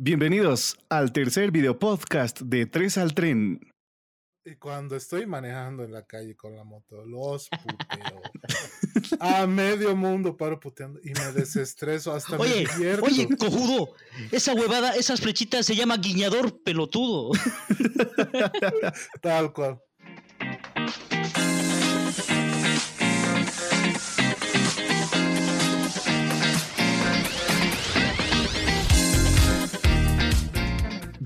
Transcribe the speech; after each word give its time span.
Bienvenidos 0.00 0.78
al 0.90 1.12
tercer 1.12 1.50
video 1.50 1.76
podcast 1.76 2.42
de 2.42 2.66
Tres 2.66 2.96
al 2.98 3.14
Tren. 3.14 3.58
Y 4.44 4.54
cuando 4.54 4.94
estoy 4.94 5.26
manejando 5.26 5.82
en 5.82 5.90
la 5.90 6.06
calle 6.06 6.36
con 6.36 6.54
la 6.54 6.62
moto, 6.62 7.04
los 7.04 7.48
puteo. 7.64 8.22
A 9.18 9.44
medio 9.48 9.96
mundo 9.96 10.36
paro 10.36 10.60
puteando 10.60 11.00
y 11.02 11.10
me 11.14 11.32
desestreso 11.32 12.12
hasta 12.12 12.36
Oye, 12.36 12.68
me 12.78 12.94
oye, 13.00 13.28
cojudo, 13.36 13.96
esa 14.30 14.54
huevada, 14.54 14.94
esas 14.94 15.20
flechitas 15.20 15.66
se 15.66 15.74
llama 15.74 15.96
guiñador 15.96 16.62
pelotudo. 16.62 17.32
Tal 19.20 19.52
cual. 19.52 19.82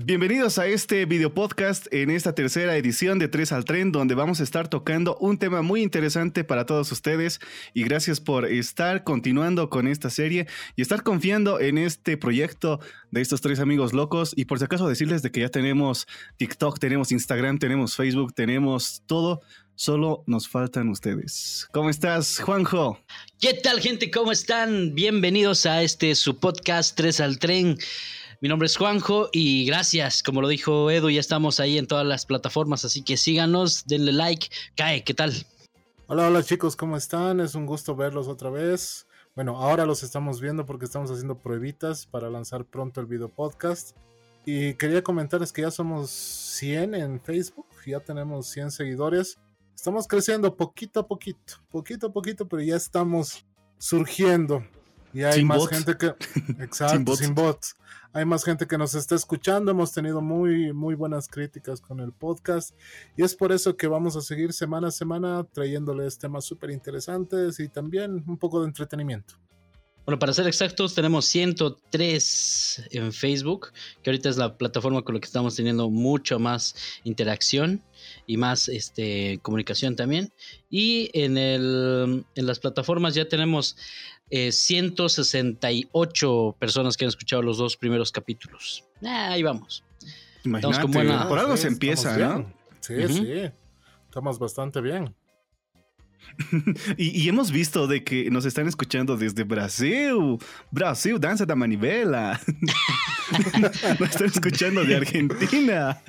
Bienvenidos 0.05 0.57
a 0.57 0.67
este 0.67 1.05
video 1.05 1.33
podcast 1.33 1.87
en 1.93 2.09
esta 2.09 2.35
tercera 2.35 2.75
edición 2.75 3.19
de 3.19 3.29
Tres 3.29 3.53
al 3.53 3.63
Tren, 3.63 3.93
donde 3.93 4.15
vamos 4.15 4.41
a 4.41 4.43
estar 4.43 4.67
tocando 4.67 5.15
un 5.21 5.37
tema 5.37 5.61
muy 5.61 5.81
interesante 5.81 6.43
para 6.43 6.65
todos 6.65 6.91
ustedes. 6.91 7.39
Y 7.73 7.85
gracias 7.85 8.19
por 8.19 8.45
estar 8.45 9.05
continuando 9.05 9.69
con 9.69 9.87
esta 9.87 10.09
serie 10.09 10.45
y 10.75 10.81
estar 10.81 11.03
confiando 11.03 11.61
en 11.61 11.77
este 11.77 12.17
proyecto 12.17 12.81
de 13.11 13.21
estos 13.21 13.39
tres 13.39 13.61
amigos 13.61 13.93
locos. 13.93 14.33
Y 14.35 14.43
por 14.43 14.59
si 14.59 14.65
acaso 14.65 14.89
decirles 14.89 15.21
de 15.21 15.31
que 15.31 15.39
ya 15.39 15.49
tenemos 15.49 16.05
TikTok, 16.35 16.79
tenemos 16.79 17.13
Instagram, 17.13 17.57
tenemos 17.57 17.95
Facebook, 17.95 18.33
tenemos 18.33 19.03
todo. 19.05 19.39
Solo 19.75 20.25
nos 20.27 20.49
faltan 20.49 20.89
ustedes. 20.89 21.69
¿Cómo 21.71 21.89
estás, 21.89 22.39
Juanjo? 22.41 22.99
¿Qué 23.39 23.53
tal, 23.53 23.79
gente? 23.79 24.11
¿Cómo 24.11 24.33
están? 24.33 24.95
Bienvenidos 24.95 25.65
a 25.65 25.81
este 25.81 26.13
su 26.15 26.39
podcast 26.39 26.97
Tres 26.97 27.21
al 27.21 27.39
Tren. 27.39 27.77
Mi 28.43 28.49
nombre 28.49 28.65
es 28.65 28.75
Juanjo 28.75 29.29
y 29.31 29.65
gracias, 29.65 30.21
como 30.21 30.41
lo 30.41 30.49
dijo 30.49 30.91
Edu, 30.91 31.09
ya 31.09 31.21
estamos 31.21 31.61
ahí 31.61 31.77
en 31.77 31.87
todas 31.87 32.05
las 32.05 32.25
plataformas, 32.25 32.83
así 32.83 33.01
que 33.01 33.15
síganos, 33.15 33.85
denle 33.85 34.11
like. 34.11 34.49
Cae, 34.75 35.01
¿qué 35.05 35.13
tal? 35.13 35.31
Hola, 36.07 36.27
hola 36.27 36.43
chicos, 36.43 36.75
¿cómo 36.75 36.97
están? 36.97 37.39
Es 37.39 37.55
un 37.55 37.65
gusto 37.65 37.95
verlos 37.95 38.27
otra 38.27 38.49
vez. 38.49 39.07
Bueno, 39.33 39.55
ahora 39.55 39.85
los 39.85 40.03
estamos 40.03 40.41
viendo 40.41 40.65
porque 40.65 40.83
estamos 40.83 41.09
haciendo 41.09 41.37
pruebitas 41.37 42.05
para 42.05 42.29
lanzar 42.29 42.65
pronto 42.65 42.99
el 42.99 43.07
video 43.07 43.29
podcast. 43.29 43.95
Y 44.45 44.73
quería 44.73 45.01
comentarles 45.01 45.53
que 45.53 45.61
ya 45.61 45.71
somos 45.71 46.09
100 46.09 46.95
en 46.95 47.21
Facebook, 47.21 47.67
ya 47.85 48.01
tenemos 48.01 48.47
100 48.47 48.71
seguidores. 48.71 49.39
Estamos 49.73 50.05
creciendo 50.05 50.57
poquito 50.57 50.99
a 50.99 51.07
poquito, 51.07 51.61
poquito 51.69 52.07
a 52.07 52.11
poquito, 52.11 52.45
pero 52.45 52.61
ya 52.61 52.75
estamos 52.75 53.45
surgiendo. 53.77 54.65
Y 55.13 55.23
hay 55.23 55.39
Sin 55.39 55.47
más 55.47 55.57
bots. 55.59 55.71
gente 55.71 55.97
que... 55.97 56.07
Exacto, 56.63 57.15
sin 57.15 57.35
bots. 57.35 57.75
bots. 57.75 57.75
Hay 58.13 58.25
más 58.25 58.43
gente 58.43 58.67
que 58.67 58.77
nos 58.77 58.93
está 58.93 59.15
escuchando. 59.15 59.71
Hemos 59.71 59.91
tenido 59.91 60.21
muy, 60.21 60.71
muy 60.73 60.95
buenas 60.95 61.27
críticas 61.27 61.81
con 61.81 61.99
el 61.99 62.11
podcast. 62.11 62.71
Y 63.17 63.23
es 63.23 63.35
por 63.35 63.51
eso 63.51 63.75
que 63.75 63.87
vamos 63.87 64.15
a 64.15 64.21
seguir 64.21 64.53
semana 64.53 64.89
a 64.89 64.91
semana 64.91 65.43
trayéndoles 65.51 66.17
temas 66.17 66.45
súper 66.45 66.71
interesantes 66.71 67.59
y 67.59 67.69
también 67.69 68.23
un 68.27 68.37
poco 68.37 68.61
de 68.61 68.67
entretenimiento. 68.67 69.35
Bueno, 70.05 70.19
para 70.19 70.33
ser 70.33 70.47
exactos, 70.47 70.93
tenemos 70.95 71.25
103 71.27 72.89
en 72.91 73.13
Facebook, 73.13 73.71
que 74.01 74.09
ahorita 74.09 74.27
es 74.27 74.35
la 74.35 74.57
plataforma 74.57 75.01
con 75.01 75.15
la 75.15 75.21
que 75.21 75.27
estamos 75.27 75.55
teniendo 75.55 75.89
mucho 75.89 76.39
más 76.39 76.75
interacción 77.05 77.81
y 78.27 78.35
más 78.35 78.67
este, 78.67 79.39
comunicación 79.41 79.95
también. 79.95 80.33
Y 80.69 81.09
en, 81.13 81.37
el, 81.37 82.25
en 82.35 82.45
las 82.45 82.59
plataformas 82.59 83.15
ya 83.15 83.29
tenemos 83.29 83.77
eh, 84.29 84.51
168 84.51 86.55
personas 86.59 86.97
que 86.97 87.05
han 87.05 87.09
escuchado 87.09 87.41
los 87.41 87.57
dos 87.57 87.77
primeros 87.77 88.11
capítulos. 88.11 88.83
Ah, 89.03 89.29
ahí 89.31 89.43
vamos. 89.43 89.83
Imagínate, 90.43 90.81
con 90.81 90.91
buena- 90.91 91.27
por 91.27 91.39
algo 91.39 91.55
Sí, 91.55 91.63
se 91.63 91.67
empieza, 91.69 92.17
¿no? 92.17 92.51
Sí, 92.81 92.95
sí. 93.07 93.33
Estamos 94.05 94.37
bastante 94.39 94.81
bien. 94.81 95.13
Y, 96.97 97.21
y 97.23 97.29
hemos 97.29 97.51
visto 97.51 97.85
de 97.85 98.03
que 98.03 98.31
nos 98.31 98.45
están 98.45 98.67
escuchando 98.67 99.17
desde 99.17 99.43
Brasil. 99.43 100.37
Brasil, 100.71 101.19
danza 101.19 101.45
da 101.45 101.55
manivela. 101.55 102.39
nos 103.99 104.09
están 104.09 104.27
escuchando 104.27 104.83
de 104.85 104.95
Argentina. 104.95 106.01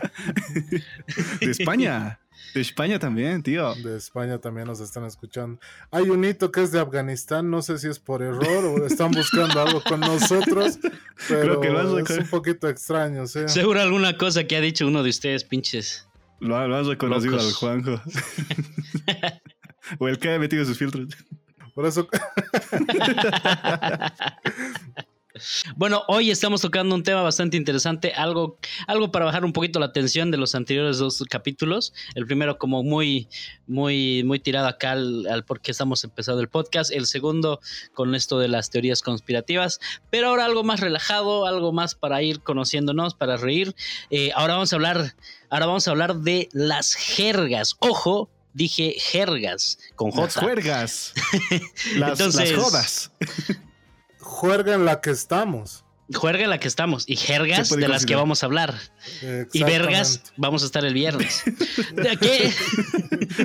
De 1.41 1.51
España. 1.51 2.21
De 2.53 2.61
España 2.61 2.99
también, 2.99 3.43
tío. 3.43 3.75
De 3.77 3.97
España 3.97 4.39
también 4.39 4.67
nos 4.67 4.81
están 4.81 5.05
escuchando. 5.05 5.61
Hay 5.91 6.11
un 6.11 6.25
hito 6.25 6.53
que 6.53 6.63
es 6.63 6.71
de 6.73 6.81
Afganistán. 6.81 7.51
No 7.51 7.63
sé 7.63 7.79
si 7.79 7.89
es 7.89 7.99
por 7.99 8.23
error 8.23 8.65
o 8.65 8.87
están 8.87 9.11
buscando 9.13 9.61
algo 9.61 9.83
con 9.83 10.01
nosotros. 10.01 10.79
Pero 11.29 11.61
Creo 11.61 11.61
que 11.61 11.71
lo 11.71 11.79
has 12.01 12.11
es 12.11 12.19
un 12.19 12.29
poquito 12.29 12.69
extraño, 12.69 13.27
sí. 13.27 13.41
Seguro 13.47 13.81
alguna 13.81 14.17
cosa 14.17 14.45
que 14.45 14.57
ha 14.57 14.61
dicho 14.61 14.87
uno 14.87 15.03
de 15.03 15.11
ustedes, 15.11 15.45
pinches. 15.45 16.07
Lo, 16.41 16.69
lo 16.69 16.77
has 16.77 16.87
reconocido 16.87 17.33
Locos. 17.37 17.47
al 17.47 17.55
Juanjo. 17.55 18.03
o 19.99 20.09
el 20.09 20.19
que 20.19 20.35
ha 20.35 20.39
metido 20.39 20.65
sus 20.65 20.79
filtros. 20.79 21.09
Por 21.75 21.87
eso 21.87 22.09
Bueno, 25.75 26.05
hoy 26.07 26.31
estamos 26.31 26.61
tocando 26.61 26.95
un 26.95 27.03
tema 27.03 27.23
bastante 27.23 27.57
interesante, 27.57 28.13
algo, 28.13 28.57
algo 28.87 29.11
para 29.11 29.25
bajar 29.25 29.45
un 29.45 29.53
poquito 29.53 29.81
la 29.81 29.93
tensión 29.93 30.31
de 30.31 30.37
los 30.37 30.55
anteriores 30.55 30.99
dos 30.99 31.25
capítulos. 31.29 31.93
El 32.15 32.25
primero 32.27 32.57
como 32.57 32.85
muy, 32.85 33.29
muy, 33.67 34.23
muy 34.25 34.39
tirado 34.39 34.69
acá 34.69 34.93
al, 34.93 35.27
al 35.27 35.45
por 35.45 35.61
qué 35.61 35.73
estamos 35.73 36.05
empezando 36.05 36.41
el 36.41 36.49
podcast. 36.49 36.93
El 36.93 37.07
segundo 37.07 37.61
con 37.95 38.15
esto 38.15 38.39
de 38.39 38.47
las 38.49 38.71
teorías 38.71 39.03
conspirativas. 39.03 39.81
Pero 40.11 40.29
ahora 40.29 40.45
algo 40.45 40.63
más 40.63 40.79
relajado, 40.81 41.47
algo 41.47 41.73
más 41.73 41.95
para 41.97 42.23
ir 42.23 42.41
conociéndonos, 42.41 43.15
para 43.15 43.37
reír. 43.37 43.75
Eh, 44.11 44.31
ahora 44.37 44.55
vamos 44.55 44.73
a 44.73 44.77
hablar, 44.77 45.17
ahora 45.51 45.67
vamos 45.67 45.89
a 45.89 45.91
hablar 45.91 46.17
de 46.19 46.49
las 46.53 46.95
jergas. 46.95 47.75
Ojo, 47.81 48.31
dije 48.53 48.95
jergas 48.99 49.79
con 49.97 50.13
J. 50.13 50.27
Las 50.27 50.37
juergas. 50.37 51.13
Las, 51.97 52.21
Entonces- 52.21 52.53
las 52.53 52.65
jodas. 52.65 53.11
Juerga 54.25 54.75
en 54.75 54.85
la 54.85 55.01
que 55.01 55.11
estamos. 55.11 55.85
Juerga 56.13 56.45
en 56.45 56.51
la 56.51 56.59
que 56.59 56.69
estamos 56.69 57.05
y 57.09 57.17
jergas 57.17 57.71
de 57.71 57.89
las 57.89 58.05
que 58.05 58.15
vamos 58.15 58.43
a 58.43 58.47
hablar. 58.47 58.75
Y 59.53 59.63
vergas, 59.63 60.23
vamos 60.37 60.63
a 60.63 60.67
estar 60.67 60.85
el 60.85 60.95
viernes. 60.95 61.43
¿De 61.95 62.17
qué? 62.17 62.53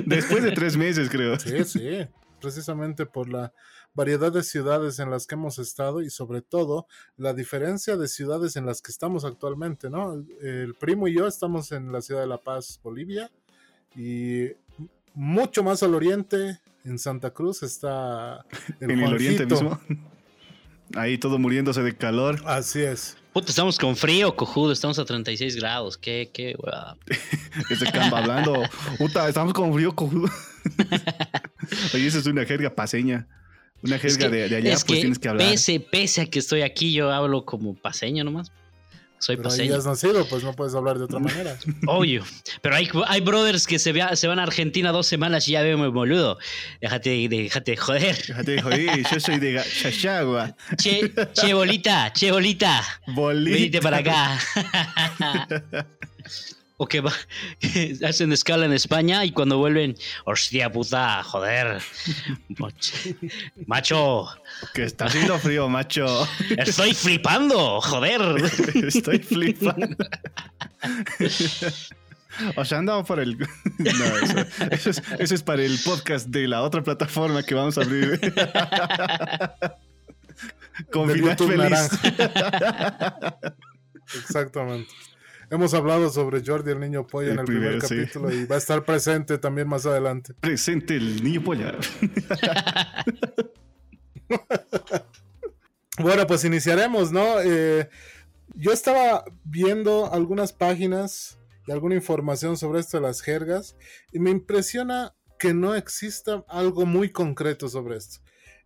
Después 0.04 0.42
de 0.42 0.52
tres 0.52 0.76
meses, 0.76 1.08
creo. 1.08 1.38
Sí, 1.38 1.64
sí. 1.64 2.06
Precisamente 2.40 3.06
por 3.06 3.28
la 3.28 3.52
variedad 3.94 4.32
de 4.32 4.42
ciudades 4.42 4.98
en 4.98 5.10
las 5.10 5.26
que 5.26 5.34
hemos 5.34 5.58
estado 5.58 6.00
y 6.00 6.10
sobre 6.10 6.42
todo 6.42 6.86
la 7.16 7.34
diferencia 7.34 7.96
de 7.96 8.08
ciudades 8.08 8.56
en 8.56 8.66
las 8.66 8.82
que 8.82 8.92
estamos 8.92 9.24
actualmente, 9.24 9.90
¿no? 9.90 10.24
El, 10.40 10.74
primo 10.74 11.08
y 11.08 11.14
yo 11.14 11.26
estamos 11.26 11.72
en 11.72 11.92
la 11.92 12.00
ciudad 12.00 12.20
de 12.20 12.28
La 12.28 12.38
Paz, 12.38 12.78
Bolivia, 12.82 13.30
y 13.96 14.48
mucho 15.14 15.64
más 15.64 15.82
al 15.82 15.94
oriente, 15.94 16.60
en 16.84 16.98
Santa 16.98 17.30
Cruz, 17.30 17.62
está 17.62 18.44
el 18.80 18.90
en 18.92 19.00
el 19.00 19.14
oriente 19.14 19.46
mismo. 19.46 19.80
Ahí 20.94 21.18
todo 21.18 21.38
muriéndose 21.38 21.82
de 21.82 21.96
calor. 21.96 22.42
Así 22.46 22.80
es. 22.80 23.16
Puta, 23.32 23.50
estamos 23.50 23.78
con 23.78 23.96
frío, 23.96 24.34
cojudo. 24.34 24.72
Estamos 24.72 24.98
a 24.98 25.04
36 25.04 25.56
grados. 25.56 25.96
Qué, 25.96 26.30
qué, 26.32 26.56
huevada. 26.58 26.96
Este 27.70 27.90
camba 27.92 28.18
hablando. 28.18 28.62
Puta, 28.98 29.28
estamos 29.28 29.52
con 29.52 29.72
frío 29.72 29.94
cojudo. 29.94 30.28
Oye, 31.94 32.06
esa 32.06 32.18
es 32.18 32.26
una 32.26 32.44
jerga 32.44 32.74
paseña. 32.74 33.28
Una 33.82 33.98
jerga 33.98 34.08
Es 34.08 34.18
que, 34.18 34.28
de, 34.28 34.48
de 34.48 34.56
allá, 34.56 34.72
es 34.72 34.84
pues 34.84 34.96
que 34.96 35.00
tienes 35.00 35.18
que 35.18 35.28
hablar. 35.28 35.48
Pese, 35.48 35.80
pese 35.80 36.22
a 36.22 36.26
que 36.26 36.40
estoy 36.40 36.62
aquí, 36.62 36.92
yo 36.92 37.12
hablo 37.12 37.44
como 37.44 37.74
paseño 37.74 38.24
nomás. 38.24 38.52
Soy 39.20 39.36
Pero 39.36 39.50
ahí 39.50 39.58
paseño. 39.58 39.76
has 39.76 39.84
nacido, 39.84 40.26
pues 40.26 40.42
no 40.42 40.54
puedes 40.54 40.74
hablar 40.74 40.96
de 40.98 41.04
otra 41.04 41.18
manera. 41.18 41.56
Obvio. 41.86 42.24
Pero 42.62 42.74
hay, 42.74 42.88
hay 43.06 43.20
brothers 43.20 43.66
que 43.66 43.78
se, 43.78 43.92
vea- 43.92 44.16
se 44.16 44.26
van 44.26 44.38
a 44.38 44.44
Argentina 44.44 44.92
dos 44.92 45.06
semanas 45.06 45.46
y 45.46 45.52
ya 45.52 45.62
veo 45.62 45.76
muy 45.76 45.88
boludo. 45.88 46.38
Déjate, 46.80 47.28
déjate 47.28 47.72
de 47.72 47.76
joder. 47.76 48.16
Déjate 48.26 48.50
de 48.52 48.62
joder, 48.62 49.02
yo 49.12 49.20
soy 49.20 49.38
de 49.38 49.62
Chachagua. 49.82 50.56
Che, 50.76 51.12
che, 51.34 51.52
bolita, 51.54 52.10
che, 52.14 52.32
bolita. 52.32 52.82
Bolita. 53.08 53.50
Venite 53.56 53.80
para 53.82 53.98
acá. 53.98 54.38
o 56.82 56.86
que 56.86 57.02
va- 57.02 57.12
hacen 58.08 58.32
escala 58.32 58.64
en 58.64 58.72
España 58.72 59.22
y 59.26 59.32
cuando 59.32 59.58
vuelven, 59.58 59.94
hostia 60.24 60.72
puta, 60.72 61.22
joder. 61.22 61.82
Macho, 63.66 64.26
Que 64.72 64.84
está 64.84 65.04
haciendo 65.04 65.38
frío, 65.38 65.68
macho. 65.68 66.26
estoy 66.56 66.94
flipando, 66.94 67.80
joder. 67.82 68.20
Estoy 68.74 69.18
flipando. 69.18 69.88
O 72.56 72.64
sea, 72.64 72.78
andamos 72.78 73.06
por 73.06 73.20
el. 73.20 73.36
No, 73.36 73.46
eso, 74.22 74.38
eso 74.70 74.90
es, 74.90 75.02
eso 75.18 75.34
es 75.34 75.42
para 75.42 75.62
el 75.62 75.78
podcast 75.84 76.28
de 76.28 76.48
la 76.48 76.62
otra 76.62 76.82
plataforma 76.82 77.42
que 77.42 77.54
vamos 77.54 77.76
a 77.76 77.82
abrir. 77.82 78.18
Con 80.90 81.08
De 81.08 81.14
final 81.14 81.36
feliz. 81.36 81.56
naranja. 81.58 83.36
Exactamente. 84.14 84.90
Hemos 85.50 85.74
hablado 85.74 86.10
sobre 86.10 86.42
Jordi 86.44 86.70
el 86.70 86.80
niño 86.80 87.06
pollo 87.06 87.26
El 87.26 87.32
en 87.34 87.38
el 87.40 87.44
primer 87.44 87.82
sí. 87.82 87.96
capítulo 87.96 88.32
y 88.32 88.44
va 88.46 88.54
a 88.54 88.58
estar 88.58 88.84
presente 88.84 89.36
también 89.36 89.66
más 89.68 89.84
adelante. 89.84 90.32
Presente 90.34 90.94
el 90.96 91.22
niño 91.22 91.42
polla. 91.42 91.74
Bueno, 95.98 96.26
pues 96.26 96.44
iniciaremos, 96.44 97.12
¿no? 97.12 97.40
Eh, 97.42 97.88
Yo 98.54 98.72
estaba 98.72 99.24
viendo 99.44 100.10
algunas 100.12 100.52
páginas 100.52 101.38
y 101.66 101.72
alguna 101.72 101.94
información 101.94 102.56
sobre 102.56 102.80
esto 102.80 102.96
de 102.96 103.02
las 103.02 103.20
jergas 103.20 103.76
y 104.12 104.18
me 104.18 104.30
impresiona 104.30 105.14
que 105.38 105.52
no 105.52 105.74
exista 105.74 106.42
algo 106.48 106.86
muy 106.86 107.10
concreto 107.10 107.68
sobre 107.68 107.96
esto. 107.96 108.20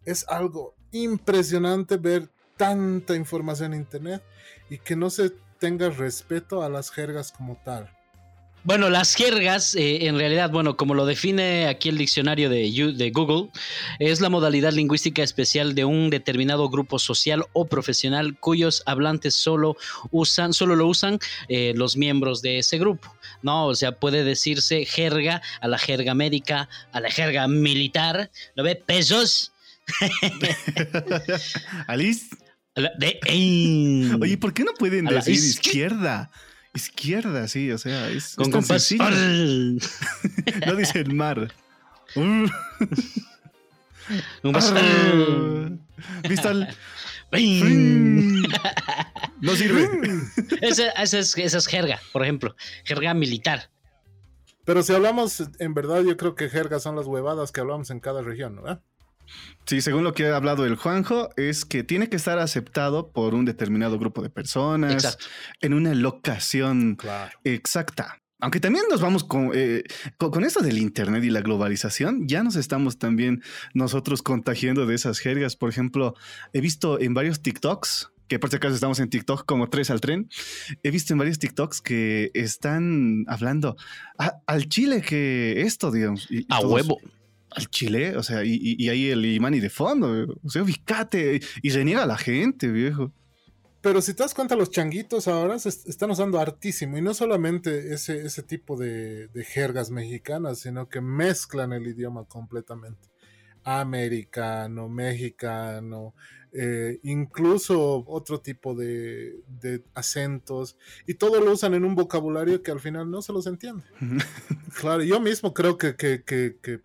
Es 0.05 0.29
algo 0.29 0.77
impresionante 0.93 1.97
ver 1.97 2.31
tanta 2.57 3.17
información 3.17 3.75
en 3.75 3.81
internet 3.81 4.23
y 4.71 4.79
que 4.79 4.95
no 4.95 5.11
se 5.11 5.33
tenga 5.65 5.89
respeto 5.89 6.63
a 6.63 6.69
las 6.69 6.91
jergas 6.91 7.33
como 7.33 7.57
tal. 7.65 7.89
Bueno, 8.65 8.91
las 8.91 9.15
jergas, 9.15 9.75
eh, 9.75 10.05
en 10.05 10.19
realidad, 10.19 10.51
bueno, 10.51 10.77
como 10.77 10.93
lo 10.93 11.07
define 11.07 11.69
aquí 11.69 11.89
el 11.89 11.97
diccionario 11.97 12.51
de, 12.51 12.71
de, 12.95 13.11
Google, 13.11 13.49
es 13.99 14.21
la 14.21 14.29
modalidad 14.29 14.75
lingüística 14.75 15.23
especial 15.23 15.75
de 15.75 15.87
un 15.87 16.11
determinado 16.11 16.69
grupo 16.69 16.99
social 16.99 17.47
o 17.55 17.65
profesional 17.65 18.37
cuyos 18.39 18.83
hablantes 18.85 19.35
solo 19.35 19.79
usan, 20.11 20.53
solo 20.53 20.77
lo 20.77 20.87
usan 20.87 21.19
eh, 21.49 21.73
los 21.75 21.97
miembros 21.97 22.43
de 22.43 22.59
ese 22.59 22.77
grupo, 22.77 23.17
¿no? 23.41 23.69
O 23.69 23.75
sea, 23.75 23.93
puede 23.93 24.23
decirse 24.23 24.85
jerga 24.85 25.41
a 25.63 25.69
la 25.69 25.79
jerga 25.79 26.13
médica, 26.13 26.69
a 26.93 27.01
la 27.01 27.11
jerga 27.11 27.49
militar, 27.49 28.31
¿lo 28.55 28.65
ve? 28.65 28.77
Pesos. 28.77 29.51
Alice. 31.87 32.44
De, 32.75 33.21
Oye, 34.21 34.37
¿por 34.37 34.53
qué 34.53 34.65
no 34.65 34.73
pueden 34.75 35.05
decir 35.05 35.35
izquierda? 35.35 36.31
Izquierda, 36.75 37.47
sí, 37.47 37.71
o 37.71 37.79
sea, 37.79 38.09
es. 38.09 38.35
Con 38.35 38.51
compás. 38.51 38.91
no 38.99 40.75
dice 40.77 40.99
el 40.99 41.15
mar. 41.15 41.55
¿Viste 46.29 46.49
No 49.41 49.57
sirve. 49.57 49.89
Esa, 50.61 50.91
esa, 50.91 51.19
es, 51.19 51.37
esa 51.37 51.59
es 51.59 51.67
jerga, 51.67 52.01
por 52.13 52.23
ejemplo. 52.23 52.57
Jerga 52.85 53.15
militar. 53.15 53.71
Pero 54.65 54.83
si 54.83 54.93
hablamos, 54.93 55.45
en 55.59 55.75
verdad, 55.75 56.03
yo 56.03 56.17
creo 56.17 56.35
que 56.35 56.49
jerga 56.49 56.81
son 56.81 56.97
las 56.97 57.07
huevadas 57.07 57.53
que 57.53 57.61
hablamos 57.61 57.91
en 57.91 58.01
cada 58.01 58.23
región, 58.23 58.57
¿no? 58.57 58.83
Sí, 59.67 59.81
según 59.81 60.05
lo 60.05 60.13
que 60.13 60.27
ha 60.27 60.37
hablado 60.37 60.67
el 60.67 60.77
Juanjo, 60.77 61.31
es 61.37 61.65
que 61.65 61.83
tiene 61.83 62.09
que 62.09 62.17
estar 62.17 62.39
aceptado 62.39 63.13
por 63.13 63.35
un 63.35 63.45
determinado 63.45 63.99
grupo 63.99 64.23
de 64.23 64.31
personas 64.31 65.19
en 65.61 65.75
una 65.75 65.95
locación 65.95 66.99
exacta. 67.45 68.21
Aunque 68.41 68.61
también 68.61 68.85
nos 68.91 69.01
vamos 69.01 69.25
con, 69.25 69.53
eh, 69.55 69.85
con, 70.19 70.45
esto 70.45 70.61
del 70.61 70.77
Internet 70.77 71.25
y 71.25 71.31
la 71.31 71.41
globalización, 71.41 72.29
ya 72.29 72.43
nos 72.43 72.57
estamos 72.57 72.99
también 72.99 73.43
nosotros 73.73 74.21
contagiando 74.21 74.85
de 74.85 74.95
esas 74.95 75.19
jergas. 75.19 75.57
Por 75.57 75.71
ejemplo, 75.71 76.15
he 76.53 76.61
visto 76.61 77.01
en 77.01 77.15
varios 77.15 77.41
TikToks, 77.41 78.11
que 78.29 78.39
por 78.39 78.51
si 78.51 78.57
acaso 78.57 78.75
estamos 78.75 79.01
en 79.01 79.09
TikTok 79.09 79.47
como 79.47 79.71
tres 79.71 79.89
al 79.89 80.03
tren, 80.03 80.29
he 80.83 80.91
visto 80.91 81.15
en 81.15 81.21
varios 81.21 81.39
TikToks 81.39 81.81
que 81.81 82.31
están 82.35 83.25
hablando 83.29 83.77
al 84.19 84.69
Chile 84.69 85.01
que 85.01 85.63
esto, 85.63 85.91
digamos. 85.91 86.29
a 86.51 86.61
huevo 86.61 86.99
al 87.55 87.69
Chile, 87.69 88.17
o 88.17 88.23
sea, 88.23 88.45
y, 88.45 88.89
ahí 88.89 89.11
el 89.11 89.25
Imani 89.25 89.61
de 89.61 89.71
fondo, 89.71 90.27
o 90.43 90.51
sea, 90.51 90.63
ubicate, 90.63 91.41
y 91.63 91.71
se 91.71 91.85
niega 91.85 92.03
a 92.03 92.07
la 92.07 92.19
gente, 92.19 92.69
viejo. 92.69 93.13
Pero 93.81 94.01
si 94.01 94.15
te 94.15 94.23
das 94.23 94.35
cuenta, 94.35 94.57
los 94.57 94.71
changuitos 94.71 95.29
ahora 95.29 95.59
se 95.59 95.69
están 95.69 96.11
usando 96.11 96.41
hartísimo, 96.41 96.97
y 96.97 97.03
no 97.03 97.15
solamente 97.15 97.93
ese, 97.93 98.25
ese 98.25 98.43
tipo 98.43 98.77
de, 98.77 99.29
de 99.29 99.45
jergas 99.45 99.91
mexicanas, 99.91 100.61
sino 100.61 100.89
que 100.89 101.01
mezclan 101.01 101.73
el 101.73 101.87
idioma 101.87 102.25
completamente. 102.25 103.09
Americano, 103.63 104.89
mexicano, 104.89 106.15
eh, 106.57 107.01
incluso 107.03 108.05
otro 108.07 108.39
tipo 108.39 108.77
de, 108.77 109.41
acentos, 109.93 110.77
y 111.05 111.15
todo 111.15 111.41
lo 111.41 111.51
usan 111.51 111.75
en 111.75 111.85
un 111.85 111.97
vocabulario 111.97 112.63
que 112.63 112.71
al 112.71 112.79
final 112.79 113.11
no 113.11 113.23
se 113.23 113.33
los 113.33 113.49
entiende. 113.49 113.83
claro, 114.81 115.03
yo 115.03 115.19
mismo 115.19 115.53
creo 115.53 115.77
que, 115.77 115.95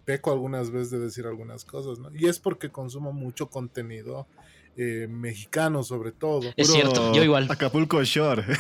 peco 0.06 0.32
algunas 0.32 0.72
veces 0.72 0.90
de 0.90 1.00
decir 1.00 1.28
algunas 1.28 1.66
cosas, 1.66 2.00
¿no? 2.00 2.10
Y 2.16 2.26
es 2.26 2.40
porque 2.40 2.70
consumo 2.70 3.14
mucho 3.14 3.48
contenido. 3.50 4.28
Eh, 4.82 5.08
mexicano 5.10 5.84
sobre 5.84 6.14
todo. 6.14 6.54
Es 6.56 6.72
cierto, 6.72 7.12
yo 7.14 7.22
igual. 7.22 7.48
Acapulco 7.52 8.02
Shore. 8.02 8.46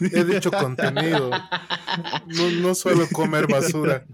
He 0.00 0.24
dicho 0.24 0.52
contenido. 0.52 1.30
No, 2.28 2.50
no 2.60 2.74
suelo 2.76 3.08
comer 3.12 3.48
basura. 3.48 4.06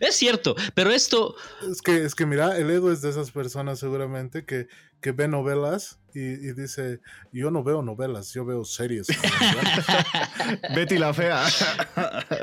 Es 0.00 0.16
cierto, 0.16 0.54
pero 0.74 0.90
esto. 0.90 1.34
Es 1.70 1.82
que, 1.82 2.04
es 2.04 2.14
que 2.14 2.26
mira, 2.26 2.56
el 2.56 2.70
Edu 2.70 2.90
es 2.90 3.02
de 3.02 3.10
esas 3.10 3.30
personas 3.30 3.78
seguramente 3.78 4.44
que, 4.44 4.68
que 5.00 5.12
ve 5.12 5.28
novelas 5.28 5.98
y, 6.14 6.52
dice: 6.52 7.00
Yo 7.32 7.50
no 7.50 7.62
veo 7.62 7.82
novelas, 7.82 8.32
yo 8.32 8.44
veo 8.44 8.64
series. 8.64 9.06
Betty 10.74 10.98
la 10.98 11.14
Fea. 11.14 11.44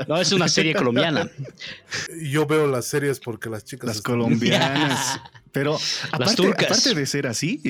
no, 0.08 0.20
es 0.20 0.32
una 0.32 0.48
serie 0.48 0.74
colombiana. 0.74 1.30
Yo 2.22 2.46
veo 2.46 2.66
las 2.66 2.86
series 2.86 3.20
porque 3.20 3.50
las 3.50 3.64
chicas. 3.64 3.88
Las 3.88 4.02
colombianas. 4.02 5.20
Pero 5.52 5.78
aparte, 6.12 6.48
aparte, 6.48 6.94
de 6.94 7.06
ser 7.06 7.26
así, 7.26 7.62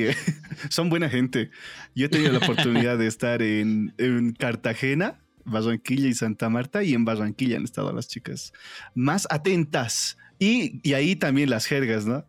son 0.71 0.91
buena 0.91 1.09
gente. 1.09 1.51
Yo 1.95 2.07
he 2.07 2.09
tenido 2.09 2.33
la 2.33 2.39
oportunidad 2.39 2.99
de 2.99 3.07
estar 3.07 3.43
en, 3.43 3.95
en 3.99 4.33
Cartagena 4.33 5.21
Barranquilla 5.47 6.09
y 6.09 6.15
Santa 6.15 6.49
Marta 6.49 6.83
y 6.83 6.95
en 6.95 7.05
Barranquilla 7.05 7.57
han 7.57 7.65
estado 7.65 7.93
las 7.93 8.09
chicas 8.09 8.53
más 8.95 9.27
atentas. 9.31 10.19
Y, 10.39 10.93
ahí 10.93 11.17
también 11.17 11.49
las 11.49 11.65
jergas, 11.67 12.05
¿no? 12.05 12.27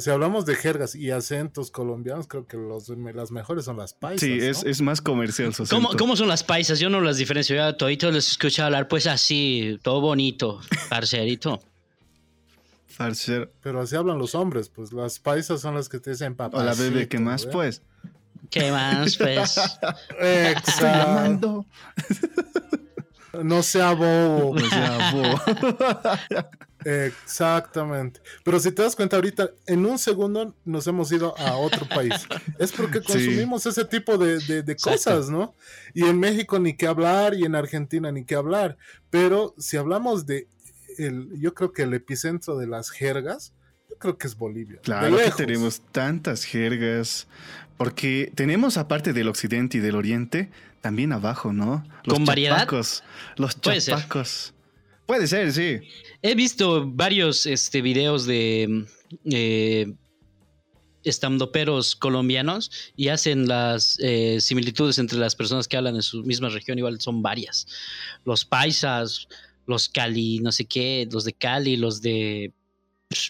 si 0.00 0.08
hablamos 0.08 0.46
de 0.46 0.54
jergas 0.54 0.94
y 0.94 1.10
acentos 1.10 1.70
colombianos, 1.70 2.26
creo 2.26 2.46
que 2.46 2.56
los, 2.56 2.88
las 2.88 3.30
mejores 3.30 3.66
son 3.66 3.76
las 3.76 3.92
paisas. 3.92 4.26
Sí, 4.26 4.38
es, 4.40 4.80
más 4.80 5.02
comercial. 5.02 5.52
¿Cómo, 5.68 5.90
¿Cómo, 5.98 6.16
son 6.16 6.28
las 6.28 6.42
paisas? 6.42 6.78
Yo 6.78 6.88
no 6.88 7.00
las 7.02 7.18
diferencio. 7.18 7.56
Yo 7.56 7.76
todito 7.76 8.10
les 8.10 8.30
escucho 8.30 8.64
hablar 8.64 8.88
pues 8.88 9.06
así, 9.06 9.78
todo 9.82 10.00
bonito, 10.00 10.60
parcerito. 10.88 11.60
Pero 13.62 13.80
así 13.80 13.96
hablan 13.96 14.18
los 14.18 14.34
hombres, 14.34 14.68
pues 14.68 14.92
las 14.92 15.18
paisas 15.18 15.60
son 15.60 15.74
las 15.74 15.88
que 15.88 15.98
te 15.98 16.10
dicen 16.10 16.34
papá. 16.34 16.58
O 16.58 16.64
la 16.64 16.74
bebé, 16.74 17.08
¿qué 17.08 17.18
más 17.18 17.44
pues? 17.46 17.82
¿Qué 18.50 18.70
más, 18.70 19.16
pues? 19.16 19.60
Exacto. 20.20 21.66
No 23.42 23.62
sea 23.62 23.92
bobo. 23.92 24.58
No 24.58 24.68
sea 24.68 25.12
bobo. 25.12 25.40
Exactamente. 26.86 28.20
Pero 28.44 28.60
si 28.60 28.70
te 28.70 28.82
das 28.82 28.94
cuenta 28.94 29.16
ahorita, 29.16 29.50
en 29.66 29.84
un 29.84 29.98
segundo 29.98 30.54
nos 30.64 30.86
hemos 30.86 31.10
ido 31.10 31.36
a 31.36 31.56
otro 31.56 31.86
país. 31.88 32.14
Es 32.60 32.70
porque 32.70 33.02
consumimos 33.02 33.66
ese 33.66 33.84
tipo 33.84 34.16
de, 34.16 34.76
cosas, 34.80 35.28
¿no? 35.28 35.54
Y 35.94 36.04
en 36.04 36.20
México 36.20 36.60
ni 36.60 36.76
qué 36.76 36.86
hablar 36.86 37.34
y 37.34 37.44
en 37.44 37.56
Argentina 37.56 38.12
ni 38.12 38.24
qué 38.24 38.36
hablar. 38.36 38.76
Pero 39.10 39.54
si 39.58 39.76
hablamos 39.76 40.26
de, 40.26 40.48
el, 40.98 41.28
yo 41.40 41.54
creo 41.54 41.72
que 41.72 41.82
el 41.82 41.94
epicentro 41.94 42.56
de 42.56 42.68
las 42.68 42.90
jergas, 42.90 43.52
yo 43.90 43.96
creo 43.98 44.16
que 44.16 44.28
es 44.28 44.36
Bolivia. 44.36 44.78
Claro 44.82 45.16
que 45.16 45.30
tenemos 45.32 45.80
tantas 45.90 46.44
jergas. 46.44 47.26
Porque 47.76 48.32
tenemos, 48.34 48.76
aparte 48.76 49.12
del 49.12 49.28
occidente 49.28 49.78
y 49.78 49.80
del 49.80 49.96
oriente, 49.96 50.50
también 50.80 51.12
abajo, 51.12 51.52
¿no? 51.52 51.84
Los 52.04 52.14
¿Con 52.14 52.24
variedad? 52.24 52.68
Los 53.36 53.60
chapacos. 53.60 54.54
Puede 55.06 55.26
ser, 55.26 55.52
sí. 55.52 55.80
He 56.22 56.34
visto 56.34 56.88
varios 56.90 57.46
este, 57.46 57.80
videos 57.80 58.26
de 58.26 58.86
eh, 59.24 59.92
estandoperos 61.04 61.94
colombianos 61.94 62.70
y 62.96 63.08
hacen 63.08 63.46
las 63.46 63.98
eh, 64.00 64.40
similitudes 64.40 64.98
entre 64.98 65.18
las 65.18 65.36
personas 65.36 65.68
que 65.68 65.76
hablan 65.76 65.94
en 65.94 66.02
su 66.02 66.24
misma 66.24 66.48
región, 66.48 66.78
igual 66.78 67.00
son 67.00 67.22
varias. 67.22 67.66
Los 68.24 68.44
paisas, 68.44 69.28
los 69.66 69.88
Cali, 69.88 70.40
no 70.40 70.50
sé 70.50 70.64
qué, 70.64 71.08
los 71.10 71.24
de 71.24 71.32
Cali, 71.32 71.76
los 71.76 72.02
de 72.02 72.52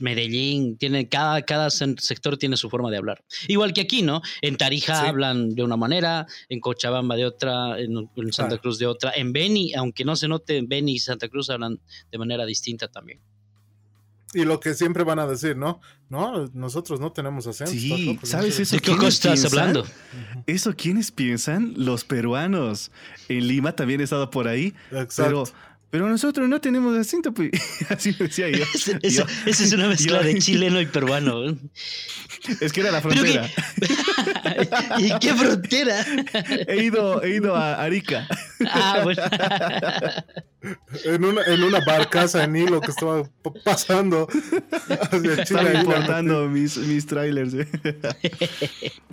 Medellín, 0.00 0.76
tiene, 0.78 1.08
cada, 1.08 1.42
cada 1.42 1.70
sector 1.70 2.36
tiene 2.38 2.56
su 2.56 2.70
forma 2.70 2.90
de 2.90 2.96
hablar. 2.96 3.24
Igual 3.46 3.72
que 3.72 3.82
aquí, 3.82 4.02
¿no? 4.02 4.22
En 4.40 4.56
Tarija 4.56 5.08
hablan 5.08 5.54
de 5.54 5.62
una 5.62 5.76
manera, 5.76 6.26
en 6.48 6.60
Cochabamba 6.60 7.16
de 7.16 7.26
otra, 7.26 7.78
en, 7.78 8.08
Santa 8.32 8.58
Cruz 8.58 8.78
de 8.78 8.86
otra. 8.86 9.12
En 9.14 9.32
Beni, 9.32 9.74
aunque 9.74 10.04
no 10.04 10.16
se 10.16 10.28
note, 10.28 10.56
en 10.56 10.68
Beni 10.68 10.94
y 10.94 10.98
Santa 10.98 11.28
Cruz 11.28 11.50
hablan 11.50 11.78
de 12.10 12.18
manera 12.18 12.46
distinta 12.46 12.88
también. 12.88 13.20
Y 14.34 14.44
lo 14.44 14.60
que 14.60 14.74
siempre 14.74 15.04
van 15.04 15.18
a 15.18 15.26
decir, 15.26 15.56
¿no? 15.56 15.80
No, 16.08 16.46
nosotros 16.52 17.00
no 17.00 17.12
tenemos 17.12 17.46
acento. 17.46 17.70
Sí, 17.70 18.18
¿sabes 18.22 18.58
eso? 18.58 18.76
¿De 18.76 18.82
qué 18.82 19.06
estás 19.06 19.44
hablando? 19.44 19.86
Eso, 20.46 20.74
¿quiénes 20.74 21.10
piensan? 21.10 21.74
Los 21.76 22.04
peruanos. 22.04 22.90
En 23.28 23.46
Lima 23.46 23.72
también 23.72 24.00
he 24.00 24.04
estado 24.04 24.30
por 24.30 24.48
ahí. 24.48 24.74
Exacto. 24.90 25.24
Pero 25.24 25.44
pero 25.90 26.08
nosotros 26.08 26.48
no 26.48 26.60
tenemos 26.60 26.96
acento, 26.96 27.32
pues. 27.32 27.50
Así 27.88 28.12
decía 28.12 28.48
yo. 28.50 28.64
Esa 29.02 29.26
es 29.46 29.72
una 29.72 29.88
mezcla 29.88 30.20
de 30.20 30.38
chileno 30.38 30.80
y 30.80 30.86
peruano. 30.86 31.56
Es 32.60 32.72
que 32.72 32.80
era 32.80 32.90
la 32.90 33.00
frontera. 33.00 33.48
¿Y 34.98 35.18
qué 35.18 35.34
frontera? 35.34 36.04
He 36.68 36.84
ido, 36.84 37.22
he 37.22 37.36
ido 37.36 37.56
a 37.56 37.82
Arica. 37.82 38.26
Ah, 38.68 39.00
bueno. 39.02 39.22
en, 41.04 41.24
una, 41.24 41.42
en 41.42 41.62
una 41.62 41.80
barcaza 41.84 42.44
en 42.44 42.56
hilo 42.56 42.80
que 42.80 42.90
estaba 42.90 43.28
pasando 43.64 44.28
Chile. 45.44 45.80
importando 45.80 46.48
mis, 46.48 46.76
mis 46.78 47.06
trailers. 47.06 47.54
¿eh? 47.54 47.68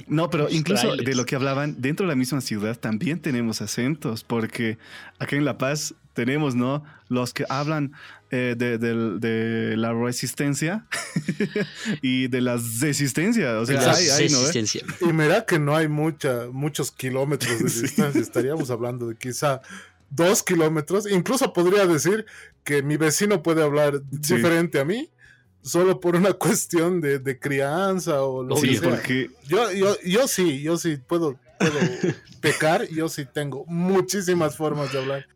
no, 0.07 0.29
pero 0.29 0.49
incluso 0.49 0.95
de 0.95 1.15
lo 1.15 1.25
que 1.25 1.35
hablaban, 1.35 1.75
dentro 1.79 2.05
de 2.05 2.11
la 2.11 2.15
misma 2.15 2.41
ciudad 2.41 2.77
también 2.77 3.19
tenemos 3.19 3.61
acentos, 3.61 4.23
porque 4.23 4.77
acá 5.19 5.35
en 5.35 5.45
La 5.45 5.57
Paz 5.57 5.95
tenemos, 6.13 6.55
¿no? 6.55 6.84
Los 7.10 7.34
que 7.34 7.46
hablan 7.50 7.93
eh, 8.32 8.55
de, 8.58 9.75
la 9.77 9.93
resistencia 9.93 10.88
y 12.01 12.27
de 12.27 12.41
la 12.41 12.58
desistencia. 12.58 13.60
O 13.60 13.65
sea, 13.65 13.91
hay, 13.91 14.27
¿no? 14.29 14.39
Y 15.08 15.13
mira 15.13 15.46
que 15.46 15.60
no 15.60 15.75
hay 15.75 15.88
mucha, 15.88 16.48
muchos 16.51 16.91
kilómetros 16.91 17.60
de 17.60 17.82
distancia. 17.82 18.22
Estaríamos 18.22 18.72
hablando 18.72 19.08
de 19.08 19.15
quizá 19.15 19.62
dos 20.10 20.43
kilómetros. 20.43 21.10
Incluso 21.10 21.53
podría 21.53 21.86
decir 21.86 22.25
que 22.63 22.82
mi 22.82 22.98
vecino 22.98 23.43
puede 23.43 23.63
hablar 23.63 24.01
diferente 24.10 24.79
a 24.79 24.86
mí. 24.86 25.10
Solo 25.62 26.00
por 26.00 26.15
una 26.15 26.34
cuestión 26.34 27.01
de, 27.01 27.39
crianza 27.39 28.24
o 28.24 28.43
lo 28.43 28.55
que 28.55 28.75
sea. 28.75 28.89
Porque... 28.89 29.29
Yo, 29.48 29.72
yo, 29.72 29.96
yo 30.03 30.27
sí, 30.27 30.62
yo 30.62 30.77
sí 30.77 30.98
puedo, 30.98 31.39
puedo 31.60 31.79
pecar. 32.41 32.88
Yo 32.89 33.10
sí 33.10 33.25
tengo 33.25 33.63
muchísimas 33.67 34.58
formas 34.58 34.91
de 34.91 35.00
hablar. 35.00 35.27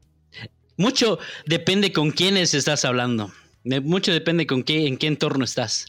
Mucho 0.78 1.20
depende 1.46 1.92
con 1.92 2.12
quiénes 2.12 2.54
estás 2.54 2.86
hablando. 2.86 3.32
Mucho 3.64 4.14
depende 4.14 4.48
con 4.48 4.64
qué, 4.64 4.88
en 4.88 4.98
qué 4.98 5.08
entorno 5.08 5.44
estás. 5.44 5.88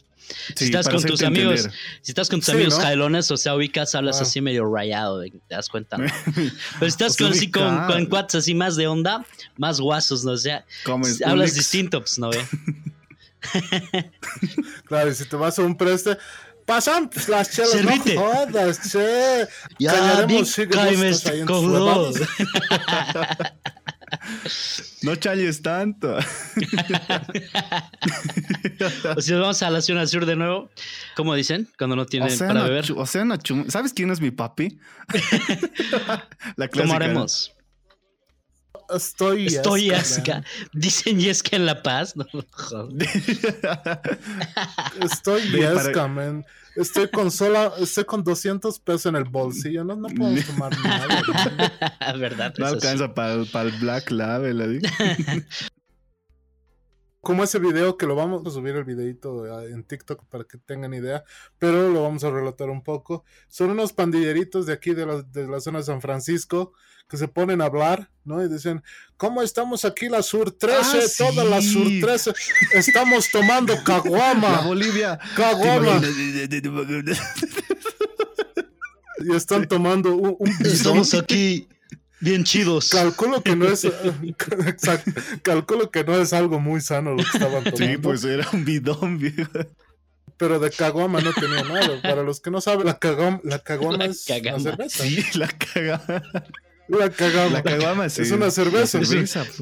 si 0.57 0.64
estás 0.64 0.88
con 0.88 1.02
tus 1.02 1.23
amigos, 1.23 1.68
si 2.02 2.11
estás 2.11 2.28
con 2.28 2.40
tus 2.40 2.49
amigos 2.49 2.75
jailones, 2.75 3.30
o 3.30 3.37
sea, 3.37 3.54
ubicas, 3.54 3.95
hablas 3.95 4.21
así 4.21 4.40
medio 4.40 4.71
rayado, 4.71 5.23
te 5.23 5.40
das 5.49 5.68
cuenta. 5.68 5.97
Pero 5.99 6.50
si 6.80 6.87
estás 6.87 7.16
con, 7.16 7.33
así 7.33 7.50
con, 7.50 7.87
con 7.87 8.07
cuates 8.07 8.37
así 8.37 8.54
más 8.54 8.76
de 8.76 8.87
onda, 8.87 9.25
más 9.57 9.80
guasos, 9.80 10.25
¿no? 10.25 10.33
O 10.33 10.37
sea, 10.37 10.64
hablas 11.25 11.54
distinto, 11.54 12.00
pues, 12.00 12.18
¿no 12.18 12.30
claro, 14.85 15.11
y 15.11 15.14
si 15.14 15.25
te 15.25 15.37
vas 15.37 15.59
a 15.59 15.62
un 15.62 15.76
preste, 15.76 16.18
pasan 16.68 17.11
las 17.28 17.50
chelas, 17.50 17.71
Servite. 17.71 18.14
no 18.14 18.21
jodas, 18.21 18.90
che. 18.90 19.49
Ya, 19.78 20.26
bien, 20.26 20.45
No 25.02 25.14
challes 25.16 25.62
tanto. 25.62 26.16
o 29.16 29.20
si 29.20 29.32
vamos 29.32 29.62
a 29.62 29.70
la 29.70 29.80
zona 29.80 30.06
sur 30.06 30.26
de 30.26 30.36
nuevo, 30.36 30.70
¿cómo 31.16 31.34
dicen? 31.34 31.68
Cuando 31.78 31.96
no 31.96 32.06
tienen 32.06 32.36
para 32.38 32.64
beber. 32.64 32.86
¿Sabes 33.68 33.92
quién 33.92 34.10
es 34.10 34.20
mi 34.20 34.30
papi? 34.30 34.78
la 36.56 36.68
clásica. 36.68 36.82
¿Cómo 36.82 36.94
haremos? 36.94 37.52
Estoy, 38.95 39.47
Estoy 39.47 39.90
asca. 39.90 40.42
Dicen 40.73 41.21
Yesca 41.21 41.57
en 41.57 41.66
La 41.66 41.83
Paz. 41.83 42.16
No, 42.16 42.25
Estoy 45.02 45.42
Yesca, 45.50 46.09
man. 46.09 46.45
Estoy 46.78 47.09
con 47.09 47.30
sola, 47.30 47.73
estoy 47.80 48.04
con 48.04 48.23
200 48.23 48.78
pesos 48.78 49.07
en 49.07 49.16
el 49.16 49.25
bolsillo. 49.25 49.83
No, 49.83 49.97
no 49.97 50.09
puedo 50.09 50.40
tomar 50.45 50.78
nada. 50.78 51.23
¿Verdad? 52.18 52.54
No 52.57 52.66
alcanza 52.66 53.12
para 53.12 53.33
el 53.33 53.73
Black 53.80 54.11
Label. 54.11 54.80
Como 57.20 57.42
ese 57.42 57.58
video 57.58 57.96
que 57.96 58.06
lo 58.06 58.14
vamos 58.14 58.46
a 58.46 58.50
subir 58.50 58.76
el 58.76 58.84
videito 58.84 59.46
eh, 59.46 59.72
en 59.72 59.84
TikTok 59.84 60.25
para 60.26 60.44
que 60.44 60.58
tengan 60.58 60.94
idea, 60.94 61.25
pero 61.58 61.88
lo 61.90 62.02
vamos 62.02 62.25
a 62.25 62.30
relatar 62.30 62.70
un 62.70 62.82
poco. 62.82 63.25
Son 63.48 63.70
unos 63.70 63.92
pandilleritos 63.92 64.66
de 64.66 64.72
aquí 64.72 64.94
de 64.94 65.06
la, 65.06 65.22
de 65.22 65.48
la 65.48 65.60
zona 65.60 65.78
de 65.78 65.84
San 65.84 66.00
Francisco 66.00 66.72
que 67.08 67.16
se 67.16 67.26
ponen 67.26 67.62
a 67.62 67.64
hablar, 67.64 68.10
¿no? 68.25 68.44
Y 68.44 68.48
dicen, 68.48 68.82
¿cómo 69.16 69.42
estamos 69.42 69.84
aquí 69.84 70.08
la 70.08 70.22
Sur 70.22 70.52
13? 70.52 70.76
Ah, 70.78 71.06
toda 71.16 71.44
la 71.44 71.62
Sur 71.62 71.87
13. 72.00 72.32
Estamos 72.75 73.30
tomando 73.30 73.75
caguama. 73.84 74.50
La 74.50 74.60
Bolivia. 74.60 75.18
Caguama. 75.34 76.00
y 79.20 79.34
están 79.34 79.66
tomando 79.66 80.14
un, 80.14 80.37
Estamos 80.60 81.14
aquí 81.14 81.66
bien 82.20 82.44
chidos. 82.44 82.90
Calculo 82.90 83.42
que 83.42 83.56
no 83.56 83.66
es 83.66 83.84
exacto, 84.66 85.12
calculo 85.42 85.90
que 85.90 86.04
no 86.04 86.16
es 86.16 86.32
algo 86.32 86.60
muy 86.60 86.80
sano 86.80 87.10
lo 87.10 87.18
que 87.18 87.30
estaban 87.34 87.64
tomando. 87.64 87.76
Sí, 87.76 87.96
pues 87.98 88.25
era 88.25 88.48
un 88.52 88.64
bidón, 88.64 89.18
viejo. 89.18 89.50
Pero 90.37 90.60
de 90.60 90.70
caguama 90.70 91.20
no 91.20 91.32
tenía 91.32 91.64
nada. 91.64 92.00
Para 92.00 92.22
los 92.22 92.40
que 92.40 92.50
no 92.50 92.60
saben, 92.60 92.87
la 92.87 92.98
caguama, 92.98 93.40
la 93.42 93.58
caguama 93.58 94.04
es 94.04 94.28
la 94.28 94.60
cerveza. 94.60 95.02
Sí, 95.02 95.25
la 95.34 95.48
caguama. 95.48 96.22
La 96.88 97.11
caguama. 97.11 98.07
Es 98.07 98.30
una 98.30 98.50
cerveza. 98.50 99.00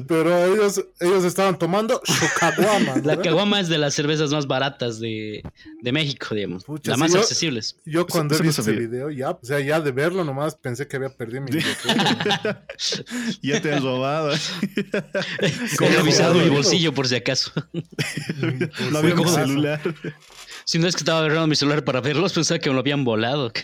Pero 0.07 0.45
ellos, 0.45 0.83
ellos 0.99 1.23
estaban 1.25 1.59
tomando 1.59 2.01
su 2.03 2.25
caguama. 2.39 2.95
La 3.03 3.17
caguama 3.17 3.59
es 3.59 3.67
de 3.67 3.77
las 3.77 3.93
cervezas 3.93 4.31
más 4.31 4.47
baratas 4.47 4.99
de, 4.99 5.43
de 5.81 5.91
México, 5.91 6.33
digamos. 6.33 6.63
las 6.83 6.97
más 6.97 7.13
accesibles. 7.15 7.75
Yo 7.85 8.07
cuando 8.07 8.37
vi 8.39 8.49
ese 8.49 8.71
video, 8.71 9.09
ya, 9.09 9.31
o 9.31 9.39
sea, 9.41 9.59
ya 9.59 9.81
de 9.81 9.91
verlo 9.91 10.23
nomás 10.23 10.55
pensé 10.55 10.87
que 10.87 10.95
había 10.95 11.09
perdido 11.09 11.41
mi 11.41 11.51
Ya 13.41 13.61
te 13.61 13.73
has 13.73 13.83
robado. 13.83 14.33
He 15.41 15.89
revisado 15.89 16.35
mi 16.35 16.49
bolsillo 16.49 16.93
por 16.93 17.07
si 17.07 17.15
acaso. 17.15 17.51
no 18.91 18.97
había 18.99 19.15
mi 19.15 19.27
celular. 19.27 19.81
Si 20.65 20.79
no 20.79 20.87
es 20.87 20.95
que 20.95 20.99
estaba 20.99 21.19
agarrando 21.19 21.47
mi 21.47 21.55
celular 21.55 21.83
para 21.83 22.01
verlos, 22.01 22.33
pensaba 22.33 22.59
que 22.59 22.69
me 22.69 22.73
lo 22.73 22.81
habían 22.81 23.03
volado. 23.05 23.51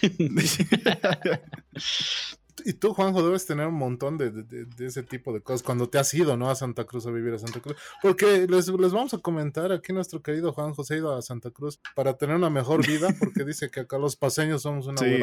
Y 2.66 2.74
tú, 2.74 2.94
Juanjo, 2.94 3.26
debes 3.26 3.46
tener 3.46 3.68
un 3.68 3.76
montón 3.76 4.18
de, 4.18 4.32
de, 4.32 4.86
ese 4.86 5.04
tipo 5.04 5.34
de 5.34 5.42
cosas 5.42 5.64
cuando 5.64 5.90
te 5.90 5.98
has 5.98 6.14
ido, 6.14 6.38
¿no? 6.38 6.50
A 6.50 6.56
Santa 6.56 6.86
Cruz 6.86 7.06
a 7.06 7.12
vivir 7.12 7.34
a 7.34 7.40
Santa 7.40 7.60
Cruz. 7.60 7.76
Porque 8.02 8.48
les, 8.48 8.68
les 8.68 8.92
vamos 8.92 9.14
a 9.14 9.18
comentar, 9.18 9.72
aquí 9.72 9.94
nuestro 9.94 10.22
querido 10.22 10.54
Juanjo 10.54 10.84
se 10.84 10.94
ha 10.94 10.98
ido 10.98 11.16
a 11.16 11.22
Santa 11.22 11.52
Cruz 11.52 11.80
para 11.96 12.18
tener 12.18 12.36
una 12.36 12.50
mejor 12.50 12.86
vida, 12.86 13.14
porque 13.20 13.44
dice 13.44 13.70
que 13.70 13.82
acá 13.82 13.98
los 13.98 14.16
paseños 14.16 14.62
somos 14.62 14.88
una 14.88 14.98
sí. 14.98 15.20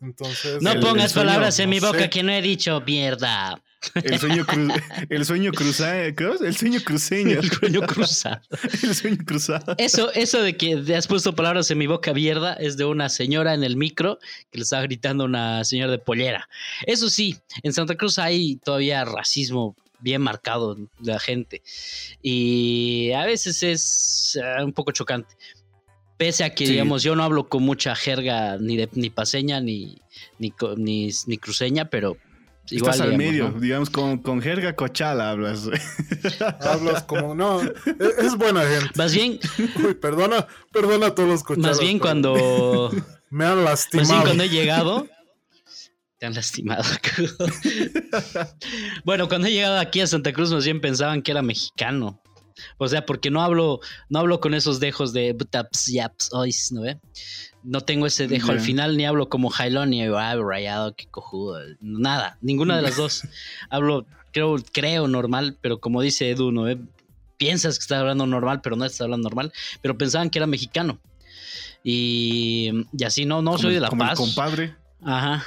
Entonces, 0.00 0.62
no 0.62 0.78
pongas 0.80 1.12
palabras 1.12 1.58
en 1.58 1.70
mi 1.70 1.80
boca 1.80 2.08
que 2.08 2.22
no 2.22 2.32
he 2.32 2.40
dicho, 2.40 2.80
mierda. 2.86 3.60
El 3.94 4.18
sueño, 4.18 4.44
el 5.08 5.24
sueño 5.24 5.52
cruzado, 5.52 5.94
el 5.94 6.56
sueño 6.56 6.80
cruceño. 6.84 7.40
El 7.40 7.50
sueño 7.50 7.80
cruzado. 7.82 8.40
el 8.82 8.94
sueño 8.94 9.18
cruzado. 9.24 9.74
Eso, 9.78 10.12
eso 10.12 10.42
de 10.42 10.56
que 10.56 10.84
has 10.96 11.06
puesto 11.06 11.34
palabras 11.34 11.70
en 11.70 11.78
mi 11.78 11.86
boca 11.86 12.12
mierda 12.12 12.54
es 12.54 12.76
de 12.76 12.84
una 12.84 13.08
señora 13.08 13.54
en 13.54 13.62
el 13.62 13.76
micro 13.76 14.18
que 14.50 14.58
le 14.58 14.64
estaba 14.64 14.82
gritando 14.82 15.24
a 15.24 15.26
una 15.26 15.64
señora 15.64 15.92
de 15.92 15.98
pollera. 15.98 16.48
Eso 16.86 17.08
sí, 17.08 17.36
en 17.62 17.72
Santa 17.72 17.96
Cruz 17.96 18.18
hay 18.18 18.56
todavía 18.56 19.04
racismo 19.04 19.76
bien 20.00 20.22
marcado 20.22 20.74
de 20.74 21.12
la 21.12 21.18
gente. 21.18 21.62
Y 22.22 23.12
a 23.12 23.24
veces 23.24 23.62
es 23.62 24.38
eh, 24.42 24.62
un 24.62 24.72
poco 24.72 24.92
chocante. 24.92 25.34
Pese 26.16 26.42
a 26.42 26.52
que, 26.52 26.66
digamos, 26.66 27.04
yo 27.04 27.14
no 27.14 27.22
hablo 27.22 27.48
con 27.48 27.62
mucha 27.62 27.94
jerga 27.94 28.58
ni 28.58 28.76
de 28.76 28.88
ni 28.92 29.08
paseña 29.08 29.60
ni, 29.60 30.02
ni, 30.38 30.52
ni, 31.26 31.38
cruceña, 31.38 31.90
pero 31.90 32.16
Igual, 32.70 32.92
Estás 32.92 33.06
al 33.06 33.16
medio, 33.16 33.50
digamos, 33.52 33.88
con, 33.88 34.18
con 34.18 34.42
jerga 34.42 34.74
cochala 34.74 35.30
hablas. 35.30 35.68
hablas 36.60 37.02
como, 37.04 37.34
no, 37.34 37.62
e, 37.62 37.72
es, 38.18 38.36
buena 38.36 38.62
gente. 38.62 38.90
Más 38.96 39.14
bien. 39.14 39.38
Uy, 39.84 39.94
perdona, 39.94 40.46
perdona 40.72 41.06
a 41.06 41.14
todos 41.14 41.28
los 41.28 41.42
cochalas. 41.42 41.70
Más 41.70 41.80
bien 41.80 41.98
cuando. 41.98 42.90
Me 43.30 43.46
han 43.46 43.64
lastimado. 43.64 44.08
Más 44.08 44.16
bien 44.16 44.22
cuando 44.22 44.44
he 44.44 44.48
llegado. 44.48 45.08
Te 46.18 46.26
han 46.26 46.34
lastimado. 46.34 46.82
bueno, 49.04 49.28
cuando 49.28 49.46
he 49.46 49.52
llegado 49.52 49.78
aquí 49.78 50.00
a 50.00 50.06
Santa 50.06 50.32
Cruz, 50.32 50.52
más 50.52 50.64
bien 50.64 50.80
pensaban 50.80 51.22
que 51.22 51.30
era 51.30 51.42
mexicano. 51.42 52.20
O 52.76 52.88
sea, 52.88 53.06
porque 53.06 53.30
no 53.30 53.40
hablo, 53.42 53.80
no 54.08 54.18
hablo 54.18 54.40
con 54.40 54.52
esos 54.54 54.80
dejos 54.80 55.12
de 55.12 55.36
taps, 55.50 55.86
yaps, 55.86 56.30
ois, 56.32 56.72
¿no 56.72 56.82
ve? 56.82 56.98
No 57.68 57.82
tengo 57.82 58.06
ese 58.06 58.28
dejo 58.28 58.52
al 58.52 58.60
final, 58.60 58.96
ni 58.96 59.04
hablo 59.04 59.28
como 59.28 59.50
Jailón, 59.50 59.90
ni 59.90 60.02
ah, 60.02 60.36
rayado, 60.36 60.94
qué 60.96 61.06
cojudo. 61.06 61.60
Nada, 61.80 62.38
ninguna 62.40 62.76
de 62.76 62.82
las 62.82 62.96
dos. 62.96 63.24
hablo, 63.70 64.06
creo, 64.32 64.56
creo 64.72 65.06
normal, 65.06 65.58
pero 65.60 65.78
como 65.78 66.00
dice 66.00 66.30
Edu, 66.30 66.50
¿no 66.50 66.62
ve? 66.62 66.78
Piensas 67.36 67.78
que 67.78 67.82
estás 67.82 67.98
hablando 67.98 68.26
normal, 68.26 68.62
pero 68.62 68.74
no 68.74 68.86
estás 68.86 69.02
hablando 69.02 69.28
normal. 69.28 69.52
Pero 69.82 69.98
pensaban 69.98 70.30
que 70.30 70.38
era 70.38 70.46
mexicano. 70.46 70.98
Y, 71.84 72.70
y 72.96 73.04
así, 73.04 73.26
no, 73.26 73.42
no 73.42 73.58
soy 73.58 73.74
de 73.74 73.80
La 73.80 73.90
Paz. 73.90 74.16
compadre. 74.16 74.74
Ajá. 75.02 75.44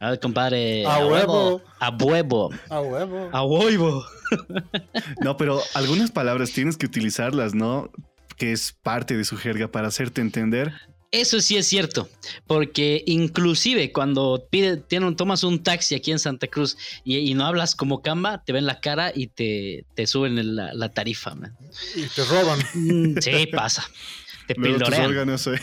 a 0.00 0.08
ver, 0.10 0.20
compadre. 0.20 0.86
A, 0.86 1.04
huevo. 1.06 1.60
A 1.78 1.90
huevo. 1.90 2.50
A 2.70 2.80
huevo. 2.80 3.28
A 3.32 3.44
huevo. 3.44 4.04
no, 5.20 5.36
pero 5.36 5.60
algunas 5.74 6.10
palabras 6.10 6.52
tienes 6.52 6.78
que 6.78 6.86
utilizarlas, 6.86 7.54
¿no? 7.54 7.90
Que 8.36 8.52
es 8.52 8.72
parte 8.82 9.16
de 9.16 9.24
su 9.24 9.36
jerga 9.36 9.68
para 9.68 9.88
hacerte 9.88 10.20
entender. 10.20 10.72
Eso 11.14 11.40
sí 11.40 11.56
es 11.56 11.68
cierto, 11.68 12.08
porque 12.48 13.04
inclusive 13.06 13.92
cuando 13.92 14.48
pide, 14.50 14.78
tienen, 14.78 15.14
tomas 15.14 15.44
un 15.44 15.62
taxi 15.62 15.94
aquí 15.94 16.10
en 16.10 16.18
Santa 16.18 16.48
Cruz 16.48 16.76
y, 17.04 17.32
no 17.34 17.46
hablas 17.46 17.76
como 17.76 18.02
camba, 18.02 18.42
te 18.42 18.52
ven 18.52 18.66
la 18.66 18.80
cara 18.80 19.12
y 19.14 19.28
te, 19.28 19.84
te 19.94 20.08
suben 20.08 20.56
la, 20.56 20.88
tarifa. 20.88 21.36
Man. 21.36 21.56
Y 21.94 22.02
te 22.08 22.24
roban. 22.24 22.58
Mm, 22.74 23.20
sí, 23.20 23.46
pasa. 23.46 23.88
te 24.48 24.54
órganos, 24.58 25.46
eh. 25.46 25.60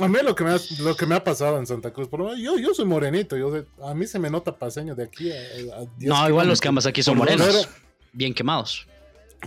A 0.00 0.08
mí 0.08 0.18
lo 0.24 0.34
que 0.34 0.42
me 0.42 0.50
ha, 0.50 0.60
lo 0.80 0.96
que 0.96 1.06
me 1.06 1.14
ha 1.14 1.22
pasado 1.22 1.60
en 1.60 1.66
Santa 1.68 1.92
Cruz, 1.92 2.08
por 2.08 2.18
lo 2.18 2.26
menos, 2.26 2.40
yo, 2.40 2.58
yo 2.58 2.74
soy 2.74 2.86
morenito, 2.86 3.36
yo 3.36 3.52
de- 3.52 3.64
a 3.84 3.94
mí 3.94 4.08
se 4.08 4.18
me 4.18 4.28
nota 4.28 4.58
paseño 4.58 4.96
de 4.96 5.04
aquí 5.04 5.30
a, 5.30 5.36
a 5.36 5.84
10 5.98 6.08
No, 6.08 6.28
igual 6.28 6.48
los 6.48 6.60
cambas 6.60 6.86
aquí 6.86 7.00
son 7.04 7.16
morenos. 7.16 7.68
Bien 8.12 8.34
quemados. 8.34 8.88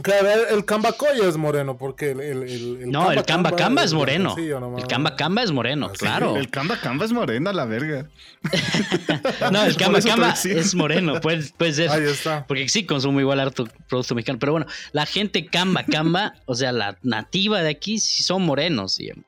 Claro, 0.02 0.30
el, 0.30 0.56
el 0.58 0.66
cambacoya 0.66 1.28
es 1.28 1.38
moreno, 1.38 1.78
porque 1.78 2.12
el, 2.12 2.20
el, 2.20 2.44
el- 2.44 2.78
el 2.84 2.92
No, 2.92 3.12
el 3.12 3.24
camba 3.24 3.56
camba 3.56 3.84
es 3.84 3.94
moreno. 3.94 4.36
El 4.38 4.88
camba 4.88 5.16
camba 5.16 5.42
es 5.44 5.52
moreno, 5.52 5.88
Ah, 5.88 5.94
sí, 5.94 6.00
claro. 6.00 6.36
El 6.36 6.50
Camba 6.50 6.78
Camba 6.80 7.06
es 7.06 7.12
morena, 7.14 7.54
la 7.54 7.66
verga. 7.66 8.10
No, 9.52 9.64
el 9.64 9.76
camba 9.76 10.02
camba 10.02 10.34
es 10.44 10.76
moreno, 10.76 11.20
puede, 11.22 11.44
puede 11.58 11.74
ser. 11.74 11.90
Ahí 11.90 12.04
está. 12.04 12.46
Porque 12.48 12.68
sí 12.70 12.86
consumo 12.86 13.20
igual 13.20 13.40
harto 13.40 13.68
producto 13.88 14.16
mexicano. 14.16 14.40
Pero 14.40 14.52
bueno, 14.54 14.68
la 14.92 15.06
gente 15.06 15.46
camba, 15.46 15.84
camba, 15.84 16.34
o 16.46 16.56
sea, 16.56 16.72
la 16.72 16.98
nativa 17.04 17.62
de 17.62 17.70
aquí 17.70 18.00
sí 18.00 18.24
son 18.24 18.44
morenos, 18.44 18.98
digamos. 18.98 19.26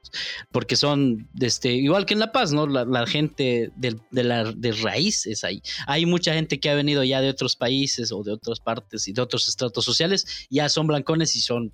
Porque 0.52 0.76
son, 0.76 1.28
este, 1.40 1.72
igual 1.74 2.06
que 2.06 2.14
en 2.14 2.20
La 2.20 2.32
Paz, 2.32 2.52
¿no? 2.54 2.68
La, 2.68 2.86
la 2.86 3.06
gente 3.08 3.72
del- 3.76 4.02
de, 4.12 4.24
la 4.24 4.44
de 4.52 4.72
raíz 4.72 5.26
es 5.28 5.44
ahí. 5.44 5.62
Hay 5.86 6.06
mucha 6.06 6.34
gente 6.34 6.60
que 6.60 6.70
ha 6.70 6.76
venido 6.76 7.04
ya 7.04 7.22
de 7.22 7.30
otros 7.30 7.56
países 7.56 8.12
o 8.12 8.24
de 8.24 8.32
otras 8.34 8.60
partes 8.60 9.08
y 9.08 9.14
de 9.14 9.22
otros 9.22 9.48
estratos 9.48 9.84
sociales, 9.86 10.48
ya 10.58 10.70
son 10.70 10.86
blancones 10.88 11.36
y 11.36 11.40
son 11.40 11.72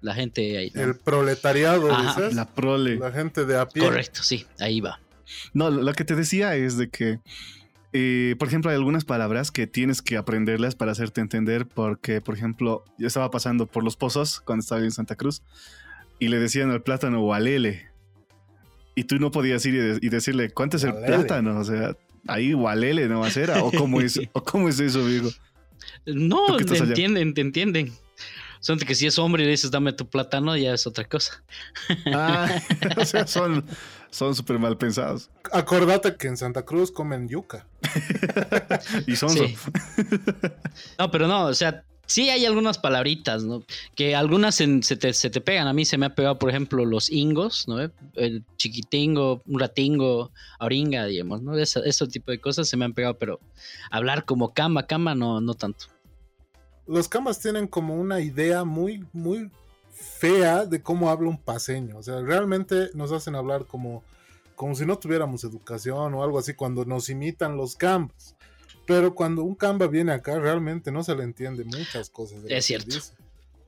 la 0.00 0.14
gente 0.14 0.56
ahí. 0.58 0.70
¿no? 0.74 0.82
El 0.82 0.94
proletariado, 0.96 1.90
Ajá, 1.92 2.20
dices. 2.20 2.34
La 2.34 2.46
prole. 2.46 2.96
La 2.96 3.10
gente 3.12 3.44
de 3.44 3.58
a 3.58 3.66
pie. 3.68 3.82
Correcto, 3.84 4.22
sí, 4.22 4.46
ahí 4.58 4.80
va. 4.80 5.00
No, 5.52 5.70
lo 5.70 5.92
que 5.92 6.04
te 6.04 6.14
decía 6.14 6.54
es 6.54 6.76
de 6.76 6.88
que, 6.88 7.18
eh, 7.92 8.36
por 8.38 8.46
ejemplo, 8.48 8.70
hay 8.70 8.76
algunas 8.76 9.04
palabras 9.04 9.50
que 9.50 9.66
tienes 9.66 10.02
que 10.02 10.16
aprenderlas 10.16 10.74
para 10.76 10.92
hacerte 10.92 11.20
entender, 11.20 11.66
porque, 11.66 12.20
por 12.20 12.34
ejemplo, 12.36 12.84
yo 12.98 13.06
estaba 13.08 13.30
pasando 13.30 13.66
por 13.66 13.82
los 13.82 13.96
pozos 13.96 14.40
cuando 14.40 14.60
estaba 14.62 14.82
en 14.82 14.92
Santa 14.92 15.16
Cruz 15.16 15.42
y 16.18 16.28
le 16.28 16.38
decían 16.38 16.70
al 16.70 16.82
plátano 16.82 17.24
walele. 17.24 17.88
Y 18.94 19.04
tú 19.04 19.18
no 19.18 19.30
podías 19.30 19.64
ir 19.66 19.74
y, 19.74 19.78
de- 19.78 19.98
y 20.00 20.08
decirle, 20.08 20.50
¿cuánto 20.50 20.76
es 20.78 20.84
el 20.84 20.92
Walele. 20.92 21.06
plátano? 21.16 21.58
O 21.58 21.64
sea, 21.64 21.96
ahí 22.28 22.54
walele 22.54 23.08
no 23.08 23.20
va 23.20 23.26
a 23.26 23.30
ser. 23.30 23.50
¿O 23.50 23.70
cómo 23.72 24.00
es, 24.00 24.18
o 24.32 24.42
cómo 24.42 24.68
es 24.68 24.78
eso, 24.80 25.00
amigo? 25.00 25.28
No, 26.06 26.46
¿Tú 26.46 26.56
qué 26.58 26.64
te 26.64 26.78
entienden, 26.78 27.34
te 27.34 27.40
entienden. 27.42 27.92
Son 28.60 28.78
que 28.78 28.94
si 28.94 29.06
es 29.06 29.18
hombre 29.18 29.42
y 29.42 29.46
le 29.46 29.52
dices 29.52 29.70
dame 29.70 29.92
tu 29.92 30.06
plátano, 30.08 30.56
ya 30.56 30.74
es 30.74 30.86
otra 30.86 31.04
cosa. 31.04 31.42
Ah, 32.12 32.48
o 32.96 33.04
sea, 33.04 33.26
son 33.26 33.64
son 34.10 34.34
súper 34.34 34.58
mal 34.58 34.78
pensados. 34.78 35.30
Acordate 35.52 36.16
que 36.16 36.28
en 36.28 36.36
Santa 36.36 36.64
Cruz 36.64 36.90
comen 36.90 37.28
yuca. 37.28 37.66
Y 39.06 39.16
son 39.16 39.30
Sí. 39.30 39.56
No, 40.98 41.10
pero 41.10 41.26
no, 41.26 41.46
o 41.46 41.54
sea, 41.54 41.84
sí 42.06 42.30
hay 42.30 42.46
algunas 42.46 42.78
palabritas, 42.78 43.44
¿no? 43.44 43.62
Que 43.94 44.14
algunas 44.16 44.60
en- 44.60 44.82
se, 44.82 44.96
te, 44.96 45.12
se 45.12 45.28
te 45.28 45.40
pegan. 45.40 45.68
A 45.68 45.72
mí 45.72 45.84
se 45.84 45.98
me 45.98 46.06
ha 46.06 46.14
pegado, 46.14 46.38
por 46.38 46.48
ejemplo, 46.50 46.84
los 46.84 47.10
ingos, 47.10 47.68
¿no? 47.68 47.78
El 48.14 48.44
chiquitingo, 48.56 49.42
un 49.46 49.60
ratingo, 49.60 50.30
oringa, 50.60 51.04
digamos, 51.06 51.42
¿no? 51.42 51.58
Ese, 51.58 51.80
ese 51.84 52.06
tipo 52.06 52.30
de 52.30 52.40
cosas 52.40 52.68
se 52.68 52.76
me 52.76 52.84
han 52.84 52.94
pegado, 52.94 53.18
pero 53.18 53.40
hablar 53.90 54.24
como 54.24 54.54
cama, 54.54 54.86
cama, 54.86 55.14
no, 55.14 55.40
no 55.40 55.54
tanto. 55.54 55.86
Los 56.86 57.08
cambas 57.08 57.40
tienen 57.40 57.66
como 57.66 57.94
una 57.96 58.20
idea 58.20 58.64
muy, 58.64 59.04
muy 59.12 59.50
fea 59.90 60.66
de 60.66 60.82
cómo 60.82 61.10
habla 61.10 61.28
un 61.28 61.38
paseño. 61.38 61.98
O 61.98 62.02
sea, 62.02 62.20
realmente 62.20 62.90
nos 62.94 63.12
hacen 63.12 63.34
hablar 63.34 63.66
como, 63.66 64.04
como 64.54 64.74
si 64.74 64.84
no 64.84 64.98
tuviéramos 64.98 65.44
educación 65.44 66.14
o 66.14 66.22
algo 66.22 66.38
así 66.38 66.54
cuando 66.54 66.84
nos 66.84 67.08
imitan 67.08 67.56
los 67.56 67.76
cambas. 67.76 68.36
Pero 68.86 69.14
cuando 69.14 69.42
un 69.42 69.54
camba 69.54 69.88
viene 69.88 70.12
acá, 70.12 70.38
realmente 70.38 70.92
no 70.92 71.02
se 71.02 71.14
le 71.16 71.24
entiende 71.24 71.64
muchas 71.64 72.08
cosas. 72.08 72.42
de 72.42 72.56
Es 72.56 72.66
cierto. 72.66 72.94
dice. 72.94 73.12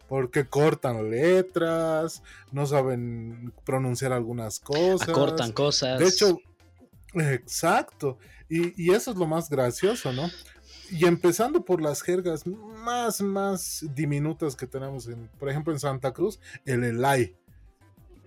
Porque 0.08 0.46
cortan 0.46 1.10
letras, 1.10 2.22
no 2.52 2.66
saben 2.66 3.52
pronunciar 3.64 4.12
algunas 4.12 4.58
cosas. 4.60 5.08
Acortan 5.08 5.52
cosas. 5.52 5.98
De 5.98 6.06
hecho, 6.06 6.38
exacto. 7.14 8.18
Y, 8.48 8.82
y 8.82 8.94
eso 8.94 9.10
es 9.10 9.16
lo 9.18 9.26
más 9.26 9.50
gracioso, 9.50 10.12
¿no? 10.12 10.30
Y 10.90 11.04
empezando 11.06 11.64
por 11.64 11.82
las 11.82 12.02
jergas 12.02 12.46
más, 12.46 13.20
más 13.20 13.84
diminutas 13.94 14.56
que 14.56 14.66
tenemos, 14.66 15.06
en, 15.06 15.28
por 15.38 15.48
ejemplo, 15.50 15.72
en 15.72 15.80
Santa 15.80 16.12
Cruz, 16.12 16.38
el 16.64 16.84
elay. 16.84 17.34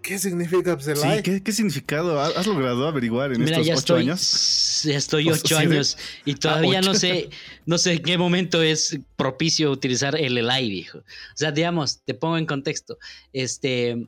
¿Qué 0.04 0.18
significa 0.18 0.76
pues, 0.78 1.00
Sí? 1.00 1.22
¿qué, 1.24 1.44
qué 1.44 1.52
significado 1.52 2.20
ha- 2.20 2.28
has 2.30 2.48
logrado 2.48 2.88
averiguar 2.88 3.34
en 3.34 3.40
Mira, 3.44 3.52
estos 3.58 3.68
ya 3.68 3.74
ocho 3.74 3.80
estoy, 3.80 4.02
años? 4.02 4.82
ya 4.84 4.98
estoy 4.98 5.30
O 5.30 5.34
ocho 5.34 5.48
sea, 5.48 5.60
de- 5.60 5.64
años 5.76 5.98
y 6.26 6.34
todavía 6.36 6.80
ocho. 6.80 6.90
no 6.94 6.96
sé, 6.96 7.30
no 7.68 7.78
sé 7.78 7.94
en 7.94 8.02
qué 8.04 8.18
momento 8.18 8.64
es 8.64 8.98
propicio 9.16 9.70
utilizar 9.72 10.16
el 10.16 10.38
elay, 10.40 10.70
viejo. 10.72 10.98
O 11.00 11.04
sea, 11.36 11.52
digamos, 11.52 12.02
te 12.04 12.16
pongo 12.16 12.38
en 12.40 12.48
contexto. 12.48 12.98
Este, 13.32 14.08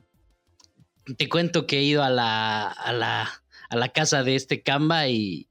te 1.16 1.28
cuento 1.28 1.66
que 1.66 1.78
he 1.78 1.82
ido 1.84 2.02
a 2.02 2.10
la, 2.10 2.66
a 2.68 2.92
la, 2.92 3.30
a 3.68 3.76
la 3.76 3.88
casa 3.90 4.24
de 4.24 4.34
este 4.34 4.62
Camba 4.62 5.06
y, 5.08 5.46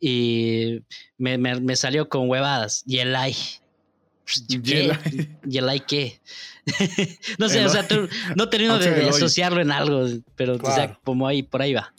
y 0.00 0.80
me, 1.18 1.36
me- 1.38 1.60
me 1.60 1.76
salió 1.76 2.08
con 2.08 2.28
huevadas. 2.28 2.82
Y 2.86 2.98
el 2.98 3.14
ay. 3.14 3.36
Y 4.48 4.60
¿Qué? 4.60 4.84
el 4.86 4.90
ay. 4.92 5.36
¿Y 5.48 5.58
el 5.58 5.68
ay 5.68 5.80
qué? 5.80 6.20
no 7.38 7.48
sé, 7.48 7.60
El 7.60 7.66
o 7.66 7.68
sea, 7.68 7.86
tú- 7.86 8.08
no 8.36 8.48
termino 8.48 8.78
de, 8.78 8.90
de 8.90 9.02
el 9.02 9.08
asociarlo 9.08 9.60
en 9.60 9.72
algo, 9.72 10.06
pero 10.36 10.56
o 10.60 10.72
sea, 10.74 10.98
como 11.04 11.26
ahí, 11.26 11.42
por 11.42 11.62
ahí 11.62 11.74
va. 11.74 11.92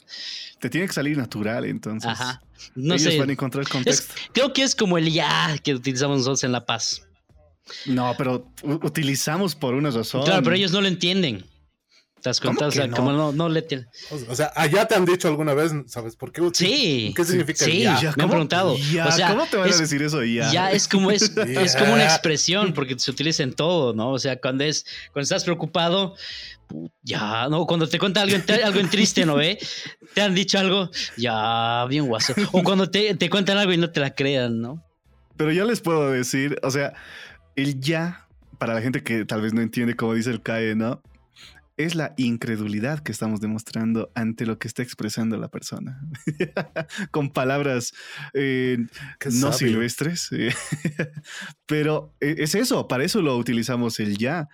Te 0.60 0.70
tiene 0.70 0.86
que 0.86 0.92
salir 0.92 1.16
natural, 1.16 1.64
entonces. 1.64 2.08
Ajá. 2.10 2.42
No 2.74 2.94
Ellos 2.94 3.12
sé. 3.12 3.18
van 3.18 3.28
a 3.28 3.32
encontrar 3.32 3.64
Es- 3.64 3.70
contexto. 3.70 4.14
creo 4.32 4.52
que 4.52 4.62
es 4.62 4.74
como 4.74 4.96
el 4.98 5.12
ya 5.12 5.56
que 5.62 5.74
utilizamos 5.74 6.18
nosotros 6.18 6.44
en 6.44 6.52
La 6.52 6.64
Paz. 6.64 7.06
No, 7.86 8.14
pero 8.18 8.48
utilizamos 8.64 9.54
por 9.54 9.74
una 9.74 9.90
razón. 9.90 10.24
Claro, 10.24 10.42
pero 10.42 10.56
ellos 10.56 10.72
no 10.72 10.80
lo 10.80 10.88
entienden. 10.88 11.44
¿Te 12.22 12.30
das 12.30 12.40
cuenta? 12.40 12.58
¿Cómo 12.60 12.68
O 12.68 12.72
sea, 12.72 12.82
que 12.84 12.88
no? 12.90 12.96
como 12.96 13.12
no, 13.12 13.32
no 13.32 13.48
le 13.48 13.62
tienen. 13.62 13.88
O 14.28 14.34
sea, 14.34 14.52
allá 14.54 14.86
te 14.86 14.94
han 14.94 15.04
dicho 15.04 15.26
alguna 15.28 15.54
vez, 15.54 15.72
¿sabes 15.86 16.14
por 16.16 16.30
qué? 16.32 16.40
Sí. 16.54 17.12
¿Qué 17.16 17.24
significa 17.24 17.64
Sí. 17.64 17.82
ya? 17.82 18.00
Ya, 18.00 18.14
me 18.16 18.22
han 18.24 18.30
preguntado. 18.30 18.76
Ya, 18.92 19.06
O 19.08 19.12
sea, 19.12 19.30
¿Cómo 19.30 19.46
te 19.46 19.56
van 19.56 19.68
es- 19.68 19.76
a 19.76 19.80
decir 19.80 20.02
eso? 20.02 20.22
Ya. 20.24 20.50
Ya 20.52 20.70
es 20.70 20.86
como 20.88 21.10
es, 21.10 21.22
es 21.36 21.76
como 21.76 21.94
una 21.94 22.04
expresión 22.04 22.72
porque 22.74 22.98
se 22.98 23.10
utiliza 23.10 23.42
en 23.42 23.52
todo, 23.54 23.92
¿no? 23.92 24.10
O 24.10 24.18
sea, 24.18 24.40
cuando 24.40 24.64
es 24.64 24.86
cuando 25.12 25.22
estás 25.24 25.44
preocupado, 25.44 26.14
ya, 27.02 27.48
no, 27.50 27.66
cuando 27.66 27.88
te 27.88 27.98
cuenta 27.98 28.22
algo, 28.22 28.36
en- 28.36 28.64
algo 28.64 28.80
en 28.80 28.88
triste, 28.88 29.26
¿no 29.26 29.34
ve? 29.34 29.58
Te 30.14 30.22
han 30.22 30.34
dicho 30.34 30.58
algo, 30.58 30.90
ya, 31.16 31.84
bien 31.88 32.06
guaso. 32.06 32.34
O 32.52 32.62
cuando 32.62 32.88
te, 32.90 33.14
te 33.14 33.28
cuentan 33.28 33.58
algo 33.58 33.72
y 33.72 33.76
no 33.76 33.90
te 33.90 34.00
la 34.00 34.14
crean, 34.14 34.60
¿no? 34.60 34.82
Pero 35.36 35.52
ya 35.52 35.64
les 35.64 35.80
puedo 35.80 36.10
decir, 36.10 36.58
o 36.62 36.70
sea, 36.70 36.92
el 37.56 37.80
ya, 37.80 38.26
para 38.58 38.74
la 38.74 38.80
gente 38.80 39.02
que 39.02 39.24
tal 39.24 39.40
vez 39.42 39.52
no 39.52 39.60
entiende 39.60 39.96
cómo 39.96 40.14
dice 40.14 40.30
el 40.30 40.40
CAE, 40.42 40.74
¿no? 40.76 41.02
Es 41.84 41.94
la 41.94 42.14
incredulidad 42.16 43.00
que 43.00 43.12
estamos 43.12 43.40
demostrando 43.40 44.10
ante 44.14 44.46
lo 44.46 44.58
que 44.58 44.68
está 44.68 44.82
expresando 44.82 45.36
la 45.36 45.48
persona. 45.48 46.00
Con 47.10 47.30
palabras 47.30 47.92
eh, 48.34 48.78
no 49.24 49.30
sabio. 49.52 49.52
silvestres. 49.56 50.28
eh. 50.32 50.54
Pero 51.66 52.14
eh, 52.20 52.36
es 52.38 52.54
eso, 52.54 52.88
para 52.88 53.04
eso 53.04 53.22
lo 53.22 53.36
utilizamos 53.36 53.98
el 54.00 54.16
ya. 54.18 54.48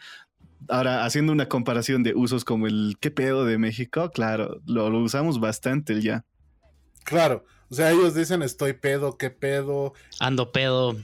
Ahora, 0.68 1.04
haciendo 1.04 1.32
una 1.32 1.48
comparación 1.48 2.02
de 2.02 2.14
usos 2.14 2.44
como 2.44 2.66
el 2.66 2.96
qué 3.00 3.10
pedo 3.10 3.44
de 3.44 3.58
México, 3.58 4.10
claro, 4.10 4.60
lo, 4.66 4.90
lo 4.90 5.00
usamos 5.00 5.38
bastante 5.40 5.92
el 5.92 6.02
ya. 6.02 6.24
Claro. 7.04 7.44
O 7.70 7.74
sea, 7.74 7.90
ellos 7.90 8.14
dicen 8.14 8.42
estoy 8.42 8.72
pedo, 8.72 9.18
qué 9.18 9.30
pedo, 9.30 9.92
Ando 10.20 10.50
pedo. 10.52 10.96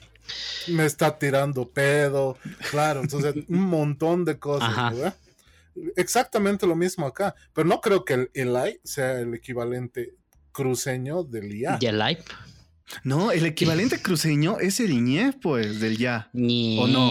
me 0.68 0.86
está 0.86 1.18
tirando 1.18 1.68
pedo. 1.68 2.38
Claro, 2.70 3.00
entonces 3.02 3.34
un 3.48 3.60
montón 3.62 4.24
de 4.24 4.38
cosas, 4.38 4.70
Ajá. 4.70 4.90
¿verdad? 4.90 5.14
Exactamente 5.96 6.66
lo 6.66 6.76
mismo 6.76 7.06
acá. 7.06 7.34
Pero 7.52 7.66
no 7.68 7.80
creo 7.80 8.04
que 8.04 8.14
el 8.14 8.30
Eli 8.34 8.80
sea 8.84 9.20
el 9.20 9.34
equivalente 9.34 10.14
cruceño 10.52 11.24
del 11.24 11.54
IA. 11.54 11.78
Y 11.80 11.86
el 11.86 11.98
like. 11.98 12.24
No, 13.02 13.32
el 13.32 13.46
equivalente 13.46 14.00
cruceño 14.00 14.58
es 14.60 14.78
el 14.80 15.02
ñe, 15.04 15.32
pues, 15.40 15.80
del 15.80 15.96
ya. 15.96 16.28
Ñe. 16.32 16.78
¿O 16.80 16.86
no? 16.86 17.10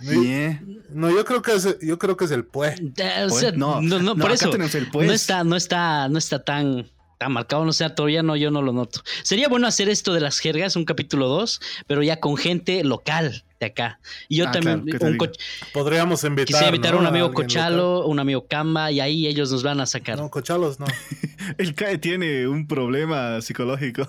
No, 0.00 0.22
Ñe. 0.22 0.60
no, 0.90 1.10
yo 1.10 1.24
creo 1.24 1.40
que 1.40 1.54
es, 1.54 1.78
yo 1.80 1.98
creo 1.98 2.16
que 2.16 2.26
es 2.26 2.30
el 2.30 2.44
pue. 2.44 2.74
Eh, 2.96 3.24
o 3.24 3.28
Pues, 3.28 3.40
sea, 3.40 3.52
no, 3.52 3.80
no, 3.80 3.98
no, 3.98 4.14
no, 4.14 4.16
por 4.16 4.26
acá 4.26 4.34
eso. 4.34 4.50
tenemos 4.50 4.74
el 4.74 4.90
pues. 4.90 5.06
No 5.06 5.12
está, 5.12 5.44
no 5.44 5.56
está, 5.56 6.08
no 6.08 6.18
está 6.18 6.44
tan, 6.44 6.86
tan 7.24 7.32
marcado, 7.32 7.64
no 7.64 7.72
sea, 7.72 7.94
todavía 7.94 8.22
no, 8.22 8.36
yo 8.36 8.50
no 8.50 8.60
lo 8.62 8.72
noto. 8.72 9.00
Sería 9.22 9.48
bueno 9.48 9.66
hacer 9.66 9.88
esto 9.88 10.12
de 10.12 10.20
las 10.20 10.38
jergas, 10.38 10.76
un 10.76 10.84
capítulo 10.84 11.28
2, 11.28 11.60
pero 11.86 12.02
ya 12.02 12.20
con 12.20 12.36
gente 12.36 12.84
local 12.84 13.44
de 13.60 13.66
acá. 13.66 13.98
Y 14.28 14.36
yo 14.36 14.46
Ah, 14.48 14.52
también, 14.52 14.82
claro, 14.82 14.92
¿qué 14.92 14.98
te 14.98 15.24
un 15.24 15.32
Podríamos 15.72 16.22
invitar. 16.24 16.46
quisiera 16.46 16.66
invitar 16.68 16.92
¿no? 16.92 16.98
a 16.98 17.00
un 17.00 17.06
amigo 17.06 17.26
alguien 17.28 17.44
Cochalo, 17.46 18.06
un 18.06 18.18
amigo 18.20 18.46
Camba, 18.46 18.90
y 18.92 19.00
ahí 19.00 19.26
ellos 19.26 19.50
nos 19.50 19.62
van 19.62 19.80
a 19.80 19.86
sacar 19.86 20.18
No, 20.18 20.28
Cochalos 20.30 20.78
no. 20.78 20.86
El 21.58 21.74
CAE 21.74 21.96
tiene 21.98 22.46
un 22.46 22.66
problema 22.66 23.40
psicológico. 23.40 24.06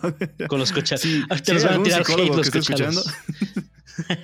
con 0.48 0.60
los 0.60 0.72
cochalos. 0.74 1.02
Sí, 1.02 1.24
los 1.54 1.64
van 1.64 1.80
a 1.80 1.84
tirar 1.84 2.02
hate 2.02 2.36
los 2.36 2.50
cochalos. 2.50 3.14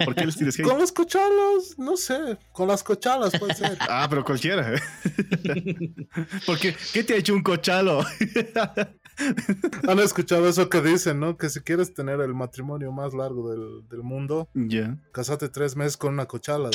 ¿Por 0.06 0.16
qué 0.16 0.26
les 0.26 0.36
tienes 0.36 0.60
hate? 0.60 0.68
Con 0.68 0.78
los 0.80 0.92
Cochalos, 0.92 1.78
no 1.78 1.96
sé. 1.98 2.38
Con 2.52 2.68
las 2.68 2.84
Cochalas 2.84 3.38
puede 3.40 3.54
ser. 3.56 3.78
Ah, 3.82 4.08
pero 4.10 4.24
cualquiera. 4.24 4.74
Porque, 6.46 6.76
¿qué 6.94 7.04
te 7.04 7.14
ha 7.14 7.18
hecho 7.18 7.34
un 7.34 7.44
cochalo? 7.44 8.06
Han 9.88 10.00
escuchado 10.00 10.48
eso 10.50 10.70
que 10.70 10.82
dicen, 10.82 11.20
¿no? 11.20 11.38
Que 11.38 11.50
si 11.50 11.60
quieres 11.62 11.94
tener 11.94 12.20
el 12.22 12.34
matrimonio 12.34 12.92
más 12.92 13.14
largo 13.14 13.52
del, 13.52 13.88
del 13.90 14.02
mundo, 14.04 14.50
ya. 14.54 14.98
casate 15.12 15.50
tres 15.50 15.76
meses 15.76 15.98
con 15.98 16.14
una 16.14 16.26
cochala. 16.26 16.70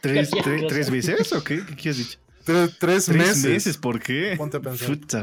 ¿Tres, 0.00 0.30
tres- 0.42 0.66
tres 0.68 0.90
veces 0.90 1.32
o 1.32 1.44
qué? 1.44 1.64
¿Qué, 1.64 1.76
qué 1.76 1.90
has 1.90 1.96
dicho? 1.98 2.18
Tres, 2.44 2.76
tres 2.78 3.04
Tres 3.06 3.08
meses. 3.08 3.44
meses, 3.44 3.76
¿por 3.78 4.00
qué? 4.00 4.34
Ponte 4.36 4.56
a 4.56 4.60
pensar. 4.60 4.88
Puta. 4.88 5.22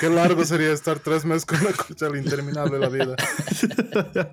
Qué 0.00 0.08
largo 0.08 0.44
sería 0.44 0.72
estar 0.72 0.98
tres 0.98 1.24
meses 1.24 1.44
con 1.44 1.60
una 1.60 1.72
cocha 1.72 2.06
interminable 2.16 2.78
de 2.78 2.80
la 2.80 2.88
vida. 2.88 3.16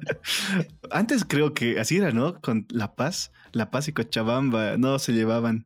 Antes 0.92 1.26
creo 1.28 1.54
que 1.54 1.80
así 1.80 1.98
era, 1.98 2.12
¿no? 2.12 2.40
Con 2.42 2.66
La 2.70 2.96
Paz, 2.96 3.32
La 3.52 3.72
Paz 3.72 3.88
y 3.88 3.94
Cochabamba 3.94 4.78
no 4.78 5.00
se 5.00 5.12
llevaban. 5.14 5.66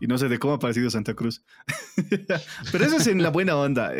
Y 0.00 0.06
no 0.06 0.16
sé 0.16 0.28
de 0.28 0.38
cómo 0.38 0.54
ha 0.54 0.58
parecido 0.58 0.90
Santa 0.90 1.14
Cruz. 1.14 1.42
Pero 2.72 2.84
eso 2.84 2.96
es 2.98 3.06
en 3.08 3.22
la 3.22 3.30
buena 3.30 3.56
onda. 3.56 3.92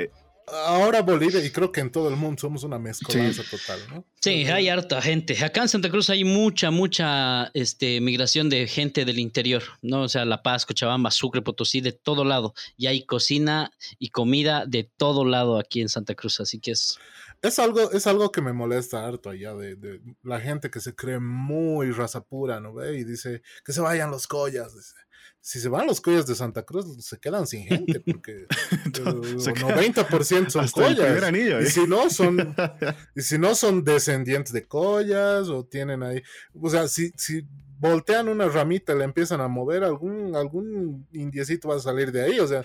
Ahora 0.67 1.03
Bolivia, 1.03 1.45
y 1.45 1.51
creo 1.51 1.73
que 1.73 1.81
en 1.81 1.91
todo 1.91 2.09
el 2.09 2.17
mundo 2.17 2.41
somos 2.41 2.65
una 2.65 2.79
mezcolanza 2.79 3.43
total, 3.51 3.81
¿no? 3.91 4.05
Sí, 4.21 4.45
hay 4.47 4.69
harta 4.69 5.01
gente. 5.01 5.37
Acá 5.45 5.63
en 5.63 5.69
Santa 5.69 5.91
Cruz 5.91 6.11
hay 6.11 6.25
mucha, 6.25 6.71
mucha 6.71 7.51
este, 7.55 8.01
migración 8.01 8.49
de 8.49 8.67
gente 8.67 9.05
del 9.05 9.19
interior, 9.19 9.63
¿no? 9.83 10.03
O 10.03 10.09
sea, 10.09 10.25
La 10.25 10.43
Paz, 10.43 10.67
Cochabamba, 10.67 11.11
Sucre, 11.11 11.43
Potosí, 11.43 11.81
de 11.81 11.93
todo 11.93 12.25
lado. 12.25 12.55
Y 12.77 12.87
hay 12.87 13.05
cocina 13.05 13.73
y 13.99 14.11
comida 14.11 14.65
de 14.67 14.85
todo 14.85 15.25
lado 15.25 15.59
aquí 15.59 15.81
en 15.81 15.89
Santa 15.89 16.15
Cruz. 16.15 16.41
Así 16.41 16.59
que 16.61 16.73
es. 16.73 16.99
Es 17.41 17.61
algo, 17.61 17.93
es 17.93 18.07
algo 18.09 18.33
que 18.33 18.41
me 18.41 18.53
molesta 18.53 19.07
harto 19.07 19.31
allá 19.31 19.55
de, 19.55 19.77
de 19.77 20.01
la 20.25 20.41
gente 20.41 20.71
que 20.71 20.81
se 20.81 20.95
cree 20.97 21.21
muy 21.21 21.93
raza 21.93 22.21
pura, 22.25 22.59
¿no 22.59 22.75
ve? 22.75 22.99
Y 22.99 23.05
dice 23.05 23.43
que 23.65 23.73
se 23.73 23.81
vayan 23.81 24.11
los 24.11 24.27
collas. 24.27 24.75
dice. 24.75 24.95
Si 25.41 25.61
se 25.61 25.69
van 25.69 25.87
los 25.87 26.01
collas 26.01 26.27
de 26.27 26.35
Santa 26.35 26.63
Cruz, 26.65 27.03
se 27.05 27.19
quedan 27.19 27.47
sin 27.47 27.65
gente, 27.65 28.01
porque 28.01 28.47
el 29.31 29.41
Se 29.41 29.53
queda 29.55 29.77
90% 29.77 30.51
son 30.51 30.69
collas. 30.73 31.33
y 31.33 31.39
¿eh? 31.39 31.67
si 31.67 31.87
no, 31.87 32.11
son, 32.11 32.55
y 33.17 33.23
si 33.23 33.39
no 33.39 33.55
son 33.55 33.83
descendientes 33.85 34.53
de 34.53 34.67
collas, 34.67 35.49
o 35.49 35.65
tienen 35.65 36.03
ahí. 36.03 36.23
O 36.61 36.69
sea, 36.69 36.87
si, 36.89 37.13
si 37.17 37.47
voltean 37.79 38.29
una 38.29 38.49
ramita 38.49 38.93
y 38.93 38.99
la 38.99 39.05
empiezan 39.05 39.41
a 39.41 39.49
mover, 39.49 39.85
algún, 39.85 40.35
algún 40.37 41.07
indiecito 41.13 41.69
va 41.69 41.77
a 41.77 41.81
salir 41.81 42.11
de 42.13 42.25
ahí. 42.25 42.41
O 42.41 42.47
sea, 42.47 42.65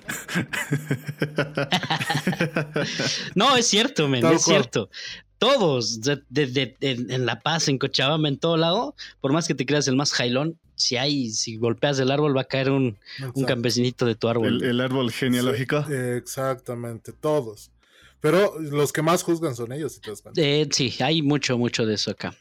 No, 3.36 3.55
es 3.55 3.67
cierto, 3.67 4.07
men, 4.07 4.21
Tal 4.21 4.33
es 4.36 4.43
cual. 4.43 4.55
cierto. 4.57 4.89
Todos, 5.38 6.01
de- 6.01 6.23
de- 6.29 6.47
de- 6.47 6.77
en, 6.81 7.12
en 7.12 7.25
La 7.25 7.41
Paz, 7.41 7.67
en 7.67 7.77
Cochabamba, 7.77 8.27
en 8.29 8.38
todo 8.39 8.57
lado, 8.57 8.95
por 9.19 9.33
más 9.33 9.47
que 9.47 9.55
te 9.55 9.65
creas 9.65 9.88
el 9.88 9.95
más 9.95 10.12
jailón, 10.13 10.57
si 10.75 10.97
hay, 10.97 11.29
si 11.31 11.57
golpeas 11.57 11.99
el 11.99 12.12
árbol, 12.12 12.36
va 12.36 12.41
a 12.41 12.45
caer 12.45 12.69
un, 12.71 12.97
un 13.33 13.45
campesinito 13.45 14.05
de 14.05 14.15
tu 14.15 14.27
árbol. 14.27 14.62
El, 14.62 14.63
el 14.63 14.81
árbol 14.81 15.12
genealógico. 15.12 15.83
Sí, 15.88 15.93
exactamente, 15.93 17.13
todos. 17.13 17.71
Pero 18.19 18.57
los 18.59 18.93
que 18.93 19.01
más 19.01 19.21
juzgan 19.23 19.55
son 19.55 19.71
ellos, 19.73 19.93
si 19.93 19.99
te 20.01 20.09
das 20.12 20.21
cuenta. 20.21 20.39
Eh, 20.41 20.67
sí, 20.71 20.93
hay 21.01 21.21
mucho, 21.21 21.57
mucho 21.57 21.86
de 21.86 21.95
eso 21.95 22.12
acá. 22.12 22.33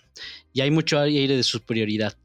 Y 0.53 0.61
hay 0.61 0.71
mucho 0.71 0.99
aire 1.01 1.37
de 1.37 1.43
superioridad. 1.43 2.17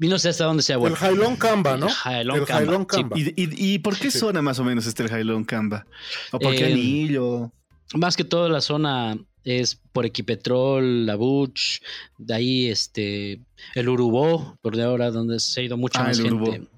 Y 0.00 0.08
no 0.08 0.18
sé 0.18 0.30
hasta 0.30 0.44
dónde 0.44 0.62
sea 0.62 0.76
bueno. 0.78 0.96
El 0.96 1.00
Jailón 1.00 1.36
Camba, 1.36 1.76
¿no? 1.76 1.86
El 1.86 1.92
Jailón 1.92 2.44
Camba, 2.44 2.54
Jailón 2.54 2.80
sí. 2.82 2.86
Camba. 2.96 3.18
¿Y, 3.18 3.22
y, 3.36 3.74
y 3.74 3.78
por 3.78 3.96
qué 3.96 4.10
Sí. 4.10 4.18
zona 4.18 4.42
más 4.42 4.58
o 4.58 4.64
menos 4.64 4.86
está 4.86 5.02
el 5.04 5.10
Jailón 5.10 5.44
Camba? 5.44 5.86
¿O 6.32 6.38
por 6.38 6.54
qué 6.54 6.68
Eh, 6.68 6.72
anillo? 6.72 7.52
Más 7.94 8.16
que 8.16 8.24
todo 8.24 8.48
la 8.48 8.60
zona 8.60 9.16
es 9.44 9.74
por 9.92 10.06
Equipetrol, 10.06 11.06
La 11.06 11.16
Buch, 11.16 11.80
de 12.18 12.34
ahí 12.34 12.68
este 12.68 13.40
el 13.74 13.88
Urubó, 13.88 14.58
por 14.62 14.76
de 14.76 14.84
ahora 14.84 15.10
donde 15.10 15.40
se 15.40 15.60
ha 15.60 15.64
ido 15.64 15.76
mucha 15.76 16.00
Ah, 16.00 16.04
más 16.04 16.18
el 16.18 16.24
gente. 16.30 16.68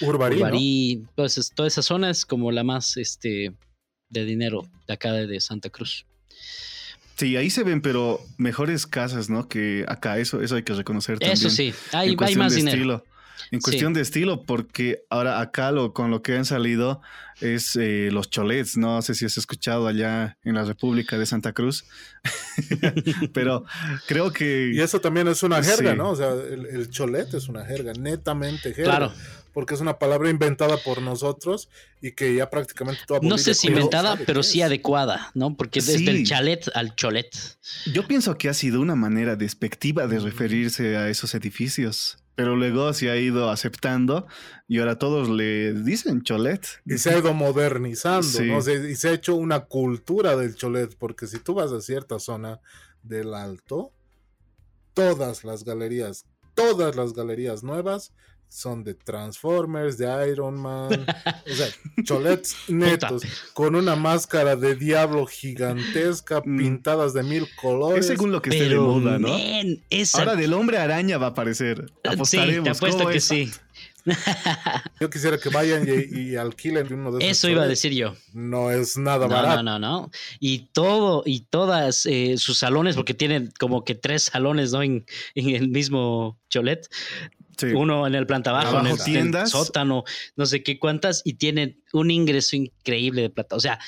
Urbarí, 0.00 0.36
¿no? 0.36 0.46
Urbarí, 0.46 0.92
entonces 0.92 1.52
toda 1.54 1.68
esa 1.68 1.82
zona 1.82 2.10
es 2.10 2.24
como 2.24 2.50
la 2.50 2.64
más 2.64 2.96
este 2.96 3.52
de 4.08 4.24
dinero 4.24 4.66
de 4.86 4.94
acá 4.94 5.12
de, 5.12 5.40
Santa 5.40 5.70
Cruz. 5.70 6.06
Sí, 7.16 7.36
ahí 7.36 7.50
se 7.50 7.64
ven, 7.64 7.82
pero 7.82 8.20
mejores 8.38 8.86
casas, 8.86 9.28
¿no? 9.28 9.48
Que 9.48 9.84
acá, 9.88 10.18
eso, 10.18 10.40
eso 10.40 10.56
hay 10.56 10.62
que 10.62 10.72
reconocer 10.72 11.18
también. 11.18 11.32
Eso 11.34 11.50
sí, 11.50 11.74
hay, 11.92 12.12
en 12.12 12.24
hay 12.24 12.36
más 12.36 12.52
de 12.52 12.58
dinero. 12.58 12.76
estilo. 12.76 13.04
En 13.50 13.60
Sí. 13.60 13.64
cuestión 13.64 13.92
de 13.94 14.00
estilo, 14.00 14.42
porque 14.44 15.02
ahora 15.10 15.40
acá 15.40 15.70
lo, 15.72 15.92
con 15.92 16.10
lo 16.10 16.22
que 16.22 16.36
han 16.36 16.44
salido 16.44 17.00
es 17.40 17.76
eh, 17.76 18.08
los 18.12 18.30
cholets. 18.30 18.76
No 18.76 19.00
sé 19.02 19.14
si 19.14 19.24
has 19.24 19.38
escuchado 19.38 19.86
allá 19.86 20.36
en 20.44 20.54
la 20.54 20.64
República 20.64 21.18
de 21.18 21.26
Santa 21.26 21.52
Cruz, 21.52 21.84
pero 23.32 23.64
creo 24.06 24.32
que... 24.32 24.70
Y 24.74 24.80
eso 24.80 25.00
también 25.00 25.28
es 25.28 25.42
una 25.42 25.62
jerga, 25.62 25.92
Sí. 25.92 25.96
¿no? 25.98 26.10
O 26.10 26.16
sea, 26.16 26.32
el, 26.32 26.66
el 26.66 26.90
cholet 26.90 27.32
es 27.34 27.48
una 27.48 27.64
jerga, 27.64 27.92
netamente 27.94 28.74
jerga. 28.74 28.90
Claro. 28.96 29.12
Porque 29.52 29.74
es 29.74 29.80
una 29.80 29.98
palabra 29.98 30.30
inventada 30.30 30.76
por 30.76 31.02
nosotros 31.02 31.68
y 32.00 32.12
que 32.12 32.34
ya 32.34 32.48
prácticamente 32.48 33.00
toda 33.06 33.20
No 33.22 33.38
sé 33.38 33.54
si 33.54 33.68
inventada, 33.68 34.16
pero 34.24 34.42
sí 34.42 34.60
es. 34.60 34.66
adecuada, 34.66 35.32
¿no? 35.34 35.56
Porque 35.56 35.80
desde 35.80 35.98
Sí. 35.98 36.06
el 36.08 36.24
chalet 36.26 36.68
al 36.74 36.94
cholet. 36.94 37.28
Yo 37.92 38.06
pienso 38.06 38.36
que 38.38 38.48
ha 38.48 38.54
sido 38.54 38.80
una 38.80 38.94
manera 38.94 39.34
despectiva 39.36 40.06
de 40.06 40.20
referirse 40.20 40.96
a 40.96 41.08
esos 41.08 41.34
edificios, 41.34 42.18
pero 42.38 42.54
luego 42.54 42.92
se 42.92 43.10
ha 43.10 43.16
ido 43.16 43.50
aceptando 43.50 44.28
y 44.68 44.78
ahora 44.78 44.96
todos 44.96 45.28
le 45.28 45.72
dicen 45.72 46.22
cholet. 46.22 46.64
Y 46.86 46.98
se 46.98 47.10
ha 47.10 47.18
ido 47.18 47.34
modernizando, 47.34 48.28
y 48.44 48.94
se 48.94 49.08
ha 49.08 49.12
hecho 49.12 49.34
una 49.34 49.64
cultura 49.64 50.36
del 50.36 50.54
cholet, 50.54 50.94
porque 50.96 51.26
si 51.26 51.40
tú 51.40 51.54
vas 51.54 51.72
a 51.72 51.80
cierta 51.80 52.20
zona 52.20 52.60
del 53.02 53.34
alto, 53.34 53.92
todas 54.94 55.42
las 55.42 55.64
galerías, 55.64 56.26
todas 56.54 56.94
las 56.94 57.12
galerías 57.12 57.64
nuevas 57.64 58.12
son 58.48 58.82
de 58.82 58.94
Transformers, 58.94 59.98
de 59.98 60.06
Iron 60.32 60.60
Man, 60.60 61.06
o 61.46 61.54
sea, 61.54 61.68
cholets 62.04 62.56
netos, 62.68 63.22
con 63.52 63.74
una 63.76 63.94
máscara 63.94 64.56
de 64.56 64.74
diablo 64.74 65.26
gigantesca, 65.26 66.42
Mm. 66.44 66.58
pintadas 66.58 67.12
de 67.14 67.22
mil 67.22 67.46
colores. 67.60 68.00
Es 68.00 68.06
según 68.06 68.32
lo 68.32 68.40
que 68.42 68.50
esté 68.50 68.68
de 68.68 68.76
moda, 68.76 69.18
¿no? 69.18 69.28
esa- 69.90 70.18
Ahora 70.20 70.34
del 70.36 70.52
hombre 70.54 70.78
araña 70.78 71.18
va 71.18 71.26
a 71.26 71.30
aparecer. 71.30 71.86
sí, 72.04 72.08
Apostaremos. 72.08 72.64
te 72.64 72.70
apuesto 72.70 72.98
¿Cómo 72.98 73.10
que 73.10 73.18
es? 73.18 73.24
sí. 73.24 73.50
Yo 75.00 75.10
quisiera 75.10 75.36
que 75.38 75.50
vayan 75.50 75.86
y, 75.86 76.18
y 76.32 76.36
alquilen 76.36 76.90
uno 76.92 77.12
de 77.12 77.18
esos 77.18 77.30
Eso 77.38 77.48
iba 77.50 77.62
a 77.64 77.66
decir 77.66 77.92
yo. 77.92 78.14
No 78.32 78.70
es 78.70 78.96
nada 78.96 79.26
No, 79.28 79.34
barato. 79.34 79.62
no, 79.62 79.78
no, 79.78 80.00
no. 80.02 80.10
Y 80.40 80.70
todo, 80.72 81.22
y 81.26 81.40
todas 81.40 82.06
eh, 82.06 82.36
sus 82.38 82.58
salones, 82.58 82.96
porque 82.96 83.12
tienen 83.12 83.52
como 83.58 83.84
que 83.84 83.94
tres 83.94 84.24
salones, 84.24 84.72
¿no? 84.72 84.82
En, 84.82 85.04
en 85.34 85.50
el 85.50 85.68
mismo 85.68 86.38
cholet. 86.48 86.88
Sí. 87.58 87.66
Uno 87.74 88.06
en 88.06 88.14
el 88.14 88.26
planta 88.26 88.52
bajo, 88.52 88.68
Abajo 88.68 88.86
en 88.86 88.92
el, 88.92 89.02
tiendas. 89.04 89.50
sótano, 89.50 90.04
no 90.36 90.46
sé 90.46 90.62
qué 90.62 90.78
cuántas, 90.78 91.22
y 91.24 91.34
tienen 91.34 91.82
un 91.92 92.10
ingreso 92.10 92.54
increíble 92.56 93.22
de 93.22 93.30
plata. 93.30 93.56
O 93.56 93.60
sea, 93.60 93.78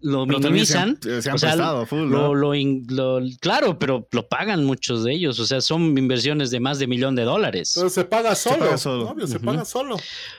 lo 0.00 0.26
Pero 0.26 0.40
también 0.40 0.64
se 0.66 0.78
han- 0.78 0.98
minimizan. 1.02 1.22
se 1.22 1.28
han 1.30 1.34
o 1.34 1.38
sea, 1.38 1.50
prestado 1.50 1.86
full, 1.86 2.00
lo, 2.08 2.18
¿no? 2.28 2.34
lo 2.34 2.54
in- 2.54 2.86
lo- 2.88 3.20
claro, 3.40 3.78
pero 3.78 4.06
lo 4.12 4.28
pagan 4.28 4.64
muchos 4.64 5.02
de 5.04 5.14
ellos. 5.14 5.40
O 5.40 5.46
sea, 5.46 5.60
son 5.60 5.96
inversiones 5.98 6.50
de 6.50 6.60
más 6.60 6.78
de 6.78 6.86
millón 6.86 7.16
de 7.16 7.22
dólares. 7.24 7.72
Pero 7.74 7.88
se 7.90 8.04
paga 8.04 8.34
solo. 8.36 8.58
paga 8.58 8.78
solo. 8.78 9.08
obvio, 9.10 9.26
se 9.26 9.40
paga 9.40 9.64
solo. 9.64 9.96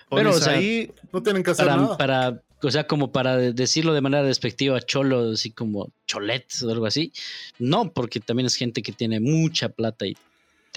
pero, 0.09 0.29
Pones 0.29 0.35
o 0.37 0.39
sea, 0.39 0.53
ahí, 0.53 0.91
No 1.11 1.21
tienen 1.23 1.43
que 1.43 1.51
hacer 1.51 1.65
para, 1.65 1.77
nada. 1.81 1.97
para, 1.97 2.41
o 2.63 2.71
sea, 2.71 2.87
como 2.87 3.11
para 3.11 3.35
decirlo 3.37 3.93
de 3.93 4.01
manera 4.01 4.23
despectiva, 4.23 4.79
cholo, 4.79 5.31
así 5.31 5.51
como 5.51 5.91
cholet 6.05 6.45
o 6.63 6.69
algo 6.69 6.85
así. 6.85 7.11
No, 7.59 7.91
porque 7.91 8.19
también 8.21 8.45
es 8.45 8.55
gente 8.55 8.81
que 8.81 8.91
tiene 8.93 9.19
mucha 9.19 9.69
plata 9.69 10.05
y 10.05 10.15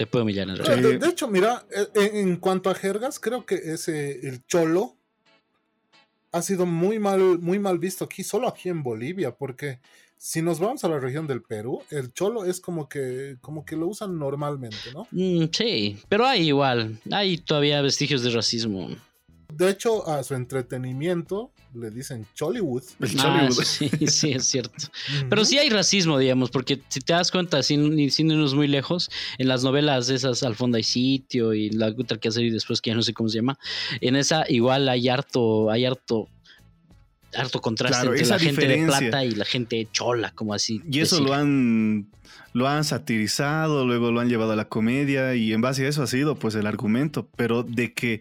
te 0.01 0.07
puede 0.07 0.23
humillar 0.23 0.49
en 0.49 0.57
realidad. 0.57 0.89
de, 0.89 0.97
de 0.97 1.07
hecho, 1.07 1.27
mira, 1.27 1.63
eh, 1.69 1.87
en, 1.93 2.29
en 2.29 2.35
cuanto 2.37 2.71
a 2.71 2.75
jergas, 2.75 3.19
creo 3.19 3.45
que 3.45 3.55
ese 3.55 4.27
el 4.27 4.43
cholo 4.47 4.95
ha 6.31 6.41
sido 6.41 6.65
muy 6.65 6.97
mal, 6.97 7.39
muy 7.39 7.59
mal 7.59 7.77
visto 7.77 8.05
aquí, 8.05 8.23
solo 8.23 8.47
aquí 8.47 8.69
en 8.69 8.81
Bolivia, 8.81 9.35
porque 9.35 9.79
si 10.17 10.41
nos 10.41 10.59
vamos 10.59 10.83
a 10.83 10.89
la 10.89 10.99
región 10.99 11.27
del 11.27 11.43
Perú, 11.43 11.83
el 11.91 12.13
cholo 12.13 12.45
es 12.45 12.59
como 12.59 12.89
que, 12.89 13.37
como 13.41 13.63
que 13.63 13.75
lo 13.75 13.87
usan 13.87 14.17
normalmente, 14.17 14.91
¿no? 14.93 15.07
Mm, 15.11 15.49
sí, 15.51 15.99
pero 16.09 16.25
hay 16.25 16.47
igual, 16.47 16.99
hay 17.11 17.37
todavía 17.37 17.81
vestigios 17.81 18.23
de 18.23 18.31
racismo. 18.31 18.89
De 19.57 19.69
hecho, 19.69 20.07
a 20.07 20.23
su 20.23 20.35
entretenimiento 20.35 21.51
le 21.73 21.89
dicen 21.89 22.25
Chollywood. 22.35 22.83
Ah, 23.19 23.49
sí, 23.63 23.89
sí, 24.07 24.31
es 24.31 24.45
cierto. 24.45 24.87
Pero 25.29 25.45
sí 25.45 25.57
hay 25.57 25.69
racismo, 25.69 26.17
digamos, 26.17 26.49
porque 26.51 26.81
si 26.89 26.99
te 26.99 27.13
das 27.13 27.31
cuenta, 27.31 27.63
sin, 27.63 28.11
sin 28.11 28.31
irnos 28.31 28.53
muy 28.53 28.67
lejos, 28.67 29.09
en 29.37 29.47
las 29.47 29.63
novelas 29.63 30.09
esas 30.09 30.43
Al 30.43 30.55
fondo 30.55 30.77
hay 30.77 30.83
sitio 30.83 31.53
y 31.53 31.69
la 31.69 31.87
otra 31.87 32.17
que 32.17 32.27
hacer 32.27 32.43
y 32.43 32.49
después 32.49 32.81
que 32.81 32.91
ya 32.91 32.95
no 32.95 33.01
sé 33.01 33.13
cómo 33.13 33.29
se 33.29 33.37
llama, 33.37 33.57
en 34.01 34.15
esa 34.15 34.43
igual 34.49 34.89
hay 34.89 35.07
harto, 35.07 35.69
hay 35.71 35.85
harto, 35.85 36.27
harto 37.33 37.61
contraste 37.61 38.01
Claro, 38.01 38.13
entre 38.13 38.27
la 38.27 38.39
gente 38.39 38.67
de 38.67 38.85
plata 38.85 39.25
y 39.25 39.31
la 39.31 39.45
gente 39.45 39.87
chola, 39.91 40.31
como 40.31 40.53
así. 40.53 40.81
Y 40.89 40.99
eso 40.99 41.15
decir. 41.17 41.29
lo 41.29 41.35
han, 41.35 42.09
lo 42.53 42.67
han 42.67 42.83
satirizado, 42.83 43.85
luego 43.85 44.11
lo 44.11 44.19
han 44.19 44.29
llevado 44.29 44.51
a 44.51 44.55
la 44.55 44.67
comedia 44.67 45.35
y 45.35 45.53
en 45.53 45.61
base 45.61 45.85
a 45.85 45.89
eso 45.89 46.03
ha 46.03 46.07
sido 46.07 46.35
pues 46.35 46.55
el 46.55 46.67
argumento, 46.67 47.29
pero 47.35 47.63
de 47.63 47.93
que 47.93 48.19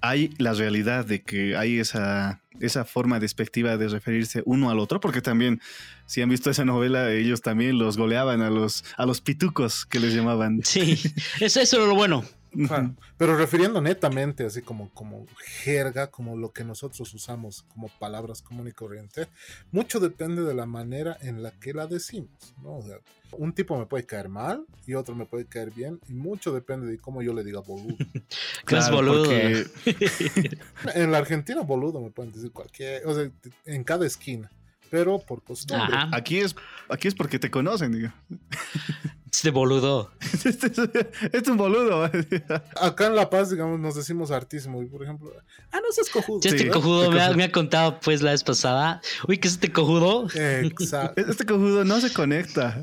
hay 0.00 0.34
la 0.38 0.54
realidad 0.54 1.04
de 1.04 1.22
que 1.22 1.56
hay 1.56 1.78
esa, 1.78 2.40
esa 2.60 2.84
forma 2.84 3.20
despectiva 3.20 3.76
de 3.76 3.88
referirse 3.88 4.42
uno 4.46 4.70
al 4.70 4.78
otro, 4.78 5.00
porque 5.00 5.20
también 5.20 5.60
si 6.06 6.22
han 6.22 6.28
visto 6.28 6.50
esa 6.50 6.64
novela, 6.64 7.12
ellos 7.12 7.42
también 7.42 7.78
los 7.78 7.96
goleaban 7.96 8.42
a 8.42 8.50
los, 8.50 8.84
a 8.96 9.06
los 9.06 9.20
pitucos 9.20 9.86
que 9.86 10.00
les 10.00 10.14
llamaban. 10.14 10.60
Sí, 10.64 10.98
eso, 11.40 11.60
eso 11.60 11.86
lo 11.86 11.94
bueno. 11.94 12.24
Claro, 12.66 12.94
pero 13.16 13.36
refiriendo 13.36 13.80
netamente, 13.80 14.44
así 14.44 14.60
como, 14.62 14.90
como 14.90 15.26
jerga, 15.62 16.08
como 16.10 16.36
lo 16.36 16.52
que 16.52 16.64
nosotros 16.64 17.12
usamos 17.14 17.62
como 17.72 17.88
palabras 17.98 18.42
común 18.42 18.66
y 18.68 18.72
corriente, 18.72 19.28
mucho 19.70 20.00
depende 20.00 20.42
de 20.42 20.54
la 20.54 20.66
manera 20.66 21.16
en 21.20 21.42
la 21.42 21.52
que 21.52 21.72
la 21.72 21.86
decimos, 21.86 22.54
¿no? 22.62 22.78
O 22.78 22.82
sea, 22.82 22.96
un 23.32 23.52
tipo 23.52 23.78
me 23.78 23.86
puede 23.86 24.04
caer 24.04 24.28
mal 24.28 24.64
y 24.86 24.94
otro 24.94 25.14
me 25.14 25.26
puede 25.26 25.44
caer 25.46 25.70
bien, 25.70 26.00
y 26.08 26.14
mucho 26.14 26.52
depende 26.52 26.86
de 26.88 26.98
cómo 26.98 27.22
yo 27.22 27.32
le 27.32 27.44
diga 27.44 27.60
boludo. 27.60 27.96
Claro, 28.64 28.96
boludo. 28.96 29.24
porque- 29.24 29.66
en 30.94 31.12
la 31.12 31.18
Argentina, 31.18 31.60
boludo, 31.62 32.00
me 32.00 32.10
pueden 32.10 32.32
decir 32.32 32.50
cualquier, 32.50 33.06
o 33.06 33.14
sea, 33.14 33.30
en 33.64 33.84
cada 33.84 34.06
esquina, 34.06 34.50
pero 34.90 35.18
por 35.20 35.42
costumbre. 35.44 35.86
Ajá. 35.94 36.10
aquí 36.12 36.38
es, 36.38 36.56
aquí 36.88 37.06
es 37.06 37.14
porque 37.14 37.38
te 37.38 37.50
conocen, 37.50 37.92
digo. 37.92 38.08
Este 39.32 39.50
boludo. 39.50 40.10
Este 40.32 40.48
es, 40.66 40.78
este 40.78 41.38
es 41.38 41.48
un 41.48 41.56
boludo. 41.56 42.04
Acá 42.80 43.06
en 43.06 43.14
La 43.14 43.30
Paz, 43.30 43.50
digamos, 43.50 43.78
nos 43.78 43.94
decimos 43.94 44.30
hartísimo, 44.30 44.82
y 44.82 44.86
por 44.86 45.02
ejemplo, 45.04 45.32
ah, 45.72 45.78
no 45.80 45.92
seas 45.92 46.08
cojudo. 46.10 46.40
Ya 46.42 46.50
este 46.50 46.64
Sí. 46.64 46.68
cojudo 46.68 47.10
me 47.10 47.20
ha, 47.20 47.26
cojo- 47.28 47.36
me 47.36 47.44
ha 47.44 47.52
contado 47.52 48.00
pues 48.00 48.22
la 48.22 48.32
vez 48.32 48.42
pasada. 48.42 49.00
Uy, 49.28 49.38
¿qué 49.38 49.48
es 49.48 49.54
este 49.54 49.72
cojudo? 49.72 50.26
Exacto. 50.34 51.20
Este 51.30 51.46
cojudo 51.46 51.84
no 51.84 52.00
se 52.00 52.12
conecta. 52.12 52.82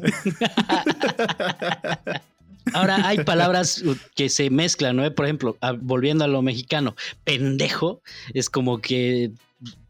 Ahora 2.73 3.07
hay 3.07 3.23
palabras 3.23 3.81
que 4.15 4.27
se 4.29 4.49
mezclan, 4.49 4.97
¿no? 4.97 5.13
Por 5.15 5.25
ejemplo, 5.25 5.57
ah, 5.61 5.73
volviendo 5.79 6.25
a 6.25 6.27
lo 6.27 6.41
mexicano, 6.41 6.95
pendejo 7.23 8.01
es 8.33 8.49
como 8.49 8.79
que 8.79 9.31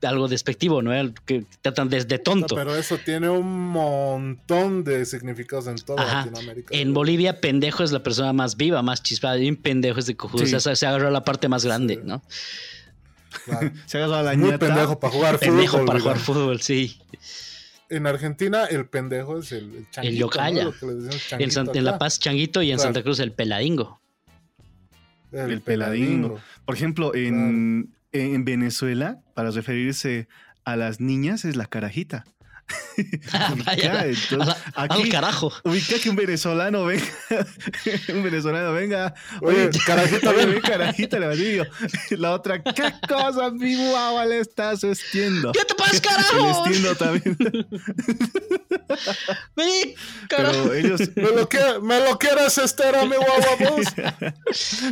algo 0.01 0.27
despectivo, 0.27 0.82
¿no? 0.82 0.93
El 0.93 1.13
Que 1.13 1.43
tratan 1.62 1.89
desde 1.89 2.19
tonto. 2.19 2.56
Pero 2.56 2.75
eso 2.75 2.97
tiene 2.97 3.30
un 3.30 3.67
montón 3.69 4.84
de 4.84 5.06
significados 5.06 5.67
en 5.67 5.75
toda 5.77 6.03
Ajá. 6.03 6.17
Latinoamérica. 6.25 6.73
En 6.75 6.93
Bolivia, 6.93 7.41
pendejo 7.41 7.84
es 7.84 7.91
la 7.91 8.01
persona 8.03 8.32
más 8.34 8.56
viva, 8.58 8.82
más 8.82 9.03
chispada. 9.03 9.38
Y 9.39 9.49
un 9.49 9.58
pendejo 9.58 9.99
es 9.99 10.06
de 10.06 10.15
cojudo. 10.15 10.45
Sí. 10.45 10.56
O 10.56 10.60
sea, 10.60 10.75
se 10.75 10.86
agarró 10.86 11.10
la 11.12 11.23
parte 11.23 11.47
más 11.49 11.65
grande, 11.65 11.95
Sí. 11.95 12.01
¿no? 12.03 12.21
Claro. 13.45 13.71
Se 13.86 13.97
ha 13.97 14.06
agarrado 14.06 14.23
la 14.23 14.38
Muy 14.38 14.51
ñata. 14.51 14.65
pendejo 14.67 14.99
para 14.99 15.13
jugar 15.13 15.39
Pendejo 15.39 15.71
fútbol. 15.80 15.86
para 15.86 15.99
digamos. 15.99 16.23
jugar 16.23 16.36
fútbol, 16.38 16.62
sí. 16.62 17.01
En 17.89 18.06
Argentina, 18.08 18.65
el 18.65 18.88
pendejo 18.88 19.39
es 19.39 19.51
el, 19.53 19.73
el 19.75 19.91
changuito. 19.91 20.15
yocaya. 20.17 20.63
¿no? 20.65 20.71
Lo 20.71 20.77
que 20.77 20.86
le 20.86 20.93
decimos 20.95 21.32
En, 21.39 21.51
San- 21.51 21.69
en 21.75 21.86
La. 21.86 21.97
Paz, 21.97 22.19
Changuito, 22.19 22.62
y 22.62 22.71
en 22.71 22.77
Claro. 22.77 22.88
Santa 22.88 23.03
Cruz, 23.03 23.19
el 23.19 23.32
peladingo. 23.32 24.01
El 25.32 25.62
peladingo. 25.62 26.39
Por 26.65 26.75
ejemplo, 26.75 27.13
en, 27.15 27.93
en 28.12 28.46
Venezuela, 28.46 29.22
para 29.34 29.52
referirse 29.52 30.28
a 30.63 30.76
las 30.76 31.00
niñas, 31.00 31.46
es 31.46 31.56
la 31.56 31.65
carajita. 31.65 32.26
Ah, 33.32 33.51
Ubica, 33.53 33.63
vaya, 33.71 34.06
entonces, 34.08 34.56
a- 34.75 34.84
aquí- 34.84 35.03
al 35.03 35.10
carajo. 35.10 35.53
Ubica 35.63 35.99
que 35.99 36.10
un 36.10 36.15
venezolano 36.17 36.84
venga, 36.86 37.06
un 38.13 38.23
venezolano 38.23 38.73
venga, 38.73 39.13
Oye, 39.41 39.69
carajita, 39.86 40.30
oye, 40.32 40.45
ven. 40.47 40.62
carajita, 40.62 41.19
le 41.19 41.25
a 41.27 41.34
yo. 41.34 41.63
La 42.17 42.32
otra, 42.34 42.62
¿qué 42.62 42.93
cosa 43.08 43.51
mi 43.51 43.75
guagua 43.75 44.25
le 44.25 44.39
estás 44.39 44.82
vestiendo? 44.82 45.51
¿Qué 45.53 45.63
te 45.65 45.75
pasa, 45.75 46.01
carajo? 46.01 46.65
estiendo 46.65 46.95
también. 46.95 47.38
Vení, 49.56 49.95
carajo. 50.30 50.63
Pero 50.63 50.73
ellos, 50.73 51.01
¿Me 51.15 51.32
lo, 51.32 51.47
que- 51.49 51.80
¿Me 51.82 51.99
lo 51.99 52.17
quieres, 52.17 52.58
Estera, 52.58 53.03
mi 53.06 53.15
guagua, 53.15 53.69
vos? 53.69 53.86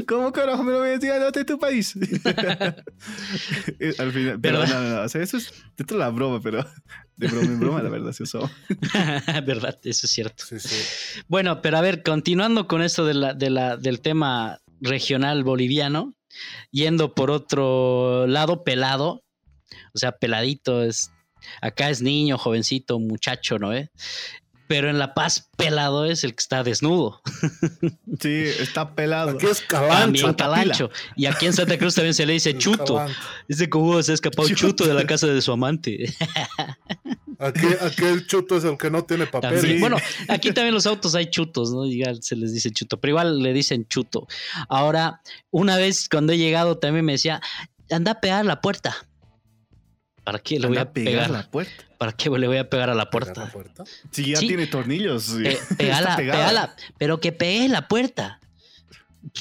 ¿cómo 0.07 0.31
carajo 0.31 0.63
me 0.63 0.71
lo 0.71 0.79
voy 0.79 0.89
a 0.89 0.91
decir 0.93 1.11
no 1.19 1.31
de 1.31 1.43
tu 1.45 1.59
país? 1.59 1.93
Eh, 3.79 3.93
Al 3.97 4.11
final, 4.11 4.39
pero 4.41 4.65
no, 4.65 4.81
no, 4.81 4.81
no, 4.95 5.01
o 5.01 5.09
sea, 5.09 5.21
eso 5.21 5.37
es 5.37 5.51
dentro 5.77 5.97
de 5.97 6.03
la 6.03 6.09
broma, 6.09 6.39
pero 6.41 6.65
de 7.17 7.27
broma 7.27 7.45
en 7.45 7.59
broma, 7.59 7.83
la 7.83 7.89
verdad, 7.89 8.11
se 8.11 8.23
usó. 8.23 8.49
Verdad, 9.45 9.79
eso 9.83 10.05
es 10.05 10.11
cierto. 10.11 10.43
Sí, 10.45 10.59
sí. 10.59 11.23
Bueno, 11.27 11.61
pero 11.61 11.77
a 11.77 11.81
ver, 11.81 12.03
continuando 12.03 12.67
con 12.67 12.81
esto 12.81 13.05
de 13.05 13.13
la, 13.13 13.33
de 13.33 13.49
la, 13.49 13.77
del 13.77 14.01
tema 14.01 14.59
regional 14.81 15.43
boliviano, 15.43 16.15
yendo 16.71 17.15
por 17.15 17.31
otro 17.31 18.27
lado, 18.27 18.63
pelado, 18.63 19.23
o 19.93 19.97
sea, 19.97 20.13
peladito 20.13 20.83
es, 20.83 21.11
acá 21.61 21.89
es 21.89 22.01
niño, 22.01 22.37
jovencito, 22.37 22.99
muchacho, 22.99 23.59
¿no? 23.59 23.73
eh? 23.73 23.89
Pero 24.67 24.89
en 24.89 24.97
La 24.97 25.13
Paz, 25.13 25.49
pelado 25.57 26.05
es 26.05 26.23
el 26.23 26.31
que 26.33 26.41
está 26.41 26.63
desnudo. 26.63 27.21
Sí, 28.19 28.33
está 28.59 28.95
pelado. 28.95 29.31
Aquí 29.31 29.45
es 29.45 29.63
También 29.67 30.33
calancho. 30.33 30.37
calancho. 30.37 30.89
Y 31.15 31.27
aquí 31.27 31.45
en 31.45 31.53
Santa 31.53 31.77
Cruz 31.77 31.95
también 31.95 32.13
se 32.13 32.25
le 32.25 32.33
dice 32.33 32.57
chuto. 32.57 33.05
Ese 33.47 33.69
cojudo 33.69 34.01
se 34.01 34.11
ha 34.11 34.15
escapado 34.15 34.47
Chuto. 34.49 34.67
chuto 34.69 34.87
de 34.87 34.93
la 34.93 35.05
casa 35.05 35.27
de 35.27 35.41
su 35.41 35.51
amante. 35.51 36.13
Aquí, 37.37 37.67
aquí 37.81 38.03
el 38.05 38.25
chuto 38.27 38.57
es 38.57 38.63
el 38.63 38.77
que 38.77 38.89
no 38.89 39.03
tiene 39.03 39.27
papel. 39.27 39.51
También. 39.55 39.75
Sí. 39.75 39.79
Bueno, 39.81 39.97
aquí 40.29 40.51
también 40.51 40.73
los 40.73 40.87
autos 40.87 41.13
hay 41.15 41.29
chutos, 41.29 41.71
¿no? 41.71 41.85
Igual 41.85 42.23
se 42.23 42.35
les 42.35 42.53
dice 42.53 42.71
chuto, 42.71 42.99
pero 42.99 43.11
igual 43.11 43.39
le 43.43 43.53
dicen 43.53 43.85
chuto. 43.87 44.27
Ahora, 44.69 45.21
una 45.51 45.77
vez 45.77 46.07
cuando 46.09 46.33
he 46.33 46.37
llegado 46.37 46.77
también 46.77 47.05
me 47.05 47.11
decía, 47.13 47.41
anda 47.91 48.11
a 48.13 48.21
pegar 48.21 48.45
la 48.45 48.61
puerta. 48.61 48.95
¿Para 50.25 50.39
qué 50.39 50.59
le 50.59 50.67
voy 50.67 50.77
a 50.77 50.91
pegar? 50.91 51.29
la 51.29 51.49
puerta. 51.49 51.71
¿Para 51.97 52.11
qué 52.11 52.29
le 52.29 52.47
voy 52.47 52.57
a 52.57 52.69
pegar 52.69 52.89
a 52.89 52.93
la 52.95 53.09
Pegar 53.09 53.37
la 53.37 53.51
puerta? 53.53 53.83
Si 54.11 54.31
ya 54.31 54.37
Sí. 54.39 54.47
tiene 54.49 54.67
tornillos. 54.67 55.37
Pe- 55.41 55.57
pegala, 55.77 56.15
pegala, 56.17 56.75
pero 56.97 57.19
que 57.21 57.31
pegue 57.31 57.69
la 57.69 57.87
puerta. 57.87 58.39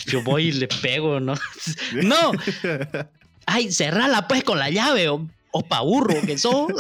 Yo 0.07 0.23
voy 0.23 0.49
y 0.49 0.53
le 0.53 0.69
pego, 0.69 1.19
¿no? 1.21 1.35
¡No! 1.93 2.33
¡Ay, 3.47 3.73
cerrala 3.73 4.29
pues 4.29 4.45
con 4.45 4.59
la 4.59 4.71
llave! 4.71 5.09
O, 5.09 5.27
o 5.51 5.63
pa' 5.63 5.81
burro 5.81 6.15
que 6.25 6.37
sos. 6.39 6.69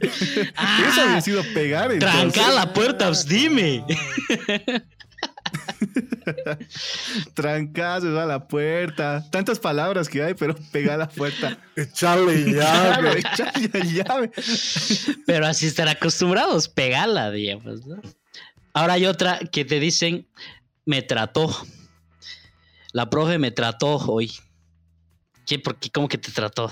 Eso 0.00 0.50
Ah, 0.56 1.04
había 1.08 1.20
sido 1.20 1.42
pegar. 1.54 1.92
entonces. 1.92 2.32
Tranca 2.32 2.52
la 2.52 2.72
puerta, 2.72 3.06
pues, 3.08 3.26
dime. 3.26 3.84
Trancazos 7.34 8.18
a 8.18 8.26
la 8.26 8.46
puerta. 8.46 9.24
Tantas 9.30 9.58
palabras 9.58 10.08
que 10.08 10.22
hay, 10.22 10.34
pero 10.34 10.54
pegar 10.72 10.98
la 10.98 11.08
puerta. 11.08 11.58
Echarle 11.76 12.44
llave. 12.52 13.18
echarle 13.18 13.70
la 13.72 13.84
llave. 13.84 14.30
Pero 15.26 15.46
así 15.46 15.66
están 15.66 15.88
acostumbrados, 15.88 16.68
pegala, 16.68 17.30
digamos, 17.30 17.86
¿no? 17.86 18.00
Ahora 18.72 18.94
hay 18.94 19.06
otra 19.06 19.38
que 19.38 19.64
te 19.64 19.80
dicen, 19.80 20.26
me 20.84 21.02
trató. 21.02 21.54
La 22.92 23.08
profe 23.10 23.38
me 23.38 23.50
trató 23.50 23.96
hoy. 23.96 24.32
¿Qué? 25.46 25.58
¿Por 25.60 25.76
qué? 25.78 25.90
¿Cómo 25.90 26.08
que 26.08 26.18
te 26.18 26.32
trató? 26.32 26.70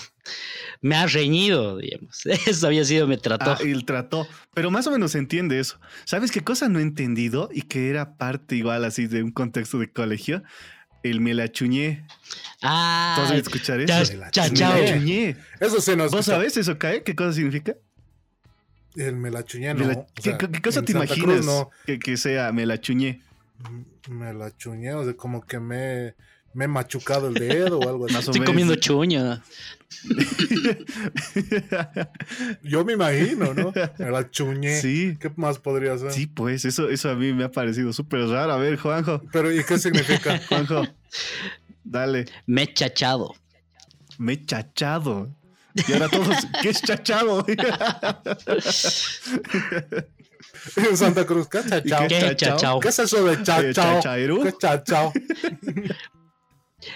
Me 0.81 0.97
ha 0.97 1.07
reñido, 1.07 1.79
digamos. 1.79 2.27
Eso 2.47 2.67
había 2.67 2.85
sido 2.85 3.07
me 3.07 3.17
trató. 3.17 3.53
Ah, 3.53 3.59
el 3.61 3.85
trató. 3.85 4.27
Pero 4.53 4.71
más 4.71 4.87
o 4.87 4.91
menos 4.91 5.13
se 5.13 5.19
entiende 5.19 5.59
eso. 5.61 5.79
¿Sabes 6.05 6.31
qué 6.33 6.43
cosa 6.43 6.69
no 6.69 6.79
he 6.81 6.83
entendido? 6.83 7.49
Y 7.53 7.63
que 7.63 7.89
era 7.89 8.17
parte 8.17 8.57
igual 8.57 8.85
así 8.85 9.07
de 9.07 9.23
un 9.23 9.31
contexto 9.31 9.79
de 9.79 9.91
colegio. 9.91 10.43
El 11.03 11.21
me 11.21 11.35
la 11.35 11.51
chuñé. 11.53 12.07
Ah, 12.63 13.15
¿Todos 13.17 13.31
escuchar 13.33 13.81
eso? 13.81 13.93
ya- 14.05 14.11
Me 14.13 14.17
la 14.19 14.31
ya- 14.31 14.49
Me 14.49 14.55
chao. 14.55 14.79
la 14.83 14.87
chuñé. 14.99 15.37
Eso 15.61 15.81
se 15.81 15.97
nos 15.97 16.11
¿Vos 16.11 16.25
sabés 16.27 16.57
eso, 16.57 16.79
Cae? 16.79 17.03
¿Qué 17.03 17.15
cosa 17.15 17.33
significa? 17.35 17.75
El 18.97 19.17
me 19.17 19.31
la 19.31 19.45
chuñé, 19.45 19.75
Me 19.75 19.81
no. 19.81 19.87
la- 19.89 19.99
O 19.99 20.07
¿Qué, 20.15 20.23
sea, 20.23 20.39
qué 20.39 20.63
cosa 20.63 20.83
te 20.83 20.93
Santa 20.93 21.07
Cruz 21.15 21.19
imaginas 21.19 21.45
no. 21.47 21.71
que, 21.85 21.99
que 21.99 22.17
sea 22.17 22.53
me 22.53 22.65
la 22.65 22.81
chuñé? 22.81 23.21
Me 24.09 24.33
la 24.33 24.57
chuñé, 24.57 24.95
o 24.95 25.05
sea, 25.05 25.15
como 25.15 25.45
que 25.47 25.59
me, 25.61 26.15
me 26.55 26.65
he 26.65 26.69
machucado 26.69 27.29
el 27.29 27.35
dedo 27.35 27.79
o 27.79 27.89
algo 27.89 28.07
así. 28.07 28.15
Más 28.15 28.29
o 28.29 28.31
estoy 28.31 28.41
menos. 28.41 28.51
comiendo 28.51 28.75
chuño. 28.77 29.43
Yo 32.63 32.85
me 32.85 32.95
imagino, 32.95 33.55
¿no? 33.55 33.73
Me 33.99 34.11
la 34.11 34.31
chuñé. 34.31 34.81
Sí. 34.81 35.17
¿Qué 35.21 35.31
más 35.37 35.59
podría 35.59 35.97
ser? 35.99 36.13
Sí, 36.13 36.27
pues 36.27 36.65
eso, 36.65 36.89
eso 36.89 37.11
a 37.11 37.15
mí 37.15 37.33
me 37.33 37.45
ha 37.45 37.51
parecido 37.51 37.93
súper 37.93 38.27
raro. 38.29 38.53
A 38.53 38.57
ver, 38.57 38.77
Juanjo, 38.77 39.23
Pero 39.33 39.53
¿y 39.53 39.63
qué 39.65 39.79
significa? 39.79 40.41
Juanjo, 40.49 40.87
dale. 41.85 42.27
Me 42.47 42.63
he 42.63 42.75
chachado. 42.75 43.35
Me 44.19 44.35
he 44.35 44.45
chachado. 44.45 45.29
Y 45.89 45.93
ahora 45.93 46.09
todos, 46.09 46.37
¿qué 46.63 46.69
es 46.71 46.83
chachado? 46.83 47.45
en 50.77 50.97
Santa 50.97 51.27
Cruz, 51.27 51.49
¿qué 51.49 51.59
es 51.59 51.67
chachao? 51.67 52.05
¿Y 52.05 52.09
¿Qué 52.09 52.21
chachao? 52.21 52.35
chachao? 52.37 52.81
¿Qué 52.81 52.89
es 52.89 52.99
eso 53.01 53.25
de 53.25 53.43
chachao? 53.43 54.01
¿Qué 54.43 54.49
es 54.49 54.59
chachao? 54.59 55.13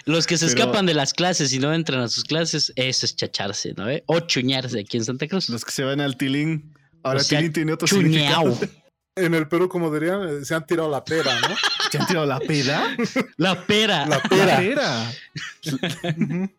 Los 0.05 0.27
que 0.27 0.37
se 0.39 0.47
Pero- 0.47 0.59
escapan 0.61 0.87
de 0.87 0.95
las 0.95 1.13
clases 1.15 1.53
y 1.53 1.59
no 1.59 1.73
entran 1.75 2.01
a 2.01 2.09
sus 2.09 2.25
clases, 2.25 2.73
eso 2.77 3.07
es 3.07 3.17
chacharse, 3.17 3.75
¿no? 3.77 3.89
eh? 3.89 4.03
O 4.07 4.21
chuñarse 4.21 4.81
aquí 4.81 4.97
en 4.97 5.05
Santa 5.05 5.27
Cruz. 5.29 5.49
Los 5.49 5.65
que 5.65 5.73
se 5.73 5.85
van 5.85 6.01
al 6.01 6.17
Tilín. 6.17 6.75
Ahora 7.03 7.21
O 7.21 7.23
sea, 7.23 7.39
Tilín 7.39 7.53
tiene 7.53 7.73
otro 7.73 7.87
chuñao. 7.89 8.53
significado. 8.55 8.59
En 9.19 9.35
el 9.35 9.49
Perú, 9.49 9.69
como 9.69 9.93
dirían, 9.93 10.29
eh, 10.29 10.45
se 10.45 10.55
han 10.55 10.65
tirado 10.65 10.89
la 10.89 11.05
pera, 11.05 11.41
¿no? 11.41 11.49
¿Se 11.91 11.99
han 11.99 12.07
tirado 12.07 12.25
la 12.25 12.39
peda? 12.39 12.97
La 13.37 13.67
pera. 13.67 14.07
La 14.07 14.17
La 14.19 14.23
pera. 14.23 14.57
pera. 14.59 15.13
Ujú. 16.17 16.51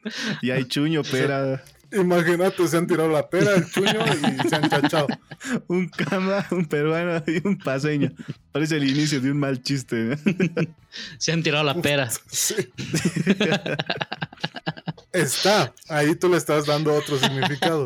Y 0.41 0.51
hay 0.51 0.65
chuño, 0.65 1.03
pera. 1.03 1.63
Imagínate, 1.91 2.67
se 2.67 2.78
han 2.78 2.86
tirado 2.88 3.10
la 3.10 3.30
pera, 3.30 3.56
el 3.56 3.69
chuño 3.69 3.99
y 4.43 4.47
se 4.49 4.56
han 4.56 4.69
chachado. 4.69 5.08
Un 5.67 5.88
cama, 5.89 6.45
un 6.52 6.65
peruano 6.65 7.23
y 7.25 7.45
un 7.47 7.58
paseño. 7.58 8.12
Parece 8.52 8.75
el 8.78 8.88
inicio 8.89 9.19
de 9.21 9.32
un 9.32 9.39
mal 9.39 9.62
chiste. 9.63 9.95
¿no? 9.95 10.15
Se 11.17 11.32
han 11.32 11.41
tirado 11.43 11.63
la 11.63 11.75
pera. 11.82 12.10
Sí. 12.30 12.56
Está, 15.13 15.73
ahí 15.88 16.15
tú 16.15 16.30
le 16.30 16.38
estás 16.38 16.65
dando 16.65 16.93
otro 16.93 17.17
significado. 17.17 17.86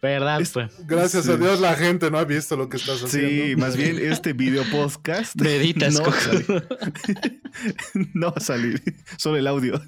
¿Verdad? 0.00 0.40
Es- 0.40 0.50
pues? 0.50 0.70
Gracias 0.86 1.24
Sí. 1.26 1.32
a 1.32 1.36
Dios 1.36 1.60
la 1.60 1.74
gente 1.74 2.10
no 2.10 2.18
ha 2.18 2.24
visto 2.24 2.56
lo 2.56 2.68
que 2.68 2.76
estás 2.76 3.02
haciendo. 3.02 3.28
Sí, 3.46 3.56
más 3.56 3.76
bien 3.76 3.98
este 4.00 4.32
video 4.32 4.64
podcast 4.70 5.34
Meditas, 5.40 5.94
no, 5.98 6.02
va 6.02 6.08
a 6.08 6.12
Coco. 6.12 6.20
salir. 6.22 6.68
no 8.14 8.26
va 8.28 8.34
a 8.36 8.40
salir, 8.40 8.82
solo 9.16 9.36
el 9.36 9.46
audio. 9.46 9.80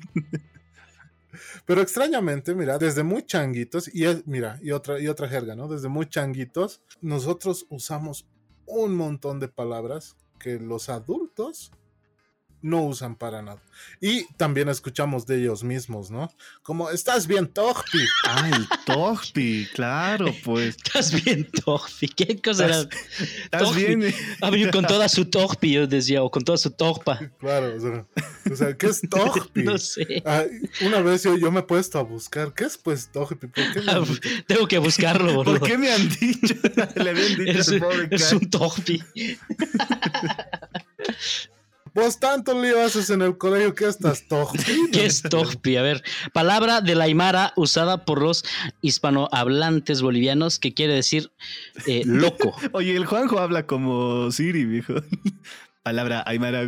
Pero 1.67 1.83
extrañamente, 1.83 2.55
mira, 2.55 2.79
desde 2.79 3.03
muy 3.03 3.25
changuitos, 3.25 3.93
y 3.95 4.05
es, 4.05 4.27
mira, 4.27 4.59
y 4.63 4.73
otra, 4.73 5.01
y 5.01 5.09
otra 5.09 5.29
jerga, 5.29 5.55
¿no? 5.55 5.69
Desde 5.69 5.89
muy 5.89 6.09
changuitos, 6.09 6.83
nosotros 7.01 7.67
usamos 7.69 8.27
un 8.67 8.95
montón 8.95 9.41
de 9.41 9.49
palabras 9.49 10.17
que 10.39 10.59
los 10.59 10.89
adultos 10.89 11.73
no 12.63 12.83
usan 12.83 13.17
para 13.17 13.43
nada. 13.43 13.63
Y 14.01 14.25
también 14.35 14.69
escuchamos 14.69 15.27
de 15.27 15.41
ellos 15.41 15.65
mismos, 15.65 16.11
¿no? 16.11 16.33
Como, 16.63 16.91
estás 16.91 17.27
bien, 17.27 17.47
Tojpi. 17.47 17.99
Ah, 18.27 18.51
el 18.53 18.69
Torpi, 18.85 19.69
claro, 19.75 20.35
pues. 20.45 20.77
Estás 20.85 21.13
bien, 21.25 21.49
Torpi. 21.51 22.09
¿Qué 22.09 22.41
cosa 22.41 22.67
era? 22.67 22.89
¿Estás 23.45 23.75
bien? 23.75 24.15
Ah, 24.41 24.51
yo 24.55 24.71
con 24.71 24.87
toda 24.87 25.09
su 25.09 25.27
Torpi, 25.27 25.73
yo 25.73 25.87
decía, 25.87 26.23
o 26.23 26.31
con 26.31 26.45
toda 26.45 26.59
su 26.59 26.71
Torpa. 26.71 27.19
Claro, 27.39 27.75
o 27.77 27.81
sea, 27.81 28.07
o 28.51 28.57
sea, 28.57 28.77
¿qué 28.77 28.87
es 28.87 29.01
Tojpi? 29.09 29.63
No 29.71 29.79
sé. 29.79 30.23
Ah, 30.25 30.45
una 30.85 31.01
vez 31.01 31.23
yo, 31.23 31.37
yo 31.37 31.51
me 31.53 31.61
he 31.61 31.63
puesto 31.63 31.99
a 31.99 32.03
buscar, 32.03 32.53
¿qué 32.55 32.65
es 32.65 32.79
pues 32.79 33.11
Tojpi? 33.13 33.47
¿Por 33.47 33.73
qué 33.73 33.81
me 33.83 33.93
han 33.93 34.05
dicho? 34.05 34.21
Tengo 34.47 34.69
que 34.69 34.79
buscarlo, 34.79 35.35
boludo. 35.35 35.59
¿Por 35.59 35.69
qué 35.69 35.79
me 35.79 35.93
han 35.93 36.09
dicho? 36.09 36.55
Le 36.97 37.11
habían 37.11 37.37
dicho 37.37 37.59
Es, 37.59 37.69
al 37.69 37.81
pobre 37.81 38.09
es 38.11 38.33
un 38.33 38.51
Torpi. 38.51 39.03
Vos 41.95 42.21
tanto 42.21 42.61
lío 42.61 42.81
haces 42.83 43.11
en 43.11 43.23
el 43.23 43.37
colegio 43.37 43.75
que 43.75 43.87
estás 43.87 44.27
Tojpi. 44.29 44.91
¿Qué 44.93 45.07
es 45.07 45.23
Torpi? 45.23 45.77
A 45.77 45.83
ver, 45.83 46.03
palabra 46.33 46.81
de 46.81 46.95
la 46.95 47.05
Aymara 47.05 47.53
usada 47.57 48.05
por 48.05 48.23
los 48.23 48.45
hispanohablantes 48.81 50.03
bolivianos 50.03 50.59
que 50.59 50.73
quiere 50.73 50.95
decir 50.95 51.33
eh, 51.87 52.03
loco. 52.07 52.55
Oye, 52.73 52.95
el 52.95 53.07
Juanjo 53.07 53.39
habla 53.39 53.67
como 53.67 54.31
Siri, 54.31 54.65
viejo. 54.65 54.95
Palabra 55.83 56.23
Aymara. 56.27 56.61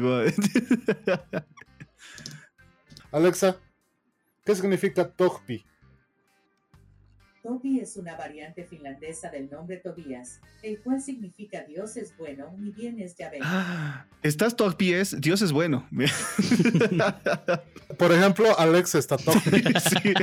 Alexa, 3.13 3.57
¿qué 4.45 4.55
significa 4.55 5.09
Tojpi? 5.09 5.65
Tobi 7.43 7.81
es 7.81 7.97
una 7.97 8.17
variante 8.17 8.65
finlandesa 8.65 9.29
del 9.29 9.51
nombre 9.51 9.79
Tobías, 9.79 10.39
el 10.63 10.79
cual 10.79 11.03
significa 11.03 11.65
Dios 11.65 11.97
es 11.97 12.17
bueno, 12.17 12.53
mi 12.57 12.71
bien 12.71 13.01
es 13.01 13.17
Yahvé. 13.17 13.41
Ah, 13.43 14.07
Estás 14.23 14.55
es 14.79 15.21
Dios 15.21 15.43
es 15.43 15.51
bueno. 15.51 15.89
Por 17.99 18.13
ejemplo, 18.13 18.57
Alexa 18.59 19.01
está. 19.01 19.19
Sí. 19.19 20.15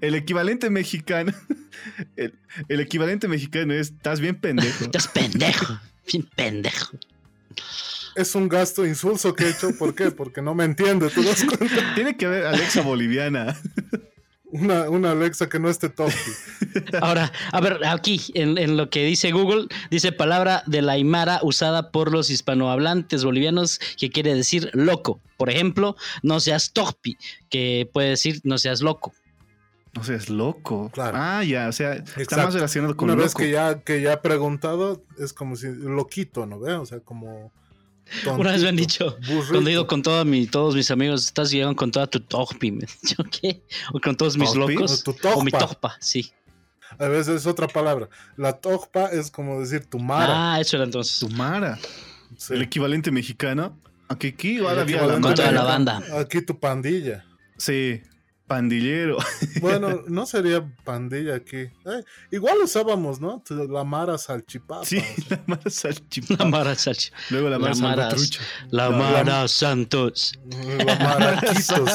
El 0.00 0.16
equivalente 0.16 0.68
mexicano. 0.68 1.32
El, 2.16 2.34
el 2.68 2.80
equivalente 2.80 3.28
mexicano 3.28 3.72
es 3.72 3.92
estás 3.92 4.20
bien 4.20 4.34
pendejo. 4.34 4.84
Estás 4.84 5.06
pendejo. 5.06 5.78
Bien 6.10 6.28
pendejo. 6.34 6.98
Es 8.16 8.34
un 8.34 8.48
gasto 8.48 8.84
insulso 8.84 9.32
que 9.34 9.44
he 9.44 9.50
hecho. 9.50 9.70
¿Por 9.78 9.94
qué? 9.94 10.10
Porque 10.10 10.42
no 10.42 10.56
me 10.56 10.64
entiende. 10.64 11.08
¿Tú 11.08 11.22
das 11.22 11.44
cuenta? 11.44 11.94
Tiene 11.94 12.16
que 12.16 12.26
haber 12.26 12.46
Alexa 12.46 12.82
boliviana. 12.82 13.56
Una, 14.50 14.88
una 14.88 15.10
Alexa 15.10 15.48
que 15.48 15.58
no 15.58 15.68
esté 15.68 15.90
Tojpi. 15.90 16.30
Ahora, 17.02 17.30
a 17.52 17.60
ver, 17.60 17.84
aquí 17.84 18.20
en, 18.34 18.56
en 18.56 18.78
lo 18.78 18.88
que 18.88 19.04
dice 19.04 19.30
Google, 19.30 19.66
dice 19.90 20.10
palabra 20.10 20.62
de 20.66 20.80
la 20.80 20.92
Aymara 20.92 21.40
usada 21.42 21.90
por 21.90 22.10
los 22.12 22.30
hispanohablantes 22.30 23.24
bolivianos 23.24 23.78
que 23.98 24.10
quiere 24.10 24.34
decir 24.34 24.70
loco. 24.72 25.20
Por 25.36 25.50
ejemplo, 25.50 25.96
no 26.22 26.40
seas 26.40 26.72
torpi, 26.72 27.18
que 27.50 27.90
puede 27.92 28.10
decir 28.10 28.40
no 28.44 28.56
seas 28.56 28.80
loco. 28.80 29.12
O 29.98 30.04
sea, 30.04 30.16
es 30.16 30.30
loco. 30.30 30.90
Claro. 30.94 31.18
Ah, 31.20 31.44
ya, 31.44 31.68
o 31.68 31.72
sea, 31.72 31.94
está 31.94 32.20
Exacto. 32.22 32.44
más 32.44 32.54
relacionado 32.54 32.96
con 32.96 33.06
Una 33.10 33.16
loco. 33.16 33.24
vez 33.24 33.34
que 33.34 33.50
ya, 33.50 33.80
que 33.80 34.00
ya 34.00 34.14
he 34.14 34.18
preguntado, 34.18 35.02
es 35.18 35.32
como 35.32 35.56
si 35.56 35.66
loquito, 35.68 36.46
¿no 36.46 36.58
ve? 36.58 36.72
O 36.74 36.86
sea, 36.86 37.00
como. 37.00 37.52
Una 38.38 38.52
vez 38.52 38.62
me 38.62 38.68
han 38.70 38.76
dicho, 38.76 39.16
burrito. 39.28 39.48
cuando 39.50 39.70
he 39.70 39.72
ido 39.74 39.86
con 39.86 40.02
toda 40.02 40.24
mi, 40.24 40.46
todos 40.46 40.74
mis 40.74 40.90
amigos, 40.90 41.26
estás 41.26 41.50
llegando 41.50 41.76
con 41.76 41.90
toda 41.90 42.06
tu 42.06 42.20
torpi. 42.20 42.70
Me 42.72 42.84
han 42.84 42.90
dicho, 43.02 43.22
¿qué? 43.42 43.62
O 43.92 44.00
con 44.00 44.16
todos 44.16 44.36
mis 44.38 44.54
locos. 44.54 45.02
O 45.06 45.12
tu 45.12 45.28
O 45.28 45.42
mi 45.42 45.50
tojpa. 45.50 45.66
torpa, 45.68 45.96
sí. 46.00 46.30
A 46.98 47.06
veces 47.08 47.36
es 47.42 47.46
otra 47.46 47.68
palabra. 47.68 48.08
La 48.36 48.54
tojpa 48.60 49.06
es 49.06 49.30
como 49.30 49.60
decir 49.60 49.84
tu 49.84 49.98
mara. 49.98 50.54
Ah, 50.54 50.60
eso 50.60 50.76
era 50.76 50.84
entonces. 50.86 51.14
Sumara. 51.14 51.78
Sí. 52.38 52.54
El 52.54 52.62
equivalente 52.62 53.10
mexicano. 53.10 53.78
Aquí 54.08 54.28
la 54.58 54.82
equivalente 54.82 55.20
Con 55.20 55.34
toda 55.34 55.52
la 55.52 55.60
mara. 55.62 55.64
banda. 55.72 56.02
Aquí 56.18 56.40
tu 56.40 56.58
pandilla. 56.58 57.26
Sí, 57.58 58.00
pandillero. 58.48 59.18
Bueno, 59.60 60.02
no 60.06 60.24
sería 60.26 60.64
pandilla 60.84 61.34
aquí. 61.36 61.56
Eh, 61.58 61.70
igual 62.30 62.58
usábamos, 62.64 63.20
¿no? 63.20 63.42
La 63.68 63.84
mara 63.84 64.16
salchipapa. 64.18 64.84
Sí, 64.84 64.98
o 64.98 65.22
sea, 65.22 65.36
la 65.36 65.42
Mara 65.46 65.70
Salchipapa. 65.70 66.44
La 66.44 66.50
Mara 66.50 66.72
Salchi- 66.74 67.12
Luego 67.30 67.48
la 67.50 67.58
Mara 67.58 67.74
La 67.74 67.80
Mara-. 67.80 68.14
La 68.70 68.88
La- 68.90 68.96
Mara 68.96 69.48
Santos. 69.48 70.38
la 70.84 70.96
mara 70.98 71.40
quitos. 71.40 71.90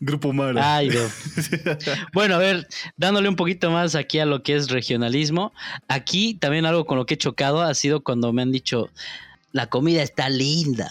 Grupo 0.00 0.32
Mara. 0.32 0.76
Ay, 0.76 0.90
no. 0.90 1.00
Bueno, 2.12 2.36
a 2.36 2.38
ver, 2.38 2.68
dándole 2.96 3.28
un 3.28 3.34
poquito 3.36 3.70
más 3.70 3.94
aquí 3.96 4.18
a 4.20 4.26
lo 4.26 4.42
que 4.44 4.54
es 4.54 4.70
regionalismo. 4.70 5.52
Aquí 5.88 6.34
también 6.34 6.66
algo 6.66 6.84
con 6.86 6.98
lo 6.98 7.06
que 7.06 7.14
he 7.14 7.18
chocado 7.18 7.62
ha 7.62 7.74
sido 7.74 8.02
cuando 8.02 8.32
me 8.32 8.42
han 8.42 8.52
dicho, 8.52 8.90
la 9.52 9.66
comida 9.68 10.02
está 10.02 10.28
linda. 10.28 10.90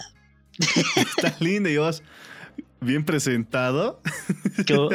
Está 0.96 1.34
linda 1.40 1.70
y 1.70 1.76
vos 1.78 2.02
bien 2.80 3.04
presentado. 3.04 4.00
Yo- 4.66 4.88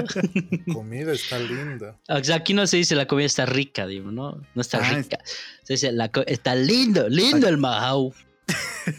Comida 0.73 1.11
está 1.13 1.39
linda. 1.39 1.97
o 2.07 2.23
sea, 2.23 2.37
aquí 2.37 2.53
no 2.53 2.65
se 2.67 2.77
dice 2.77 2.95
la 2.95 3.07
comida 3.07 3.25
está 3.25 3.45
rica, 3.45 3.85
digo, 3.87 4.11
¿no? 4.11 4.41
No 4.55 4.61
está 4.61 4.77
Ah, 4.79 4.93
rica. 4.93 5.19
Se 5.63 5.73
dice, 5.73 5.91
la 5.91 6.11
está 6.27 6.55
lindo, 6.55 7.07
lindo 7.09 7.47
el 7.47 7.57
majau. 7.57 8.13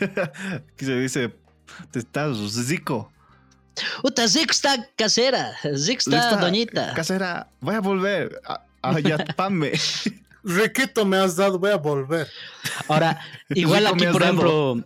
Aquí 0.74 0.84
se 0.84 0.98
dice, 0.98 1.34
te 1.90 1.98
estás 1.98 2.36
zico. 2.66 3.12
Uta, 4.02 4.28
Zic 4.28 4.50
está 4.52 4.88
casera, 4.96 5.52
Zic 5.76 5.98
está 5.98 6.36
doñita. 6.36 6.94
Casera, 6.94 7.48
voy 7.60 7.74
a 7.74 7.80
volver 7.80 8.40
a, 8.46 8.64
a 8.82 9.00
Yatpame. 9.00 9.72
Riquito 10.44 11.04
me 11.06 11.16
has 11.16 11.36
dado, 11.36 11.58
voy 11.58 11.70
a 11.70 11.76
volver. 11.76 12.28
Ahora, 12.88 13.18
igual 13.50 13.86
aquí, 13.86 14.04
por 14.06 14.22
ejemplo, 14.22 14.76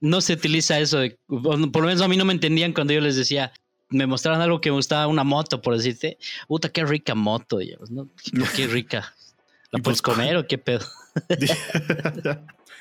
no 0.00 0.20
se 0.20 0.32
utiliza 0.34 0.78
eso. 0.80 0.98
de- 0.98 1.18
por 1.26 1.58
lo 1.58 1.86
menos 1.86 2.02
a 2.02 2.08
mí 2.08 2.16
no 2.16 2.24
me 2.24 2.32
entendían 2.32 2.72
cuando 2.72 2.92
yo 2.92 3.00
les 3.00 3.16
decía, 3.16 3.52
me 3.90 4.06
mostraban 4.06 4.40
algo 4.40 4.60
que 4.60 4.70
me 4.70 4.76
gustaba, 4.76 5.06
una 5.06 5.24
moto, 5.24 5.62
por 5.62 5.76
decirte. 5.76 6.18
Puta, 6.48 6.68
qué 6.68 6.84
rica 6.84 7.14
moto. 7.14 7.60
Y 7.60 7.70
yo, 7.70 7.76
¿no? 7.90 8.08
¿Por 8.38 8.52
qué 8.52 8.66
rica? 8.66 9.14
¿La 9.70 9.80
puedes 9.80 10.02
pues, 10.02 10.02
comer 10.16 10.36
o 10.36 10.46
qué 10.46 10.58
pedo? 10.58 10.84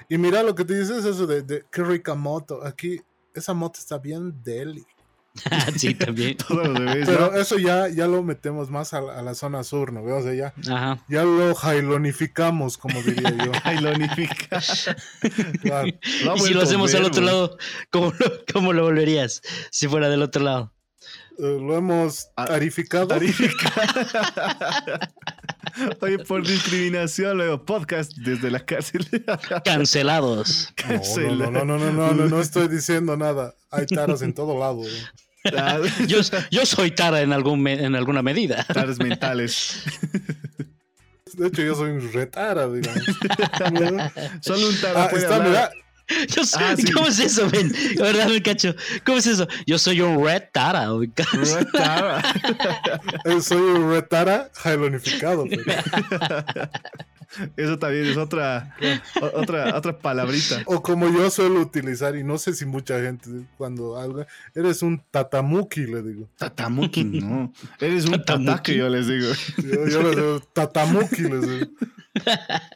Y 0.09 0.17
mira 0.17 0.43
lo 0.43 0.55
que 0.55 0.65
te 0.65 0.79
dices, 0.79 1.05
eso 1.05 1.27
de, 1.27 1.41
de 1.43 1.63
qué 1.71 1.83
rica 1.83 2.15
moto. 2.15 2.65
Aquí, 2.65 2.99
esa 3.33 3.53
moto 3.53 3.79
está 3.79 3.97
bien 3.97 4.33
deli. 4.43 4.83
Sí, 5.77 5.95
también. 5.95 6.37
Todos 6.47 6.67
los 6.67 6.79
bebés, 6.79 7.07
Pero 7.07 7.31
¿no? 7.31 7.37
eso 7.37 7.57
ya, 7.57 7.87
ya 7.89 8.07
lo 8.07 8.21
metemos 8.23 8.69
más 8.69 8.93
a, 8.93 9.01
la- 9.01 9.19
a 9.19 9.21
la 9.23 9.33
zona 9.35 9.63
sur, 9.63 9.91
¿no? 9.91 10.03
veo? 10.03 10.17
O 10.17 10.21
sea, 10.21 10.33
ya, 10.33 10.53
Ajá. 10.71 11.03
ya 11.09 11.23
lo 11.23 11.55
jailonificamos, 11.55 12.77
como 12.77 13.01
diría 13.01 13.31
yo. 13.43 13.51
Ay, 13.63 13.79
lo 13.79 13.91
unifica. 13.93 14.61
Claro. 15.61 15.87
Y 15.87 16.39
si 16.39 16.53
lo 16.53 16.61
hacemos 16.61 16.93
al 16.93 17.05
otro 17.05 17.23
lado, 17.23 17.57
¿cómo 17.89 18.13
lo, 18.17 18.31
¿cómo 18.53 18.73
lo 18.73 18.83
volverías? 18.83 19.41
Si 19.71 19.87
fuera 19.87 20.07
del 20.09 20.21
otro 20.21 20.43
lado. 20.43 20.73
Eh, 21.39 21.57
lo 21.59 21.75
hemos 21.75 22.27
Ah, 22.35 22.45
tarificado. 22.45 23.07
Tarifica. 23.07 23.73
Oye, 26.01 26.19
por 26.19 26.45
discriminación, 26.45 27.37
luego 27.37 27.65
podcast 27.65 28.11
desde 28.17 28.51
la 28.51 28.59
cárcel. 28.63 29.07
Cancelados. 29.65 30.71
No, 30.87 31.49
no, 31.49 31.65
no, 31.65 31.65
no, 31.65 31.77
no, 31.79 31.91
no, 31.91 32.13
no, 32.13 32.25
no 32.27 32.39
estoy 32.41 32.67
diciendo 32.67 33.17
nada. 33.17 33.55
Hay 33.71 33.87
taras 33.87 34.21
en 34.21 34.33
todo 34.33 34.59
lado. 34.59 34.83
¿eh? 34.87 34.91
Yo, 36.07 36.19
yo 36.51 36.65
soy 36.65 36.91
Tara 36.91 37.21
en, 37.21 37.33
algún 37.33 37.61
me- 37.61 37.83
en 37.83 37.95
alguna 37.95 38.21
medida. 38.21 38.63
Tares 38.73 38.97
mentales. 38.99 39.83
De 41.33 41.47
hecho, 41.47 41.61
yo 41.63 41.75
soy 41.75 41.91
un 41.91 42.13
retara, 42.13 42.67
digamos. 42.69 43.01
Solo 44.41 44.69
un 44.69 44.75
tara 44.79 45.03
Ah, 45.05 45.09
puede 45.09 45.23
está, 45.23 45.35
hablar. 45.37 45.71
Yo 46.27 46.43
soy- 46.45 46.63
Ah, 46.63 46.75
sí. 46.75 46.91
¿Cómo 46.91 47.07
es 47.07 47.19
eso, 47.19 47.49
ven? 47.49 47.71
La 47.95 48.03
verdad, 48.05 48.27
me 48.29 48.41
cacho. 48.41 48.75
¿Cómo 49.05 49.17
es 49.19 49.27
eso? 49.27 49.47
Yo 49.65 49.77
soy 49.79 50.01
un 50.01 50.23
red 50.23 50.43
Tara. 50.51 50.93
ubicas. 50.93 51.27
Tara. 51.71 52.21
soy 53.41 53.61
un 53.61 53.89
retara 53.91 54.49
jailonificado. 54.53 55.45
pues. 55.45 55.59
Eso 57.57 57.79
también 57.79 58.05
es 58.05 58.17
otra, 58.17 58.75
otra, 59.33 59.75
otra 59.75 59.97
palabrita. 59.97 60.61
O 60.65 60.83
como 60.83 61.11
yo 61.11 61.31
suelo 61.31 61.61
utilizar, 61.61 62.15
y 62.15 62.23
no 62.23 62.37
sé 62.37 62.53
si 62.53 62.63
mucha 62.65 63.01
gente 63.01 63.27
cuando 63.57 63.97
algo, 63.99 64.23
eres 64.53 64.83
un 64.83 65.01
tatamuki, 65.09 65.81
le 65.87 66.03
digo. 66.03 66.29
Tatamuki, 66.37 67.03
no. 67.03 67.51
Eres 67.79 68.05
un 68.05 68.11
Tatamuki. 68.23 68.75
yo 68.75 68.87
les 68.87 69.07
digo. 69.07 69.29
Yo, 69.57 69.87
yo 69.87 70.03
les 70.03 70.15
digo 70.15 70.39
tatamuki, 70.53 71.21
les 71.23 71.41
digo. 71.41 71.65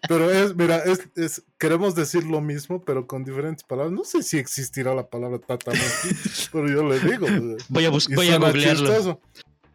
Pero 0.07 0.31
es, 0.31 0.55
mira, 0.55 0.77
es, 0.83 1.01
es- 1.15 1.43
queremos 1.57 1.93
decir 1.95 2.23
lo 2.23 2.41
mismo, 2.41 2.83
pero 2.83 3.05
con 3.07 3.23
diferentes 3.23 3.63
palabras. 3.63 3.93
No 3.93 4.03
sé 4.03 4.23
si 4.23 4.37
existirá 4.37 4.93
la 4.95 5.07
palabra 5.07 5.39
tatamuki, 5.39 5.81
pero 6.51 6.67
yo 6.67 6.83
le 6.87 6.99
digo. 6.99 7.27
Voy 7.69 7.85
a, 7.85 7.89
bus- 7.89 8.09
y 8.09 8.15
voy 8.15 8.29
a 8.29 8.37
googlearlo. 8.37 8.87
chistoso. 8.87 9.21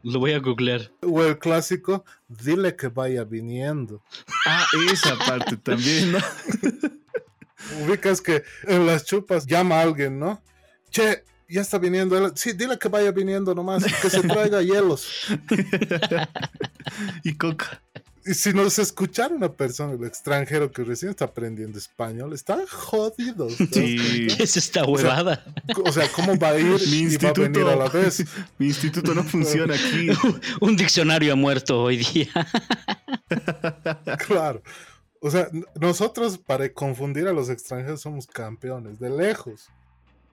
Lo 0.04 0.18
voy 0.18 0.32
a 0.32 0.40
googlear. 0.40 0.90
O 1.02 1.22
el 1.22 1.38
clásico, 1.38 2.04
dile 2.26 2.74
que 2.74 2.88
vaya 2.88 3.22
viniendo. 3.22 4.02
Ah, 4.46 4.66
esa 4.92 5.16
parte 5.16 5.56
también, 5.56 6.10
¿no? 6.12 6.18
Ubicas 7.86 8.20
que 8.20 8.42
en 8.66 8.84
las 8.86 9.04
chupas 9.04 9.46
llama 9.46 9.76
a 9.78 9.82
alguien, 9.82 10.18
¿no? 10.18 10.42
Che, 10.90 11.24
ya 11.48 11.60
está 11.60 11.78
viniendo. 11.78 12.18
él. 12.18 12.32
Sí, 12.34 12.52
dile 12.52 12.76
que 12.78 12.88
vaya 12.88 13.12
viniendo 13.12 13.54
nomás, 13.54 13.84
que 13.84 14.10
se 14.10 14.22
traiga 14.22 14.60
hielos. 14.60 15.06
y 17.22 17.34
coca. 17.36 17.80
Y 18.24 18.34
si 18.34 18.52
nos 18.52 18.78
escuchara 18.78 19.34
una 19.34 19.52
persona, 19.52 19.94
el 19.94 20.04
extranjero 20.04 20.70
que 20.70 20.84
recién 20.84 21.10
está 21.10 21.24
aprendiendo 21.24 21.78
español, 21.78 22.32
está 22.32 22.58
jodido. 22.68 23.50
Sí. 23.50 23.66
¿Qué 24.36 24.36
es 24.38 24.56
esta 24.56 24.84
huevada? 24.84 25.44
O 25.84 25.90
sea, 25.90 26.08
¿cómo 26.12 26.38
va 26.38 26.50
a 26.50 26.58
ir 26.58 26.80
Mi 26.88 26.98
y 26.98 27.16
va 27.16 27.30
a 27.30 27.32
venir 27.32 27.58
instituto, 27.58 27.70
a 27.70 27.76
la 27.76 27.88
vez? 27.88 28.24
mi 28.58 28.66
instituto 28.66 29.14
no 29.14 29.24
funciona 29.24 29.74
aquí. 29.74 30.08
Un 30.60 30.76
diccionario 30.76 31.32
ha 31.32 31.36
muerto 31.36 31.82
hoy 31.82 31.98
día. 31.98 32.28
Claro. 34.26 34.62
O 35.20 35.30
sea, 35.30 35.48
nosotros 35.80 36.38
para 36.38 36.72
confundir 36.72 37.26
a 37.26 37.32
los 37.32 37.48
extranjeros 37.48 38.00
somos 38.00 38.26
campeones, 38.26 38.98
de 38.98 39.10
lejos. 39.10 39.68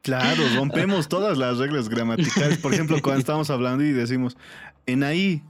Claro, 0.02 0.44
rompemos 0.56 1.08
todas 1.10 1.38
las 1.38 1.58
reglas 1.58 1.90
gramaticales. 1.90 2.58
Por 2.60 2.74
ejemplo, 2.74 3.02
cuando 3.02 3.20
estamos 3.20 3.50
hablando 3.50 3.84
y 3.84 3.92
decimos 3.92 4.38
en 4.86 5.04
ahí. 5.04 5.44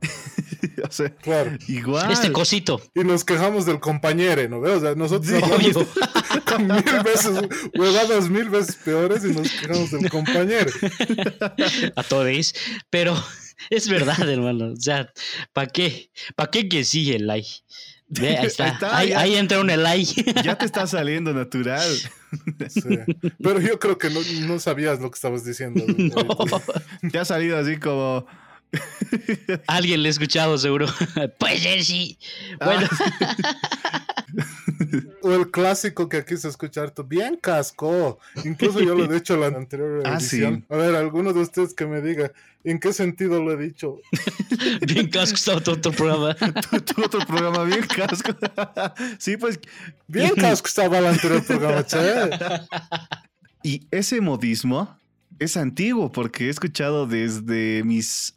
o 0.88 0.92
sea, 0.92 1.10
Claro. 1.16 1.56
igual. 1.68 2.10
Este 2.10 2.32
cosito. 2.32 2.80
Y 2.94 3.00
nos 3.00 3.24
quejamos 3.24 3.66
del 3.66 3.80
compañero, 3.80 4.48
¿no? 4.48 4.58
O 4.60 4.80
sea, 4.80 4.94
nosotros 4.94 5.42
Obvio. 5.42 5.86
con 6.46 6.66
mil 6.66 7.02
veces, 7.04 7.30
huevadas 7.76 8.28
mil 8.28 8.48
veces 8.50 8.76
peores 8.76 9.24
y 9.24 9.28
nos 9.28 9.50
quejamos 9.50 9.90
del 9.90 10.10
compañero. 10.10 10.70
a 11.96 12.02
todos, 12.02 12.54
pero 12.90 13.14
es 13.70 13.88
verdad, 13.88 14.28
hermano. 14.28 14.72
O 14.72 14.76
sea, 14.80 15.12
¿para 15.52 15.68
qué? 15.68 16.10
¿Para 16.36 16.50
qué 16.50 16.68
que 16.68 16.84
sigue 16.84 17.16
el 17.16 17.26
like? 17.26 17.48
Ve, 18.08 18.36
ahí 18.36 18.46
está. 18.46 18.64
Ahí 18.64 18.72
está, 18.74 18.96
ahí, 18.96 19.08
ya. 19.08 19.20
ahí 19.20 19.34
entra 19.36 19.60
un 19.60 19.66
like. 19.68 20.34
Ya 20.44 20.56
te 20.56 20.66
está 20.66 20.86
saliendo 20.86 21.32
natural. 21.32 21.88
Sí. 22.68 22.82
Pero 23.42 23.60
yo 23.60 23.78
creo 23.78 23.96
que 23.98 24.10
no, 24.10 24.20
no 24.46 24.58
sabías 24.58 25.00
lo 25.00 25.10
que 25.10 25.14
estabas 25.16 25.44
diciendo. 25.44 25.84
Te 27.10 27.18
ha 27.18 27.24
salido 27.24 27.58
así 27.58 27.78
como. 27.78 28.26
Alguien 29.66 30.02
le 30.02 30.08
ha 30.08 30.10
escuchado, 30.10 30.56
seguro. 30.58 30.86
Puede 31.38 31.58
ser, 31.58 31.84
sí. 31.84 32.18
Bueno, 32.64 32.86
O 35.22 35.32
el 35.32 35.50
clásico 35.50 36.08
que 36.08 36.18
aquí 36.18 36.36
se 36.36 36.48
escucha 36.48 36.82
harto, 36.82 37.04
bien 37.04 37.36
casco. 37.36 38.18
Incluso 38.44 38.80
yo 38.80 38.94
lo 38.94 39.04
he 39.04 39.08
dicho 39.14 39.34
en 39.34 39.40
la 39.40 39.46
anterior 39.46 40.02
Ah, 40.06 40.16
edición. 40.18 40.64
sí. 40.68 40.74
A 40.74 40.76
ver, 40.76 40.94
alguno 40.96 41.32
de 41.32 41.40
ustedes 41.40 41.72
que 41.74 41.86
me 41.86 42.00
diga 42.00 42.32
en 42.64 42.80
qué 42.80 42.92
sentido 42.92 43.42
lo 43.42 43.52
he 43.52 43.56
dicho. 43.56 43.98
bien 44.86 45.08
casco 45.08 45.36
estaba 45.36 45.60
todo 45.60 45.76
otro 45.76 45.92
programa. 45.92 46.34
tu, 46.34 46.80
tu 46.80 47.04
otro 47.04 47.20
programa 47.26 47.64
bien 47.64 47.86
casco. 47.86 48.36
sí, 49.18 49.36
pues. 49.36 49.60
Bien 50.08 50.34
casco 50.34 50.66
estaba 50.66 50.98
el 50.98 51.06
anterior 51.06 51.44
programa, 51.44 51.84
che. 51.86 52.00
Y 53.62 53.86
ese 53.90 54.20
modismo 54.20 54.98
es 55.38 55.56
antiguo 55.56 56.12
porque 56.12 56.46
he 56.46 56.50
escuchado 56.50 57.06
desde 57.06 57.82
mis 57.84 58.33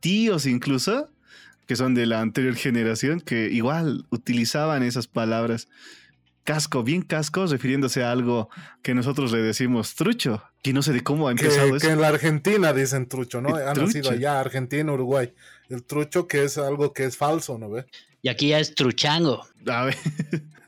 tíos 0.00 0.46
incluso, 0.46 1.08
que 1.66 1.76
son 1.76 1.94
de 1.94 2.06
la 2.06 2.20
anterior 2.20 2.54
generación, 2.56 3.20
que 3.20 3.48
igual 3.50 4.06
utilizaban 4.10 4.82
esas 4.82 5.06
palabras. 5.06 5.68
Casco, 6.42 6.82
bien 6.82 7.02
casco, 7.02 7.46
refiriéndose 7.46 8.02
a 8.02 8.10
algo 8.10 8.48
que 8.82 8.94
nosotros 8.94 9.30
le 9.30 9.38
decimos 9.38 9.94
trucho. 9.94 10.42
Que 10.62 10.72
no 10.72 10.82
sé 10.82 10.92
de 10.92 11.02
cómo 11.02 11.28
ha 11.28 11.34
Que, 11.34 11.44
empezado 11.44 11.70
que 11.72 11.76
eso. 11.76 11.90
en 11.90 12.00
la 12.00 12.08
Argentina 12.08 12.72
dicen 12.72 13.06
trucho, 13.06 13.40
¿no? 13.40 13.54
Han 13.54 13.76
nacido 13.76 14.10
allá, 14.10 14.40
Argentina, 14.40 14.90
Uruguay. 14.92 15.32
El 15.68 15.84
trucho 15.84 16.26
que 16.26 16.44
es 16.44 16.58
algo 16.58 16.92
que 16.92 17.04
es 17.04 17.16
falso, 17.16 17.58
¿no 17.58 17.70
ve? 17.70 17.84
Y 18.22 18.28
aquí 18.30 18.48
ya 18.48 18.58
es 18.58 18.74
truchango. 18.74 19.46
A 19.66 19.84
ver, 19.84 19.96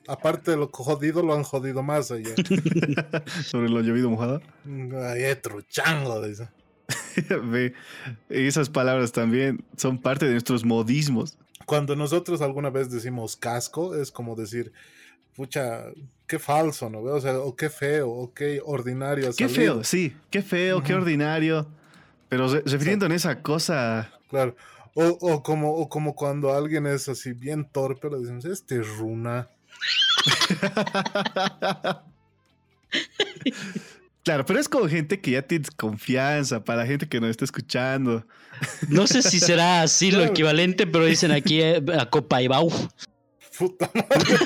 Aparte 0.08 0.50
de 0.50 0.56
lo 0.56 0.68
jodido, 0.68 1.22
lo 1.22 1.34
han 1.34 1.42
jodido 1.42 1.82
más 1.82 2.10
allá. 2.10 2.34
sobre 3.46 3.68
lo 3.68 3.80
llovido 3.80 4.10
mojado. 4.10 4.42
Ay, 4.66 5.22
eh, 5.24 5.36
truchango, 5.36 6.20
dice. 6.26 6.48
Ve, 7.44 7.74
esas 8.28 8.68
palabras 8.70 9.12
también 9.12 9.64
son 9.76 9.98
parte 10.00 10.26
de 10.26 10.32
nuestros 10.32 10.64
modismos. 10.64 11.36
Cuando 11.66 11.94
nosotros 11.96 12.40
alguna 12.42 12.70
vez 12.70 12.90
decimos 12.90 13.36
casco, 13.36 13.94
es 13.94 14.10
como 14.10 14.34
decir, 14.34 14.72
pucha, 15.36 15.84
qué 16.26 16.38
falso, 16.38 16.90
¿no? 16.90 17.00
O 17.00 17.20
sea, 17.20 17.38
o 17.38 17.54
qué 17.56 17.70
feo, 17.70 18.10
o 18.10 18.32
qué 18.34 18.60
ordinario. 18.64 19.26
Qué 19.36 19.48
salido. 19.48 19.74
feo, 19.74 19.84
sí, 19.84 20.16
qué 20.30 20.42
feo, 20.42 20.82
qué 20.82 20.94
ordinario. 20.94 21.66
Pero 22.28 22.48
re- 22.48 22.62
refiriendo 22.66 23.06
en 23.06 23.12
esa 23.12 23.42
cosa 23.42 24.10
Claro. 24.28 24.56
O, 24.94 25.04
o 25.20 25.42
como, 25.42 25.74
o 25.74 25.88
como 25.88 26.14
cuando 26.14 26.52
alguien 26.52 26.86
es 26.86 27.08
así 27.08 27.32
bien 27.32 27.64
torpe, 27.64 28.10
le 28.10 28.18
decimos, 28.18 28.44
este 28.44 28.82
runa. 28.82 29.48
Claro, 34.24 34.46
pero 34.46 34.60
es 34.60 34.68
como 34.68 34.88
gente 34.88 35.20
que 35.20 35.32
ya 35.32 35.42
tienes 35.42 35.70
confianza, 35.70 36.62
para 36.62 36.86
gente 36.86 37.08
que 37.08 37.20
nos 37.20 37.30
está 37.30 37.44
escuchando. 37.44 38.24
No 38.88 39.06
sé 39.06 39.22
si 39.22 39.40
será 39.40 39.82
así 39.82 40.12
lo 40.12 40.24
equivalente, 40.24 40.86
pero 40.86 41.04
dicen 41.06 41.32
aquí 41.32 41.60
eh, 41.60 41.82
a 41.98 42.08
Copaibau. 42.08 42.70
Puta 43.58 43.90
madre. 43.94 44.36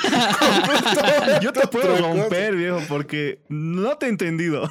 Yo 1.42 1.52
te 1.52 1.66
puedo 1.66 1.96
romper, 1.96 2.56
viejo, 2.56 2.80
porque 2.88 3.40
no 3.48 3.98
te 3.98 4.06
he 4.06 4.08
entendido. 4.08 4.70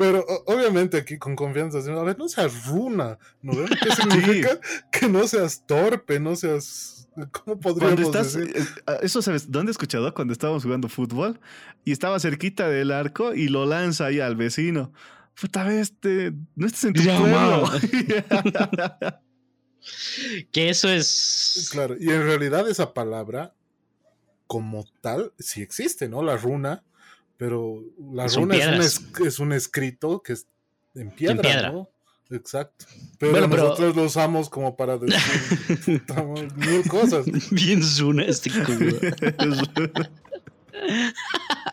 Pero 0.00 0.24
obviamente 0.46 0.96
aquí 0.96 1.18
con 1.18 1.36
confianza 1.36 1.78
a 1.78 2.02
ver, 2.02 2.16
no 2.18 2.26
seas 2.26 2.66
runa, 2.66 3.18
¿no? 3.42 3.52
¿Qué 3.82 3.94
significa? 3.94 4.58
Que 4.90 5.08
no 5.08 5.28
seas 5.28 5.66
torpe, 5.66 6.18
no 6.18 6.36
seas... 6.36 6.99
¿Cómo 7.32 7.60
Cuando 7.60 7.80
podríamos 7.80 8.00
estás, 8.00 8.34
decir? 8.34 8.56
eh, 8.86 8.98
eso 9.02 9.22
sabes, 9.22 9.50
¿dónde 9.50 9.70
he 9.70 9.72
escuchado? 9.72 10.12
Cuando 10.14 10.32
estábamos 10.32 10.62
jugando 10.64 10.88
fútbol 10.88 11.40
y 11.84 11.92
estaba 11.92 12.18
cerquita 12.20 12.68
del 12.68 12.90
arco 12.92 13.34
y 13.34 13.48
lo 13.48 13.66
lanza 13.66 14.06
ahí 14.06 14.20
al 14.20 14.36
vecino. 14.36 14.92
Puta 15.40 15.64
vez, 15.64 15.94
te- 16.00 16.32
no 16.56 16.66
estás 16.66 16.84
en 16.84 16.92
tu 16.94 17.02
Ya, 17.02 17.18
pueblo. 17.18 17.64
Que 20.52 20.68
eso 20.68 20.88
es. 20.88 21.68
Claro, 21.72 21.96
y 21.98 22.10
en 22.10 22.22
realidad 22.24 22.68
esa 22.68 22.92
palabra 22.92 23.54
como 24.46 24.84
tal 25.00 25.32
sí 25.38 25.62
existe, 25.62 26.08
¿no? 26.08 26.22
La 26.22 26.36
runa, 26.36 26.82
pero 27.38 27.82
la 28.12 28.28
Son 28.28 28.42
runa 28.42 28.56
es 28.56 28.60
un, 28.66 28.70
piedras. 28.72 29.00
es, 29.20 29.26
es 29.26 29.38
un 29.38 29.52
escrito 29.52 30.22
que 30.22 30.34
es 30.34 30.46
en 30.94 31.10
piedra, 31.12 31.40
piedra. 31.40 31.72
¿no? 31.72 31.88
Exacto. 32.30 32.86
Pero 33.18 33.32
Bueno, 33.32 33.50
pero- 33.50 33.62
nosotros 33.64 33.96
lo 33.96 34.04
usamos 34.04 34.48
como 34.48 34.76
para 34.76 34.96
decir 34.98 35.18
mil 36.56 36.88
cosas. 36.88 37.26
Bien 37.50 37.82
zuna 37.82 38.24
este 38.24 38.50
culo. 38.50 38.96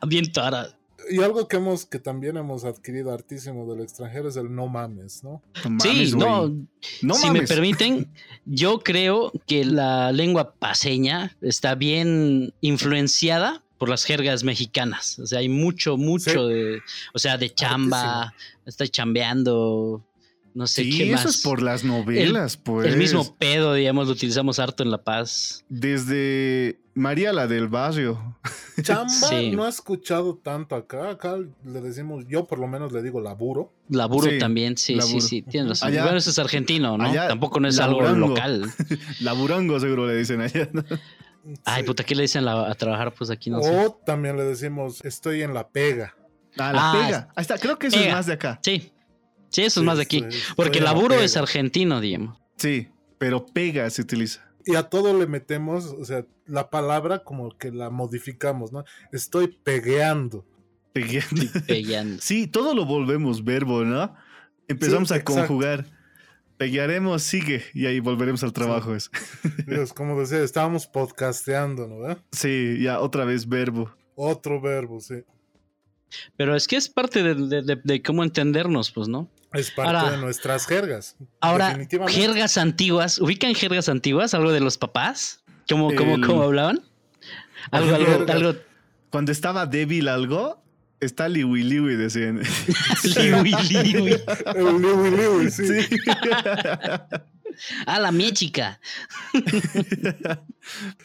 Bien 0.08 0.32
tara. 0.32 0.70
Y 1.10 1.22
algo 1.24 1.48
que 1.48 1.56
hemos, 1.56 1.86
que 1.86 2.00
también 2.00 2.36
hemos 2.36 2.66
adquirido 2.66 3.14
hartísimo 3.14 3.72
del 3.72 3.82
extranjero 3.84 4.28
es 4.28 4.36
el 4.36 4.54
no 4.54 4.68
mames, 4.68 5.24
¿no? 5.24 5.42
No 5.70 5.80
Sí, 5.80 5.88
mames, 5.90 6.16
no. 6.16 6.48
No 7.02 7.14
si 7.14 7.28
mames. 7.28 7.42
me 7.44 7.48
permiten, 7.48 8.12
yo 8.46 8.80
creo 8.80 9.32
que 9.46 9.64
la 9.64 10.12
lengua 10.12 10.54
paseña 10.56 11.34
está 11.40 11.76
bien 11.76 12.54
influenciada 12.60 13.64
por 13.78 13.88
las 13.88 14.04
jergas 14.04 14.44
mexicanas. 14.44 15.18
O 15.20 15.28
sea, 15.28 15.40
hay 15.40 15.48
mucho, 15.48 15.96
mucho 15.96 16.32
Sí. 16.50 16.54
de, 16.54 16.82
o 17.14 17.20
sea, 17.20 17.38
de 17.38 17.54
chamba, 17.54 18.34
está 18.66 18.86
chambeando, 18.88 20.04
no 20.58 20.66
sé 20.68 20.84
Sí, 20.84 20.98
qué 20.98 21.12
más. 21.12 21.22
eso 21.22 21.30
es 21.30 21.42
por 21.42 21.62
las 21.62 21.84
novelas, 21.84 22.58
pues. 22.58 22.88
El 22.88 22.98
mismo 22.98 23.36
pedo, 23.38 23.74
digamos, 23.76 24.08
lo 24.08 24.14
utilizamos 24.14 24.58
harto 24.58 24.82
en 24.82 24.90
La 24.90 25.04
Paz. 25.04 25.64
Desde 25.70 26.80
María 26.96 27.32
la 27.32 27.46
del 27.48 27.68
barrio. 27.68 28.38
Chamba 28.82 29.10
Sí. 29.10 29.52
no 29.52 29.66
he 29.66 29.70
escuchado 29.70 30.36
tanto 30.36 30.76
acá. 30.76 31.12
Acá 31.12 31.38
le 31.64 31.82
decimos, 31.82 32.26
yo 32.28 32.46
por 32.48 32.58
lo 32.60 32.68
menos 32.68 32.92
le 32.92 33.02
digo 33.04 33.22
laburo. 33.22 33.72
Laburo 33.90 34.30
Sí, 34.32 34.40
también, 34.40 34.78
sí, 34.78 34.96
laburo. 34.96 35.22
sí, 35.22 35.28
sí, 35.28 35.42
tienes 35.44 35.70
razón. 35.70 35.90
Allá- 35.90 36.04
bueno, 36.04 36.18
eso 36.18 36.30
es 36.32 36.40
argentino, 36.40 36.98
¿no? 36.98 37.04
allá, 37.06 37.28
Tampoco 37.28 37.60
no 37.60 37.68
es 37.68 37.80
algo 37.80 38.02
local. 38.02 38.72
Laburango 39.22 39.80
seguro 39.80 40.08
le 40.08 40.16
dicen 40.16 40.42
allá. 40.42 40.70
¿no? 40.74 40.84
Ay, 41.66 41.84
puta, 41.84 42.04
¿qué 42.04 42.16
le 42.16 42.24
dicen 42.24 42.46
la- 42.46 42.70
a 42.70 42.76
trabajar? 42.76 43.14
Pues 43.14 43.30
aquí 43.30 43.50
no 43.50 43.62
sé. 43.62 43.70
O 43.86 43.92
también 44.06 44.36
le 44.38 44.44
decimos, 44.44 45.06
estoy 45.06 45.44
en 45.44 45.54
la 45.54 45.68
pega. 45.70 46.16
Ah, 46.58 46.74
la 46.74 46.80
Ah, 46.92 46.94
pega. 47.06 47.30
Ahí 47.36 47.42
está, 47.42 47.58
creo 47.60 47.78
que 47.78 47.88
eso 47.88 48.00
es 48.00 48.12
más 48.12 48.26
de 48.26 48.34
acá. 48.34 48.60
Sí, 48.64 48.92
sí, 49.58 49.64
eso 49.64 49.80
Sí, 49.80 49.80
es 49.82 49.86
más 49.86 49.98
de 49.98 50.04
aquí. 50.04 50.24
Porque 50.56 50.80
laburo 50.82 51.16
pega. 51.16 51.24
es 51.26 51.36
argentino, 51.38 52.00
digamos. 52.02 52.38
Sí, 52.58 52.88
pero 53.18 53.46
pega 53.46 53.90
se 53.90 54.02
utiliza. 54.02 54.44
Y 54.66 54.76
a 54.76 54.84
todo 54.84 55.18
le 55.18 55.28
metemos, 55.28 55.86
o 55.86 56.04
sea, 56.06 56.26
la 56.46 56.70
palabra 56.70 57.24
como 57.24 57.58
que 57.58 57.72
la 57.72 57.90
modificamos, 57.90 58.72
¿no? 58.72 58.84
Estoy 59.12 59.48
pegueando. 59.64 60.46
Pegueando. 60.94 61.44
Pegando. 61.68 62.22
Sí, 62.22 62.48
todo 62.48 62.74
lo 62.76 62.86
volvemos 62.86 63.44
verbo, 63.44 63.84
¿no? 63.86 64.14
Empezamos 64.68 65.10
Sí, 65.10 65.14
a 65.14 65.18
exacto. 65.18 65.42
conjugar. 65.42 65.86
Peguearemos, 66.58 67.22
sigue, 67.22 67.64
y 67.76 67.86
ahí 67.86 68.00
volveremos 68.00 68.44
al 68.44 68.52
trabajo. 68.52 68.96
es. 68.96 69.12
Es 69.68 69.94
como 69.94 70.20
decía, 70.20 70.40
estábamos 70.44 70.88
podcasteando, 70.88 71.88
¿no? 71.88 72.00
ve? 72.00 72.18
Sí, 72.32 72.80
ya 72.82 73.00
otra 73.00 73.26
vez 73.26 73.48
verbo. 73.48 73.92
Otro 74.16 74.60
verbo, 74.60 75.00
sí. 75.00 75.16
Pero 76.36 76.56
es 76.56 76.68
que 76.68 76.78
es 76.78 76.90
parte 76.90 77.22
de, 77.22 77.36
de- 77.36 77.62
de- 77.62 77.82
de 77.84 78.02
cómo 78.02 78.24
entendernos, 78.24 78.92
pues, 78.92 79.08
¿no? 79.08 79.30
Es 79.54 79.72
parte 79.72 79.96
Ahora- 79.98 80.12
de 80.12 80.18
nuestras 80.18 80.66
jergas. 80.68 81.16
Ahora, 81.40 81.78
jergas 82.10 82.58
antiguas, 82.58 83.20
¿ubican 83.20 83.56
jergas 83.56 83.88
antiguas? 83.90 84.34
¿Algo 84.34 84.52
de 84.52 84.60
los 84.60 84.78
papás? 84.78 85.42
¿Cómo, 85.70 85.94
cómo, 85.96 86.16
El- 86.16 86.26
cómo 86.26 86.44
hablaban? 86.44 86.82
Algo, 87.72 87.96
algo, 87.96 88.32
algo. 88.32 88.56
Cuando 89.10 89.32
estaba 89.32 89.66
débil 89.66 90.08
algo, 90.10 90.62
está 91.00 91.28
liwi 91.30 91.64
liwi, 91.64 91.96
decían. 91.96 92.42
liwi, 93.04 93.54
liwi. 93.70 94.16
El 94.56 94.82
liwi 94.82 95.12
liwi, 95.12 95.52
sí. 95.52 95.68
Sí. 95.84 95.98
Ah, 97.88 98.00
la 98.00 98.12
miechica. 98.12 98.80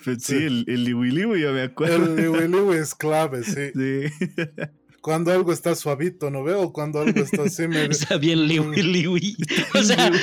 Pues 0.04 0.22
sí, 0.24 0.34
el, 0.36 0.64
el 0.68 0.84
liwi 0.84 1.10
liwi, 1.10 1.40
yo 1.40 1.52
me 1.52 1.62
acuerdo. 1.62 2.04
El 2.14 2.16
liwi 2.16 2.48
liwi 2.48 2.76
es 2.76 2.94
clave, 2.94 3.42
sí. 3.42 3.70
Sí. 3.74 4.26
Cuando 5.02 5.32
algo 5.32 5.52
está 5.52 5.74
suavito, 5.74 6.30
¿no 6.30 6.42
veo? 6.44 6.72
Cuando 6.72 7.00
algo 7.00 7.20
está 7.20 7.42
así 7.42 7.68
medio... 7.68 7.90
Está 7.90 8.16
bien 8.16 8.46
liwi, 8.46 8.82
liwi. 8.82 9.36
O 9.78 9.82
sea, 9.82 10.10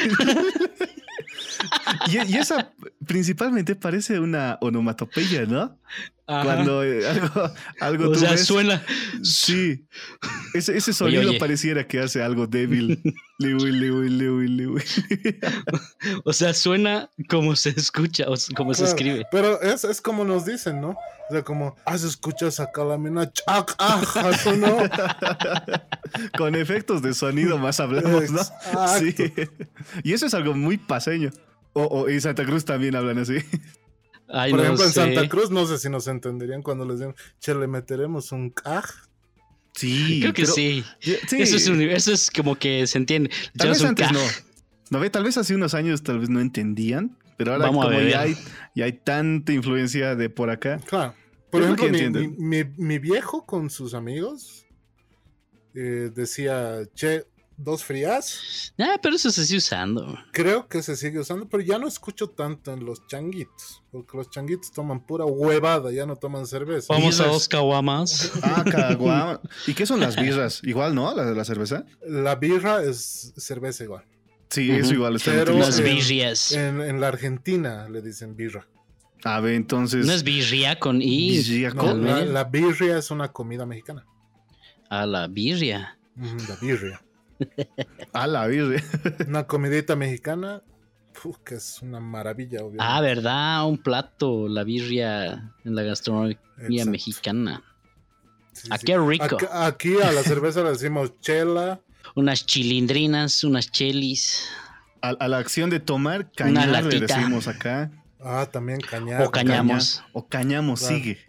Y, 2.07 2.17
y 2.31 2.37
esa 2.37 2.71
principalmente 3.05 3.75
parece 3.75 4.19
una 4.19 4.57
onomatopeya, 4.61 5.45
¿no? 5.45 5.77
ajá. 6.27 6.43
Cuando 6.43 6.83
eh, 6.83 7.07
algo, 7.07 7.51
algo 7.79 8.09
o 8.09 8.11
tú 8.13 8.19
sea, 8.19 8.31
ves- 8.31 8.45
suena. 8.45 8.83
Sí. 9.23 9.85
Ese, 10.53 10.77
ese 10.77 10.93
sonido 10.93 11.29
oye. 11.29 11.39
pareciera 11.39 11.85
que 11.87 11.99
hace 11.99 12.21
algo 12.23 12.47
débil. 12.47 13.01
Liwi, 13.39 13.71
liwi, 13.71 14.09
liwi, 14.09 14.47
liwi. 14.47 14.81
O 16.23 16.31
sea, 16.33 16.53
suena 16.53 17.09
como 17.29 17.55
se 17.55 17.71
escucha 17.71 18.25
o 18.29 18.35
como 18.55 18.73
se 18.73 18.85
escribe. 18.85 19.25
Pero 19.31 19.61
es, 19.61 19.83
es 19.83 19.99
como 20.01 20.23
nos 20.23 20.45
dicen, 20.45 20.79
¿no? 20.81 20.95
O 21.29 21.33
sea, 21.33 21.43
como, 21.43 21.75
has 21.85 22.03
escuchas 22.03 22.59
acá 22.59 22.83
la 22.83 22.97
mina, 22.97 23.31
chac, 23.31 23.75
ah, 23.77 24.01
eso 24.33 24.55
no. 24.55 24.77
Con 26.37 26.55
efectos 26.55 27.01
de 27.01 27.13
sonido 27.13 27.57
más 27.57 27.79
hablamos, 27.79 28.31
¿no? 28.31 28.39
Exacto. 28.41 28.99
Sí. 28.99 29.33
Y 30.03 30.13
eso 30.13 30.25
es 30.25 30.33
algo 30.33 30.53
muy 30.53 30.77
paseño. 30.77 31.29
O, 31.73 31.83
o 31.83 32.09
en 32.09 32.19
Santa 32.19 32.43
Cruz 32.45 32.65
también 32.65 32.95
hablan 32.95 33.19
así. 33.19 33.37
Ay, 34.27 34.51
Por 34.51 34.59
no 34.59 34.63
ejemplo, 34.65 34.85
en. 34.85 34.91
Santa 34.91 35.29
Cruz, 35.29 35.51
no 35.51 35.65
sé 35.67 35.77
si 35.77 35.89
nos 35.89 36.07
entenderían 36.07 36.61
cuando 36.63 36.85
les 36.85 36.99
digan, 36.99 37.15
che, 37.39 37.53
le 37.53 37.67
meteremos 37.67 38.31
un 38.31 38.49
caj. 38.49 38.85
Sí. 39.75 40.19
Creo 40.21 40.33
que 40.33 40.43
pero- 40.43 40.53
sí. 40.53 40.83
Sí. 40.99 41.17
Eso, 41.37 41.55
es 41.57 41.67
un- 41.67 41.81
eso 41.81 42.11
es 42.11 42.29
como 42.31 42.55
que 42.57 42.85
se 42.87 42.97
entiende. 42.97 43.29
Tal 43.55 43.69
vez 43.69 43.81
un 43.81 43.87
antes 43.87 44.11
no. 44.11 44.19
No 44.89 45.11
tal 45.11 45.23
vez 45.23 45.37
hace 45.37 45.53
unos 45.53 45.75
años 45.75 46.01
tal 46.01 46.19
vez 46.19 46.29
no 46.29 46.39
entendían, 46.41 47.15
pero 47.39 47.53
ahora 47.53 47.67
Vamos 47.67 47.85
como 47.85 48.01
ya 48.01 48.19
hay, 48.19 48.37
ya 48.75 48.83
hay 48.83 48.91
tanta 48.91 49.53
influencia 49.53 50.13
de 50.17 50.29
por 50.29 50.49
acá. 50.49 50.77
Claro. 50.85 51.13
Por 51.49 51.63
ejemplo, 51.63 51.87
mi, 51.89 52.27
mi- 52.37 52.63
mi- 52.77 52.99
viejo 52.99 53.45
con 53.45 53.69
sus 53.69 53.93
amigos 53.93 54.65
eh, 55.73 56.11
decía, 56.13 56.81
che, 56.93 57.23
dos 57.55 57.83
frías. 57.85 58.73
Ah, 58.77 58.97
pero 59.01 59.15
eso 59.15 59.31
se 59.31 59.45
sigue 59.45 59.57
usando. 59.59 60.17
Creo 60.33 60.67
que 60.67 60.83
se 60.83 60.95
sigue 60.97 61.19
usando, 61.19 61.47
pero 61.47 61.63
ya 61.63 61.79
no 61.79 61.87
escucho 61.87 62.29
tanto 62.29 62.73
en 62.73 62.85
los 62.85 63.07
changuitos, 63.07 63.81
porque 63.89 64.17
los 64.17 64.29
changuitos 64.29 64.71
toman 64.71 65.05
pura 65.05 65.25
huevada, 65.25 65.91
ya 65.91 66.05
no 66.05 66.17
toman 66.17 66.45
cerveza. 66.45 66.93
Vamos 66.93 67.19
a 67.21 67.27
dos 67.27 67.47
caguamas. 67.47 68.31
Ah, 68.43 68.63
caguama. 68.69 69.39
¿Y 69.65 69.73
qué 69.73 69.85
son 69.85 70.01
las 70.01 70.17
birras? 70.17 70.59
Igual, 70.63 70.93
¿no? 70.93 71.15
La, 71.15 71.23
la 71.31 71.45
cerveza. 71.45 71.85
La 72.05 72.35
birra 72.35 72.83
es 72.83 73.33
cerveza 73.37 73.85
igual. 73.85 74.03
Sí, 74.49 74.71
Ujú. 74.71 74.79
eso 74.79 74.93
igual 74.93 75.15
está 75.15 75.31
Pero. 75.31 75.57
Las 75.57 75.79
birrias. 75.81 76.51
En, 76.53 76.81
en 76.81 76.99
la 76.99 77.09
Argentina 77.09 77.87
le 77.89 78.01
dicen 78.01 78.35
birra. 78.35 78.67
A 79.23 79.39
ver, 79.41 79.53
entonces. 79.53 80.05
No 80.05 80.13
es 80.13 80.23
birria 80.23 80.79
con 80.79 81.01
I. 81.01 81.37
Birria 81.37 81.69
No, 81.71 81.89
al 81.89 82.33
la, 82.33 82.43
birria 82.45 82.97
es 82.97 83.11
una 83.11 83.31
comida 83.31 83.65
mexicana. 83.65 84.05
A 84.89 85.05
la 85.05 85.27
birria. 85.27 85.97
La 86.15 86.55
birria. 86.61 87.01
A 88.13 88.27
la 88.27 88.47
birria. 88.47 88.83
Una 89.27 89.45
comidita 89.45 89.95
mexicana, 89.95 90.61
uf, 91.23 91.37
que 91.45 91.55
es 91.55 91.81
una 91.81 91.99
maravilla, 91.99 92.59
obviamente. 92.61 92.83
Ah, 92.85 92.99
¿verdad? 93.01 93.65
Un 93.67 93.77
plato, 93.77 94.47
la 94.49 94.63
birria 94.63 95.53
en 95.63 95.75
la 95.75 95.83
gastronomía 95.83 96.37
Exacto. 96.57 96.91
mexicana. 96.91 97.63
Sí, 98.51 98.67
Ah, 98.71 98.77
sí. 98.77 98.85
qué 98.87 98.97
rico. 98.97 99.23
Aquí, 99.35 99.45
aquí 99.51 100.01
a 100.01 100.11
la 100.11 100.23
cerveza 100.23 100.63
le 100.63 100.71
decimos 100.71 101.17
chela. 101.21 101.79
Unas 102.15 102.45
chilindrinas, 102.45 103.43
unas 103.43 103.71
chelis. 103.71 104.47
A, 105.01 105.09
a 105.09 105.27
la 105.27 105.37
acción 105.37 105.69
de 105.69 105.79
tomar, 105.79 106.21
Una 106.21 106.31
cañar 106.35 106.67
le 106.67 106.81
latita. 106.83 107.17
decimos 107.17 107.47
acá. 107.47 107.91
Ah, 108.21 108.47
también 108.51 108.79
cañar. 108.81 109.21
O 109.21 109.31
cañamos. 109.31 109.97
Caña- 110.01 110.09
o 110.13 110.27
cañamos, 110.27 110.79
Claro. 110.81 110.95
sigue. 110.95 111.19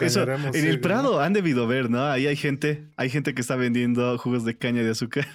Eso, 0.00 0.22
en 0.24 0.54
el 0.66 0.76
¿no? 0.76 0.80
Prado 0.82 1.20
han 1.20 1.32
debido 1.32 1.66
ver, 1.66 1.88
¿no? 1.88 2.04
Ahí 2.10 2.26
hay 2.26 2.36
gente, 2.36 2.84
hay 2.96 3.10
gente 3.10 3.32
que 3.34 3.40
está 3.40 3.54
vendiendo 3.56 4.18
jugos 4.18 4.44
de 4.44 4.56
caña 4.56 4.82
de 4.82 4.90
azúcar. 4.90 5.26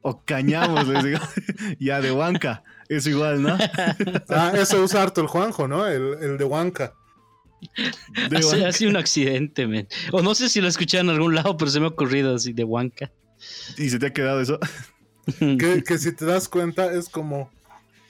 O 0.00 0.24
cañamos, 0.24 0.88
les 0.88 1.04
digo. 1.04 1.18
ya 1.78 2.00
de 2.00 2.10
Huanca. 2.10 2.64
Es 2.88 3.06
igual, 3.06 3.40
¿no? 3.42 3.56
Ah, 4.28 4.52
eso 4.56 4.82
usa 4.82 5.02
harto 5.02 5.20
el 5.20 5.28
Juanjo, 5.28 5.68
¿no? 5.68 5.86
El, 5.86 6.16
el 6.20 6.38
de 6.38 6.44
Huanca. 6.44 6.94
De 8.30 8.38
Hace, 8.38 8.46
Huanca. 8.46 8.68
hace 8.68 8.86
un 8.88 8.96
accidente, 8.96 9.66
men. 9.66 9.86
O 10.10 10.22
no 10.22 10.34
sé 10.34 10.48
si 10.48 10.60
lo 10.60 10.68
escuché 10.68 10.98
en 10.98 11.10
algún 11.10 11.34
lado, 11.34 11.56
pero 11.56 11.70
se 11.70 11.78
me 11.80 11.86
ha 11.86 11.90
ocurrido 11.90 12.34
así 12.34 12.52
de 12.52 12.64
Huanca. 12.64 13.10
Y 13.78 13.88
se 13.90 13.98
te 13.98 14.06
ha 14.06 14.12
quedado 14.12 14.40
eso. 14.40 14.58
Que, 15.38 15.84
que 15.86 15.98
si 15.98 16.10
te 16.12 16.24
das 16.24 16.48
cuenta 16.48 16.92
es 16.92 17.08
como 17.08 17.48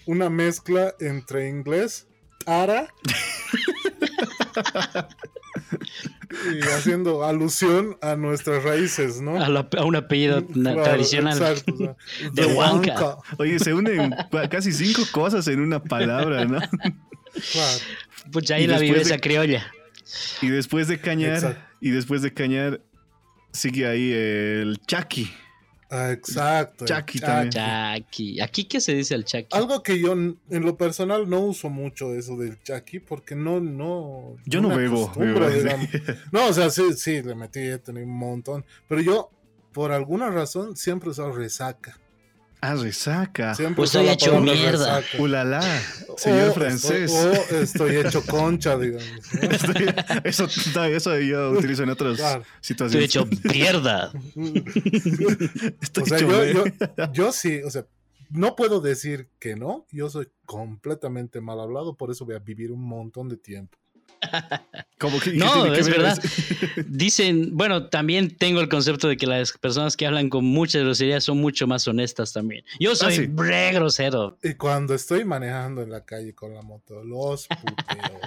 una 0.06 0.30
mezcla 0.30 0.94
entre 0.98 1.46
inglés, 1.46 2.06
ara, 2.46 2.88
y 6.54 6.60
haciendo 6.68 7.22
alusión 7.24 7.98
a 8.00 8.16
nuestras 8.16 8.64
raíces, 8.64 9.20
¿no? 9.20 9.36
A, 9.42 9.48
la- 9.50 9.68
a 9.76 9.84
un 9.84 9.96
apellido 9.96 10.46
Claro, 10.46 10.82
tradicional. 10.82 11.36
exacto, 11.36 11.74
o 11.74 11.76
sea, 11.76 11.96
De 12.32 12.46
Huanca. 12.46 13.18
Oye, 13.38 13.58
se 13.58 13.74
unen 13.74 14.14
casi 14.50 14.72
cinco 14.72 15.02
cosas 15.12 15.46
en 15.48 15.60
una 15.60 15.82
palabra, 15.82 16.46
¿no? 16.46 16.60
Pues 18.30 18.50
ahí 18.50 18.64
Y 18.64 18.66
la 18.66 18.78
viveza 18.78 19.14
de- 19.14 19.20
criolla. 19.20 19.66
Y 20.40 20.48
después 20.48 20.88
de 20.88 21.00
cañar, 21.00 21.34
Exacto. 21.34 21.62
y 21.80 21.90
después 21.90 22.22
de 22.22 22.32
cañar, 22.34 22.80
sigue 23.52 23.86
ahí 23.86 24.12
el 24.12 24.78
chaki. 24.86 25.30
Ah, 25.94 26.10
exacto. 26.10 26.86
Chaki 26.86 27.18
Chaki. 27.18 27.50
también. 27.50 27.50
Chaki. 27.50 28.40
¿Aquí 28.40 28.64
qué 28.64 28.80
se 28.80 28.94
dice 28.94 29.14
al 29.14 29.24
chaki? 29.26 29.48
Algo 29.54 29.82
que 29.82 30.00
yo 30.00 30.12
en 30.12 30.38
lo 30.48 30.76
personal 30.78 31.28
no 31.28 31.40
uso 31.40 31.68
mucho 31.68 32.14
eso 32.14 32.36
del 32.38 32.62
chaki 32.62 32.98
porque 33.00 33.34
no, 33.34 33.60
no. 33.60 34.36
Yo 34.46 34.62
no 34.62 34.70
bebo. 34.74 35.12
No, 36.32 36.46
o 36.46 36.52
sea, 36.54 36.70
sí, 36.70 36.94
sí, 36.96 37.20
le 37.22 37.34
metí, 37.34 37.60
he 37.60 37.78
tenido 37.78 38.06
un 38.06 38.16
montón. 38.16 38.64
Pero 38.88 39.02
yo, 39.02 39.30
por 39.72 39.92
alguna 39.92 40.30
razón, 40.30 40.76
siempre 40.76 41.08
he 41.08 41.12
usado 41.12 41.32
resaca. 41.32 41.98
Ah, 42.64 42.76
resaca. 42.76 43.54
Siempre 43.56 43.74
Pues 43.74 43.94
estoy 43.94 44.08
hecho 44.08 44.40
mierda. 44.40 45.00
resaca. 45.00 45.20
Ulala, 45.22 45.80
señor 46.16 46.50
O 46.50 46.54
francés. 46.54 47.10
Estoy, 47.12 47.56
o 47.56 47.60
estoy 47.60 47.96
hecho 47.96 48.22
concha, 48.24 48.78
digamos. 48.78 49.04
¿no? 49.34 49.40
Estoy- 50.24 50.92
eso, 50.94 51.18
yo 51.18 51.50
utilizo 51.50 51.82
en 51.82 51.90
otras 51.90 52.16
Claro. 52.18 52.42
Estoy 52.42 52.58
situaciones. 52.60 53.04
hecho 53.08 53.26
mierda. 53.52 54.12
Estoy 55.80 56.02
O 56.04 56.06
sea, 56.06 56.18
hecho 56.18 56.44
yo, 56.52 56.64
yo, 56.64 57.12
yo 57.12 57.32
sí, 57.32 57.60
o 57.64 57.70
sea, 57.70 57.84
no 58.30 58.54
puedo 58.56 58.80
decir 58.80 59.28
que 59.40 59.56
no. 59.56 59.86
Yo 59.90 60.08
soy 60.08 60.28
completamente 60.46 61.40
mal 61.40 61.60
hablado, 61.60 61.96
por 61.96 62.10
eso 62.10 62.24
voy 62.24 62.36
a 62.36 62.38
vivir 62.38 62.70
un 62.72 62.82
montón 62.84 63.28
de 63.28 63.36
tiempo. 63.36 63.76
Como 64.98 65.18
que- 65.18 65.32
¿qué 65.32 65.36
No, 65.36 65.64
que 65.72 65.80
es 65.80 65.88
ver 65.88 65.98
verdad. 66.00 66.18
eso? 66.24 66.84
Dicen, 66.88 67.50
bueno, 67.56 67.88
también 67.88 68.36
tengo 68.36 68.60
el 68.60 68.68
concepto 68.68 69.08
de 69.08 69.16
que 69.16 69.26
las 69.26 69.52
personas 69.58 69.96
que 69.96 70.06
hablan 70.06 70.28
con 70.28 70.44
mucha 70.44 70.78
grosería 70.78 71.20
son 71.20 71.38
mucho 71.38 71.66
más 71.66 71.86
honestas 71.88 72.32
también. 72.32 72.64
Yo 72.78 72.94
soy 72.94 73.16
sí. 73.16 73.30
re 73.34 73.72
grosero. 73.72 74.38
Y 74.42 74.54
cuando 74.54 74.94
estoy 74.94 75.24
manejando 75.24 75.82
en 75.82 75.90
la 75.90 76.04
calle 76.04 76.34
con 76.34 76.54
la 76.54 76.62
moto, 76.62 77.02
los 77.02 77.46
puteo. 77.48 78.20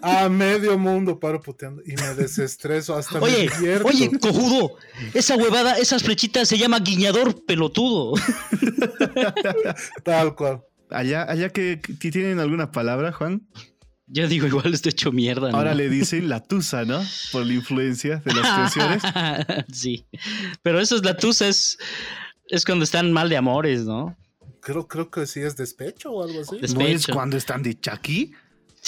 A 0.02 0.28
medio 0.28 0.76
mundo 0.78 1.18
paro 1.20 1.40
puteando 1.40 1.82
y 1.86 1.94
me 1.94 2.14
desestreso 2.14 2.96
hasta 2.96 3.18
me 3.20 3.26
Oye, 3.26 3.48
divierto. 3.56 3.86
oye, 3.88 4.10
cojudo, 4.18 4.74
esa 5.14 5.36
huevada, 5.36 5.78
esas 5.78 6.02
flechitas 6.02 6.48
se 6.48 6.58
llama 6.58 6.80
guiñador 6.80 7.44
pelotudo. 7.46 8.14
Tal 10.04 10.34
cual. 10.34 10.62
Allá, 10.90 11.24
allá 11.30 11.48
que, 11.50 11.80
que 11.80 12.10
tienen 12.10 12.38
alguna 12.40 12.70
palabra, 12.72 13.12
Juan. 13.12 13.42
Yo 14.08 14.28
digo, 14.28 14.46
igual 14.46 14.72
estoy 14.72 14.90
hecho 14.90 15.10
mierda. 15.12 15.50
¿no? 15.50 15.56
Ahora 15.58 15.74
le 15.74 15.88
dicen 15.88 16.28
la 16.28 16.40
tusa, 16.42 16.84
¿no? 16.84 17.02
Por 17.32 17.44
la 17.44 17.54
influencia 17.54 18.22
de 18.24 18.34
las 18.34 18.42
canciones. 18.46 19.02
sí, 19.72 20.06
pero 20.62 20.80
eso 20.80 20.94
es 20.96 21.04
la 21.04 21.16
tusa, 21.16 21.48
es, 21.48 21.76
es 22.48 22.64
cuando 22.64 22.84
están 22.84 23.10
mal 23.12 23.28
de 23.28 23.36
amores, 23.36 23.84
¿no? 23.84 24.16
Creo, 24.60 24.86
creo 24.88 25.10
que 25.10 25.26
sí 25.26 25.40
es 25.40 25.56
despecho 25.56 26.10
o 26.12 26.22
algo 26.24 26.40
así. 26.40 26.58
Des- 26.58 26.74
¿No 26.74 26.80
es 26.82 26.88
Despecho. 26.98 27.12
cuando 27.14 27.36
están 27.36 27.62
de 27.62 27.78
Chucky? 27.78 28.32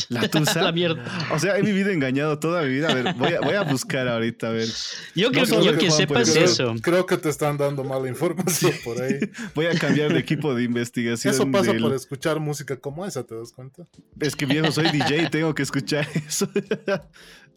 La 0.09 0.29
tusa. 0.29 0.63
la 0.63 0.73
mierda. 0.73 1.05
O 1.33 1.39
sea, 1.39 1.57
he 1.59 1.63
vivido 1.63 1.91
engañado 1.91 2.39
toda 2.39 2.63
mi 2.63 2.71
vida. 2.71 2.91
A 2.91 2.95
ver, 2.95 3.15
voy 3.15 3.33
a, 3.35 3.41
voy 3.41 3.55
a 3.55 3.63
buscar 3.63 4.07
ahorita, 4.09 4.49
a 4.49 4.51
ver. 4.51 4.69
Yo 5.15 5.31
creo 5.31 5.45
que, 5.45 5.65
yo 5.65 5.73
que 5.73 5.79
que 5.79 5.87
Juan 5.89 5.99
sepas 5.99 6.37
eso. 6.37 6.75
Creo 6.83 7.07
que 7.07 7.17
te 7.17 7.29
están 7.29 7.57
dando 7.57 7.85
mala 7.85 8.09
información 8.09 8.73
por 8.85 9.01
ahí. 9.03 9.15
Voy 9.55 9.67
a 9.67 9.75
cambiar 9.79 10.13
de 10.13 10.19
equipo 10.21 10.55
de 10.55 10.65
investigación. 10.65 11.35
Eso 11.35 11.51
pasa 11.51 11.73
del- 11.73 11.83
por 11.83 11.95
escuchar 11.95 12.41
música 12.41 12.77
como 12.79 13.05
esa, 13.07 13.25
¿te 13.25 13.35
das 13.35 13.53
cuenta? 13.53 13.85
Es 14.21 14.35
que 14.37 14.47
viejo, 14.47 14.71
soy 14.73 14.91
DJ 14.91 15.23
y 15.25 15.31
tengo 15.31 15.55
que 15.55 15.63
escuchar 15.63 16.07
eso. 16.29 16.49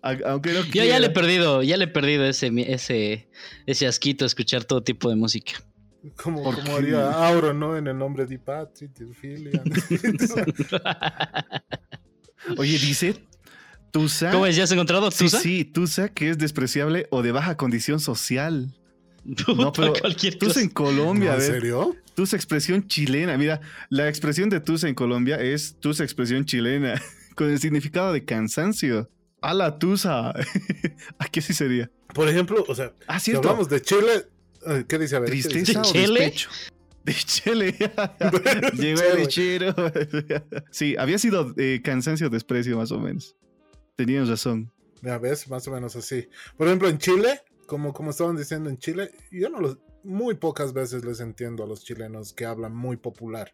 Aunque 0.01 0.51
no 0.53 0.63
Yo 0.65 0.83
ya 0.83 0.99
le 0.99 1.07
he 1.07 1.11
perdido, 1.11 1.61
ya 1.61 1.77
le 1.77 1.85
he 1.85 1.87
perdido 1.87 2.25
ese, 2.25 2.51
ese, 2.67 3.29
ese 3.67 3.87
asquito 3.87 4.25
a 4.25 4.27
escuchar 4.27 4.63
todo 4.63 4.81
tipo 4.83 5.09
de 5.09 5.15
música. 5.15 5.53
Como, 6.15 6.41
¿Por 6.41 6.55
como 6.55 6.77
haría 6.77 7.11
Auro, 7.11 7.53
¿no? 7.53 7.77
En 7.77 7.85
el 7.85 7.95
nombre 7.95 8.25
de 8.25 8.39
Patrick, 8.39 8.91
de 8.95 9.05
Ophelia. 9.05 9.61
Oye, 12.57 12.77
dice 12.79 13.15
Tusa. 13.91 14.31
¿Cómo 14.31 14.45
es? 14.45 14.55
¿Ya 14.55 14.63
has 14.63 14.71
encontrado 14.71 15.11
Sí, 15.11 15.25
Tusa? 15.25 15.39
sí, 15.39 15.65
Tusa, 15.65 16.09
que 16.09 16.29
es 16.29 16.37
despreciable 16.37 17.07
o 17.11 17.21
de 17.21 17.31
baja 17.31 17.57
condición 17.57 17.99
social. 17.99 18.73
Puta, 19.45 19.53
No, 19.53 19.71
pero 19.71 19.93
cualquier 19.93 20.35
Tusa 20.37 20.53
cosa. 20.53 20.61
en 20.61 20.69
Colombia, 20.69 21.29
¿No, 21.31 21.33
a 21.33 21.35
¿En 21.35 21.41
serio? 21.41 21.95
Tusa 22.15 22.35
expresión 22.35 22.87
chilena. 22.87 23.37
Mira, 23.37 23.61
la 23.89 24.07
expresión 24.09 24.49
de 24.49 24.59
Tusa 24.59 24.87
en 24.87 24.95
Colombia 24.95 25.35
es 25.39 25.75
Tusa 25.79 26.03
expresión 26.03 26.45
chilena, 26.45 27.01
con 27.35 27.49
el 27.49 27.59
significado 27.59 28.11
de 28.13 28.25
cansancio. 28.25 29.09
A 29.41 29.53
la 29.53 29.77
Tusa. 29.79 30.33
Aquí 31.19 31.39
así 31.39 31.53
sería. 31.53 31.89
Por 32.13 32.27
ejemplo, 32.29 32.63
o 32.67 32.75
sea, 32.75 32.93
Ah, 33.07 33.19
si 33.19 33.31
cierto. 33.31 33.47
hablamos 33.49 33.69
de 33.69 33.81
Chile, 33.81 34.27
eh, 34.67 34.85
¿qué 34.87 34.97
dice? 34.99 35.15
A 35.15 35.19
ver. 35.19 35.29
Tristeza 35.29 35.81
¿De 35.81 35.87
o 35.87 35.91
Chile? 35.91 36.19
despecho. 36.19 36.49
De 37.03 37.13
Chile. 37.13 37.75
Llegó 38.77 39.01
el 39.01 39.27
chiro. 39.27 39.73
sí, 40.71 40.95
había 40.97 41.17
sido 41.17 41.53
eh, 41.57 41.81
cansancio 41.83 42.27
o 42.27 42.29
desprecio, 42.29 42.77
más 42.77 42.91
o 42.91 42.99
menos. 42.99 43.35
Tenías 43.95 44.27
razón. 44.29 44.71
Ya 45.01 45.17
ves, 45.17 45.49
más 45.49 45.67
o 45.67 45.71
menos 45.71 45.95
así. 45.95 46.27
Por 46.57 46.67
ejemplo, 46.67 46.87
en 46.89 46.97
Chile, 46.99 47.41
como, 47.65 47.91
como 47.93 48.11
estaban 48.11 48.35
diciendo 48.37 48.69
en 48.69 48.77
Chile, 48.77 49.11
yo 49.31 49.49
no 49.49 49.59
los, 49.59 49.79
muy 50.03 50.35
pocas 50.35 50.73
veces 50.73 51.03
les 51.03 51.19
entiendo 51.19 51.63
a 51.63 51.67
los 51.67 51.83
chilenos 51.83 52.33
que 52.33 52.45
hablan 52.45 52.75
muy 52.75 52.97
popular. 52.97 53.53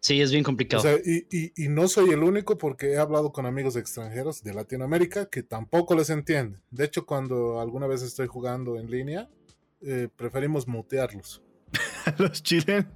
Sí, 0.00 0.20
es 0.20 0.30
bien 0.30 0.44
O 0.44 0.46
complicado. 0.46 0.82
sea, 0.82 0.96
y, 1.04 1.26
y- 1.30 1.64
y 1.64 1.68
no 1.68 1.88
soy 1.88 2.10
el 2.10 2.22
único 2.22 2.56
porque 2.58 2.92
he 2.92 2.96
hablado 2.98 3.32
con 3.32 3.44
amigos 3.46 3.74
extranjeros 3.76 4.42
de 4.42 4.54
Latinoamérica 4.54 5.26
que 5.30 5.42
tampoco 5.42 5.94
les 5.96 6.10
entienden. 6.10 6.60
De 6.70 6.84
hecho, 6.84 7.06
cuando 7.06 7.60
alguna 7.60 7.86
vez 7.86 8.02
estoy 8.02 8.26
jugando 8.28 8.78
en 8.78 8.90
línea, 8.90 9.28
eh, 9.80 10.08
preferimos 10.14 10.68
mutearlos. 10.68 11.42
Los 12.18 12.42
chilenos. 12.42 12.86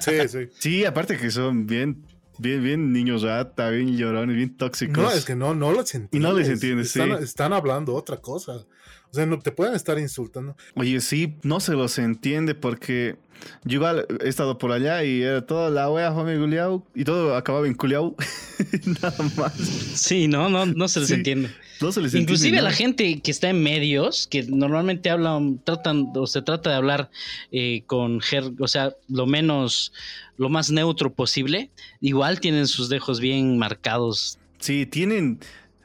Sí, 0.00 0.28
sí. 0.28 0.48
Sí, 0.58 0.84
aparte 0.84 1.16
que 1.16 1.30
son 1.30 1.66
bien, 1.66 2.04
bien, 2.38 2.62
bien 2.62 2.92
niños 2.92 3.22
rata, 3.22 3.70
bien 3.70 3.96
llorones, 3.96 4.36
bien 4.36 4.56
tóxicos. 4.56 5.02
No, 5.02 5.10
es 5.10 5.24
que 5.24 5.34
no, 5.34 5.54
no 5.54 5.72
los 5.72 5.94
entiendes. 5.94 6.20
Y 6.20 6.22
no 6.22 6.38
les 6.38 6.48
entiendes, 6.48 6.88
están, 6.88 7.18
sí. 7.18 7.24
están 7.24 7.52
hablando 7.52 7.94
otra 7.94 8.18
cosa. 8.18 8.66
O 9.12 9.16
sea, 9.16 9.26
no 9.26 9.38
te 9.38 9.52
pueden 9.52 9.74
estar 9.74 9.98
insultando. 9.98 10.56
Oye, 10.74 10.98
sí, 11.02 11.34
no 11.42 11.60
se 11.60 11.74
los 11.74 11.98
entiende 11.98 12.54
porque 12.54 13.16
yo 13.64 13.74
igual 13.74 14.06
he 14.24 14.28
estado 14.28 14.56
por 14.56 14.72
allá 14.72 15.04
y 15.04 15.20
era 15.20 15.44
toda 15.44 15.68
la 15.68 15.90
wea 15.90 16.12
fue 16.12 16.38
guliao 16.38 16.86
y 16.94 17.04
todo 17.04 17.36
acababa 17.36 17.66
en 17.66 17.74
culiao. 17.74 18.16
Nada 19.02 19.14
más. 19.36 19.52
Sí, 19.54 20.28
no, 20.28 20.48
no, 20.48 20.64
no 20.64 20.88
se 20.88 21.00
les 21.00 21.08
Sí. 21.10 21.14
entiende. 21.16 21.50
No 21.82 21.92
se 21.92 22.00
les 22.00 22.14
Inclusive 22.14 22.48
entiende 22.56 22.62
la 22.62 22.72
gente 22.74 23.20
que 23.20 23.30
está 23.30 23.50
en 23.50 23.62
medios, 23.62 24.26
que 24.28 24.44
normalmente 24.44 25.10
hablan, 25.10 25.60
tratan, 25.62 26.06
o 26.14 26.26
se 26.26 26.40
trata 26.40 26.70
de 26.70 26.76
hablar 26.76 27.10
eh, 27.50 27.82
con, 27.86 28.20
ger- 28.20 28.54
o 28.60 28.68
sea, 28.68 28.94
lo 29.08 29.26
menos, 29.26 29.92
lo 30.38 30.48
más 30.48 30.70
neutro 30.70 31.12
posible, 31.12 31.70
igual 32.00 32.40
tienen 32.40 32.66
sus 32.66 32.88
dejos 32.88 33.20
bien 33.20 33.58
marcados. 33.58 34.38
Sí, 34.58 34.86
tienen. 34.86 35.38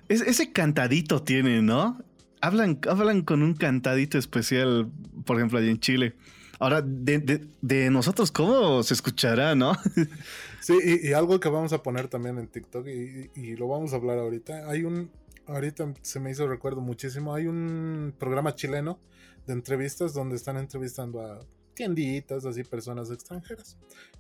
es- 0.07 0.21
ese 0.21 0.53
cantadito 0.53 1.21
tienen, 1.23 1.65
¿no? 1.65 1.99
Hablan, 2.41 2.79
hablan 2.87 3.21
con 3.23 3.41
un 3.41 3.53
cantadito 3.55 4.17
especial, 4.17 4.89
por 5.25 5.37
ejemplo, 5.37 5.57
allá 5.59 5.69
en 5.69 5.79
Chile. 5.79 6.15
Ahora, 6.59 6.81
de, 6.81 7.19
de- 7.61 7.89
nosotros, 7.91 8.31
¿cómo 8.31 8.81
se 8.83 8.93
escuchará, 8.93 9.55
no? 9.55 9.73
Sí, 10.59 10.73
y, 10.83 11.09
y 11.09 11.13
algo 11.13 11.39
que 11.39 11.47
vamos 11.47 11.71
a 11.71 11.81
poner 11.81 12.09
también 12.09 12.37
en 12.39 12.47
TikTok 12.47 12.87
y, 12.87 13.29
y 13.35 13.55
lo 13.55 13.67
vamos 13.69 13.93
a 13.93 13.95
hablar 13.97 14.17
ahorita. 14.17 14.67
Hay 14.69 14.83
un, 14.83 15.09
ahorita 15.45 15.93
se 16.01 16.19
me 16.19 16.31
hizo 16.31 16.45
recuerdo 16.47 16.81
muchísimo, 16.81 17.33
hay 17.33 17.47
un 17.47 18.13
programa 18.17 18.53
chileno 18.53 18.99
de 19.45 19.53
entrevistas 19.53 20.13
donde 20.13 20.35
están 20.35 20.57
entrevistando 20.57 21.21
a 21.21 21.39
tienditas, 21.73 22.43
así 22.45 22.63
personas 22.65 23.11
extranjeras. 23.11 23.77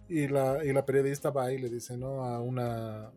Y 0.07 0.27
la, 0.29 0.63
y 0.63 0.71
la 0.71 0.85
periodista 0.85 1.31
va 1.31 1.51
y 1.51 1.57
le 1.57 1.69
dice, 1.69 1.97
¿no? 1.97 2.23
A 2.23 2.39
una, 2.39 3.07
a 3.07 3.11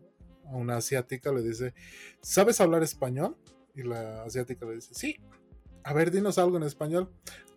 una 0.51 0.75
asiática 0.77 1.31
le 1.31 1.41
dice, 1.41 1.73
¿sabes 2.21 2.59
hablar 2.59 2.83
español? 2.83 3.37
Y 3.75 3.83
la 3.83 4.23
asiática 4.23 4.65
le 4.65 4.75
dice, 4.75 4.93
sí. 4.93 5.19
A 5.83 5.93
ver, 5.93 6.11
dinos 6.11 6.37
algo 6.37 6.57
en 6.57 6.63
español. 6.63 7.09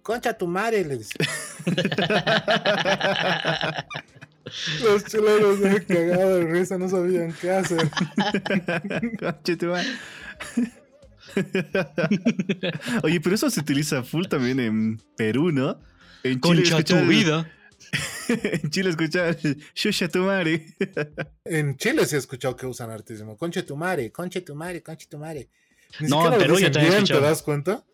Concha 0.02 0.36
tu 0.36 0.46
madre, 0.46 0.84
le 0.84 0.98
dice. 0.98 1.14
Los 4.82 5.04
chilenos 5.04 5.60
de 5.60 5.84
cagada 5.84 6.36
de 6.36 6.44
risa 6.44 6.76
no 6.76 6.88
sabían 6.88 7.34
qué 7.40 7.50
hacer. 7.50 7.90
Conche 9.18 9.56
tu 9.56 9.66
madre. 9.66 9.88
Oye, 13.02 13.20
pero 13.20 13.34
eso 13.34 13.50
se 13.50 13.60
utiliza 13.60 14.02
full 14.02 14.26
también 14.26 14.60
en 14.60 14.98
Perú, 15.16 15.50
¿no? 15.50 15.78
En 16.22 16.38
Concha 16.38 16.82
tu 16.82 16.96
vida. 17.06 17.50
en 18.28 18.70
Chile 18.70 18.90
escuchar 18.90 19.36
Shusha 19.74 20.08
tu 20.08 20.20
madre. 20.20 20.66
En 21.44 21.76
Chile 21.76 22.06
sí 22.06 22.16
he 22.16 22.18
escuchado 22.18 22.56
que 22.56 22.66
usan 22.66 22.90
hartísimo. 22.90 23.36
Conche 23.36 23.62
tu 23.62 23.76
madre, 23.76 24.10
conche 24.12 24.40
tu 24.42 24.54
madre, 24.54 24.82
conche 24.82 25.06
tu 25.08 25.18
madre. 25.18 25.48
Ni 26.00 26.08
No, 26.08 26.32
en 26.32 26.38
Perú 26.38 26.58
yo 26.58 26.70
también 26.70 26.92
bien, 26.94 27.04
¿te 27.06 27.20
das 27.20 27.42
cuenta? 27.42 27.84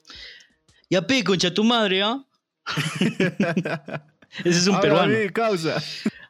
Ya 0.88 1.06
pe, 1.06 1.22
concha 1.24 1.52
tu 1.52 1.62
madre, 1.64 2.02
¿ah? 2.02 2.24
Ese 4.44 4.58
es 4.58 4.66
un 4.66 4.80
peruano. 4.80 5.16
mi 5.16 5.28
causa. 5.30 5.82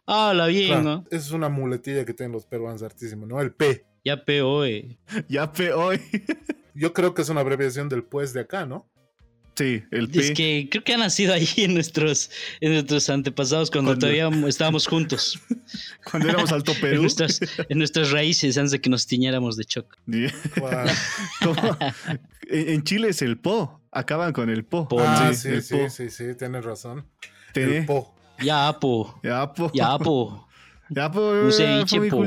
Habla 0.06 0.46
bien, 0.46 0.68
Claro, 0.68 0.82
¿no? 0.82 1.04
esa 1.10 1.26
es 1.26 1.30
una 1.32 1.48
muletilla 1.48 2.04
que 2.04 2.14
tienen 2.14 2.32
los 2.32 2.46
peruanos 2.46 2.82
hartísimo, 2.82 3.26
¿no? 3.26 3.40
El 3.40 3.52
P. 3.52 3.84
Ya 4.04 4.24
pe, 4.24 4.42
oe. 4.42 4.98
Ya 5.28 5.52
pe 5.52 5.72
hoy. 5.72 6.00
Yo 6.74 6.92
creo 6.92 7.14
que 7.14 7.22
es 7.22 7.28
una 7.28 7.40
abreviación 7.42 7.88
del 7.88 8.02
pues 8.04 8.32
de 8.32 8.40
acá, 8.40 8.64
¿no? 8.66 8.88
Sí, 9.56 9.82
el 9.90 10.08
P. 10.08 10.18
Es 10.20 10.30
que 10.30 10.68
creo 10.70 10.82
que 10.84 10.94
ha 10.94 10.96
nacido 10.96 11.34
ahí 11.34 11.46
en 11.58 11.74
nuestros, 11.74 12.30
en 12.60 12.72
nuestros 12.72 13.10
antepasados 13.10 13.70
cuando, 13.70 13.90
Cuando- 13.90 14.06
todavía 14.06 14.48
estábamos 14.48 14.86
juntos. 14.86 15.38
Cuando 16.10 16.28
éramos 16.30 16.50
Alto 16.52 16.72
En 16.72 16.80
Perú. 16.80 17.02
nuestras, 17.02 17.40
en 17.68 17.78
nuestras 17.78 18.10
raíces 18.10 18.56
antes 18.56 18.70
de 18.72 18.80
que 18.80 18.88
nos 18.88 19.06
tiñéramos 19.06 19.56
de 19.56 19.64
choc. 19.64 19.96
En 22.48 22.82
Chile 22.82 23.08
es 23.10 23.22
el 23.22 23.38
Po. 23.38 23.80
Acaban 23.92 24.32
con 24.32 24.50
el 24.50 24.64
Po. 24.64 24.88
Po, 24.88 25.00
Ah, 25.00 25.30
Sí, 25.32 25.40
sí, 25.42 25.48
el 25.48 25.62
sí, 25.62 25.74
Po. 25.76 25.90
sí, 25.90 26.10
sí, 26.10 26.24
tienes 26.38 26.64
razón. 26.64 27.04
Tiene- 27.52 27.78
El 27.78 27.86
po. 27.86 28.14
Ya, 28.42 28.76
po. 28.80 29.20
Ya, 29.22 29.52
po. 29.52 29.70
Ya, 29.74 29.98
po. 29.98 30.48
Ya, 30.88 31.10
po. 31.10 31.32
Mi 32.00 32.10
po. 32.10 32.24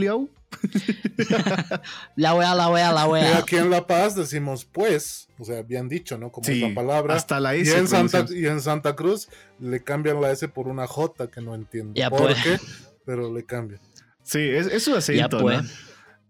La 2.15 2.33
wea, 2.35 2.53
la 2.55 2.69
wea, 2.69 2.91
la 2.91 3.05
Y 3.05 3.09
wea. 3.09 3.37
aquí 3.39 3.55
en 3.57 3.69
La 3.69 3.85
Paz 3.87 4.15
decimos 4.15 4.65
pues, 4.65 5.27
o 5.39 5.45
sea, 5.45 5.61
bien 5.61 5.89
dicho, 5.89 6.17
¿no? 6.17 6.31
Como 6.31 6.47
es 6.47 6.53
Sí, 6.53 6.61
la 6.61 6.73
palabra. 6.73 7.15
hasta 7.15 7.39
la 7.39 7.55
y 7.55 7.61
S. 7.61 7.77
en, 7.77 7.87
Santa, 7.87 8.25
y 8.29 8.45
en 8.45 8.61
Santa 8.61 8.95
Cruz 8.95 9.29
le 9.59 9.83
cambian 9.83 10.21
la 10.21 10.31
S 10.31 10.47
por 10.47 10.67
una 10.67 10.87
J 10.87 11.27
que 11.29 11.41
no 11.41 11.55
entiendo 11.55 11.93
Ya, 11.95 12.09
por 12.09 12.21
pues. 12.23 12.37
qué, 12.43 12.59
pero 13.05 13.33
le 13.33 13.45
cambian. 13.45 13.81
Sí, 14.23 14.39
es, 14.39 14.67
es 14.67 14.83
su 14.83 14.95
acento, 14.95 15.39
pues. 15.39 15.61
¿no? 15.63 15.69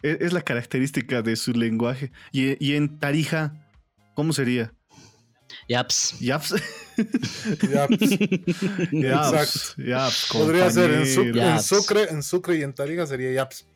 Es, 0.01 0.17
es 0.21 0.33
la 0.33 0.41
característica 0.41 1.21
de 1.21 1.35
su 1.35 1.51
lenguaje. 1.53 2.11
Y, 2.31 2.63
y 2.65 2.75
en 2.75 2.99
Tarija, 2.99 3.53
¿cómo 4.15 4.33
sería? 4.33 4.73
Yaps. 5.69 6.19
Yaps. 6.19 6.55
Ya, 7.71 7.87
pues, 7.87 8.09
Yaps. 8.91 9.75
Yaps. 9.77 10.27
podría 10.31 10.69
ser 10.71 10.91
en, 10.91 11.33
Yaps. 11.33 11.65
Sucre, 11.65 12.09
en 12.09 12.23
Sucre 12.23 12.57
y 12.57 12.63
en 12.63 12.73
Tarija 12.73 13.05
sería 13.05 13.31
Yaps. 13.31 13.67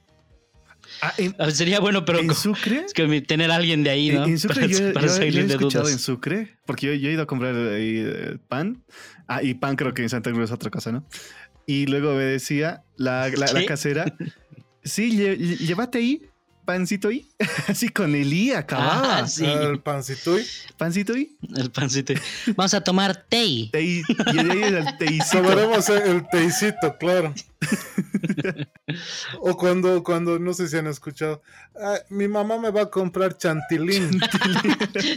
Ah, 1.02 1.14
en, 1.18 1.36
A 1.40 1.46
ver, 1.46 1.52
Sería 1.54 1.80
bueno, 1.80 2.06
pero 2.06 2.20
en 2.20 2.34
Sucre. 2.34 2.84
es 2.86 2.94
que 2.94 3.22
tener 3.22 3.52
a 3.52 3.56
alguien 3.56 3.84
de 3.84 3.90
ahí, 3.90 4.10
En, 4.10 4.16
¿no? 4.16 4.26
en 4.26 4.40
Sucre 4.40 4.56
para 4.62 4.68
yo, 4.68 4.94
para 4.94 5.08
yo- 5.08 5.24
yo 5.26 5.40
he 5.42 5.46
escuchado 5.46 5.86
en 5.86 5.92
dudas. 5.92 6.02
Sucre, 6.02 6.58
porque 6.66 6.88
yo, 6.88 6.94
yo 6.94 7.10
he 7.10 7.14
ido 7.14 7.24
a 7.24 7.28
comprar 7.28 7.56
ahí, 7.56 8.04
eh, 8.06 8.38
pan. 8.48 8.84
Ah, 9.28 9.44
y 9.44 9.54
pan 9.56 9.76
creo 9.76 9.94
que 9.94 10.02
en 10.04 10.10
Santa 10.10 10.32
Cruz 10.32 10.46
es 10.46 10.52
otra 10.52 10.70
cosa, 10.72 10.92
¿no? 10.92 11.06
Y 11.66 11.86
luego 11.88 12.14
me 12.16 12.24
decía 12.24 12.84
la, 12.96 13.30
la, 13.30 13.52
la 13.52 13.66
casera, 13.66 14.06
sí, 14.84 15.12
lle- 15.18 15.58
llévate 15.58 15.98
ahí, 15.98 16.22
pancito 16.68 17.07
ahí. 17.07 17.26
Así 17.68 17.88
con 17.89 18.13
el 18.13 18.32
I 18.32 18.51
acababa. 18.51 19.20
Ah, 19.20 19.28
sí. 19.28 19.45
El 19.45 19.80
pancito 19.80 20.38
y 20.38 20.43
Pancito 20.78 21.13
ahí. 21.13 21.36
El 21.55 21.72
pancito. 21.72 22.13
Vamos 22.55 22.74
a 22.74 22.82
tomar 22.82 23.15
té. 23.30 23.43
Y, 23.45 23.70
y 23.80 24.03
de 24.34 24.51
ahí 24.51 24.63
el 24.63 24.97
teicito. 24.97 25.41
Tomaremos 25.41 25.89
el 25.89 26.28
teicito, 26.30 26.95
claro. 26.99 27.34
o 29.39 29.57
cuando, 29.57 30.03
cuando, 30.03 30.38
no 30.39 30.53
sé 30.53 30.68
si 30.68 30.78
han 30.78 30.88
escuchado, 30.88 31.41
"Ah, 31.82 31.97
mi 32.09 32.28
mamá 32.28 32.59
me 32.59 32.70
va 32.70 32.84
a 32.84 32.89
comprar 32.89 33.38
chantilín. 33.38 34.20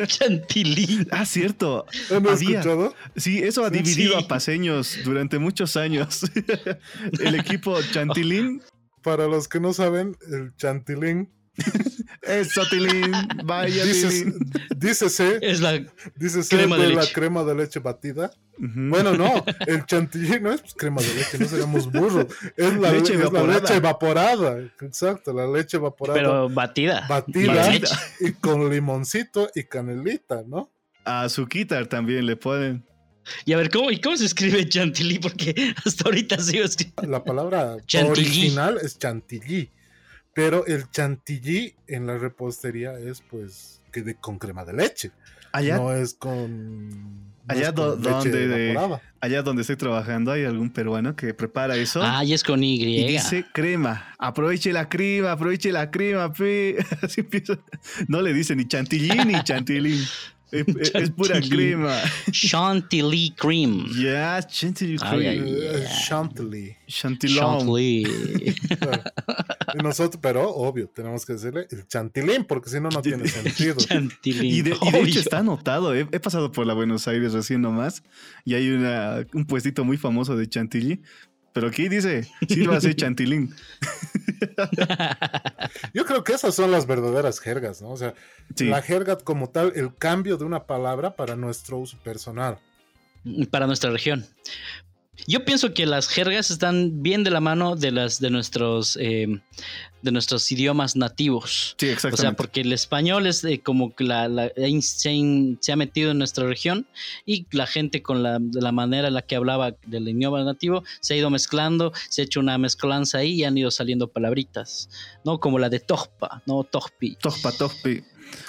Chantilly. 0.07 1.07
Ah, 1.11 1.27
cierto. 1.27 1.85
¿Han 2.11 2.27
Había. 2.27 2.61
escuchado? 2.61 2.95
Sí, 3.17 3.39
eso 3.41 3.65
ha 3.65 3.71
Sí. 3.71 3.83
dividido 3.83 4.17
a 4.19 4.27
paseños 4.29 4.99
durante 5.05 5.39
muchos 5.39 5.77
años. 5.77 6.21
el 7.21 7.35
equipo 7.35 7.79
Chantilín. 7.93 8.63
Para 9.03 9.27
los 9.27 9.49
que 9.49 9.61
no 9.61 9.73
saben, 9.73 10.17
el 10.31 10.55
chantilín 10.57 11.31
Eso, 12.23 12.63
Tilín. 12.69 13.11
Vaya, 13.45 13.85
Dices, 13.85 14.23
Tilín. 14.25 14.51
dícese, 14.77 15.39
Es 15.43 15.61
la 15.61 15.81
dícese 16.17 16.55
crema 16.55 16.77
de, 16.77 16.83
de 16.83 16.89
la 16.95 17.01
leche. 17.03 17.13
crema 17.13 17.45
de 17.45 17.55
leche 17.55 17.81
batida. 17.81 18.31
Bueno, 18.59 19.17
no, 19.17 19.43
el 19.67 19.87
chantilly 19.87 20.39
no 20.39 20.53
es 20.53 20.63
crema 20.77 21.01
de 21.01 21.15
leche, 21.15 21.39
no 21.39 21.47
seríamos 21.49 21.91
burros. 21.91 22.27
Es 22.59 22.75
la 22.77 22.93
Leche 22.93 23.15
leche, 23.15 23.15
es 23.15 23.19
la 23.21 23.25
evaporada. 23.27 23.61
leche 23.61 23.75
evaporada. 23.77 24.59
Exacto, 24.83 25.33
la 25.33 25.47
leche 25.47 25.79
evaporada. 25.79 26.19
pero 26.19 26.49
batida. 26.51 27.07
batida 27.09 27.73
y 28.21 28.33
con 28.33 28.69
limoncito 28.69 29.51
y 29.55 29.65
canelita, 29.65 30.43
¿no? 30.47 30.71
A 31.07 31.29
su 31.31 31.47
quitar 31.47 31.87
también 31.87 32.27
le 32.27 32.37
ponen. 32.37 32.85
Y 33.47 33.55
a 33.55 33.57
ver, 33.57 33.71
¿cómo, 33.71 33.91
¿y 33.91 33.99
cómo 34.01 34.17
se 34.19 34.27
escribe 34.27 34.69
chantilly? 34.69 35.19
Porque 35.21 35.75
hasta 35.85 36.05
ahorita 36.05 36.39
sigo 36.39 36.65
escribiendo. 36.65 37.11
La 37.11 37.25
palabra 37.25 37.77
Chantilly. 37.87 38.27
original 38.27 38.79
es 38.83 38.99
chantilly, 38.99 39.71
pero 40.35 40.67
el 40.67 40.91
chantilly 40.91 41.75
en 41.87 42.07
la 42.07 42.19
repostería 42.19 42.93
es 42.99 43.23
pues 43.31 43.81
que 43.93 44.03
de, 44.03 44.15
con 44.15 44.39
crema 44.39 44.65
de 44.65 44.73
leche, 44.73 45.11
Allá, 45.53 45.77
no 45.79 45.93
es 45.93 46.15
con, 46.15 46.99
no 47.01 47.33
Allá 47.49 47.69
es 47.71 47.75
do- 47.75 47.95
con 47.95 48.03
leche 48.03 48.31
donde 48.31 48.47
de- 48.49 48.99
allá 49.21 49.43
donde 49.43 49.63
estoy 49.63 49.75
trabajando 49.77 50.31
hay 50.31 50.45
algún 50.45 50.71
peruano 50.71 51.17
que 51.17 51.35
prepara 51.35 51.75
eso. 51.77 52.01
Ah, 52.03 52.25
y 52.25 52.33
es 52.33 52.45
con 52.45 52.63
Y. 52.63 52.75
Y 52.83 53.07
dice 53.09 53.45
crema, 53.53 54.15
aproveche 54.19 54.73
la 54.73 54.89
crema, 54.89 55.33
aproveche 55.33 55.73
la 55.73 55.91
crema, 55.91 56.33
pe. 56.33 56.77
Así 57.03 57.23
empieza. 57.23 57.59
No 58.07 58.23
le 58.23 58.33
dice 58.33 58.55
ni 58.55 58.67
chantilly 58.69 59.25
ni 59.25 59.43
chantilly. 59.43 60.01
Es, 60.53 60.67
es- 60.69 60.95
es 60.95 61.11
pura 61.11 61.35
Chantilly. 61.35 61.57
crema. 61.71 62.01
Chantilly 62.33 63.35
cream. 63.37 63.87
Ya, 64.03 64.43
chantilly 64.43 64.97
cream. 64.99 65.15
ay, 65.15 65.27
Eh, 65.39 65.79
yeah. 65.81 65.99
Chantilly. 66.09 66.77
Chantilly. 66.87 67.35
Claro. 68.79 69.03
Y 69.73 69.79
nosotros, 69.85 70.19
pero 70.21 70.51
obvio, 70.51 70.89
tenemos 70.89 71.25
que 71.25 71.35
decirle 71.35 71.69
el 71.71 71.87
chantilín, 71.87 72.43
porque 72.45 72.69
si 72.71 72.81
no, 72.81 72.89
no 72.89 73.01
tiene 73.03 73.29
sentido. 73.29 73.77
Chantilly. 73.77 74.49
Y 74.59 74.63
de, 74.63 74.71
y 74.71 74.73
de 74.73 74.99
Obvio. 74.99 75.05
hecho 75.07 75.21
está 75.21 75.39
anotado. 75.39 75.95
He, 75.95 76.01
he 76.11 76.19
pasado 76.19 76.51
por 76.51 76.67
la 76.67 76.75
Buenos 76.75 77.07
Aires 77.07 77.33
recién 77.33 77.61
nomás 77.63 78.03
y 78.45 78.55
hay 78.55 78.69
una, 78.71 79.25
un 79.33 79.45
puestito 79.45 79.85
muy 79.85 79.97
famoso 79.97 80.37
de 80.37 80.49
chantilly. 80.49 81.03
Pero 81.53 81.69
aquí 81.69 81.89
dice, 81.89 82.29
sírvase 82.49 82.95
chantilín. 82.95 83.55
Yo 85.95 86.05
creo 86.05 86.25
que 86.25 86.33
esas 86.33 86.55
son 86.55 86.71
las 86.71 86.87
verdaderas 86.87 87.41
jergas, 87.41 87.83
¿no? 87.83 87.91
O 87.91 87.97
sea, 87.97 88.15
Sí. 88.57 88.67
la 88.67 88.83
jerga 88.83 89.17
como 89.17 89.51
tal, 89.51 89.73
el 89.77 89.95
cambio 89.95 90.37
de 90.37 90.45
una 90.45 90.65
palabra 90.65 91.15
para 91.17 91.37
nuestro 91.37 91.79
uso 91.79 91.97
personal. 92.03 92.59
para 93.51 93.67
nuestra 93.67 93.91
región. 93.91 94.27
Yo 95.27 95.45
pienso 95.45 95.75
que 95.75 95.85
las 95.85 96.09
jergas 96.09 96.51
están 96.51 97.03
bien 97.03 97.23
de 97.23 97.31
la 97.31 97.41
mano 97.41 97.77
de 97.77 97.91
las 97.91 98.19
de 98.21 98.31
nuestros 98.31 98.97
eh, 99.01 99.27
de 100.03 100.13
nuestros 100.13 100.51
idiomas 100.53 100.97
nativos. 100.97 101.75
Sí, 101.79 101.87
O 101.89 101.93
exactamente. 101.93 102.21
sea, 102.23 102.33
porque 102.33 102.61
el 102.63 102.73
español 102.73 103.27
es 103.27 103.45
eh, 103.45 103.61
como 103.63 103.95
que 103.95 104.05
la, 104.05 104.29
la- 104.29 104.51
se, 104.81 105.13
in- 105.13 105.59
se 105.61 105.73
ha 105.73 105.77
metido 105.77 106.11
en 106.11 106.19
nuestra 106.19 106.47
región 106.47 106.87
y 107.27 107.47
la 107.51 107.67
gente 107.67 108.03
con 108.03 108.23
la, 108.23 108.39
de 108.41 108.61
la 108.61 108.73
manera 108.73 109.09
en 109.09 109.15
la 109.15 109.23
que 109.23 109.37
hablaba 109.37 109.75
del 109.87 110.09
idioma 110.09 110.43
nativo 110.45 110.83
se 111.01 111.15
ha 111.15 111.17
ido 111.17 111.31
mezclando, 111.31 111.93
se 112.09 112.23
ha 112.23 112.25
hecho 112.25 112.41
una 112.41 112.57
mezcolanza 112.59 113.19
ahí 113.19 113.33
y 113.35 113.45
han 113.45 113.57
ido 113.59 113.71
saliendo 113.71 114.09
palabritas, 114.09 114.89
¿no? 115.25 115.39
Como 115.41 115.59
la 115.59 115.69
de 115.69 115.81
tojpa, 115.81 116.43
¿no? 116.47 116.65
Tojpi. 116.65 117.17
Topa, 117.17 117.53
topi. 117.53 118.03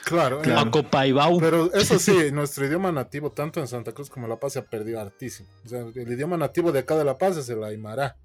Claro, 0.03 0.41
Claro. 0.41 0.59
eh, 0.59 0.63
Acopaibau. 0.67 1.39
pero 1.39 1.73
eso 1.73 1.97
sí, 1.97 2.13
nuestro 2.31 2.65
idioma 2.67 2.91
nativo, 2.91 3.31
tanto 3.31 3.59
en 3.59 3.67
Santa 3.67 3.91
Cruz 3.93 4.09
como 4.09 4.27
en 4.27 4.29
La 4.29 4.39
Paz, 4.39 4.53
se 4.53 4.59
ha 4.59 4.65
perdido 4.65 4.99
hartísimo. 5.01 5.49
O 5.65 5.69
sea, 5.69 5.79
el 5.79 6.11
idioma 6.11 6.37
nativo 6.37 6.71
de 6.71 6.79
acá 6.79 6.95
de 6.97 7.03
La 7.03 7.17
Paz 7.17 7.37
es 7.37 7.49
el 7.49 7.63
aymara. 7.63 8.15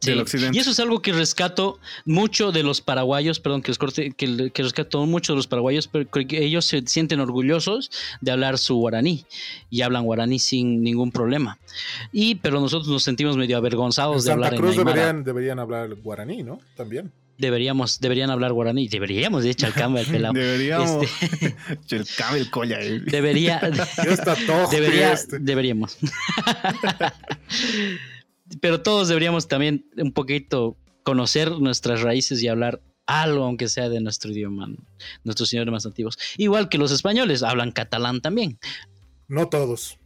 Sí, 0.00 0.10
del 0.10 0.20
occidente. 0.20 0.56
Y 0.56 0.60
eso 0.60 0.70
es 0.70 0.80
algo 0.80 1.00
que 1.00 1.12
rescato 1.12 1.78
mucho 2.04 2.52
de 2.52 2.62
los 2.62 2.80
paraguayos, 2.80 3.40
perdón, 3.40 3.62
que, 3.62 3.68
les 3.68 3.78
corte, 3.78 4.12
que, 4.12 4.50
que 4.50 4.62
rescato 4.62 5.04
mucho 5.06 5.32
de 5.32 5.36
los 5.36 5.46
paraguayos, 5.46 5.88
pero 5.88 6.08
que 6.10 6.44
ellos 6.44 6.64
se 6.66 6.82
sienten 6.86 7.20
orgullosos 7.20 7.90
de 8.20 8.30
hablar 8.30 8.58
su 8.58 8.76
guaraní 8.76 9.24
y 9.70 9.82
hablan 9.82 10.04
guaraní 10.04 10.38
sin 10.38 10.82
ningún 10.82 11.12
problema. 11.12 11.58
Y 12.12 12.36
pero 12.36 12.60
nosotros 12.60 12.88
nos 12.88 13.02
sentimos 13.02 13.36
medio 13.36 13.56
En 13.56 13.58
avergonzados 13.58 14.24
de 14.24 14.30
Santa 14.32 14.46
hablar 14.46 14.60
Cruz 14.60 14.76
en 14.76 14.84
deberían, 14.84 15.24
deberían 15.24 15.58
hablar 15.58 15.94
guaraní, 15.94 16.42
¿no? 16.42 16.60
También. 16.76 17.10
Deberíamos, 17.38 18.00
deberían 18.00 18.30
hablar 18.30 18.52
guaraní. 18.54 18.88
Deberíamos, 18.88 19.44
de 19.44 19.50
el 20.00 20.06
pelado. 20.06 20.32
Deberíamos. 20.38 21.04
Este, 21.04 21.56
El 22.36 22.50
colla. 22.50 22.80
eh. 22.80 23.00
debería, 23.00 23.60
Ya 23.70 24.04
está 24.04 24.34
todo. 24.46 24.68
debería, 24.70 25.12
este. 25.12 25.38
deberíamos. 25.38 25.98
Pero 28.60 28.82
todos 28.82 29.08
deberíamos 29.08 29.48
también 29.48 29.86
un 29.96 30.12
poquito 30.12 30.76
conocer 31.02 31.50
nuestras 31.52 32.02
raíces 32.02 32.42
y 32.42 32.48
hablar 32.48 32.80
algo, 33.06 33.44
aunque 33.44 33.68
sea 33.68 33.88
de 33.88 34.00
nuestro 34.00 34.30
idioma, 34.30 34.68
nuestros 35.24 35.48
señores 35.48 35.70
más 35.70 35.86
antiguos. 35.86 36.18
Igual 36.36 36.68
que 36.68 36.78
los 36.78 36.90
españoles, 36.90 37.42
hablan 37.42 37.72
catalán 37.72 38.20
también. 38.20 38.58
No 39.28 39.48
todos. 39.48 39.98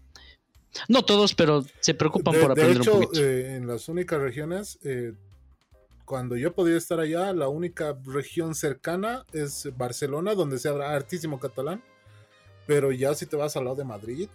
No 0.88 1.02
todos, 1.04 1.34
pero 1.34 1.64
se 1.80 1.94
preocupan 1.94 2.34
De, 2.34 2.40
por 2.40 2.54
de 2.54 2.62
aprender 2.62 2.82
hecho, 2.82 2.94
un 2.94 3.02
poquito. 3.02 3.24
eh, 3.24 3.56
en 3.56 3.66
las 3.66 3.88
únicas 3.88 4.20
regiones, 4.20 4.78
eh, 4.84 5.14
cuando 6.04 6.36
yo 6.36 6.54
podía 6.54 6.76
estar 6.76 7.00
allá, 7.00 7.32
la 7.32 7.48
única 7.48 7.96
región 8.04 8.54
cercana 8.54 9.24
es 9.32 9.68
Barcelona, 9.76 10.34
donde 10.34 10.58
se 10.58 10.68
habla 10.68 10.92
hartísimo 10.94 11.40
catalán. 11.40 11.82
Pero 12.66 12.92
ya 12.92 13.14
si 13.14 13.26
te 13.26 13.36
vas 13.36 13.56
al 13.56 13.64
lado 13.64 13.76
de 13.76 13.84
Madrid, 13.84 14.28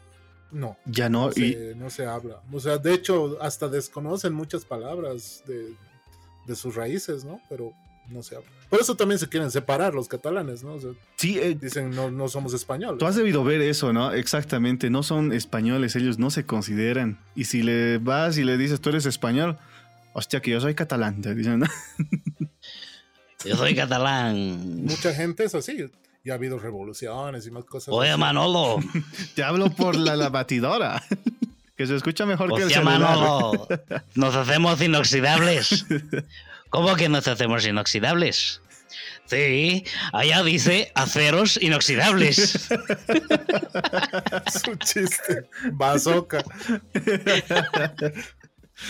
no. 0.56 0.78
Ya 0.86 1.10
no. 1.10 1.28
No 1.28 1.32
Y, 1.36 1.54
se, 1.54 1.76
no 1.76 1.90
se 1.90 2.06
habla. 2.06 2.42
O 2.52 2.60
sea, 2.60 2.78
de 2.78 2.94
hecho, 2.94 3.38
hasta 3.42 3.68
desconocen 3.68 4.34
muchas 4.34 4.64
palabras 4.66 5.44
de, 5.46 5.74
de 6.48 6.56
sus 6.56 6.76
raíces, 6.76 7.26
¿no? 7.26 7.42
Pero 7.50 7.74
no 8.10 8.24
se 8.24 8.36
habla. 8.36 8.50
Por 8.70 8.80
eso 8.80 8.96
también 8.96 9.20
se 9.20 9.28
quieren 9.28 9.52
separar 9.52 9.94
los 9.94 10.08
catalanes, 10.08 10.64
¿no? 10.64 10.74
O 10.76 10.82
sea, 10.82 10.92
sí, 11.18 11.38
eh, 11.40 11.58
dicen, 11.60 11.92
no, 11.92 12.10
no 12.10 12.30
somos 12.30 12.54
españoles. 12.54 13.00
Tú 13.00 13.06
has 13.06 13.16
debido 13.16 13.44
ver 13.44 13.62
eso, 13.62 13.94
¿no? 13.94 14.12
Exactamente. 14.14 14.90
No 14.90 15.04
son 15.04 15.34
españoles, 15.34 15.96
ellos 15.96 16.20
no 16.20 16.32
se 16.32 16.46
consideran. 16.46 17.20
Y 17.36 17.46
si 17.46 17.62
le 17.62 17.98
vas 17.98 18.38
y 18.38 18.44
le 18.44 18.58
dices, 18.58 18.80
tú 18.80 18.90
eres 18.90 19.06
español, 19.06 19.58
hostia, 20.14 20.42
que 20.42 20.52
yo 20.52 20.62
soy 20.62 20.74
catalán, 20.74 21.22
te 21.22 21.36
dicen, 21.36 21.60
¿no? 21.60 21.68
Yo 23.44 23.56
soy 23.56 23.76
catalán. 23.76 24.86
Mucha 24.86 25.14
gente 25.14 25.44
es 25.44 25.54
así. 25.54 25.86
Y 26.26 26.32
ha 26.32 26.34
habido 26.34 26.58
revoluciones 26.58 27.46
y 27.46 27.52
más 27.52 27.66
cosas. 27.66 27.94
Oye, 27.94 28.10
así. 28.10 28.20
Manolo. 28.20 28.80
Te 29.36 29.44
hablo 29.44 29.70
por 29.70 29.96
la, 29.96 30.16
la 30.16 30.30
batidora. 30.30 31.02
que 31.78 31.86
se 31.86 31.96
escucha 31.96 32.26
mejor 32.26 32.54
que 32.56 32.64
el 32.64 32.72
celular. 32.72 33.00
Manolo. 33.00 33.68
Nos 34.16 34.36
hacemos 34.36 34.82
inoxidables. 34.82 35.86
¿Cómo 36.72 36.96
que 36.96 37.08
nos 37.08 37.28
hacemos 37.28 37.66
inoxidables? 37.66 38.60
Sí, 39.28 39.86
allá 40.12 40.44
dice 40.44 40.92
aceros 40.96 41.62
inoxidables. 41.62 42.70
Es 44.46 44.64
un 44.68 44.78
chiste. 44.80 45.48
Bazooka. 45.72 46.44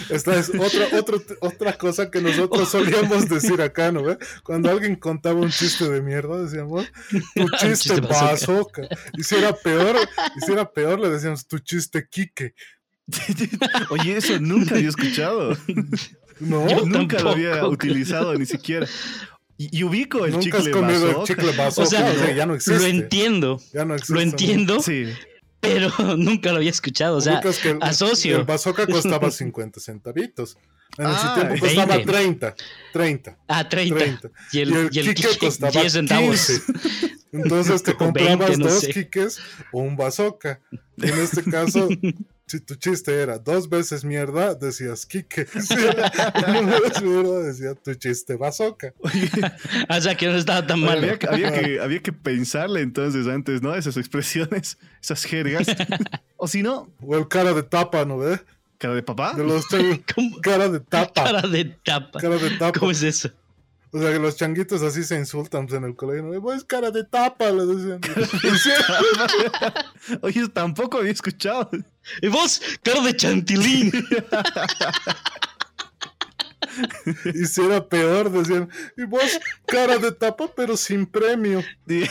Esta 0.10 0.36
es 0.38 0.50
otra, 0.50 1.00
otra, 1.00 1.18
otra 1.42 1.78
cosa 1.78 2.10
que 2.10 2.22
nosotros 2.22 2.70
solíamos 2.70 3.30
decir 3.30 3.62
acá, 3.62 3.92
¿no? 3.92 4.04
ve? 4.04 4.18
Cuando 4.44 4.70
alguien 4.70 4.96
contaba 4.96 5.40
un 5.40 5.52
chiste 5.52 5.88
de 5.90 6.02
mierda, 6.02 6.42
decíamos, 6.42 6.86
tu 7.36 7.48
chiste 7.60 8.02
bazooka. 8.02 8.88
Y 9.18 9.24
si 9.24 9.36
era 9.36 9.54
peor, 9.54 9.96
y 10.36 10.46
si 10.46 10.52
era 10.52 10.70
peor, 10.70 11.00
le 11.00 11.10
decíamos, 11.10 11.48
tu 11.48 11.60
chiste 11.60 12.08
Quique. 12.10 12.54
Oye, 13.90 14.18
eso 14.18 14.40
nunca 14.40 14.76
había 14.76 14.90
escuchado. 14.90 15.56
No, 16.40 16.68
Yo 16.68 16.86
nunca 16.86 17.20
lo 17.20 17.32
había 17.32 17.66
utilizado 17.68 18.34
ni 18.34 18.46
siquiera. 18.46 18.88
Y, 19.58 19.78
y 19.78 19.84
ubico 19.84 20.26
el 20.26 20.34
nunca 20.34 20.58
has 20.58 20.64
chicle 21.26 21.50
el 21.52 21.58
bazooka. 21.58 21.88
O 21.88 21.90
sea, 21.90 22.12
o 22.12 22.16
sea, 22.16 22.36
ya 22.36 22.46
no 22.46 22.56
existe. 22.56 22.80
Lo 22.80 22.86
entiendo, 22.88 23.62
ya 23.72 23.86
no 23.86 23.96
existe, 23.96 24.14
lo 24.14 24.20
¿no? 24.20 24.32
entiendo, 24.32 24.82
Sí. 24.82 25.14
Pero 25.74 25.92
nunca 26.18 26.52
lo 26.52 26.58
había 26.58 26.70
escuchado. 26.70 27.18
O 27.18 27.22
sea, 27.22 27.42
el, 27.42 27.78
asocio. 27.82 28.38
El 28.38 28.44
bazooka 28.44 28.86
costaba 28.88 29.32
50 29.32 29.80
centavitos. 29.80 30.58
En 30.98 31.06
Ah, 31.08 31.36
su 31.36 31.42
tiempo 31.42 31.66
costaba 31.66 31.96
20. 31.98 32.12
30. 32.12 32.56
30. 32.94 33.38
ah, 33.48 33.68
30. 33.68 33.98
30. 33.98 34.30
Y 34.54 34.60
el, 34.60 34.70
y 34.70 34.74
el, 34.74 34.90
y 34.92 35.00
el 35.00 35.16
Kike 35.16 35.28
Kike, 35.30 35.40
costaba 35.40 35.72
10 35.72 35.94
centavos. 35.94 36.48
15. 36.48 37.16
Entonces 37.44 37.84
te 37.84 37.92
O 37.92 37.98
comprabas 37.98 38.40
20, 38.50 38.58
no 38.58 38.66
dos 38.70 38.80
sé. 38.82 38.92
Kikes 38.92 39.28
o 39.72 39.80
un 39.82 39.96
bazooka. 39.96 40.60
Y 40.98 41.08
en 41.10 41.20
este 41.20 41.44
caso, 41.44 41.88
si 42.48 42.60
tu 42.60 42.76
chiste 42.76 43.14
era 43.22 43.38
dos 43.40 43.68
veces 43.70 44.04
mierda, 44.06 44.54
decías 44.56 45.06
Kike. 45.06 45.48
Si 45.62 45.74
una 45.74 46.80
vez 46.80 47.02
mierda, 47.02 47.40
decía 47.42 47.74
tu 47.76 47.94
chiste 47.96 48.36
bazooka. 48.36 48.94
O 49.90 50.02
sea, 50.02 50.16
que 50.16 50.28
no 50.28 50.36
estaba 50.36 50.66
tan 50.66 50.80
malo. 50.80 51.00
había, 51.02 51.18
que- 51.20 51.28
había 51.28 51.52
que, 51.54 51.80
había 51.82 52.00
que 52.02 52.14
pensarle 52.14 52.82
entonces 52.82 53.28
antes, 53.28 53.62
¿no? 53.62 53.76
Esas 53.76 53.98
expresiones, 53.98 54.78
esas 55.02 55.24
jergas. 55.26 55.68
o 56.38 56.48
si 56.48 56.62
no, 56.64 56.90
O 57.02 57.18
el 57.18 57.28
cara 57.28 57.54
de 57.54 57.64
tapa, 57.64 58.06
¿no 58.06 58.18
ves? 58.18 58.42
cara 58.78 58.94
de 58.94 59.04
papá. 59.04 59.34
De 59.34 59.44
los 59.44 59.66
cara 60.42 60.68
de 60.70 60.80
tapa. 60.82 61.24
Cara 61.24 61.42
de 61.48 61.66
tapa. 61.66 62.20
Cara 62.20 62.38
de 62.38 62.50
tapa. 62.52 62.78
¿Cómo 62.80 62.92
es 62.92 63.02
eso? 63.04 63.32
O 63.92 64.00
sea, 64.00 64.12
que 64.12 64.20
los 64.20 64.36
changuitos 64.36 64.82
así 64.82 65.04
se 65.04 65.16
insultan 65.16 65.68
pues, 65.68 65.78
en 65.78 65.86
el 65.86 65.96
colegio. 65.96 66.54
Es 66.54 66.64
cara 66.64 66.92
de 66.92 67.04
tapa, 67.04 67.52
le 67.52 67.66
decían. 67.66 68.02
Oye, 70.22 70.48
tampoco 70.50 70.98
había 70.98 71.12
escuchado. 71.12 71.70
Y 72.22 72.28
vos, 72.28 72.62
cara 72.84 73.02
de 73.02 73.16
chantilín. 73.16 73.92
Y 77.34 77.46
si 77.46 77.62
era 77.62 77.88
peor, 77.88 78.32
decían, 78.32 78.70
y 78.98 79.04
vos, 79.06 79.40
cara 79.66 79.98
de 79.98 80.12
tapa, 80.12 80.50
pero 80.56 80.78
sin 80.78 81.06
premio. 81.06 81.64
Sí. 81.88 82.04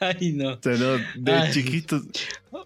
Ay, 0.00 0.32
no. 0.32 0.54
O 0.54 0.58
sea, 0.62 0.76
no, 0.76 0.98
de 1.16 1.32
Ay. 1.32 1.52
chiquitos. 1.52 2.02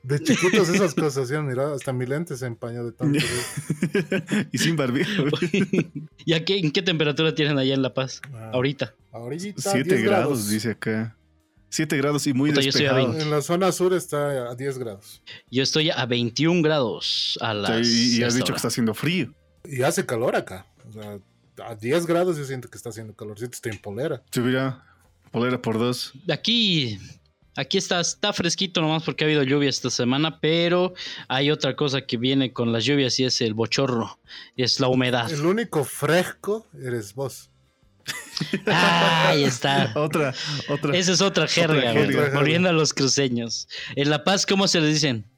De 0.02 0.20
chiquitos 0.20 0.68
esas 0.68 0.94
cosas 0.94 1.24
hacían, 1.24 1.46
mira, 1.46 1.72
hasta 1.74 1.92
mi 1.92 2.06
lente 2.06 2.36
se 2.36 2.46
empañó 2.46 2.84
de 2.84 2.92
tanto. 2.92 3.18
y 4.52 4.58
sin 4.58 4.76
barbijo. 4.76 5.24
¿Y 6.24 6.32
a 6.32 6.44
qué, 6.44 6.58
en 6.58 6.70
qué 6.70 6.82
temperatura 6.82 7.34
tienen 7.34 7.58
allá 7.58 7.74
en 7.74 7.82
La 7.82 7.92
Paz? 7.92 8.20
Ah, 8.32 8.50
Ahorita. 8.54 8.94
Ahorita 9.12 9.60
7 9.60 9.88
10 9.96 10.02
grados, 10.02 10.48
dice 10.48 10.70
acá. 10.70 11.16
7 11.75 11.97
grados 11.97 12.27
y 12.27 12.33
muy 12.33 12.51
Puta, 12.51 12.62
yo 12.62 12.68
estoy 12.68 12.87
a 12.87 12.93
despejado. 12.93 13.12
20. 13.14 13.25
En 13.25 13.31
la 13.31 13.43
zona 13.43 13.72
sur 13.72 13.93
está 13.95 14.51
a 14.51 14.55
10 14.55 14.79
grados. 14.79 15.22
Yo 15.51 15.62
estoy 15.62 15.91
a 15.91 16.07
21 16.07 16.62
grados 16.62 17.39
a 17.41 17.51
O 17.51 17.55
las. 17.55 17.70
sea, 17.70 17.81
y, 17.81 18.18
y 18.18 18.22
has 18.22 18.35
dicho 18.35 18.47
que 18.47 18.53
hora. 18.53 18.57
está 18.57 18.68
haciendo 18.68 18.95
frío. 18.95 19.35
Y 19.64 19.83
hace 19.83 20.07
calor 20.07 20.37
acá. 20.37 20.66
O 20.89 20.93
sea, 20.93 21.18
a 21.66 21.75
10 21.75 22.07
grados 22.07 22.37
yo 22.37 22.45
siento 22.45 22.68
que 22.68 22.77
está 22.77 22.91
haciendo 22.91 23.14
calorcito, 23.14 23.51
estoy 23.53 23.72
en 23.72 23.79
polera. 23.79 24.22
Se 24.31 24.41
hubiera 24.41 24.85
polera 25.31 25.61
por 25.61 25.79
dos. 25.79 26.12
Aquí, 26.31 26.99
aquí 27.57 27.79
está, 27.79 28.01
está 28.01 28.33
fresquito 28.33 28.81
nomás 28.81 29.03
porque 29.03 29.25
ha 29.25 29.27
habido 29.27 29.43
lluvia 29.43 29.68
esta 29.70 29.91
semana, 29.91 30.39
pero 30.41 30.95
hay 31.29 31.51
otra 31.51 31.75
cosa 31.75 32.03
que 32.03 32.16
viene 32.18 32.53
con 32.53 32.72
las 32.72 32.85
lluvias 32.85 33.18
y 33.18 33.25
es 33.25 33.41
el 33.41 33.55
bochorno, 33.55 34.18
y 34.55 34.62
es 34.62 34.79
la 34.79 34.87
humedad. 34.89 35.29
El 35.33 35.45
único 35.47 35.83
fresco 35.85 36.66
eres 36.81 37.14
vos. 37.14 37.51
Ah, 38.66 39.28
ahí 39.28 39.44
está. 39.44 39.92
Otra, 39.94 40.34
otra. 40.68 40.96
Esa 40.96 41.12
es 41.12 41.20
otra 41.20 41.46
jerga, 41.46 41.92
jerga. 41.92 42.20
güey, 42.20 42.34
volviendo 42.34 42.68
a 42.68 42.72
los 42.72 42.92
cruceños. 42.92 43.68
En 43.96 44.11
La 44.11 44.24
Paz, 44.24 44.46
¿cómo 44.46 44.66
se 44.68 44.80
les 44.80 44.94
dicen? 44.94 45.30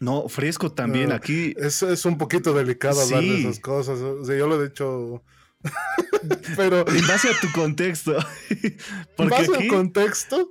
No, 0.00 0.28
fresco 0.28 0.70
también 0.72 1.08
No, 1.10 1.14
aquí. 1.16 1.54
Es, 1.58 1.82
es 1.82 2.04
un 2.04 2.18
poquito 2.18 2.52
delicado 2.54 3.00
hablar 3.00 3.20
de 3.20 3.40
esas 3.40 3.58
cosas. 3.58 3.98
O 4.00 4.24
sea, 4.24 4.36
yo 4.36 4.46
lo 4.46 4.62
he 4.62 4.68
dicho. 4.68 5.22
Pero 6.56 6.86
En 6.88 7.06
base 7.06 7.28
a 7.28 7.40
tu 7.40 7.50
contexto. 7.52 8.16
en 8.50 8.76
Porque 9.16 9.30
base 9.34 9.54
aquí, 9.54 9.64
al 9.64 9.68
contexto, 9.68 10.48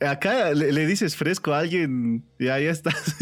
acá 0.00 0.52
le, 0.52 0.72
le 0.72 0.86
dices 0.86 1.14
fresco 1.16 1.52
a 1.54 1.60
alguien, 1.60 2.24
ya, 2.38 2.58
ya 2.58 2.70
estás. 2.70 3.14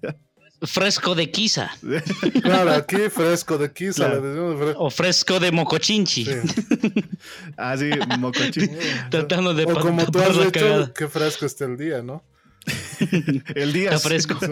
Fresco 0.62 1.14
de 1.14 1.30
quiza 1.30 1.70
claro, 2.42 2.72
aquí 2.72 2.96
fresco 3.10 3.58
de 3.58 3.72
quizá, 3.72 4.06
Claro. 4.06 4.22
le 4.22 4.28
decimos 4.28 4.56
fresco. 4.58 4.82
o 4.82 4.90
fresco 4.90 5.38
de 5.40 5.52
mocochinchi. 5.52 6.24
Sí. 6.24 6.32
ah, 7.58 7.76
sí, 7.76 7.90
mocochín. 8.18 8.70
Tratando 9.10 9.52
de 9.52 9.64
O 9.64 9.78
como 9.78 10.06
tú 10.06 10.18
has 10.18 10.38
dicho, 10.38 10.92
qué 10.94 11.08
fresco 11.08 11.44
está 11.44 11.66
el 11.66 11.76
día, 11.76 12.02
¿no? 12.02 12.24
El 13.54 13.72
día. 13.72 13.90
Está 13.90 14.08
fresco. 14.08 14.38
Sí. 14.40 14.46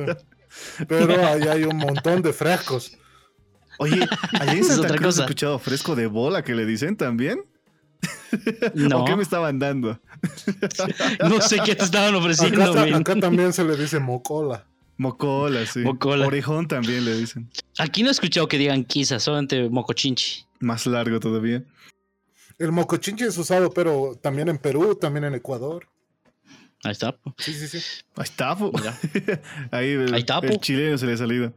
Pero 0.87 1.27
ahí 1.27 1.43
hay 1.49 1.65
un 1.65 1.77
montón 1.79 2.21
de 2.23 2.33
frescos. 2.33 2.97
Oye, 3.79 4.07
allá 4.39 4.53
en 4.53 4.59
Es 4.59 4.69
Santa 4.69 4.83
otra 4.83 4.97
Cruz 4.99 5.07
has 5.09 5.15
cosa. 5.15 5.23
escuchado 5.25 5.59
fresco 5.59 5.97
de 5.97 6.07
bola 6.07 6.45
que 6.45 6.55
le 6.55 6.65
dicen 6.67 6.97
también. 6.97 7.43
No, 8.75 9.01
¿O 9.03 9.05
qué 9.07 9.17
me 9.17 9.23
estaban 9.23 9.59
dando? 9.59 9.99
no 11.29 11.41
sé 11.41 11.59
qué 11.65 11.75
te 11.75 11.85
estaban 11.85 12.15
ofreciendo, 12.15 12.63
Acá, 12.71 12.97
acá 12.97 13.17
también 13.17 13.53
se 13.55 13.65
le 13.65 13.77
dice 13.77 13.99
mocola. 13.99 14.67
Mocola, 14.97 15.67
sí. 15.67 15.81
Mocola. 15.81 16.27
Orejón 16.27 16.69
también 16.69 17.05
le 17.05 17.17
dicen. 17.17 17.51
Aquí 17.79 18.03
no 18.03 18.09
he 18.09 18.13
escuchado 18.13 18.47
que 18.49 18.59
digan 18.59 18.85
quiza, 18.85 19.19
solamente 19.19 19.69
mocochinchi. 19.69 20.45
Más 20.61 20.87
largo 20.87 21.19
todavía. 21.21 21.65
El 22.59 22.71
mocochinchi 22.73 23.25
es 23.25 23.37
usado, 23.37 23.71
pero 23.71 24.19
también 24.23 24.49
en 24.49 24.59
Perú, 24.59 24.95
también 24.95 25.25
en 25.25 25.35
Ecuador. 25.35 25.89
Ahí 26.85 26.93
está. 26.93 27.17
Sí, 27.39 27.53
sí, 27.55 27.67
sí. 27.67 27.79
Ahí 28.17 28.25
está. 28.25 28.53
Ahí 29.73 29.91
el, 29.91 30.15
Ahí 30.15 30.21
está, 30.21 30.39
el 30.39 30.59
chileno 30.61 30.97
se 30.99 31.07
le 31.07 31.15
ha 31.15 31.17
salido. 31.17 31.53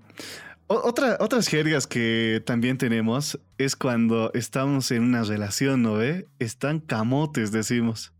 O- 0.67 0.81
otra, 0.87 1.17
otras 1.19 1.47
jergas 1.47 1.85
que 1.85 2.41
también 2.45 2.77
tenemos 2.77 3.37
es 3.57 3.75
cuando 3.75 4.31
estamos 4.33 4.89
en 4.91 5.03
una 5.03 5.23
relación, 5.23 5.81
¿no 5.83 5.93
ve? 5.93 6.27
Están 6.39 6.79
camotes, 6.79 7.51
decimos. 7.51 8.11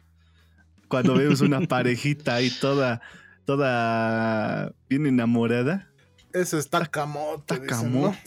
Cuando 0.90 1.16
vemos 1.16 1.42
una 1.42 1.62
parejita 1.68 2.36
ahí 2.36 2.50
toda, 2.50 3.02
toda 3.48 4.74
bien 4.90 5.06
enamorada. 5.08 5.90
Ese 6.34 6.60
está 6.60 6.86
camote. 6.86 7.54
Está 7.56 7.66
dicen, 7.66 7.94
¿no? 7.94 8.02
camote. 8.12 8.20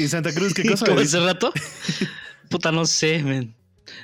¿Y 0.00 0.08
Santa 0.08 0.34
Cruz 0.34 0.52
qué 0.52 0.64
cosa 0.68 0.84
¿Cómo 0.86 0.98
le 0.98 1.04
hace 1.04 1.18
dice? 1.18 1.26
rato? 1.32 1.52
Puta, 2.50 2.72
no 2.72 2.84
sé, 2.84 3.22
men. 3.22 3.54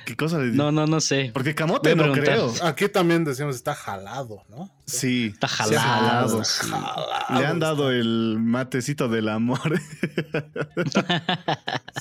¿Qué 0.05 0.15
cosa 0.15 0.37
le 0.37 0.45
dice? 0.45 0.57
No, 0.57 0.71
no, 0.71 0.87
no 0.87 1.01
sé. 1.01 1.31
Porque 1.33 1.53
camote 1.55 1.95
no 1.95 2.11
creo. 2.13 2.53
Aquí 2.63 2.87
también 2.89 3.25
decimos 3.25 3.55
está 3.55 3.75
jalado, 3.75 4.43
¿no? 4.49 4.71
Sí. 4.85 5.31
Está 5.33 5.47
jalado. 5.49 6.43
sí. 6.45 6.67
Jalado 6.69 7.05
Le 7.39 7.45
han 7.45 7.59
dado 7.59 7.91
está. 7.91 7.99
el 7.99 8.37
matecito 8.39 9.09
del 9.09 9.27
amor. 9.29 9.59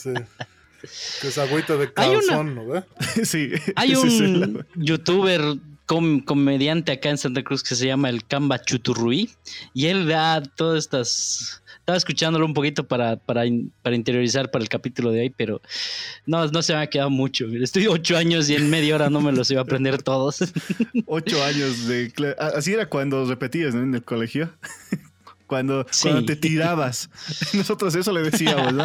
Sí. 0.01 0.14
Que 1.20 1.28
es 1.28 1.38
agüita 1.38 1.72
de 1.72 1.78
una- 1.86 1.92
calzón, 1.92 2.55
¿no 2.55 2.66
ve? 2.68 2.84
sí. 3.24 3.51
Hay 3.74 3.92
ese 3.92 4.07
es 4.07 4.20
un 4.20 4.64
youtuber 4.76 5.42
com- 5.89 6.20
comediante 6.20 6.93
acá 6.93 7.11
en 7.11 7.18
Santa 7.18 7.43
Cruz 7.43 7.64
que 7.64 7.74
se 7.74 7.86
llama 7.89 8.09
el 8.11 8.24
Camba 8.24 8.61
Chuturruí 8.62 9.30
y 9.74 9.86
él 9.86 10.07
da 10.07 10.41
todas 10.43 10.78
estas... 10.84 11.62
Estaba 11.80 11.97
escuchándolo 11.97 12.45
un 12.45 12.53
poquito 12.53 12.86
para, 12.86 13.16
para, 13.16 13.45
para 13.82 13.97
interiorizar 13.97 14.51
para 14.51 14.62
el 14.62 14.68
capítulo 14.68 15.11
de 15.11 15.20
hoy, 15.22 15.30
pero 15.30 15.62
no, 16.26 16.47
no 16.49 16.61
se 16.61 16.74
me 16.74 16.80
ha 16.80 16.86
quedado 16.86 17.09
mucho. 17.09 17.47
Estoy 17.47 17.86
ocho 17.86 18.14
años 18.18 18.51
y 18.51 18.55
en 18.57 18.68
media 18.68 18.95
hora 18.95 19.09
no 19.09 19.22
me 19.22 19.32
los 19.32 19.51
iba 19.51 19.62
a 19.62 19.64
aprender 19.64 20.03
todos. 20.03 20.41
Ocho 21.07 21.43
años 21.43 21.86
de... 21.89 22.12
Así 22.39 22.74
era 22.74 22.91
cuando 22.91 23.24
repetías 23.24 23.74
¿no? 23.74 23.82
en 23.82 23.95
el 23.95 24.05
colegio. 24.05 24.53
Cuando, 25.47 25.86
Sí. 25.91 26.11
cuando 26.11 26.26
te 26.26 26.36
tirabas. 26.36 27.09
Nosotros 27.55 27.95
eso 27.95 28.12
le 28.12 28.20
decíamos, 28.20 28.70
¿no? 28.74 28.84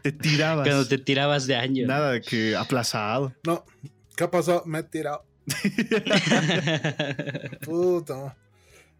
Te 0.00 0.12
tirabas. 0.12 0.64
Cuando 0.64 0.86
te 0.86 0.98
tirabas 0.98 1.48
de 1.48 1.56
año. 1.56 1.88
Nada 1.88 2.12
de 2.12 2.20
que 2.20 2.54
aplazado. 2.54 3.32
No. 3.44 3.64
¿Qué 4.16 4.22
ha 4.22 4.30
pasado? 4.30 4.62
Me 4.64 4.78
he 4.78 4.82
tirado. 4.84 5.24
Puta. 7.64 8.36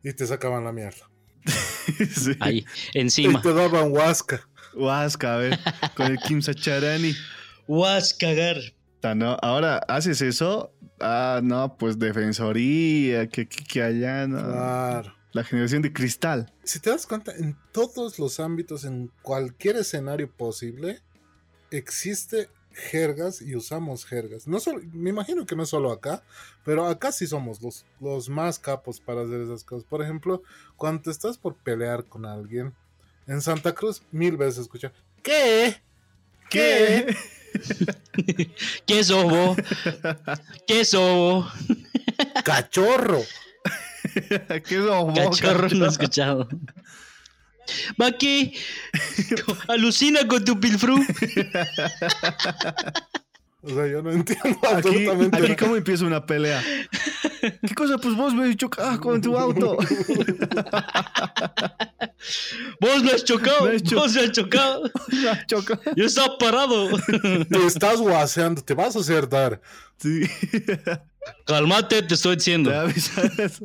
Y 0.03 0.13
te 0.13 0.27
sacaban 0.27 0.65
la 0.65 0.73
mierda. 0.73 1.09
sí. 2.15 2.37
Ahí, 2.41 2.65
Y 2.93 3.01
encima. 3.01 3.41
te 3.43 3.53
daban 3.53 3.91
huasca. 3.93 4.47
Huasca, 4.75 5.35
a 5.35 5.39
ver. 5.39 5.59
Con 5.95 6.07
el 6.07 6.19
Kim 6.19 6.43
Sacharani. 6.43 7.15
Vas 7.69 8.15
cagar. 8.15 8.57
Ta, 9.01 9.15
¿no? 9.15 9.37
Ahora 9.43 9.79
haces 9.89 10.21
eso. 10.21 10.73
Ah, 11.01 11.41
no, 11.43 11.77
pues 11.77 11.99
defensoría, 11.99 13.29
que, 13.29 13.47
que, 13.49 13.65
que 13.65 13.83
allá, 13.83 14.27
¿no? 14.27 14.39
Claro. 14.43 15.15
La 15.33 15.45
generación 15.45 15.83
de 15.83 15.93
cristal. 15.93 16.53
Si 16.63 16.79
te 16.79 16.91
das 16.91 17.07
cuenta, 17.07 17.33
en 17.37 17.57
todos 17.73 18.19
los 18.19 18.39
ámbitos, 18.41 18.85
en 18.85 19.11
cualquier 19.23 19.77
escenario 19.77 20.31
posible, 20.31 21.01
existe 21.71 22.49
jergas 22.75 23.41
y 23.41 23.55
usamos 23.55 24.05
jergas. 24.05 24.47
No 24.47 24.61
solo, 24.61 24.81
me 24.93 25.11
imagino 25.11 25.47
que 25.47 25.57
no 25.57 25.65
solo 25.65 25.93
acá, 25.93 26.23
pero 26.65 26.87
acá 26.87 27.13
sí 27.13 27.27
somos 27.27 27.63
los, 27.63 27.85
los 28.01 28.29
más 28.29 28.59
capos 28.59 29.01
para 29.01 29.23
hacer 29.23 29.41
esas 29.41 29.65
cosas. 29.65 29.85
Por 29.89 30.03
ejemplo, 30.03 30.43
cuando 30.77 31.03
te 31.03 31.11
estás 31.11 31.39
por 31.39 31.55
pelear 31.55 32.05
con 32.05 32.27
alguien, 32.27 32.75
en 33.27 33.41
Santa 33.41 33.73
Cruz 33.73 34.03
mil 34.13 34.37
veces 34.37 34.63
escucha, 34.63 34.93
¿qué? 35.23 35.81
¿Qué? 36.51 37.17
¿Qué 38.87 39.05
sobo? 39.05 39.57
¿Qué 40.67 40.85
sobo? 40.85 41.49
Cachorro. 42.45 43.23
¿Qué 44.15 44.59
es 44.59 44.71
eso, 44.71 45.13
Cachorro 45.15 45.69
no 45.71 45.87
he 45.87 45.89
escuchado. 45.89 46.49
Va 48.01 48.07
aquí. 48.09 48.53
Alucina 49.69 50.27
con 50.29 50.45
tu 50.45 50.59
pilfru. 50.61 50.97
O 53.67 53.69
sea, 53.71 53.87
yo 53.87 54.03
no 54.03 54.11
entiendo 54.13 54.59
Aquí, 54.63 54.75
absolutamente 54.75 55.37
aquí 55.39 55.43
nada. 55.45 55.57
cómo 55.57 55.77
empieza 55.77 56.05
una 56.05 56.27
pelea. 56.27 56.63
¿Qué 57.41 57.75
cosa? 57.75 57.97
Pues 57.97 58.15
vos 58.15 58.35
me 58.35 58.55
chocas 58.57 58.99
con 58.99 59.23
tu 59.23 59.39
auto. 59.39 59.79
Vos 62.81 63.03
me 63.03 63.13
has 63.13 63.25
chocado. 63.25 63.67
Me 63.67 63.77
has 63.77 63.83
cho- 63.83 63.97
Vos 63.97 64.13
me 64.15 64.21
has 64.23 64.33
chocado. 64.33 64.91
Choca. 65.47 65.81
Yo 65.97 66.05
estaba 66.05 66.37
parado. 66.39 66.91
Te 67.49 67.67
estás 67.67 68.01
guaseando, 68.01 68.63
te 68.63 68.75
vas 68.75 68.97
a 68.97 68.99
hacer 69.01 69.29
dar. 69.29 69.61
Sí. 69.99 70.23
Calmate, 71.47 72.03
te 72.03 72.15
estoy 72.15 72.37
diciendo. 72.37 72.71
Te 72.71 72.77
avisas. 72.77 73.63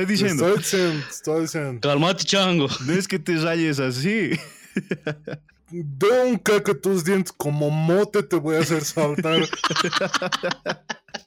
Estoy 0.00 0.16
diciendo. 0.16 0.48
Estoy 0.48 0.62
diciendo, 0.62 1.06
estoy 1.08 1.40
diciendo. 1.42 1.88
Calmate, 1.88 2.24
chango. 2.24 2.68
No 2.86 2.92
es 2.92 3.08
que 3.08 3.18
te 3.18 3.36
rayes 3.36 3.80
así. 3.80 4.30
De 5.70 6.22
un 6.24 6.38
caca 6.38 6.74
tus 6.74 7.04
dientes 7.04 7.32
como 7.32 7.70
mote 7.70 8.22
te 8.22 8.36
voy 8.36 8.56
a 8.56 8.60
hacer 8.60 8.84
saltar. 8.84 9.48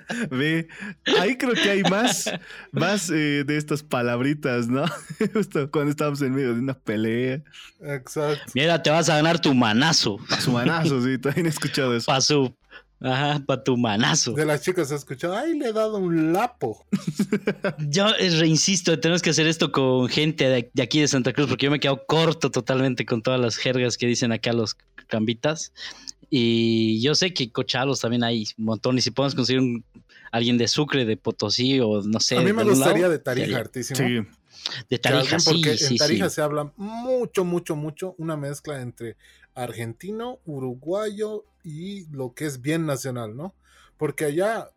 Ve, 0.32 0.68
ahí 1.20 1.38
creo 1.38 1.54
que 1.54 1.70
hay 1.70 1.84
más, 1.84 2.32
más 2.72 3.10
eh, 3.10 3.44
de 3.46 3.58
estas 3.58 3.84
palabritas, 3.84 4.68
¿no? 4.68 4.86
Justo 5.34 5.70
cuando 5.70 5.92
estamos 5.92 6.22
en 6.22 6.34
medio 6.34 6.54
de 6.54 6.60
una 6.62 6.74
pelea. 6.74 7.42
Exacto. 7.82 8.52
Mira, 8.56 8.82
te 8.82 8.90
vas 8.90 9.10
a 9.10 9.18
ganar 9.18 9.40
tu 9.40 9.54
manazo. 9.54 10.18
Su 10.40 10.52
manazo, 10.52 11.04
sí, 11.04 11.18
también 11.18 11.46
he 11.46 11.50
escuchado 11.50 11.96
eso. 11.96 12.06
Pa' 12.06 12.22
su, 12.22 12.56
Ajá, 13.02 13.42
pa' 13.46 13.64
tu 13.64 13.78
manazo. 13.78 14.34
De 14.34 14.46
las 14.46 14.62
chicas 14.62 14.92
he 14.92 14.96
escuchado, 14.96 15.36
ay, 15.38 15.58
le 15.58 15.70
he 15.70 15.74
dado 15.74 15.98
un 15.98 16.34
lapo. 16.34 16.86
Yo 17.90 18.08
eh, 18.20 18.30
reinsisto, 18.38 19.00
tenemos 19.00 19.22
que 19.22 19.30
hacer 19.30 19.48
esto 19.48 19.72
con 19.72 20.10
gente 20.10 20.50
de, 20.50 20.70
de 20.74 20.84
aquí 20.84 21.00
de 21.00 21.08
Santa 21.08 21.32
Cruz, 21.32 21.48
porque 21.48 21.66
yo 21.66 21.72
me 21.72 21.78
he 21.78 21.80
quedado 21.80 22.06
corto 22.06 22.52
totalmente 22.52 23.06
con 23.06 23.22
todas 23.22 23.40
las 23.40 23.56
jergas 23.56 23.98
que 23.98 24.06
dicen 24.06 24.32
acá 24.34 24.52
los 24.52 24.76
cambitas. 25.08 25.72
Y 26.30 27.02
yo 27.02 27.16
sé 27.16 27.34
que 27.34 27.52
cochalos 27.52 28.02
también 28.02 28.24
hay 28.24 28.46
un 28.58 28.66
montón. 28.66 28.98
Y 28.98 29.02
si 29.02 29.12
podemos 29.12 29.34
conseguir 29.34 29.62
un, 29.62 29.86
alguien 30.32 30.58
de 30.58 30.68
Sucre, 30.68 31.06
de 31.06 31.18
Potosí 31.18 31.80
o 31.80 32.02
no 32.04 32.20
sé. 32.20 32.38
A 32.38 32.42
mí 32.42 32.52
me 32.54 32.62
algún 32.62 32.76
gustaría 32.76 33.04
lado, 33.04 33.14
de 33.14 33.20
Tarija, 33.20 33.46
sería- 33.46 33.60
hartísimo. 33.60 33.98
Sí, 33.98 34.28
De 34.90 35.00
Tarija, 35.00 35.40
sí, 35.40 35.50
porque 35.50 35.78
sí, 35.78 35.94
en 35.94 35.98
Tarija 35.98 36.30
sí. 36.30 36.36
se 36.36 36.42
habla 36.42 36.72
mucho, 36.76 37.46
mucho, 37.46 37.76
mucho, 37.76 38.14
una 38.18 38.36
mezcla 38.36 38.82
entre 38.82 39.16
argentino, 39.56 40.40
uruguayo 40.46 41.46
y 41.70 42.08
lo 42.12 42.34
que 42.34 42.46
es 42.46 42.62
bien 42.62 42.86
nacional, 42.86 43.36
¿no? 43.38 43.54
Porque 43.98 44.26
allá, 44.26 44.70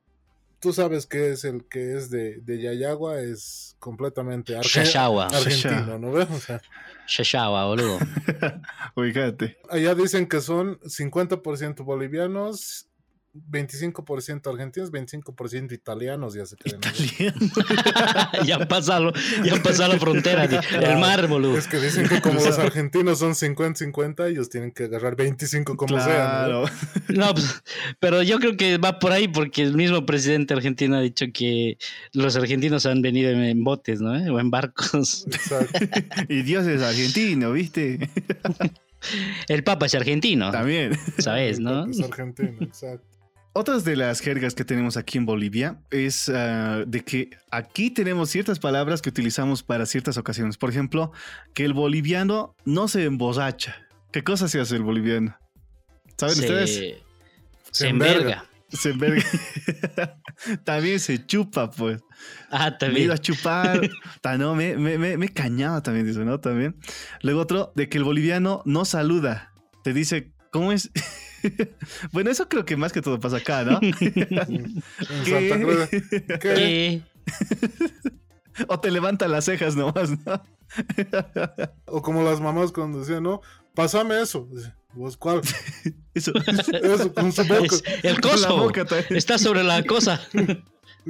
tú 0.61 0.73
sabes 0.73 1.07
que 1.07 1.31
es 1.33 1.45
el 1.45 1.65
que 1.67 1.97
es 1.97 2.11
de, 2.11 2.41
de 2.43 2.61
Yayagua, 2.61 3.21
es 3.21 3.77
completamente 3.79 4.57
arge- 4.57 4.85
Shashawa. 4.85 5.27
argentino, 5.27 5.99
¿no 5.99 6.13
ves? 6.13 6.29
O 6.31 6.39
sea, 6.39 6.61
Shashawa, 7.09 7.65
boludo. 7.67 7.99
Ubícate. 8.97 9.57
allá 9.71 9.95
dicen 9.95 10.27
que 10.27 10.41
son 10.41 10.79
50% 10.81 11.85
bolivianos, 11.85 12.89
25% 13.35 14.51
argentinos, 14.51 14.93
25% 14.93 15.73
italianos, 15.73 16.35
ya 16.35 16.45
se 16.45 16.57
creen. 16.57 16.81
¿no? 16.81 16.91
Italiano. 16.91 18.45
ya 18.47 18.57
han 18.57 18.69
pasado, 18.69 19.13
ya 19.43 19.55
han 19.55 19.63
pasado 19.63 19.95
la 19.95 19.99
frontera, 19.99 20.45
el 20.45 20.99
mar, 20.99 21.27
boludo. 21.29 21.57
Es 21.57 21.67
que 21.67 21.79
dicen 21.79 22.09
que 22.09 22.21
como 22.21 22.41
los 22.41 22.59
argentinos 22.59 23.19
son 23.19 23.33
50-50, 23.33 24.29
ellos 24.29 24.51
tienen 24.51 24.71
que 24.71 24.85
agarrar 24.85 25.17
25 25.17 25.77
como 25.77 25.99
sea. 25.99 26.47
¿no? 26.49 26.65
Claro. 26.65 26.65
No, 27.09 27.33
pues, 27.35 27.63
pero 28.01 28.23
yo 28.23 28.39
creo 28.39 28.57
que 28.57 28.77
va 28.77 28.99
por 28.99 29.13
ahí 29.13 29.29
porque 29.29 29.63
el 29.63 29.75
mismo 29.75 30.05
presidente 30.05 30.53
argentino 30.53 30.97
ha 30.97 31.01
dicho 31.01 31.27
que 31.33 31.79
los 32.13 32.37
argentinos 32.37 32.85
han 32.85 33.01
venido 33.01 33.31
en, 33.31 33.43
en 33.43 33.65
botes, 33.65 34.01
¿no? 34.01 34.13
O 34.13 34.41
en 34.41 34.51
barcos. 34.51 35.27
Exacto. 35.27 35.79
Y 36.29 36.43
Dios 36.43 36.67
es 36.67 36.83
argentino, 36.83 37.53
¿viste? 37.53 38.11
El 39.49 39.65
Papa 39.65 39.87
es 39.87 39.95
argentino, 39.95 40.51
También. 40.51 40.99
¿sabes, 41.19 41.59
no? 41.61 41.87
Es 41.87 42.01
argentino, 42.01 42.57
exacto. 42.61 43.12
Otras 43.55 43.85
de 43.85 43.97
las 43.97 44.21
jergas 44.21 44.55
que 44.55 44.65
tenemos 44.65 44.97
aquí 44.97 45.19
en 45.19 45.27
Bolivia 45.27 45.79
es 45.91 46.31
ah, 46.31 46.85
de 46.87 47.05
que 47.05 47.31
aquí 47.51 47.91
tenemos 47.91 48.31
ciertas 48.31 48.59
palabras 48.59 49.03
que 49.03 49.11
utilizamos 49.11 49.63
para 49.63 49.85
ciertas 49.85 50.17
ocasiones. 50.17 50.57
Por 50.57 50.71
ejemplo, 50.71 51.13
que 51.53 51.67
el 51.67 51.75
boliviano 51.75 52.57
no 52.65 52.89
se 52.89 53.05
emborracha. 53.05 53.77
¿Qué 54.11 54.25
cosa 54.25 54.49
se 54.49 54.59
hace 54.59 54.77
el 54.77 54.83
boliviano? 54.83 55.37
¿Saben 56.17 56.39
ustedes? 56.39 56.97
Se, 57.71 57.89
enverga. 57.89 58.47
Se 58.71 58.91
enverga. 58.91 59.23
también 60.65 60.99
se 60.99 61.27
chupa, 61.27 61.71
pues. 61.71 62.01
Ah, 62.51 62.71
Me 62.71 62.77
también. 62.79 63.05
iba 63.05 63.15
a 63.15 63.19
chupar. 63.19 63.81
No, 64.39 64.55
me, 64.55 64.77
me, 64.77 64.97
me, 64.97 65.19
me 65.19 65.29
cañaba 65.29 65.83
también, 65.83 66.07
dice, 66.07 66.21
¿no? 66.25 66.41
También. 66.41 66.77
Luego 67.21 67.41
otro, 67.41 67.73
de 67.75 67.91
que 67.91 67.99
el 67.99 68.05
boliviano 68.05 68.63
no 68.65 68.87
saluda. 68.87 69.53
Te 69.83 69.93
dice, 69.93 70.33
¿cómo 70.53 70.71
es? 70.71 70.91
bueno, 72.13 72.31
eso 72.31 72.49
creo 72.49 72.65
que 72.65 72.77
más 72.77 72.93
que 72.93 73.03
todo 73.03 73.19
pasa 73.19 73.39
acá, 73.39 73.65
¿no? 73.65 73.81
En 73.83 74.83
Santa 75.25 75.61
Cruz. 75.61 75.89
¿Qué? 75.89 76.39
¿Qué? 76.39 77.03
o 78.69 78.79
te 78.79 78.91
levanta 78.93 79.27
las 79.27 79.47
cejas 79.47 79.75
nomás, 79.75 80.11
¿no? 80.25 80.45
O 81.87 82.03
como 82.03 82.23
las 82.23 82.41
mamás 82.41 82.71
cuando 82.71 83.01
decían, 83.01 83.25
no, 83.25 83.41
pásame 83.75 84.21
eso. 84.21 84.49
¿Vos 84.95 85.17
cuál? 85.17 85.41
Eso. 86.15 86.33
Eso, 86.45 87.15
con 87.15 87.33
su 87.33 87.45
boca. 87.45 87.65
Es 87.65 87.83
el 88.05 88.21
coso. 88.21 88.71
Está 89.11 89.39
sobre 89.39 89.63
la 89.63 89.83
cosa. 89.85 90.21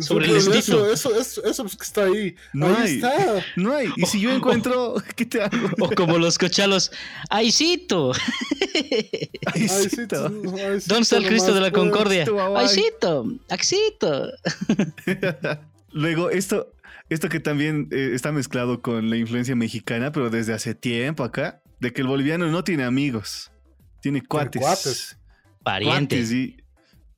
Sobre 0.01 0.26
el 0.26 0.36
eso, 0.36 0.53
esquito. 0.53 0.90
eso, 0.90 1.14
eso, 1.14 1.45
eso 1.45 1.66
es 1.66 1.76
que 1.76 1.84
está 1.84 2.05
ahí. 2.05 2.34
No 2.53 2.66
ahí 2.68 2.74
hay. 2.78 2.95
está. 2.95 3.45
No 3.57 3.74
hay. 3.74 3.88
Y 3.97 4.07
si 4.07 4.20
yo 4.20 4.30
encuentro, 4.30 4.95
¿qué 5.16 5.26
te 5.26 5.43
hago? 5.43 5.68
O 5.80 5.90
como 5.90 6.18
los 6.18 6.38
cochalos. 6.38 6.90
¡Aicito! 7.30 8.12
Sí, 9.55 10.07
¿Dónde 10.07 11.01
está 11.01 11.18
el 11.18 11.26
Cristo 11.26 11.53
de 11.53 11.61
la. 11.61 11.70
Concordia? 11.70 12.24
¡Aicito! 12.57 13.26
¡Axito! 13.51 14.30
Luego, 15.90 16.30
esto, 16.30 16.72
esto 17.11 17.28
que 17.28 17.38
también 17.38 17.88
eh, 17.90 18.12
está 18.14 18.32
mezclado 18.32 18.80
con 18.80 19.11
la 19.11 19.16
influencia 19.16 19.55
mexicana, 19.55 20.11
pero 20.11 20.30
desde 20.30 20.55
hace 20.55 20.74
tiempo 20.74 21.22
acá, 21.22 21.62
de 21.80 21.93
que 21.93 22.01
el 22.01 22.07
boliviano 22.07 22.47
no 22.47 22.64
tiene 22.64 22.84
amigos, 22.84 23.53
tiene 24.01 24.22
cuates. 24.22 24.62
cuates. 24.62 25.18
Pariente. 25.62 26.16
Cuates, 26.16 26.32
y 26.32 26.57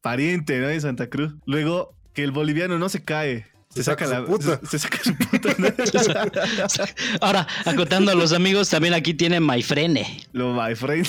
pariente, 0.01 0.59
¿no? 0.59 0.69
De 0.69 0.81
Santa 0.81 1.09
Cruz. 1.09 1.35
Luego, 1.47 1.97
que 2.15 2.25
el 2.25 2.31
boliviano 2.31 2.79
no 2.79 2.89
se 2.89 3.03
cae. 3.03 3.47
Se, 3.69 3.83
Se 3.83 3.85
saca, 3.85 4.07
saca 4.07 4.21
la 4.21 4.27
su 4.27 4.33
puta. 4.33 4.61
Se, 4.61 4.79
se 4.79 4.79
saca 4.79 4.99
su 5.03 5.17
puta. 5.17 5.55
Ahora, 7.21 7.47
acotando 7.65 8.13
a 8.13 8.15
los 8.15 8.33
amigos, 8.33 8.71
también 8.71 8.95
aquí 8.95 9.15
tiene 9.15 9.41
Maifrene. 9.41 10.23
Lo 10.33 10.55
my 10.55 10.75
friend. 10.77 11.09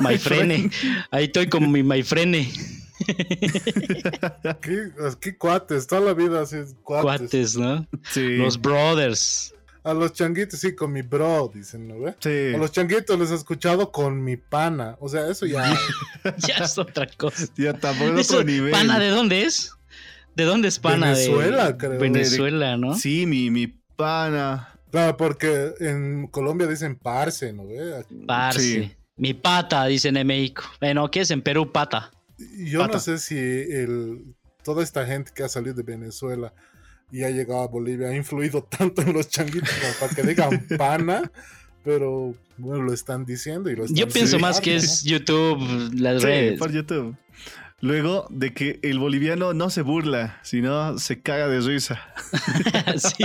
Maifrene. 0.00 0.70
Ahí 1.10 1.24
estoy 1.24 1.48
como 1.48 1.68
mi 1.68 1.82
Maifrene. 1.82 2.52
¿Qué, 4.60 4.90
qué 5.20 5.36
cuates? 5.36 5.88
Toda 5.88 6.00
la 6.02 6.14
vida 6.14 6.42
así 6.42 6.56
es 6.56 6.76
cuates. 6.82 7.02
Cuates, 7.04 7.56
¿no? 7.56 7.86
Sí. 8.10 8.36
Los 8.36 8.60
brothers. 8.60 9.52
A 9.84 9.94
los 9.94 10.12
changuitos 10.12 10.60
sí, 10.60 10.74
con 10.76 10.92
mi 10.92 11.02
bro, 11.02 11.50
dicen, 11.52 11.88
¿no 11.88 11.98
ve? 12.00 12.14
Sí. 12.20 12.54
A 12.54 12.58
los 12.58 12.70
changuitos 12.70 13.18
les 13.18 13.30
he 13.32 13.34
escuchado 13.34 13.90
con 13.90 14.22
mi 14.22 14.36
pana. 14.36 14.96
O 15.00 15.08
sea, 15.08 15.28
eso 15.28 15.46
ya. 15.46 15.64
Ya 16.46 16.64
es 16.64 16.78
otra 16.78 17.06
cosa. 17.16 17.46
Ya 17.56 17.72
tampoco 17.72 18.16
es 18.18 18.30
otro 18.30 18.44
nivel. 18.44 18.70
¿Pana 18.70 18.98
de 19.00 19.08
dónde 19.08 19.42
es? 19.42 19.72
¿De 20.36 20.44
dónde 20.44 20.68
es 20.68 20.78
pana? 20.78 21.08
De- 21.14 21.28
Venezuela, 21.28 21.76
creo. 21.76 21.98
Venezuela, 21.98 22.76
¿no? 22.76 22.94
Sí, 22.96 23.26
mi, 23.26 23.50
mi 23.50 23.66
pana. 23.96 24.68
Claro, 24.92 25.16
porque 25.16 25.72
en 25.80 26.28
Colombia 26.28 26.66
dicen 26.66 26.96
parce, 26.96 27.52
¿no 27.52 27.66
ve? 27.66 28.04
Parce. 28.26 28.60
Sí. 28.60 28.92
Mi 29.16 29.34
pata, 29.34 29.86
dicen 29.86 30.16
en 30.16 30.26
México. 30.26 30.62
Bueno, 30.80 31.10
¿qué 31.10 31.20
es 31.20 31.30
en 31.30 31.42
Perú? 31.42 31.72
Pata. 31.72 32.12
Yo 32.58 32.80
Pata. 32.80 32.94
no 32.94 33.00
sé 33.00 33.18
si 33.18 33.36
el, 33.36 34.34
toda 34.62 34.82
esta 34.82 35.04
gente 35.06 35.32
que 35.34 35.42
ha 35.42 35.48
salido 35.48 35.74
de 35.74 35.82
Venezuela 35.82 36.52
y 37.12 37.22
ha 37.22 37.30
llegado 37.30 37.60
a 37.62 37.68
Bolivia 37.68 38.08
ha 38.08 38.16
influido 38.16 38.62
tanto 38.78 39.02
en 39.02 39.12
los 39.12 39.28
changuitos 39.28 39.70
como 39.70 39.92
para 40.00 40.14
que 40.14 40.22
digan 40.22 40.66
pana, 40.78 41.30
pero 41.84 42.34
bueno, 42.58 42.82
lo 42.84 42.92
están 42.92 43.24
diciendo 43.24 43.70
y 43.70 43.76
lo 43.76 43.84
están 43.84 43.96
Yo 43.96 44.08
pienso 44.08 44.38
más 44.40 44.60
que 44.60 44.74
es 44.76 45.04
YouTube, 45.04 45.60
las 45.94 46.22
Sí, 46.22 46.26
redes. 46.26 46.58
por 46.58 46.72
YouTube. 46.72 47.14
Luego 47.80 48.26
de 48.30 48.52
que 48.54 48.78
el 48.82 48.98
boliviano 49.00 49.52
no 49.54 49.68
se 49.68 49.82
burla, 49.82 50.38
sino 50.42 50.98
se 50.98 51.20
caga 51.20 51.48
de 51.48 51.60
risa. 51.60 52.00
sí. 52.96 53.24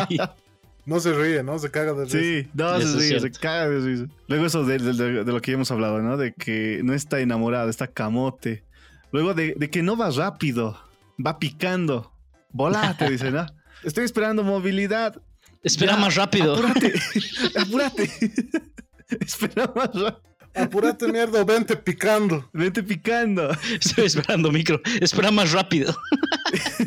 ¿no? 0.85 0.99
Se 0.99 1.13
ríe, 1.13 1.43
¿no? 1.43 1.59
Se 1.59 1.69
caga 1.69 1.93
de 1.93 2.05
risa. 2.05 2.17
Sí, 2.19 2.47
no, 2.55 2.79
se, 2.81 2.97
ríe, 2.97 3.19
se 3.19 3.31
caga 3.31 3.69
de 3.69 3.79
risa. 3.81 4.05
Luego 4.27 4.45
eso 4.47 4.63
de, 4.63 4.79
de- 4.79 4.93
de- 4.93 5.23
de 5.23 5.31
lo 5.31 5.39
que 5.41 5.51
ya 5.51 5.55
hemos 5.55 5.69
hablado, 5.69 6.01
¿no? 6.01 6.17
De 6.17 6.33
que 6.33 6.81
no 6.83 6.93
está 6.93 7.19
enamorado, 7.19 7.69
está 7.69 7.85
camote. 7.87 8.63
Luego 9.11 9.33
de, 9.35 9.53
de 9.55 9.69
que 9.69 9.83
no 9.83 9.95
va 9.95 10.09
rápido, 10.09 10.79
va 11.23 11.37
picando. 11.37 12.11
Volate, 12.51 13.09
dice, 13.11 13.29
¿no? 13.29 13.45
Estoy 13.87 14.03
esperando 14.03 14.43
movilidad. 14.43 15.21
Espera 15.63 15.93
Ya, 15.93 15.97
más 15.97 16.15
rápido. 16.15 16.55
Apúrate, 16.55 16.93
apúrate. 17.55 18.11
Espera 19.21 19.71
más 19.73 19.93
rápido. 19.93 20.21
Apúrate, 20.53 21.07
mierda, 21.09 21.45
vente 21.45 21.77
picando. 21.77 22.49
Vete 22.51 22.83
picando. 22.83 23.49
Estoy 23.79 24.07
esperando 24.07 24.51
micro. 24.51 24.81
Espera 24.99 25.31
más 25.31 25.53
rápido. 25.53 25.95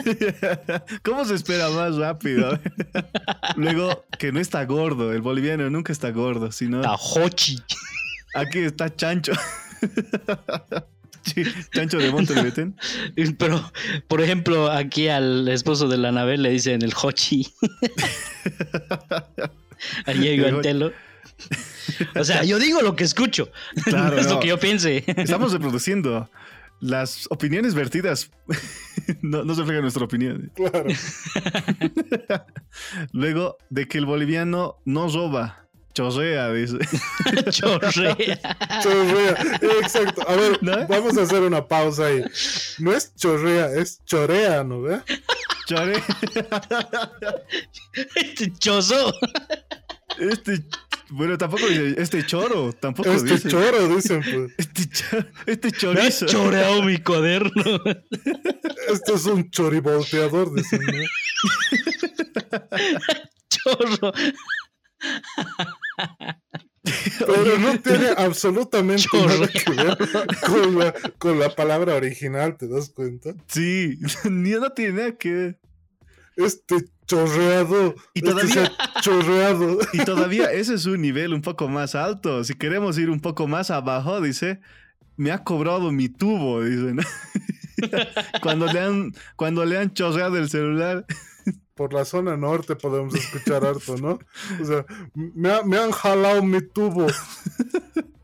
¿Cómo 1.02 1.24
se 1.24 1.36
espera 1.36 1.70
más 1.70 1.96
rápido? 1.96 2.58
Luego, 3.56 4.04
que 4.18 4.30
no 4.30 4.38
está 4.38 4.62
gordo. 4.66 5.14
El 5.14 5.22
boliviano 5.22 5.70
nunca 5.70 5.92
está 5.94 6.10
gordo, 6.10 6.52
sino 6.52 6.82
Tajochi. 6.82 7.60
aquí 8.34 8.58
está 8.58 8.94
chancho. 8.94 9.32
Sí, 11.22 11.44
chancho 11.72 11.98
de 11.98 12.10
Monte 12.10 12.34
le 12.34 12.42
meten. 12.42 12.76
Pero, 13.38 13.72
por 14.08 14.20
ejemplo, 14.20 14.70
aquí 14.70 15.08
al 15.08 15.48
esposo 15.48 15.88
de 15.88 15.98
la 15.98 16.08
Anabel 16.08 16.42
le 16.42 16.50
dicen 16.50 16.82
el 16.82 16.92
Hochi. 16.94 17.52
A 20.06 20.12
Diego 20.12 20.48
Antelo. 20.48 20.92
O 22.16 22.24
sea, 22.24 22.44
yo 22.44 22.58
digo 22.58 22.82
lo 22.82 22.96
que 22.96 23.04
escucho. 23.04 23.50
Claro, 23.84 24.10
no 24.16 24.20
es 24.20 24.26
no. 24.26 24.34
lo 24.34 24.40
que 24.40 24.48
yo 24.48 24.58
piense. 24.58 25.04
Estamos 25.06 25.52
reproduciendo. 25.54 26.30
Las 26.80 27.26
opiniones 27.28 27.74
vertidas 27.74 28.30
no, 29.20 29.44
no 29.44 29.54
se 29.54 29.60
refleja 29.60 29.82
nuestra 29.82 30.04
opinión. 30.04 30.50
Claro. 30.54 30.86
Luego, 33.12 33.58
de 33.68 33.86
que 33.86 33.98
el 33.98 34.06
boliviano 34.06 34.76
no 34.86 35.08
roba, 35.08 35.66
chorrea, 35.94 36.52
dice. 36.52 36.78
Chorrea. 37.50 38.56
Chorrea. 38.82 39.58
Exacto. 39.82 40.22
A 40.28 40.34
ver, 40.36 40.58
¿No? 40.62 40.86
vamos 40.86 41.16
a 41.18 41.22
hacer 41.22 41.42
una 41.42 41.66
pausa 41.66 42.06
ahí. 42.06 42.22
No 42.78 42.92
es 42.92 43.14
chorrea, 43.16 43.66
es 43.74 44.02
chorea, 44.04 44.62
¿no 44.64 44.82
ve? 44.82 45.00
Chorea. 45.66 46.02
Este 48.14 48.52
chozo. 48.58 49.12
Este 50.18 50.64
Bueno, 51.10 51.36
tampoco 51.38 51.66
dice 51.66 51.94
este 51.98 52.24
choro, 52.26 52.72
tampoco 52.72 53.10
Este 53.12 53.34
dice. 53.34 53.48
choro, 53.48 53.88
dicen, 53.88 54.22
pues. 54.22 54.52
Este, 54.58 54.88
cho- 54.88 55.26
este 55.46 55.68
Me 55.68 55.72
has 55.72 55.78
chorizo. 55.80 56.26
choreado 56.26 56.82
mi 56.82 56.98
cuaderno. 56.98 57.80
Este 58.92 59.12
es 59.14 59.24
un 59.26 59.50
chorivolteador, 59.50 60.54
dicen, 60.54 60.80
¿no? 60.86 60.92
Chorro. 63.48 64.12
Pero 67.18 67.58
no 67.58 67.78
tiene 67.80 68.08
absolutamente 68.16 69.02
Chorro. 69.04 69.28
nada 69.28 69.48
que 69.48 69.70
ver 69.70 69.98
con 70.46 70.78
la, 70.78 70.94
con 71.18 71.38
la 71.38 71.54
palabra 71.54 71.94
original, 71.94 72.56
¿te 72.56 72.68
das 72.68 72.90
cuenta? 72.90 73.34
Sí, 73.48 73.98
ni 74.30 74.50
no 74.50 74.70
tiene 74.70 74.92
nada 74.94 75.12
que 75.16 75.32
ver. 75.32 75.60
Este 76.36 76.76
chorreado. 77.06 77.94
Y 78.14 78.20
este 78.20 78.30
todavía- 78.30 78.72
ha 78.78 79.00
chorreado. 79.02 79.78
Y 79.92 80.04
todavía 80.04 80.50
ese 80.52 80.74
es 80.74 80.86
un 80.86 81.02
nivel 81.02 81.34
un 81.34 81.42
poco 81.42 81.68
más 81.68 81.94
alto. 81.94 82.44
Si 82.44 82.54
queremos 82.54 82.96
ir 82.98 83.10
un 83.10 83.20
poco 83.20 83.46
más 83.46 83.70
abajo, 83.70 84.20
dice, 84.22 84.60
me 85.16 85.32
ha 85.32 85.44
cobrado 85.44 85.92
mi 85.92 86.08
tubo, 86.08 86.64
dice. 86.64 86.94
cuando, 88.42 88.66
le 88.66 88.80
han, 88.80 89.14
cuando 89.36 89.64
le 89.64 89.78
han 89.78 89.92
chorreado 89.92 90.36
el 90.36 90.48
celular. 90.50 91.04
Por 91.74 91.94
la 91.94 92.04
zona 92.04 92.36
norte 92.36 92.76
podemos 92.76 93.14
escuchar 93.14 93.64
harto, 93.64 93.96
¿no? 93.96 94.18
O 94.60 94.64
sea, 94.64 94.84
me, 95.14 95.50
ha- 95.50 95.62
me 95.62 95.78
han 95.78 95.90
jalado 95.92 96.42
mi 96.42 96.60
tubo. 96.60 97.06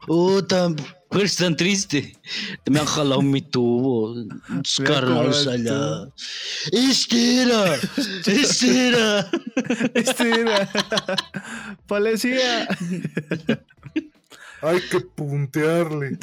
Oh, 0.08 0.44
tan, 0.44 0.76
eres 1.10 1.36
tan 1.36 1.56
triste. 1.56 2.16
Me 2.70 2.78
han 2.80 2.86
jalado 2.86 3.22
mi 3.22 3.40
tubo. 3.40 4.14
El 4.78 5.48
allá. 5.48 6.08
Este 6.70 7.42
era. 7.42 7.74
Este 8.26 8.88
era. 8.88 9.30
Este 9.94 10.40
era. 10.40 10.68
Policía. 11.86 12.68
Hay 14.62 14.80
que 14.90 15.00
puntearle. 15.00 16.18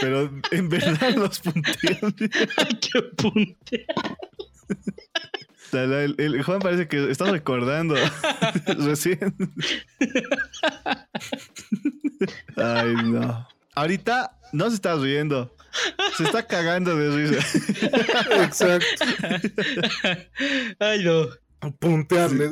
Pero 0.00 0.30
en 0.50 0.68
verdad 0.68 1.14
los 1.16 1.40
puntean. 1.40 2.14
Ay, 2.56 2.78
qué 2.80 3.02
punte. 3.16 3.86
El, 5.72 6.14
el 6.18 6.42
Juan 6.42 6.58
parece 6.58 6.88
que 6.88 7.10
está 7.10 7.30
recordando 7.30 7.94
recién. 8.78 9.34
Ay, 12.56 12.94
no. 13.04 13.48
Ahorita 13.74 14.36
no 14.52 14.68
se 14.68 14.76
está 14.76 14.96
riendo. 14.96 15.54
Se 16.16 16.24
está 16.24 16.44
cagando 16.46 16.96
de 16.96 17.10
risa. 17.16 17.58
Exacto. 18.42 19.04
Ay, 20.80 21.04
no. 21.04 21.28
Puntearle. 21.78 22.48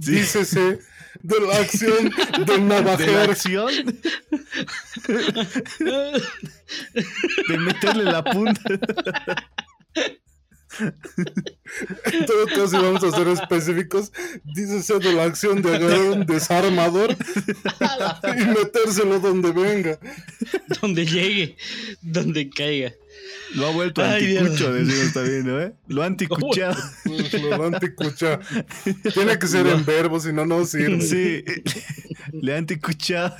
Sí. 0.00 0.12
Dícese 0.12 0.78
de 1.22 1.40
la 1.40 1.56
acción 1.58 2.10
del 2.38 2.46
De 2.46 2.58
la 2.58 2.64
navajero. 2.80 3.20
acción 3.32 3.70
de 7.48 7.58
meterle 7.58 8.04
la 8.04 8.22
punta. 8.24 8.60
En 12.12 12.24
todo 12.26 12.46
caso, 12.46 12.68
si 12.68 12.76
vamos 12.76 13.04
a 13.04 13.10
ser 13.10 13.28
específicos, 13.28 14.10
dícese 14.44 14.98
de 15.00 15.12
la 15.12 15.24
acción 15.24 15.60
de 15.60 15.76
agarrar 15.76 16.00
un 16.00 16.24
desarmador 16.26 17.14
y 18.36 18.44
metérselo 18.46 19.20
donde 19.20 19.52
venga. 19.52 19.98
Donde 20.80 21.04
llegue, 21.04 21.56
donde 22.00 22.48
caiga. 22.48 22.92
Lo 23.54 23.66
ha 23.66 23.70
vuelto 23.70 24.02
Ay, 24.02 24.26
Dios. 24.26 24.42
anticucho, 24.44 24.72
decimos 24.72 25.12
también, 25.12 25.46
¿no? 25.46 25.60
¿eh? 25.60 25.74
Lo 25.88 26.02
ha 26.02 26.06
anticuchado. 26.06 26.76
Pues, 27.04 27.42
Lo 27.42 27.64
anticucha. 27.64 28.40
Tiene 29.14 29.38
que 29.38 29.46
ser 29.46 29.66
en 29.66 29.84
verbo, 29.84 30.18
si 30.20 30.32
no, 30.32 30.46
no 30.46 30.64
sirve. 30.64 31.00
Sí. 31.02 31.44
Le 32.32 32.54
ha 32.54 32.58
anticuchado. 32.58 33.34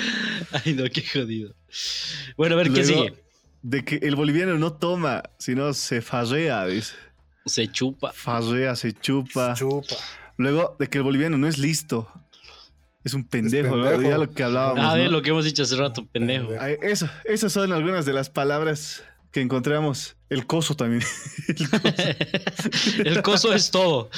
Ay, 0.64 0.74
no, 0.74 0.84
qué 0.90 1.02
jodido. 1.02 1.54
Bueno, 2.36 2.56
a 2.56 2.58
ver, 2.58 2.72
¿qué 2.72 2.84
sigue? 2.84 3.14
De 3.62 3.84
que 3.84 3.96
el 4.02 4.16
boliviano 4.16 4.58
no 4.58 4.72
toma, 4.72 5.22
sino 5.38 5.72
se 5.74 6.02
farrea, 6.02 6.66
dice. 6.66 6.94
Se 7.46 7.68
chupa. 7.68 8.12
Farrea, 8.12 8.74
se 8.74 8.92
chupa. 8.92 9.54
Chupa. 9.54 9.94
Luego, 10.36 10.76
de 10.78 10.88
que 10.88 10.98
el 10.98 11.04
boliviano 11.04 11.38
no 11.38 11.46
es 11.46 11.58
listo. 11.58 12.08
Es 13.04 13.14
un 13.14 13.24
pendejo, 13.24 13.74
pendejo. 13.74 14.02
Ya 14.02 14.18
lo 14.18 14.32
que 14.32 14.42
hablábamos. 14.42 14.84
A 14.84 14.94
ver, 14.94 15.06
¿no? 15.06 15.12
lo 15.12 15.22
que 15.22 15.30
hemos 15.30 15.44
dicho 15.44 15.62
hace 15.62 15.76
rato, 15.76 16.06
pendejo. 16.06 16.52
Eso, 16.82 17.08
esas 17.24 17.52
son 17.52 17.72
algunas 17.72 18.06
de 18.06 18.12
las 18.12 18.30
palabras 18.30 19.04
que 19.32 19.40
encontramos. 19.40 20.16
El 20.28 20.46
coso 20.46 20.76
también. 20.76 21.02
El 21.48 21.68
coso. 21.68 21.92
El 23.04 23.22
coso 23.22 23.52
es 23.52 23.70
todo. 23.70 24.10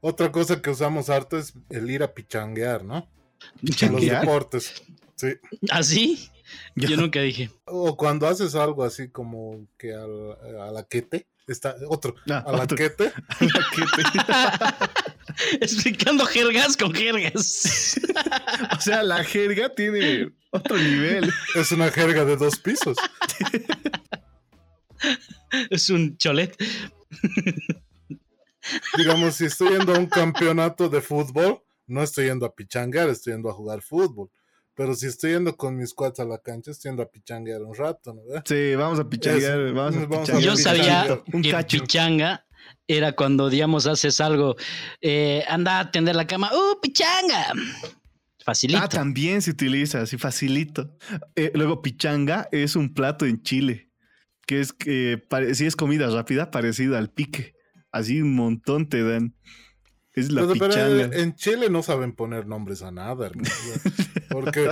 Otra 0.00 0.30
cosa 0.30 0.60
que 0.60 0.70
usamos 0.70 1.08
harto 1.10 1.38
es 1.38 1.54
el 1.70 1.90
ir 1.90 2.02
a 2.02 2.12
pichanguear, 2.12 2.84
¿no? 2.84 2.96
En 2.96 3.02
los 3.62 3.76
¿Pichanguear? 3.76 4.20
deportes. 4.20 4.82
Sí. 5.16 5.28
¿Así? 5.70 6.30
Ya. 6.76 6.88
Yo 6.90 6.96
nunca 6.96 7.20
dije. 7.20 7.50
O 7.64 7.96
cuando 7.96 8.28
haces 8.28 8.54
algo 8.54 8.84
así 8.84 9.08
como 9.08 9.66
que 9.78 9.94
al, 9.94 10.36
a 10.60 10.70
la 10.70 10.84
quete. 10.84 11.26
Está, 11.48 11.76
otro. 11.88 12.14
Ah, 12.28 12.44
a 12.46 12.52
la 12.52 12.64
otro. 12.64 12.76
quete. 12.76 13.12
Explicando 15.60 16.24
jergas 16.26 16.76
con 16.76 16.92
jergas. 16.92 17.98
O 18.76 18.80
sea, 18.80 19.02
la 19.02 19.24
jerga 19.24 19.74
tiene 19.74 20.30
otro 20.50 20.76
nivel. 20.76 21.32
Es 21.54 21.72
una 21.72 21.90
jerga 21.90 22.24
de 22.24 22.36
dos 22.36 22.58
pisos. 22.58 22.96
Es 25.70 25.90
un 25.90 26.16
cholet. 26.18 26.56
Digamos, 28.96 29.36
si 29.36 29.44
estoy 29.46 29.70
yendo 29.70 29.94
a 29.94 29.98
un 29.98 30.06
campeonato 30.06 30.88
de 30.88 31.00
fútbol, 31.00 31.62
no 31.86 32.02
estoy 32.02 32.26
yendo 32.26 32.46
a 32.46 32.54
pichanguear, 32.54 33.08
estoy 33.08 33.34
yendo 33.34 33.48
a 33.48 33.52
jugar 33.52 33.80
fútbol. 33.80 34.28
Pero 34.74 34.94
si 34.94 35.06
estoy 35.06 35.32
yendo 35.32 35.56
con 35.56 35.76
mis 35.76 35.94
cuates 35.94 36.20
a 36.20 36.24
la 36.24 36.38
cancha, 36.38 36.70
estoy 36.72 36.90
yendo 36.90 37.02
a 37.02 37.06
pichanguear 37.10 37.62
un 37.62 37.74
rato, 37.74 38.12
¿no? 38.12 38.22
ve? 38.24 38.42
Sí, 38.44 38.74
vamos 38.74 38.98
a 38.98 39.08
pichanguear. 39.08 39.72
Vamos 39.72 39.96
a 39.96 40.06
Vamos 40.06 40.18
pichanguear. 40.28 40.42
Yo 40.42 40.56
sabía. 40.56 41.22
Un 41.32 41.42
que 41.42 41.50
cacho. 41.50 41.78
pichanga 41.78 42.44
era 42.86 43.12
cuando, 43.12 43.48
digamos, 43.48 43.86
haces 43.86 44.20
algo. 44.20 44.56
eh, 45.00 45.44
anda 45.48 45.78
a 45.80 45.90
tender 45.90 46.16
la 46.16 46.26
cama. 46.26 46.50
¡Uh, 46.52 46.80
pichanga! 46.80 47.52
Facilito. 48.44 48.80
Ah, 48.80 48.88
también 48.88 49.42
se 49.42 49.50
utiliza, 49.50 50.02
así 50.02 50.18
facilito. 50.18 50.96
Eh, 51.34 51.50
luego, 51.54 51.82
pichanga 51.82 52.48
es 52.52 52.76
un 52.76 52.94
plato 52.94 53.26
en 53.26 53.42
Chile, 53.42 53.85
que 54.46 54.60
es 54.60 54.72
que 54.72 55.18
pare- 55.28 55.54
sí 55.54 55.66
es 55.66 55.76
comida 55.76 56.08
rápida, 56.08 56.50
parecida 56.50 56.98
al 56.98 57.10
pique. 57.10 57.54
Así 57.92 58.20
un 58.22 58.34
montón 58.34 58.88
te 58.88 59.02
dan. 59.02 59.34
Es 60.12 60.30
la 60.32 60.42
Pero, 60.42 60.54
pero 60.54 60.68
pichanga. 60.70 61.16
en 61.18 61.34
Chile 61.34 61.68
no 61.68 61.82
saben 61.82 62.12
poner 62.12 62.46
nombres 62.46 62.82
a 62.82 62.90
nada, 62.90 63.26
hermano. 63.26 63.48
Porque 64.30 64.70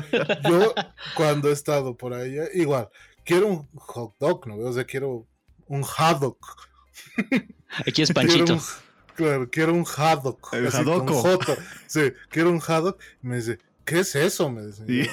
yo, 0.48 0.74
cuando 1.16 1.50
he 1.50 1.52
estado 1.52 1.96
por 1.96 2.14
allá, 2.14 2.44
igual, 2.54 2.88
quiero 3.24 3.48
un 3.48 3.68
hot 3.74 4.14
dog, 4.18 4.46
¿no? 4.46 4.56
O 4.56 4.72
sea, 4.72 4.84
quiero 4.84 5.26
un 5.66 5.84
haddock. 5.84 6.38
Aquí 7.86 8.02
es 8.02 8.08
Quiero 8.12 8.14
Panchito. 8.14 8.54
un- 8.54 8.60
claro, 9.16 9.50
quiero 9.50 9.74
un 9.74 9.84
haddock. 9.86 10.52
El 10.54 10.66
así, 10.66 10.82
con. 10.84 11.06
J. 11.08 11.56
Sí, 11.86 12.12
quiero 12.30 12.50
un 12.50 12.60
haddock. 12.66 13.00
Y 13.22 13.26
me 13.26 13.36
dice, 13.36 13.58
¿qué 13.84 14.00
es 14.00 14.14
eso? 14.14 14.50
Me 14.50 14.66
dicen. 14.66 14.86
Sí. 14.86 15.08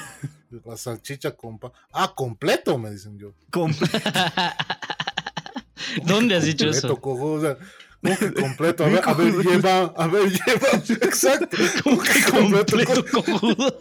La 0.66 0.76
salchicha 0.78 1.32
compa. 1.36 1.72
Ah, 1.94 2.14
completo, 2.16 2.78
me 2.78 2.92
dicen 2.92 3.18
yo. 3.18 3.34
Comple- 3.52 3.90
¿Dónde 6.06 6.36
has 6.36 6.46
dicho 6.46 6.70
eso? 6.70 6.96
cojo, 7.00 7.34
o 7.34 7.42
sea, 7.42 7.58
¿cómo 8.02 8.18
que 8.18 8.34
completo? 8.34 8.86
A 8.86 8.90
ver, 8.90 9.02
a 9.04 9.14
ver, 9.14 9.34
lleva, 9.46 9.82
a 9.96 10.08
ver, 10.08 10.30
lleva. 10.30 10.68
Exacto. 11.02 11.58
¿Cómo 11.84 12.02
que 12.02 12.24
completo? 12.32 12.76
Completo 12.78 13.24
cojudo. 13.24 13.78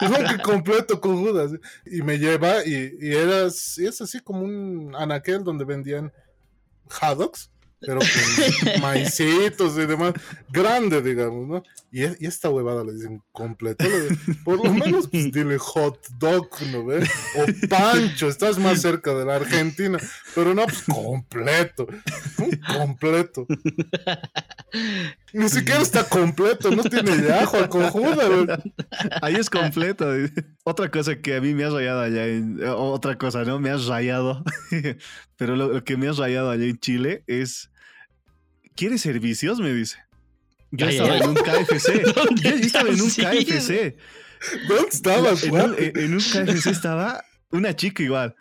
¿Cómo 0.00 0.16
que 0.28 0.42
completo, 0.42 1.00
cojudas? 1.00 1.52
Y 1.86 2.02
me 2.02 2.18
lleva 2.18 2.64
y, 2.64 2.96
y 3.00 3.12
era, 3.14 3.46
y 3.76 3.86
es 3.86 4.00
así 4.00 4.20
como 4.20 4.40
un 4.42 4.94
anaquel 4.96 5.44
donde 5.44 5.64
vendían 5.64 6.12
haddocks, 7.00 7.50
pero 7.84 8.00
con 8.00 8.80
maicitos 8.80 9.76
y 9.76 9.86
demás, 9.86 10.14
grande, 10.50 11.02
digamos, 11.02 11.48
¿no? 11.48 11.62
Y, 11.90 12.02
e- 12.04 12.16
esta 12.20 12.48
huevada 12.50 12.84
le 12.84 12.94
dicen 12.94 13.22
completo, 13.32 13.84
le- 13.84 14.34
por 14.44 14.64
lo 14.64 14.72
menos 14.72 15.08
pues, 15.08 15.30
dile 15.32 15.58
hot 15.58 15.98
dog, 16.18 16.48
¿no 16.70 16.84
ves? 16.86 17.08
O 17.36 17.68
pancho, 17.68 18.28
estás 18.28 18.58
más 18.58 18.80
cerca 18.80 19.12
de 19.14 19.24
la 19.24 19.36
Argentina, 19.36 19.98
pero 20.34 20.54
no, 20.54 20.64
pues 20.64 20.82
completo, 20.84 21.86
completo. 22.76 23.46
Ni 25.34 25.48
siquiera 25.48 25.80
está 25.80 26.04
completo, 26.04 26.70
no 26.70 26.82
tiene 26.84 27.16
de 27.16 27.32
ajo, 27.32 27.68
cojuda, 27.68 28.26
güey. 28.28 28.46
ahí 29.22 29.34
es 29.36 29.50
completo. 29.50 30.06
Otra 30.64 30.90
cosa 30.90 31.16
que 31.20 31.36
a 31.36 31.40
mí 31.40 31.54
me 31.54 31.64
has 31.64 31.72
rayado 31.72 32.00
allá 32.00 32.26
en... 32.26 32.58
Otra 32.64 33.16
cosa, 33.18 33.44
¿no? 33.44 33.58
Me 33.58 33.70
has 33.70 33.86
rayado. 33.86 34.42
Pero 35.36 35.56
lo, 35.56 35.68
lo 35.68 35.84
que 35.84 35.96
me 35.96 36.08
has 36.08 36.18
rayado 36.18 36.50
allá 36.50 36.64
en 36.64 36.78
Chile 36.78 37.24
es... 37.26 37.70
¿Quieres 38.76 39.00
servicios? 39.02 39.60
Me 39.60 39.72
dice. 39.72 39.98
Yo 40.70 40.86
Ay, 40.86 40.96
estaba 40.96 41.18
en 41.18 41.28
un 41.28 41.34
KFC. 41.34 42.02
¿Dónde 42.14 42.42
Yo 42.42 42.50
estaba 42.66 42.88
en 42.88 43.00
un? 43.00 43.10
Sí. 43.10 43.22
KFC. 43.22 43.96
¿Dónde 44.68 44.88
estabas, 44.90 45.42
En 45.44 45.50
güey? 45.50 45.62
un, 45.64 45.74
en- 45.78 45.98
en 45.98 46.12
un 46.14 46.20
KFC 46.20 46.66
estaba 46.70 47.22
una 47.50 47.76
chica 47.76 48.02
igual, 48.02 48.34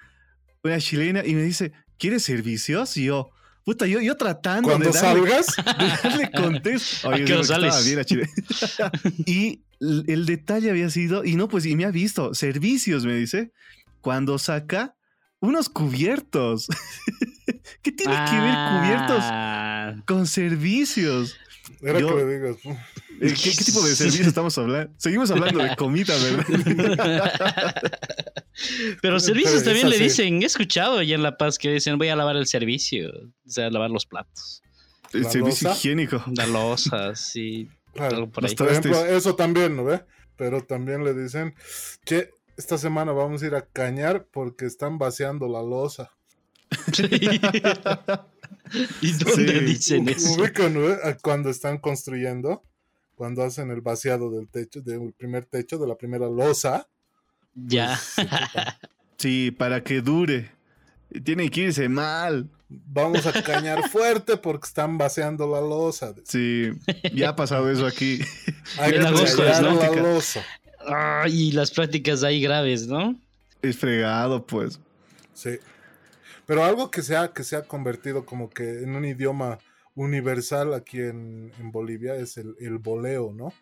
una 0.64 0.80
chilena, 0.80 1.24
y 1.26 1.36
me 1.36 1.44
dice, 1.44 1.74
¿quieres 1.98 2.24
servicios? 2.24 2.96
Y 2.98 3.06
yo, 3.06 3.30
Puta, 3.64 3.86
yo, 3.86 4.02
yo 4.02 4.18
tratando 4.18 4.70
Cuando 4.70 4.90
de 4.90 5.00
darle, 5.00 5.30
salgas, 5.30 5.56
de 5.78 6.10
darle 6.10 6.32
contexto. 6.32 7.08
¿A 7.08 7.12
Oye, 7.14 7.18
qué 7.20 7.26
digo 7.26 7.38
que 7.38 7.42
estaba 7.44 7.72
sales? 7.72 7.86
bien 7.86 8.00
a 8.00 8.04
Chile. 8.06 8.30
y 9.28 9.62
el 10.08 10.26
detalle 10.26 10.72
había 10.72 10.90
sido, 10.90 11.24
y 11.24 11.36
no, 11.36 11.48
pues, 11.48 11.66
y 11.68 11.76
me 11.76 11.86
ha 11.86 11.92
visto, 11.92 12.34
servicios, 12.34 13.06
me 13.06 13.16
dice, 13.16 13.52
cuando 14.00 14.40
saca 14.40 14.96
unos 15.42 15.68
cubiertos. 15.70 16.68
¿Qué 17.82 17.92
tiene 17.92 18.14
que 18.14 18.40
ver 18.40 18.56
cubiertos 18.80 19.20
Ah, 19.24 19.96
con 20.06 20.26
servicios? 20.28 21.36
era 21.82 22.00
Yo- 22.00 22.10
que 22.16 22.24
le 22.24 22.38
digas. 22.40 22.58
¿Qué, 23.20 23.34
qué 23.34 23.64
tipo 23.66 23.82
de 23.84 23.96
servicios 23.96 24.28
estamos 24.28 24.58
hablando? 24.58 24.92
Seguimos 24.98 25.30
hablando 25.30 25.62
de 25.64 25.76
comida, 25.76 26.16
¿verdad? 26.18 26.46
Pero 29.02 29.20
servicios 29.20 29.54
Pero 29.64 29.66
también 29.66 29.90
le 29.90 29.98
dicen, 29.98 30.42
he 30.42 30.46
escuchado 30.46 30.98
allá 31.00 31.16
en 31.16 31.24
La 31.24 31.38
Paz 31.38 31.58
que 31.58 31.72
dicen 31.72 31.98
voy 31.98 32.10
a 32.10 32.16
lavar 32.16 32.36
el 32.36 32.48
servicio, 32.48 33.10
o 33.10 33.50
sea, 33.50 33.70
lavar 33.70 33.90
los 33.92 34.06
platos, 34.06 34.62
El 35.14 35.24
¿La 35.24 35.30
servicio 35.30 35.72
higiénico. 35.72 36.24
dar 36.28 36.48
losas 36.50 37.36
y 37.36 37.68
Claro, 37.94 38.16
algo 38.18 38.32
por. 38.32 38.56
Por 38.56 38.68
ejemplo, 38.70 39.06
eso 39.06 39.36
también, 39.36 39.76
¿no 39.76 39.84
ve? 39.84 40.04
Pero 40.38 40.64
también 40.64 41.04
le 41.04 41.14
dicen, 41.14 41.54
che, 42.06 42.30
esta 42.58 42.78
semana 42.78 43.12
vamos 43.12 43.42
a 43.44 43.48
ir 43.48 43.56
a 43.56 43.62
cañar 43.66 44.26
porque 44.32 44.66
están 44.66 44.98
vaciando 44.98 45.48
la 45.48 45.62
losa. 45.62 46.12
¿Y 49.02 49.12
dónde 49.14 49.60
Sí. 49.60 49.66
dicen 49.66 50.10
eso? 50.10 50.44
A 51.04 51.14
Cuando 51.22 51.50
están 51.50 51.78
construyendo, 51.80 52.64
cuando 53.16 53.44
hacen 53.44 53.72
el 53.72 53.82
vaciado 53.82 54.32
del 54.32 54.48
techo, 54.48 54.82
del 54.82 55.14
primer 55.14 55.46
techo, 55.46 55.78
de 55.78 55.88
la 55.88 55.96
primera 55.96 56.28
losa. 56.30 56.88
Ya. 57.54 58.00
pues. 58.16 58.28
Sí, 59.18 59.52
para 59.52 59.84
que 59.84 60.02
dure. 60.02 60.52
Tiene 61.24 61.50
que 61.50 61.62
irse 61.62 61.90
mal. 61.90 62.50
Vamos 62.70 63.26
a 63.26 63.44
cañar 63.44 63.90
fuerte 63.90 64.38
porque 64.38 64.66
están 64.68 64.98
vaciando 64.98 65.46
la 65.46 65.60
losa. 65.60 66.16
Sí, 66.24 66.70
ya 67.14 67.30
ha 67.30 67.36
pasado 67.36 67.70
eso 67.70 67.86
aquí. 67.86 68.20
Hay 68.80 68.92
En 68.94 68.98
que 68.98 69.00
la 69.04 69.12
losa. 69.92 70.42
Ah, 70.88 71.26
y 71.28 71.52
las 71.52 71.72
prácticas 71.72 72.24
ahí 72.24 72.42
graves, 72.42 72.88
¿no? 72.88 73.16
Es 73.62 73.78
fregado, 73.78 74.46
pues. 74.46 74.80
Sí. 75.34 75.58
Pero 76.46 76.64
algo 76.64 76.92
que 76.92 77.02
se 77.02 77.16
ha, 77.16 77.34
que 77.34 77.44
se 77.44 77.56
ha 77.56 77.64
convertido 77.64 78.26
como 78.26 78.50
que 78.50 78.84
en 78.84 78.96
un 78.96 79.06
idioma 79.06 79.60
universal 79.96 80.74
aquí 80.74 81.00
en, 81.00 81.52
en 81.60 81.72
Bolivia 81.72 82.16
es 82.16 82.38
el, 82.38 82.56
el 82.60 82.78
boleo, 82.78 83.32
¿no? 83.34 83.54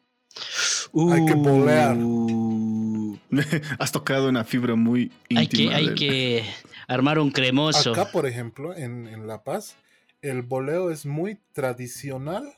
Hay 1.13 1.25
que 1.25 1.35
bolear. 1.35 1.97
Uh, 1.97 3.17
Has 3.79 3.91
tocado 3.91 4.29
una 4.29 4.43
fibra 4.43 4.75
muy 4.75 5.11
íntima. 5.27 5.41
hay 5.41 5.47
que, 5.47 5.73
hay 5.73 5.95
que 5.95 6.43
armar 6.87 7.19
un 7.19 7.31
cremoso. 7.31 7.91
Acá, 7.91 8.11
por 8.11 8.25
ejemplo, 8.25 8.75
en, 8.75 9.07
en 9.07 9.27
La 9.27 9.43
Paz, 9.43 9.75
el 10.21 10.41
boleo 10.41 10.89
es 10.89 11.05
muy 11.05 11.37
tradicional 11.53 12.57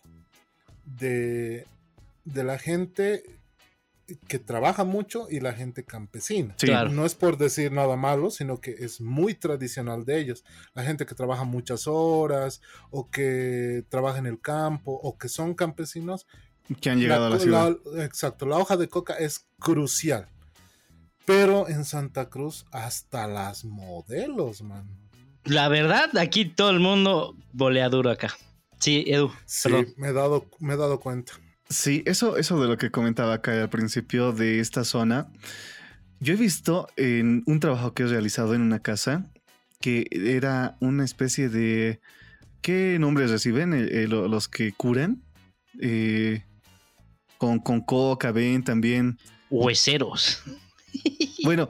de, 0.85 1.65
de 2.25 2.43
la 2.43 2.57
gente 2.57 3.23
que 4.27 4.39
trabaja 4.39 4.83
mucho 4.83 5.27
y 5.29 5.39
la 5.39 5.53
gente 5.53 5.83
campesina. 5.83 6.53
Sí, 6.57 6.67
Claro. 6.67 6.89
No 6.91 7.05
es 7.05 7.15
por 7.15 7.37
decir 7.37 7.71
nada 7.71 7.95
malo, 7.95 8.29
sino 8.31 8.59
que 8.61 8.71
es 8.71 9.01
muy 9.01 9.33
tradicional 9.35 10.05
de 10.05 10.19
ellos. 10.19 10.43
La 10.73 10.83
gente 10.83 11.05
que 11.05 11.15
trabaja 11.15 11.43
muchas 11.43 11.87
horas 11.87 12.61
o 12.89 13.09
que 13.09 13.83
trabaja 13.89 14.19
en 14.19 14.25
el 14.25 14.39
campo 14.39 14.91
o 14.91 15.17
que 15.17 15.29
son 15.29 15.53
campesinos. 15.53 16.27
que 16.79 16.89
han 16.89 16.99
llegado 16.99 17.25
a 17.25 17.29
la 17.31 17.39
ciudad. 17.39 17.75
la- 17.93 18.05
exacto, 18.05 18.45
la 18.45 18.57
hoja 18.57 18.77
de 18.77 18.87
coca 18.87 19.15
es 19.15 19.45
crucial. 19.59 20.29
Pero 21.25 21.67
en 21.69 21.85
Santa 21.85 22.29
Cruz 22.29 22.65
hasta 22.71 23.27
las 23.27 23.65
modelos, 23.65 24.61
man. 24.61 24.87
La 25.43 25.67
verdad, 25.69 26.15
aquí 26.17 26.45
todo 26.45 26.69
el 26.69 26.79
mundo 26.79 27.35
volea 27.51 27.89
duro 27.89 28.09
acá. 28.09 28.33
Sí, 28.79 29.03
Edu. 29.07 29.31
Sí, 29.45 29.69
Perdón. 29.69 29.93
me 29.97 30.07
he 30.09 30.13
dado, 30.13 30.45
me 30.59 30.73
he 30.73 30.77
dado 30.77 30.99
cuenta. 30.99 31.33
Sí, 31.71 32.03
eso, 32.05 32.37
eso 32.37 32.61
de 32.61 32.67
lo 32.67 32.77
que 32.77 32.91
comentaba 32.91 33.33
acá 33.35 33.53
al 33.61 33.69
principio 33.69 34.31
de 34.31 34.59
esta 34.59 34.83
zona. 34.83 35.31
Yo 36.19 36.33
he 36.33 36.37
visto 36.37 36.87
en 36.97 37.43
un 37.47 37.59
trabajo 37.59 37.93
que 37.93 38.03
he 38.03 38.07
realizado 38.07 38.53
en 38.53 38.61
una 38.61 38.79
casa 38.79 39.31
que 39.79 40.05
era 40.11 40.77
una 40.81 41.03
especie 41.03 41.49
de. 41.49 41.99
¿Qué 42.61 42.97
nombres 42.99 43.31
reciben 43.31 43.73
eh, 43.73 43.87
eh, 44.03 44.07
lo- 44.07 44.27
los 44.27 44.47
que 44.47 44.71
curan? 44.73 45.23
Eh, 45.81 46.43
con, 47.39 47.57
con 47.59 47.81
coca, 47.81 48.31
ven 48.31 48.63
también. 48.63 49.17
Hueseros. 49.49 50.43
Bueno, 51.43 51.69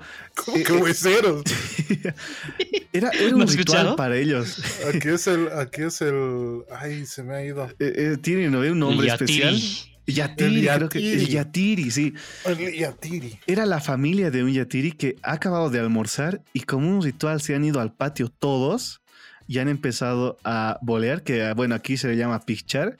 Eh, 0.53 0.63
que 0.63 0.73
hueseros. 0.73 1.43
era, 2.91 3.09
era 3.11 3.29
¿No 3.29 3.37
un 3.37 3.47
ritual 3.47 3.49
escuchado? 3.49 3.95
para 3.95 4.17
ellos. 4.17 4.57
Aquí 4.93 5.07
es 5.07 5.27
el, 5.27 5.47
aquí 5.53 5.83
es 5.83 6.01
el. 6.01 6.63
Ay, 6.69 7.05
se 7.05 7.23
me 7.23 7.35
ha 7.35 7.45
ido. 7.45 7.65
Eh, 7.79 7.93
eh, 7.95 8.17
tienen 8.21 8.51
¿no? 8.51 8.59
un 8.59 8.77
nombre 8.79 9.07
Yatiri. 9.07 9.41
especial. 9.41 9.90
Yatiri, 10.07 10.65
creo 10.67 10.89
que. 10.89 11.13
El 11.13 11.27
yatiri. 11.27 11.91
Sí. 11.91 12.13
El 12.45 12.73
Yatiri. 12.73 13.39
Era 13.47 13.65
la 13.65 13.79
familia 13.79 14.31
de 14.31 14.43
un 14.43 14.51
Yatiri 14.51 14.91
que 14.93 15.15
ha 15.23 15.33
acabado 15.33 15.69
de 15.69 15.79
almorzar 15.79 16.41
y 16.53 16.61
como 16.61 16.89
un 16.89 17.01
ritual 17.01 17.41
se 17.41 17.55
han 17.55 17.63
ido 17.63 17.79
al 17.79 17.93
patio 17.93 18.29
todos 18.29 19.01
y 19.47 19.59
han 19.59 19.67
empezado 19.69 20.37
a 20.43 20.79
bolear, 20.81 21.23
que 21.23 21.53
bueno, 21.53 21.75
aquí 21.75 21.97
se 21.97 22.07
le 22.07 22.17
llama 22.17 22.39
pichar, 22.45 22.97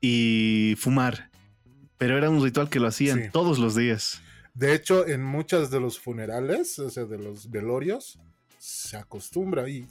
y 0.00 0.74
fumar. 0.78 1.30
Pero 1.98 2.16
era 2.16 2.30
un 2.30 2.42
ritual 2.42 2.68
que 2.70 2.80
lo 2.80 2.86
hacían 2.88 3.24
Sí. 3.24 3.28
todos 3.32 3.58
los 3.58 3.74
días. 3.74 4.20
De 4.54 4.74
hecho, 4.74 5.06
en 5.06 5.22
muchos 5.22 5.70
de 5.70 5.80
los 5.80 5.98
funerales, 6.00 6.78
o 6.78 6.90
sea, 6.90 7.04
de 7.04 7.18
los 7.18 7.50
velorios, 7.50 8.18
se 8.62 8.98
acostumbra. 8.98 9.66
Y, 9.70 9.78
y 9.78 9.86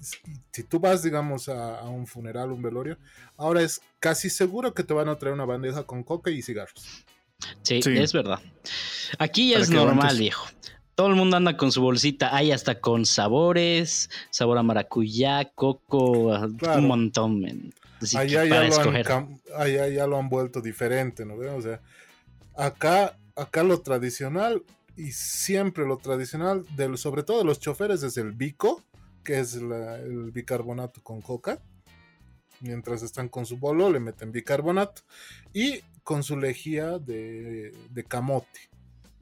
si 0.52 0.64
tú 0.64 0.80
vas, 0.80 1.02
digamos, 1.02 1.50
a, 1.50 1.80
a 1.80 1.90
un 1.90 2.06
funeral, 2.06 2.52
un 2.52 2.62
velorio, 2.62 2.98
ahora 3.36 3.64
es 3.64 3.82
casi 4.00 4.30
seguro 4.30 4.76
que 4.76 4.84
te 4.84 4.94
van 4.94 5.10
a 5.10 5.18
traer 5.18 5.34
una 5.34 5.46
bandeja 5.46 5.84
con 5.84 6.04
coca 6.04 6.30
y 6.30 6.42
cigarros. 6.44 7.04
Sí, 7.64 7.82
Sí. 7.82 7.98
es 7.98 8.14
verdad. 8.14 8.40
Aquí 9.18 9.50
ya 9.52 9.58
es 9.58 9.70
normal, 9.72 9.94
aguantes. 9.94 10.20
viejo. 10.20 10.46
Todo 10.94 11.08
el 11.08 11.16
mundo 11.16 11.38
anda 11.38 11.58
con 11.58 11.72
su 11.72 11.82
bolsita. 11.82 12.36
Hay 12.36 12.52
hasta 12.52 12.80
con 12.80 13.06
sabores, 13.06 14.10
sabor 14.30 14.58
a 14.60 14.64
maracuyá, 14.64 15.46
coco, 15.56 16.32
Claro. 16.58 16.80
un 16.82 16.88
montón. 16.88 17.74
Así 18.02 18.16
que 18.18 18.22
allá, 18.38 18.46
ya 18.46 18.64
lo 18.64 19.16
han, 19.16 19.42
allá 19.58 19.88
ya 19.88 20.06
lo 20.08 20.18
han 20.20 20.30
vuelto 20.30 20.62
diferente, 20.62 21.26
¿no? 21.26 21.36
O 21.56 21.62
sea, 21.62 21.82
acá, 22.56 23.18
acá 23.36 23.64
lo 23.64 23.80
tradicional 23.82 24.62
y 25.00 25.12
siempre 25.14 25.86
lo 25.88 25.98
tradicional, 25.98 26.66
del, 26.76 26.98
sobre 26.98 27.24
todo 27.24 27.40
de 27.40 27.46
los 27.46 27.60
choferes, 27.60 28.04
es 28.04 28.18
el 28.18 28.34
bico, 28.34 28.84
que 29.24 29.40
es 29.40 29.56
la- 29.56 29.98
el 29.98 30.32
bicarbonato 30.32 31.02
con 31.02 31.22
coca. 31.22 31.60
Mientras 32.62 33.02
están 33.04 33.30
con 33.30 33.46
su 33.46 33.58
bolo, 33.58 33.90
le 33.90 34.00
meten 34.02 34.32
bicarbonato 34.34 35.02
y 35.54 35.80
con 36.04 36.24
su 36.24 36.38
lejía 36.38 37.00
de, 37.00 37.74
de 37.90 38.04
camote. 38.04 38.70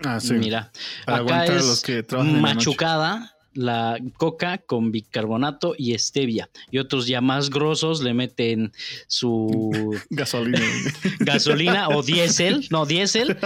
Ah, 0.03 0.19
sí. 0.19 0.33
Mira, 0.33 0.71
Para 1.05 1.17
acá 1.19 1.23
aguantar 1.35 1.55
a 1.55 1.59
es 1.59 1.65
los 1.67 1.81
que 1.81 2.03
trabajan 2.03 2.35
en 2.35 2.41
la 2.41 2.53
noche. 2.53 2.55
machucada 2.69 3.36
la 3.57 3.97
coca 4.17 4.59
con 4.59 4.91
bicarbonato 4.91 5.73
y 5.77 5.97
stevia. 5.97 6.49
Y 6.71 6.77
otros 6.77 7.07
ya 7.07 7.21
más 7.21 7.49
grosos 7.49 8.01
le 8.03 8.13
meten 8.13 8.71
su 9.07 9.95
Gasolina. 10.09 10.59
gasolina 11.19 11.89
o 11.89 12.03
diésel, 12.03 12.67
no, 12.69 12.85
diésel, 12.85 13.37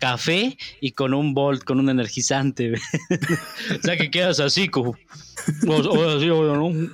café 0.00 0.58
y 0.80 0.92
con 0.92 1.14
un 1.14 1.34
volt, 1.34 1.62
con 1.64 1.78
un 1.78 1.88
energizante. 1.88 2.72
o 3.78 3.82
sea 3.82 3.96
que 3.96 4.10
quedas 4.10 4.40
así 4.40 4.68
como... 4.68 4.90
o- 5.66 5.72
o 5.72 6.16
así, 6.16 6.28
o 6.28 6.54
no. 6.56 6.90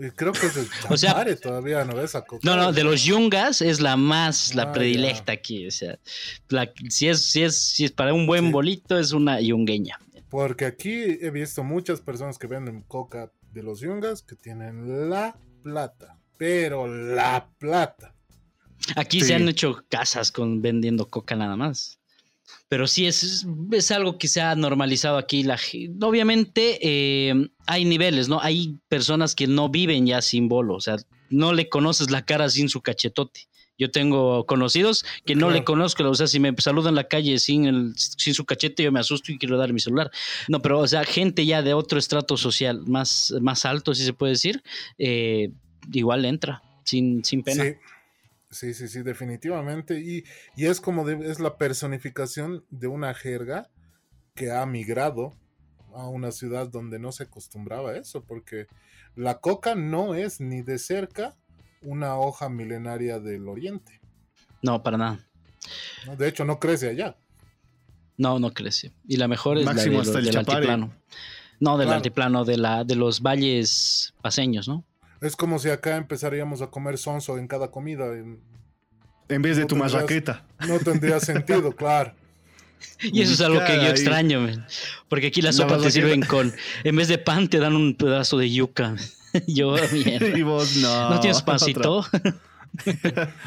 Eh, 0.00 0.12
Creo 0.14 0.32
que 0.32 0.46
es 0.46 0.56
el 0.56 0.68
O 0.90 0.96
sea- 0.96 1.24
todavía, 1.42 1.84
¿no 1.84 1.94
ves? 1.96 2.14
A 2.14 2.20
coca. 2.22 2.40
No, 2.44 2.56
no, 2.56 2.72
de 2.72 2.84
los 2.84 3.02
yungas 3.04 3.62
es 3.62 3.80
la 3.80 3.96
más, 3.96 4.54
la 4.54 4.64
Ah, 4.64 4.72
predilecta 4.72 5.32
aquí. 5.32 5.66
O 5.66 5.70
sea, 5.70 5.98
la- 6.50 6.70
si, 6.90 7.08
es, 7.08 7.22
si, 7.22 7.42
es, 7.42 7.56
si 7.58 7.84
es 7.86 7.90
para 7.90 8.12
un 8.14 8.26
buen 8.26 8.46
Sí. 8.46 8.52
bolito, 8.52 8.98
es 8.98 9.12
una 9.12 9.40
yungueña. 9.40 9.98
Porque 10.30 10.66
aquí 10.66 10.92
he 11.20 11.30
visto 11.30 11.64
muchas 11.64 12.00
personas 12.00 12.38
que 12.38 12.46
venden 12.46 12.82
coca 12.82 13.32
de 13.52 13.62
los 13.62 13.80
yungas 13.80 14.22
que 14.22 14.36
tienen 14.36 15.08
la 15.10 15.38
plata. 15.62 16.18
Pero 16.36 16.86
la 16.86 17.48
plata. 17.58 18.14
Aquí 18.96 19.20
Sí. 19.20 19.28
se 19.28 19.34
han 19.34 19.48
hecho 19.48 19.84
casas 19.88 20.30
con 20.30 20.62
vendiendo 20.62 21.08
coca 21.08 21.34
nada 21.34 21.56
más. 21.56 21.98
Pero 22.68 22.86
sí, 22.86 23.06
es, 23.06 23.46
es 23.72 23.90
algo 23.90 24.18
que 24.18 24.28
se 24.28 24.40
ha 24.40 24.54
normalizado 24.54 25.18
aquí. 25.18 25.42
La, 25.42 25.58
obviamente 26.02 26.78
eh, 26.82 27.50
hay 27.66 27.84
niveles, 27.84 28.28
¿no? 28.28 28.40
Hay 28.40 28.78
personas 28.88 29.34
que 29.34 29.46
no 29.46 29.68
viven 29.68 30.06
ya 30.06 30.22
sin 30.22 30.48
bolo. 30.48 30.74
O 30.74 30.80
sea, 30.80 30.96
no 31.30 31.52
le 31.52 31.68
conoces 31.68 32.10
la 32.10 32.24
cara 32.24 32.48
sin 32.48 32.68
su 32.68 32.80
cachetote. 32.80 33.48
Yo 33.78 33.90
tengo 33.90 34.44
conocidos 34.46 35.04
que 35.24 35.34
no 35.36 35.50
le 35.50 35.64
conozco, 35.64 36.02
o 36.08 36.14
sea, 36.14 36.26
si 36.26 36.40
me 36.40 36.52
saludan 36.58 36.90
en 36.90 36.94
la 36.96 37.04
calle 37.04 37.38
sin, 37.38 37.64
el, 37.66 37.92
sin 37.96 38.34
su 38.34 38.44
cachete, 38.44 38.82
yo 38.82 38.90
me 38.92 39.00
asusto 39.00 39.30
y 39.32 39.38
quiero 39.38 39.56
dar 39.56 39.72
mi 39.72 39.80
celular. 39.80 40.10
No, 40.48 40.60
pero, 40.60 40.80
o 40.80 40.86
sea, 40.88 41.04
gente 41.04 41.46
ya 41.46 41.62
de 41.62 41.74
otro 41.74 41.98
estrato 41.98 42.36
social 42.36 42.82
más, 42.86 43.32
más 43.40 43.64
alto, 43.64 43.94
si 43.94 44.04
se 44.04 44.12
puede 44.12 44.32
decir, 44.32 44.62
eh, 44.98 45.52
igual 45.92 46.24
entra, 46.24 46.62
sin, 46.84 47.24
sin 47.24 47.42
pena. 47.42 47.64
Sí. 47.64 47.74
Sí, 48.50 48.72
sí, 48.72 48.88
sí, 48.88 49.02
definitivamente. 49.02 50.00
Y, 50.00 50.24
y 50.56 50.66
es 50.66 50.80
como 50.80 51.04
de- 51.06 51.30
es 51.30 51.38
la 51.38 51.58
personificación 51.58 52.64
de 52.70 52.86
una 52.86 53.12
jerga 53.12 53.68
que 54.34 54.50
ha 54.50 54.64
migrado 54.64 55.34
a 55.94 56.08
una 56.08 56.32
ciudad 56.32 56.66
donde 56.66 56.98
no 56.98 57.12
se 57.12 57.24
acostumbraba 57.24 57.90
a 57.90 57.96
eso, 57.98 58.24
porque 58.24 58.66
la 59.14 59.40
coca 59.40 59.74
no 59.74 60.14
es 60.14 60.40
ni 60.40 60.62
de 60.62 60.78
cerca 60.78 61.36
una 61.82 62.16
hoja 62.16 62.48
milenaria 62.48 63.18
del 63.20 63.48
oriente. 63.48 64.00
No, 64.62 64.82
para 64.82 64.96
nada. 64.98 65.20
De 66.16 66.28
hecho, 66.28 66.44
no 66.44 66.58
crece 66.58 66.88
allá. 66.90 67.16
No, 68.16 68.38
no 68.38 68.52
crece. 68.52 68.92
Y 69.06 69.16
la 69.16 69.28
mejor 69.28 69.58
es 69.58 69.64
la 69.64 69.70
de 69.72 69.76
Máximo 69.76 69.94
lo- 69.96 70.02
hasta 70.02 70.18
el 70.18 70.24
del 70.24 70.34
Chapare. 70.34 70.56
altiplano. 70.58 70.92
No, 71.60 71.76
del 71.78 71.86
Claro. 71.86 71.96
altiplano, 71.96 72.44
de, 72.44 72.56
la, 72.56 72.84
de 72.84 72.94
los 72.96 73.20
valles 73.20 74.14
paseños, 74.22 74.68
¿no? 74.68 74.84
Es 75.20 75.34
como 75.36 75.58
si 75.58 75.68
acá 75.70 75.96
empezaríamos 75.96 76.62
a 76.62 76.68
comer 76.68 76.98
sonso 76.98 77.38
en 77.38 77.48
cada 77.48 77.70
comida. 77.70 78.06
en- 78.16 78.40
En 79.28 79.42
vez 79.42 79.56
de 79.56 79.62
No 79.62 79.68
tu 79.68 79.74
tendrás- 79.76 79.92
marraqueta. 79.94 80.46
No 80.66 80.78
tendría 80.78 81.20
sentido, 81.20 81.72
claro. 81.76 82.14
Y 83.02 83.22
eso 83.22 83.32
es 83.34 83.40
algo 83.40 83.60
que 83.64 83.74
yo 83.76 83.88
extraño, 83.88 84.40
man. 84.40 84.64
porque 85.08 85.26
aquí 85.28 85.42
la 85.42 85.48
La 85.48 85.52
sopa 85.52 85.78
te 85.78 85.90
sirven 85.90 86.22
con, 86.22 86.54
en 86.84 86.96
vez 86.96 87.08
de 87.08 87.18
pan 87.18 87.48
te 87.48 87.58
dan 87.58 87.74
un 87.74 87.94
pedazo 87.96 88.38
de 88.38 88.50
yuca. 88.50 88.94
yo, 89.46 89.74
mierda. 89.92 90.28
Y 90.38 90.42
vos 90.42 90.76
no. 90.76 91.10
¿No 91.10 91.20
tienes 91.20 91.42
pancito? 91.42 92.04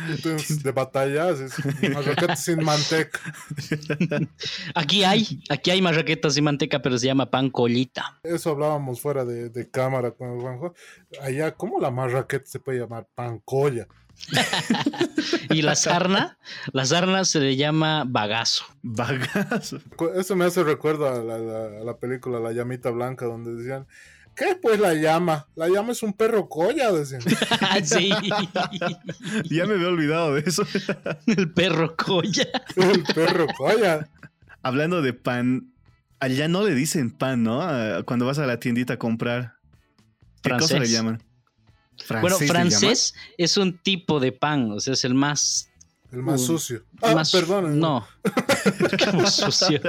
Entonces, 0.10 0.64
de 0.64 0.72
batallas, 0.72 1.40
es 1.40 1.54
marraqueta 1.94 2.36
sin 2.36 2.64
manteca. 2.64 3.20
Aquí 4.76 5.04
hay, 5.04 5.40
aquí 5.50 5.72
hay 5.72 5.82
marraquetas 5.82 6.36
y 6.38 6.42
manteca, 6.42 6.82
pero 6.82 6.98
se 6.98 7.06
llama 7.06 7.30
pan 7.30 7.50
collita. 7.50 8.20
Eso 8.24 8.50
hablábamos 8.52 9.00
fuera 9.00 9.24
de, 9.24 9.50
de 9.50 9.70
cámara 9.70 10.12
con 10.12 10.32
el 10.34 10.42
Juanjo. 10.42 10.74
Allá, 11.22 11.52
¿cómo 11.54 11.80
la 11.80 11.92
marraqueta 11.92 12.46
se 12.46 12.60
puede 12.60 12.80
llamar? 12.80 13.08
Pancolla. 13.16 13.88
Y 15.50 15.62
la 15.62 15.76
sarna, 15.76 16.38
la 16.74 16.86
sarna 16.86 17.24
se 17.26 17.40
le 17.40 17.56
llama 17.56 18.04
bagazo. 18.08 18.66
Bagazo. 18.82 19.80
Eso 20.16 20.36
me 20.36 20.46
hace 20.46 20.64
recuerdo 20.64 21.08
a 21.08 21.24
la, 21.24 21.38
la- 21.38 21.80
a 21.82 21.84
la 21.84 21.98
película 21.98 22.40
La 22.40 22.52
llamita 22.52 22.90
blanca, 22.90 23.26
donde 23.26 23.54
decían, 23.56 23.88
¿qué 24.42 24.56
pues 24.56 24.80
la 24.80 24.96
llama? 24.96 25.48
La 25.56 25.70
llama 25.70 25.92
es 25.92 26.02
un 26.02 26.14
perro 26.14 26.50
colla, 26.50 26.92
decían. 26.92 27.22
sí, 27.84 28.10
Ya 29.50 29.66
me 29.68 29.76
había 29.76 29.88
olvidado 29.88 30.34
de 30.34 30.42
eso. 30.46 30.64
el 31.28 31.52
perro 31.54 31.96
colla. 31.96 32.48
El 32.76 33.04
perro 33.04 33.46
colla. 33.56 34.10
Hablando 34.64 35.04
de 35.04 35.14
pan, 35.14 35.72
allá 36.20 36.48
no 36.48 36.64
le 36.64 36.74
dicen 36.74 37.12
pan, 37.12 37.44
¿no? 37.44 37.62
Ah, 37.62 38.02
Cuando 38.04 38.26
vas 38.26 38.40
a 38.40 38.48
la 38.48 38.60
tiendita 38.60 38.94
a 38.94 38.98
comprar. 38.98 39.58
¿Qué 40.42 40.50
cosa 40.50 40.80
le 40.80 40.88
Francés. 40.88 40.92
llaman? 40.92 41.24
Bueno, 42.20 42.38
le 42.40 42.48
francés 42.48 43.14
es 43.38 43.58
un 43.58 43.78
tipo 43.78 44.20
de 44.20 44.32
pan, 44.32 44.72
o 44.72 44.80
sea, 44.80 44.94
es 44.94 45.06
el 45.06 45.14
más 45.14 45.70
El 46.12 46.24
más 46.24 46.42
sucio. 46.42 46.84
Ah, 47.02 47.16
más- 47.16 47.32
perdón. 47.32 47.80
No. 47.80 48.06
Como 49.12 49.28
sucio. 49.28 49.80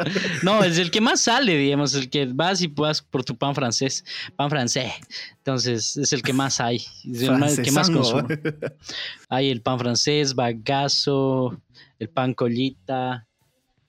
No, 0.42 0.62
es 0.62 0.78
el 0.78 0.90
que 0.90 1.00
más 1.00 1.20
sale, 1.20 1.56
digamos, 1.56 1.94
el 1.94 2.08
que 2.08 2.26
vas 2.26 2.60
y 2.62 2.68
vas 2.68 3.02
por 3.02 3.24
tu 3.24 3.36
pan 3.36 3.54
francés, 3.54 4.04
pan 4.36 4.48
francés. 4.48 4.92
Entonces, 5.38 5.96
es 5.96 6.12
el 6.12 6.22
que 6.22 6.32
más 6.32 6.60
hay, 6.60 6.76
es 6.76 7.22
el, 7.22 7.38
más- 7.38 7.58
el 7.58 7.64
que 7.64 7.72
más 7.72 7.90
consume. 7.90 8.40
Hay 9.28 9.50
el 9.50 9.60
pan 9.62 9.78
francés, 9.80 10.34
bagazo, 10.34 11.60
el 11.98 12.08
pan 12.08 12.34
collita, 12.34 13.26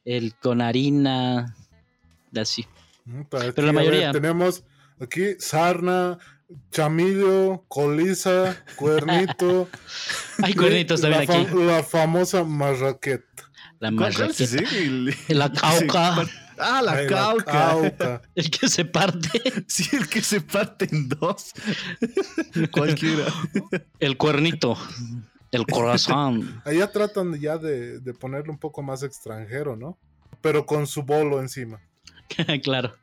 el 0.03 0.33
con 0.35 0.61
harina, 0.61 1.55
así. 2.35 2.65
Pero 3.29 3.43
la 3.43 3.53
ver, 3.65 3.73
mayoría- 3.73 4.11
tenemos 4.11 4.63
aquí 4.99 5.35
sarna, 5.39 6.17
chamillo, 6.71 7.63
colisa, 7.67 8.63
cuernito. 8.75 9.69
Hay 10.43 10.53
cuernitos 10.53 11.01
también 11.01 11.25
la 11.27 11.33
aquí. 11.35 11.47
La 11.55 11.83
famosa 11.83 12.43
marraqueta. 12.43 13.23
La 13.79 13.91
marraqueta. 13.91 14.63
El- 14.77 15.15
La 15.29 15.51
cauca. 15.51 16.25
Ah, 16.57 16.81
la 16.83 16.91
Ay, 16.93 17.07
cauca. 17.07 17.43
cauca. 17.51 18.21
El 18.35 18.49
que 18.51 18.69
se 18.69 18.85
parte. 18.85 19.41
Sí, 19.67 19.89
el 19.95 20.07
que 20.07 20.21
se 20.21 20.39
parte 20.39 20.87
en 20.91 21.09
dos. 21.09 21.51
Cualquiera. 22.71 23.25
El 23.99 24.17
cuernito. 24.17 24.77
El 25.51 25.65
corazón. 25.65 26.61
Allá 26.63 26.91
tratan 26.91 27.33
ya 27.39 27.57
de, 27.57 27.99
de 27.99 28.13
ponerle 28.13 28.51
un 28.51 28.59
poco 28.59 28.81
más 28.83 29.01
extranjero, 29.03 29.75
¿no? 29.75 29.97
Pero 30.41 30.65
con 30.65 30.85
su 30.87 31.03
bolo 31.03 31.39
encima. 31.41 31.79
claro. 32.61 32.95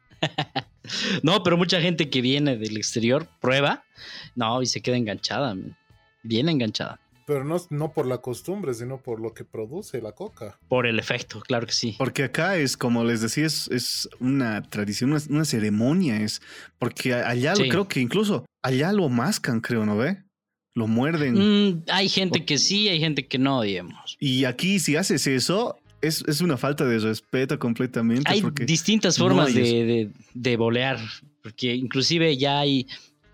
no, 1.23 1.43
pero 1.43 1.57
mucha 1.57 1.81
gente 1.81 2.09
que 2.11 2.21
viene 2.21 2.57
del 2.57 2.77
exterior 2.77 3.29
prueba. 3.41 3.85
No, 4.35 4.63
y 4.63 4.67
se 4.67 4.81
queda 4.81 4.97
enganchada. 4.97 5.55
man. 5.55 5.77
Bien 6.23 6.49
enganchada. 6.49 7.01
Pero 7.27 7.45
no, 7.45 7.59
no 7.71 7.93
por 7.93 8.07
la 8.07 8.19
costumbre, 8.19 8.75
sino 8.75 8.99
por 9.01 9.21
lo 9.21 9.35
que 9.35 9.45
produce 9.45 10.03
la 10.03 10.13
coca. 10.13 10.59
Por 10.69 10.87
el 10.87 10.99
efecto, 10.99 11.41
claro 11.41 11.65
que 11.67 11.73
sí. 11.73 11.95
Porque 11.97 12.25
acá 12.25 12.57
es, 12.57 12.77
como 12.77 13.05
les 13.05 13.21
decía, 13.21 13.47
es, 13.47 13.69
es 13.69 14.09
una 14.19 14.63
tradición, 14.63 15.13
una, 15.13 15.21
una 15.29 15.45
ceremonia. 15.45 16.17
Es 16.21 16.43
porque 16.79 17.15
a- 17.15 17.29
allá 17.29 17.55
lo- 17.55 17.69
creo 17.69 17.89
que 17.89 18.01
incluso 18.01 18.45
allá 18.63 18.93
lo 18.93 19.09
mascan, 19.09 19.61
creo, 19.61 19.87
¿no 19.87 19.97
ve? 19.97 20.25
Lo 20.75 20.89
muerden. 20.89 21.35
Mm, 21.71 21.85
hay 21.89 22.09
gente 22.09 22.45
que 22.45 22.59
sí, 22.59 22.89
hay 22.89 22.99
gente 22.99 23.27
que 23.29 23.39
no, 23.39 23.63
digamos. 23.63 24.17
Y 24.19 24.45
aquí, 24.45 24.81
si 24.81 24.97
haces 24.97 25.27
eso, 25.29 25.79
es, 26.01 26.25
es 26.27 26.41
una 26.41 26.57
falta 26.57 26.85
de 26.85 26.99
respeto 26.99 27.59
completamente. 27.59 28.31
Hay 28.31 28.43
porque 28.43 28.65
distintas 28.65 29.19
no 29.19 29.27
formas 29.27 29.49
hay 29.49 29.55
de, 29.55 29.85
de, 29.85 30.11
de 30.35 30.57
bolear, 30.57 30.99
porque 31.43 31.75
inclusive 31.75 32.37
ya 32.37 32.61
hay 32.61 32.87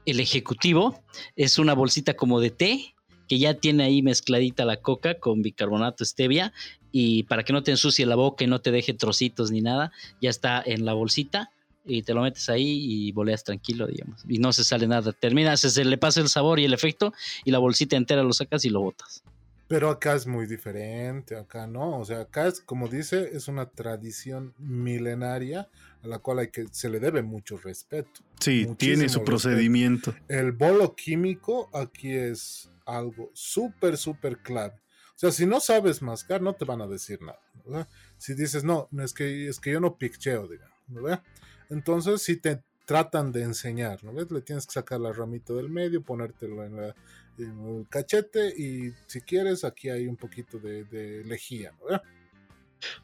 el 0.05 0.20
ejecutivo, 0.20 1.02
es 1.34 1.59
una 1.59 1.74
bolsita 1.74 2.14
como 2.14 2.40
de 2.40 2.51
té, 2.51 2.94
que 3.28 3.38
ya 3.38 3.55
tiene 3.55 3.84
ahí 3.84 4.02
mezcladita 4.02 4.64
la 4.64 4.76
coca 4.76 5.18
con 5.18 5.43
bicarbonato 5.43 6.05
stevia, 6.05 6.52
y 6.93 7.24
para 7.24 7.43
que 7.43 7.52
no 7.52 7.62
te 7.62 7.72
ensucie 7.72 8.06
la 8.06 8.14
boca 8.14 8.44
y 8.44 8.47
no 8.47 8.60
te 8.60 8.70
deje 8.70 8.94
trocitos 8.94 9.51
ni 9.51 9.60
nada, 9.60 9.93
ya 10.20 10.30
está 10.30 10.62
en 10.64 10.84
la 10.84 10.93
bolsita. 10.93 11.51
Y 11.88 12.02
te 12.02 12.14
lo 12.14 12.22
metes 12.22 12.48
ahí 12.48 13.06
y 13.06 13.12
boleas 13.12 13.44
tranquilo, 13.44 13.86
digamos. 13.86 14.24
Y 14.28 14.38
no 14.38 14.52
se 14.52 14.64
sale 14.64 14.88
nada. 14.88 15.12
Termina, 15.12 15.56
se, 15.56 15.70
se 15.70 15.84
le 15.84 15.97
pasa 15.98 16.20
el 16.20 16.28
sabor 16.28 16.59
y 16.59 16.64
el 16.64 16.74
efecto, 16.74 17.12
y 17.44 17.52
la 17.52 17.59
bolsita 17.59 17.97
entera 17.97 18.24
lo 18.24 18.32
sacas 18.32 18.64
y 18.64 18.70
lo 18.70 18.80
botas. 18.80 19.22
Pero 19.68 19.90
acá 19.90 20.14
es 20.14 20.26
muy 20.26 20.47
diferente, 20.47 21.36
acá 21.36 21.66
no. 21.66 21.98
O 21.98 22.05
sea, 22.05 22.20
acá 22.20 22.47
es, 22.47 22.60
como 22.60 22.86
dice, 22.88 23.30
es 23.36 23.48
una 23.48 23.66
tradición 23.68 24.55
milenaria 24.59 25.68
a 26.02 26.06
la 26.06 26.18
cual 26.20 26.38
hay 26.38 26.48
que, 26.48 26.66
se 26.70 26.88
le 26.88 27.01
debe 27.01 27.22
mucho 27.22 27.56
respeto. 27.56 28.20
sí, 28.38 28.66
tiene 28.76 29.09
su 29.09 29.18
respeto. 29.18 29.24
procedimiento. 29.24 30.14
El 30.28 30.52
bolo 30.52 30.94
químico 30.94 31.68
aquí 31.74 32.12
es 32.12 32.70
algo 32.84 33.30
súper, 33.34 33.97
súper 33.97 34.38
clave. 34.38 34.74
O 35.16 35.18
sea, 35.18 35.32
si 35.32 35.47
no 35.47 35.59
sabes 35.60 36.02
mascar, 36.02 36.43
no 36.43 36.52
te 36.55 36.64
van 36.64 36.80
a 36.82 36.86
decir 36.86 37.20
nada. 37.22 37.40
¿verdad? 37.64 37.88
Si 38.18 38.34
dices, 38.34 38.62
no, 38.62 38.86
no, 38.93 39.02
es 39.02 39.12
que, 39.14 39.48
es 39.48 39.59
que 39.59 39.72
yo 39.72 39.80
no 39.80 39.97
piccheo, 39.97 40.47
digamos. 40.47 40.76
¿verdad? 40.86 41.22
Entonces, 41.70 42.22
si 42.22 42.36
te 42.36 42.62
tratan 42.84 43.32
de 43.32 43.43
enseñar, 43.43 44.05
¿no 44.05 44.12
ves? 44.12 44.30
Le 44.30 44.43
tienes 44.43 44.64
que 44.66 44.74
sacar 44.74 45.01
la 45.01 45.12
ramita 45.12 45.52
del 45.55 45.68
medio, 45.70 46.02
ponértelo 46.02 46.62
en, 46.64 46.76
la- 46.76 46.94
en 47.39 47.79
el 47.79 47.87
cachete 47.89 48.49
y 48.57 48.93
si 49.07 49.21
quieres, 49.21 49.65
aquí 49.65 49.89
hay 49.89 50.07
un 50.07 50.17
poquito 50.17 50.59
de, 50.59 50.85
de 50.85 51.25
lejía, 51.25 51.73
¿no 51.81 51.87
ves? 51.87 52.01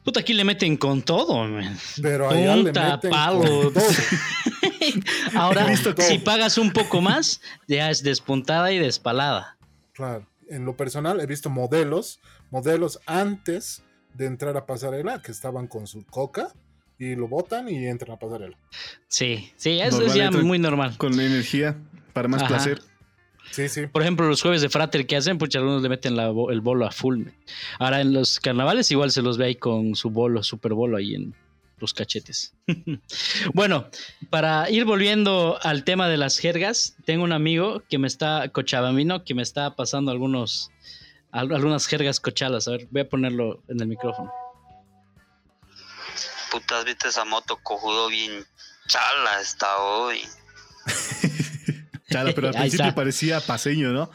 Puta, 0.03 0.19
aquí 0.19 0.33
le 0.33 0.43
meten 0.43 0.77
con 0.77 1.01
todo, 1.01 1.43
man. 1.45 1.77
Pero 2.01 2.29
allá 2.29 2.55
le 2.55 2.63
Punta, 2.65 2.91
meten 2.95 3.09
palo. 3.09 3.39
con 3.39 3.73
todo. 3.73 3.83
Ahora, 5.35 5.67
si 5.75 6.19
pagas 6.19 6.57
un 6.57 6.71
poco 6.71 7.01
más, 7.01 7.41
ya 7.67 7.89
es 7.89 8.03
despuntada 8.03 8.71
y 8.71 8.79
despalada. 8.79 9.57
Claro, 9.93 10.27
en 10.49 10.65
lo 10.65 10.75
personal 10.77 11.19
he 11.19 11.25
visto 11.25 11.49
modelos, 11.49 12.19
modelos 12.51 12.99
antes 13.05 13.83
de 14.13 14.25
entrar 14.27 14.55
a 14.57 14.65
pasarela 14.65 15.21
que 15.21 15.31
estaban 15.31 15.67
con 15.67 15.87
su 15.87 16.05
coca 16.05 16.53
y 16.99 17.15
lo 17.15 17.27
botan 17.27 17.67
y 17.67 17.87
entran 17.87 18.11
a 18.11 18.19
pasarela. 18.19 18.57
Sí, 19.07 19.51
sí, 19.57 19.79
eso 19.81 20.05
es 20.05 20.13
ya 20.13 20.29
muy 20.31 20.59
normal. 20.59 20.97
Con 20.97 21.19
energía, 21.19 21.75
para 22.13 22.27
más 22.27 22.41
Ajá. 22.43 22.49
placer. 22.49 22.81
Sí, 23.51 23.69
sí. 23.69 23.85
Por 23.87 24.01
ejemplo, 24.01 24.27
los 24.27 24.41
jueves 24.41 24.61
de 24.61 24.69
frater 24.69 25.05
que 25.05 25.15
hacen, 25.15 25.37
pues 25.37 25.55
algunos 25.55 25.83
le 25.83 25.89
meten 25.89 26.15
la 26.15 26.27
el 26.49 26.61
bolo 26.61 26.85
a 26.87 26.91
full. 26.91 27.17
man. 27.19 27.35
Ahora 27.79 28.01
en 28.01 28.13
los 28.13 28.39
carnavales 28.39 28.89
igual 28.91 29.11
se 29.11 29.21
los 29.21 29.37
ve 29.37 29.45
ahí 29.45 29.55
con 29.55 29.95
su 29.95 30.09
bolo, 30.09 30.41
super 30.43 30.73
bolo 30.73 30.97
ahí 30.97 31.13
en 31.15 31.35
los 31.79 31.93
cachetes. 31.93 32.53
bueno, 33.53 33.87
para 34.29 34.69
ir 34.71 34.85
volviendo 34.85 35.59
al 35.61 35.83
tema 35.83 36.07
de 36.07 36.17
las 36.17 36.37
jergas, 36.39 36.95
tengo 37.05 37.23
un 37.23 37.33
amigo 37.33 37.83
que 37.89 37.97
me 37.99 38.07
está, 38.07 38.47
cochabamino, 38.49 39.23
que 39.23 39.35
me 39.35 39.43
está 39.43 39.75
pasando 39.75 40.09
algunos, 40.11 40.71
al- 41.31 41.53
algunas 41.53 41.85
jergas 41.85 42.19
cochalas. 42.19 42.67
A 42.67 42.71
ver, 42.71 42.87
voy 42.89 43.01
a 43.01 43.09
ponerlo 43.09 43.61
en 43.67 43.81
el 43.81 43.87
micrófono. 43.87 44.31
Putas, 46.51 46.85
viste 46.85 47.07
esa 47.09 47.25
moto 47.25 47.57
cojudo 47.61 48.07
bien 48.07 48.45
chala 48.87 49.41
está 49.41 49.77
hoy. 49.79 50.21
Chala, 52.13 52.31
pero 52.33 52.47
al 52.47 52.53
principio 52.53 52.85
está. 52.85 52.95
parecía 52.95 53.39
paseño, 53.41 53.91
¿no? 53.91 54.09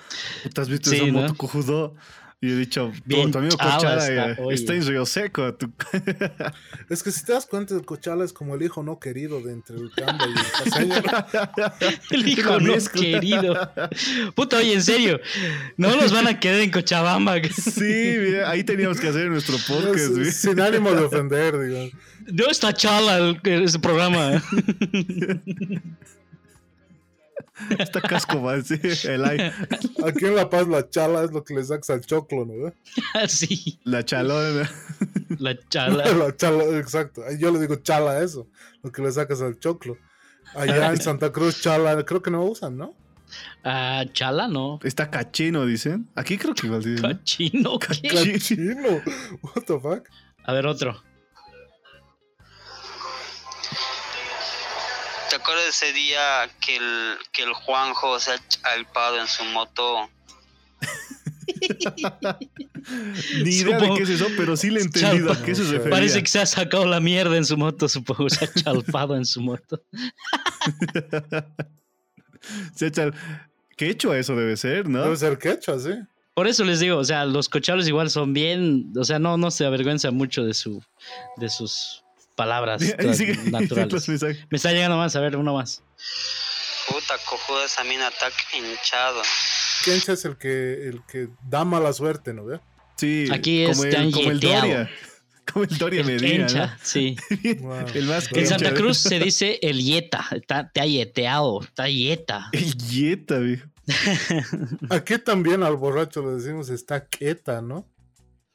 ¿Te 0.53 0.61
has 0.61 0.69
visto 0.69 0.91
Sí, 0.91 0.97
esa 0.97 1.07
¿no? 1.07 1.13
moto 1.21 1.35
cojudo? 1.35 1.95
Y 2.41 2.53
he 2.53 2.55
dicho, 2.55 2.93
Bien 3.05 3.33
tu 3.33 3.39
amigo 3.39 3.57
chala 3.57 3.75
Cochala 3.75 4.09
está, 4.09 4.31
eh, 4.31 4.47
está 4.53 4.73
en 4.73 4.87
Río 4.87 5.05
Seco. 5.07 5.55
tu- 5.55 5.73
Es 6.89 7.03
que 7.03 7.11
si 7.11 7.25
te 7.25 7.33
das 7.33 7.47
cuenta, 7.47 7.75
el 7.75 7.85
Cochala 7.85 8.25
es 8.25 8.33
como 8.33 8.55
el 8.55 8.63
hijo 8.63 8.85
no 8.85 9.01
querido 9.01 9.41
de 9.43 9.55
entre 9.55 9.75
el 9.75 9.91
Camba 9.91 10.25
y 10.25 10.31
el 10.31 10.71
Paseño. 10.71 11.03
El 12.13 12.29
hijo 12.29 12.61
no 12.61 12.75
querido. 12.95 13.73
Puta, 14.37 14.59
oye, 14.59 14.75
en 14.75 14.85
serio. 14.85 15.19
No 15.77 15.97
los 15.97 16.13
van 16.13 16.29
a 16.29 16.39
querer 16.39 16.61
en 16.61 16.71
Cochabamba. 16.71 17.35
Sí, 17.53 18.15
mira, 18.21 18.49
ahí 18.49 18.63
teníamos 18.63 19.01
que 19.01 19.09
hacer 19.09 19.27
nuestro 19.29 19.57
podcast. 19.67 20.15
Sin 20.31 20.61
ánimo 20.61 20.93
de 20.93 21.03
ofender, 21.07 21.59
digo. 21.59 21.91
No 22.33 22.47
está 22.51 22.73
chala 22.73 23.17
el- 23.19 23.41
ese 23.65 23.81
programa. 23.81 24.41
Está 27.79 28.01
casco 28.01 28.41
mal, 28.41 28.65
sí. 28.65 28.81
El 29.05 29.25
ay. 29.25 29.53
Aquí 30.07 30.27
en 30.27 30.35
La 30.35 30.49
Paz 30.49 30.69
la 30.69 30.89
chala 30.89 31.25
es 31.25 31.33
lo 31.33 31.45
que 31.45 31.55
le 31.55 31.65
sacas 31.65 31.91
al 31.91 32.01
choclo, 32.01 32.45
¿no? 32.45 32.73
sí, 33.29 33.79
La 33.85 34.05
chalona. 34.05 34.71
la 35.39 35.59
chala. 35.69 36.05
La 36.15 36.37
chala, 36.37 36.65
exacto. 36.79 37.23
Yo 37.39 37.51
le 37.51 37.61
digo 37.61 37.77
chala 37.77 38.13
a 38.13 38.23
eso, 38.23 38.49
lo 38.83 38.93
que 38.93 39.03
le 39.03 39.13
sacas 39.13 39.41
al 39.43 39.59
choclo. 39.59 39.97
Allá 40.55 40.91
en 40.91 41.01
Santa 41.01 41.31
Cruz, 41.31 41.61
chala, 41.61 42.05
creo 42.05 42.23
que 42.23 42.31
no 42.31 42.45
usan, 42.45 42.77
¿no? 42.79 42.95
Ah, 43.63 44.05
chala, 44.13 44.49
no. 44.49 44.79
Está 44.83 45.11
cachino, 45.11 45.67
dicen. 45.67 46.09
Aquí 46.15 46.39
creo 46.39 46.55
que 46.55 46.67
igual 46.67 46.83
dicen. 46.83 47.03
¿no? 47.03 47.09
Cachino. 47.09 47.79
¿qué? 47.79 48.09
Cachino. 48.09 49.03
What 49.43 49.65
the 49.67 49.79
fuck? 49.79 50.09
A 50.45 50.53
ver, 50.55 50.67
otro. 50.67 51.03
¿Te 55.49 55.53
acuerdas 55.55 55.81
de 55.81 55.87
ese 55.87 55.93
día 55.99 56.51
que 56.61 56.77
el, 56.77 57.15
que 57.33 57.43
el 57.45 57.55
Juanjo 57.55 58.21
se 58.21 58.33
ha 58.33 58.49
chalpado 58.49 59.19
en 59.19 59.27
su 59.27 59.43
moto? 59.45 60.11
Ni 63.43 63.51
idea 63.57 63.79
de 63.79 63.81
Supongo- 63.81 63.97
qué 63.97 64.03
es 64.03 64.11
eso, 64.11 64.27
pero 64.37 64.59
sí 64.59 64.69
le 64.69 64.81
he 64.81 64.83
entendido 64.83 65.29
Chalpa. 65.29 65.43
a 65.43 65.47
qué 65.47 65.55
se 65.55 65.63
refería. 65.63 65.91
Parece 65.91 66.23
que 66.23 66.29
se 66.29 66.39
ha 66.41 66.45
sacado 66.45 66.85
la 66.85 67.01
mierda 67.01 67.35
en 67.39 67.47
su 67.47 67.57
moto, 67.57 67.89
supongo. 67.89 68.29
Se 68.29 68.45
ha 68.45 68.53
chalpado 68.53 69.17
en 69.17 69.25
su 69.25 69.41
moto. 69.41 69.83
Se 72.77 72.89
echa- 72.89 73.11
¿Qué 73.77 73.89
hecho 73.89 74.13
eso 74.15 74.37
debe 74.37 74.55
ser, 74.59 74.87
no? 74.87 75.03
Debe 75.03 75.17
ser 75.17 75.39
quechua, 75.39 75.79
sí. 75.79 75.93
Por 76.35 76.47
eso 76.47 76.63
les 76.65 76.81
digo, 76.81 76.99
o 76.99 77.05
sea, 77.05 77.25
los 77.25 77.49
cochalos 77.49 77.89
igual 77.89 78.11
son 78.11 78.35
bien, 78.35 78.93
o 78.99 79.05
sea, 79.05 79.19
no, 79.19 79.39
no 79.39 79.51
se 79.51 79.65
avergüenza 79.65 80.11
mucho 80.11 80.45
de 80.45 80.53
su, 80.53 80.83
de 81.39 81.49
sus 81.49 82.05
palabras 82.39 82.81
naturales. 83.51 84.09
Me 84.49 84.57
está 84.57 84.71
llegando 84.71 84.97
más, 84.97 85.17
a 85.17 85.21
ver, 85.21 85.37
uno 85.37 85.55
más. 85.55 85.83
Puta, 86.89 87.15
cojuda, 87.29 87.67
esa 87.67 87.83
mina 87.85 88.09
está 88.09 88.29
hinchado. 88.57 89.21
Kencha 89.85 90.13
es 90.13 90.25
el 90.25 90.39
que, 90.39 90.89
el 90.89 91.03
que 91.05 91.29
da 91.43 91.65
mala 91.65 91.93
suerte, 91.93 92.33
¿no 92.33 92.45
ve? 92.45 92.61
Sí, 92.97 93.27
Aquí 93.31 93.65
es 93.65 93.77
como 93.77 93.91
tan 93.91 94.05
el, 94.05 94.13
como 94.13 94.31
el 94.31 94.41
yeteado. 94.41 94.67
Doria. 94.67 94.91
Como 95.51 95.65
el 95.65 95.79
Doria 95.79 96.01
El 96.03 96.07
Medina, 96.07 96.47
Kencha, 96.47 96.79
sí. 96.83 97.17
Wow. 97.61 97.87
El 97.95 98.05
más 98.05 98.31
En. 98.33 98.47
Santa 98.47 98.75
Cruz 98.75 98.99
se 98.99 99.19
dice 99.19 99.59
el 99.63 99.83
yeta, 99.83 100.27
está, 100.33 100.69
te 100.69 100.83
ha 100.83 100.85
yeteado, 100.85 101.63
está 101.63 101.89
yeta. 101.89 102.51
El 102.53 102.77
Yeta, 102.77 103.39
viejo. 103.39 103.67
Aquí 104.91 105.17
también 105.17 105.63
al 105.63 105.77
borracho 105.77 106.21
le 106.21 106.35
decimos 106.35 106.69
está 106.69 107.09
queta, 107.09 107.63
¿no? 107.63 107.89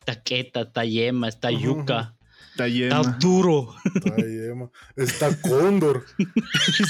Está 0.02 0.22
queta, 0.22 0.62
está 0.62 0.86
yema, 0.86 1.30
está 1.30 1.50
yuca, 1.50 2.14
está 2.54 2.68
yema. 2.68 3.02
duro. 3.20 3.76
Está, 3.94 4.16
yema. 4.18 4.70
está 4.96 5.42
cóndor. 5.42 6.06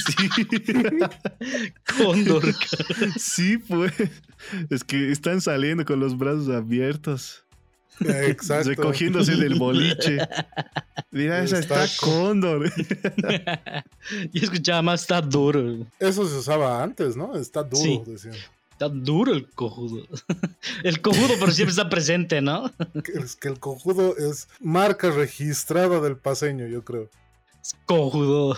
Sí. 0.06 0.30
Cóndor. 1.98 2.44
sí, 3.18 3.58
pues. 3.58 3.92
Es 4.70 4.84
que 4.84 5.12
están 5.12 5.42
saliendo 5.42 5.86
con 5.86 6.00
los 6.00 6.18
brazos 6.18 6.50
abiertos. 6.50 7.46
Exacto. 8.00 8.70
Recogiéndose 8.70 9.36
del 9.36 9.56
boliche. 9.56 10.18
Mira, 11.12 11.44
esa 11.44 11.60
está, 11.60 11.86
cóndor. 12.00 12.72
Yo 14.32 14.42
escuchaba 14.42 14.82
más, 14.82 15.02
está 15.02 15.22
duro. 15.22 15.86
Eso 16.00 16.28
se 16.28 16.36
usaba 16.38 16.82
antes, 16.84 17.16
¿no? 17.16 17.36
Está 17.36 17.64
duro, 17.64 17.82
Sí. 17.84 18.02
decían. 18.06 18.36
Está 18.86 18.90
duro 18.90 19.34
el 19.34 19.50
cojudo. 19.52 20.06
El 20.84 21.02
cojudo, 21.02 21.34
pero 21.40 21.52
siempre 21.52 21.72
está 21.72 21.90
presente, 21.90 22.42
¿no? 22.42 22.72
Es 23.22 23.36
que 23.36 23.48
el 23.50 23.60
cojudo 23.60 24.16
es 24.18 24.48
marca 24.60 25.12
registrada 25.12 26.00
del 26.02 26.18
paseño, 26.18 26.68
yo 26.68 26.84
creo. 26.84 27.10
Es 27.62 27.76
cojudo. 27.86 28.58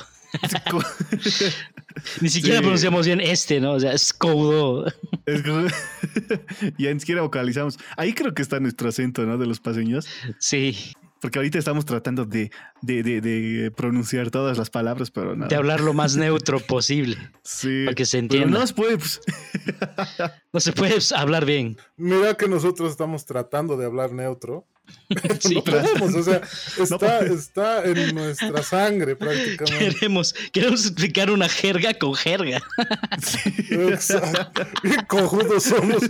Co- 0.69 0.81
Ni 2.21 2.29
siquiera 2.29 2.57
Sí. 2.57 2.61
pronunciamos 2.63 3.05
bien 3.05 3.21
este, 3.21 3.59
¿no? 3.59 3.73
O 3.73 3.79
sea, 3.79 3.93
es 3.93 4.11
cojudo. 4.13 4.85
es 5.25 5.41
como- 5.43 5.67
ya 6.77 6.93
ni 6.93 6.99
siquiera 6.99 7.21
vocalizamos. 7.21 7.77
Ahí 7.97 8.13
creo 8.13 8.33
que 8.33 8.41
está 8.41 8.59
nuestro 8.59 8.89
acento, 8.89 9.25
¿no? 9.25 9.37
De 9.37 9.45
los 9.45 9.59
paseños. 9.59 10.07
Sí, 10.39 10.93
Porque 11.21 11.39
ahorita 11.39 11.57
estamos 11.57 11.85
tratando 11.85 12.25
de, 12.25 12.51
de, 12.81 13.01
de- 13.01 13.21
de 13.21 13.71
pronunciar 13.71 14.29
todas 14.29 14.57
las 14.57 14.69
palabras, 14.69 15.09
pero 15.11 15.35
no. 15.35 15.47
de 15.47 15.55
hablar 15.55 15.79
lo 15.81 15.93
más 15.93 16.15
neutro 16.17 16.59
posible. 16.59 17.17
Sí. 17.43 17.85
para 17.85 17.95
que 17.95 18.05
se 18.05 18.17
Pero 18.17 18.23
entienda. 18.43 18.59
no 18.59 18.67
se 18.67 18.73
puede, 18.73 18.97
pues, 18.97 19.21
No 20.53 20.59
se 20.59 20.71
puede 20.73 20.95
hablar 21.15 21.45
bien. 21.45 21.77
Mira 21.97 22.35
que 22.35 22.47
nosotros 22.47 22.91
estamos 22.91 23.25
tratando 23.25 23.75
de 23.77 23.85
hablar 23.85 24.11
neutro. 24.11 24.67
Sí, 25.39 25.55
no 25.55 25.63
podemos, 25.63 26.13
o 26.15 26.21
sea, 26.23 26.41
está, 26.83 26.97
podemos. 26.99 27.39
está 27.39 27.83
en 27.85 28.13
nuestra 28.13 28.61
sangre 28.61 29.15
prácticamente. 29.15 29.95
queremos, 29.95 30.33
queremos 30.53 30.85
explicar 30.85 31.31
una 31.31 31.49
jerga 31.49 31.95
con 31.95 32.13
jerga. 32.13 32.61
Exacto. 33.71 34.61
Bien 34.83 35.03
cojudos 35.07 35.63
somos. 35.63 36.03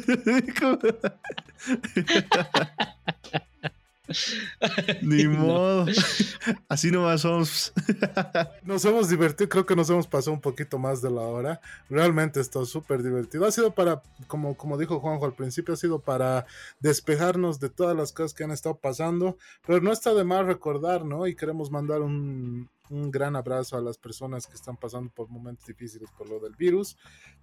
Ni 5.02 5.28
modo. 5.28 5.86
Así 6.70 6.92
nomás 6.92 7.22
somos. 7.22 7.74
Nos 8.64 8.86
hemos 8.86 9.10
divertido, 9.10 9.50
creo 9.50 9.66
que 9.66 9.76
nos 9.76 9.90
hemos 9.90 10.08
pasado 10.08 10.34
un 10.34 10.42
poquito 10.42 10.78
más 10.78 11.02
de 11.02 11.10
la 11.10 11.22
hora. 11.22 11.62
Realmente 11.90 12.40
está 12.40 12.64
súper 12.66 13.04
divertido. 13.04 13.46
Ha 13.46 13.52
sido 13.52 13.72
para, 13.72 14.02
como, 14.28 14.56
como 14.56 14.78
dijo 14.78 15.00
Juanjo 15.00 15.26
al 15.26 15.34
principio, 15.34 15.74
ha 15.74 15.78
sido 15.78 16.00
para 16.00 16.46
despejarnos 16.80 17.60
de 17.60 17.70
todas 17.70 17.96
las 17.96 18.12
cosas 18.12 18.34
que 18.34 18.44
han 18.44 18.52
estado 18.52 18.76
pasando. 18.76 19.38
Pero 19.66 19.82
no 19.82 19.92
está 19.92 20.14
de 20.14 20.24
más 20.24 20.46
recordar, 20.46 21.06
¿no? 21.06 21.28
Y 21.28 21.36
queremos 21.36 21.72
mandar 21.72 22.02
un, 22.02 22.70
un 22.90 23.12
gran 23.12 23.36
abrazo 23.36 23.78
a 23.78 23.82
las 23.82 23.98
personas 23.98 24.48
que 24.48 24.56
están 24.56 24.78
pasando 24.78 25.12
por 25.14 25.30
momentos 25.30 25.66
difíciles 25.66 26.10
por 26.18 26.30
lo 26.30 26.40
del 26.40 26.56
virus. 26.56 26.98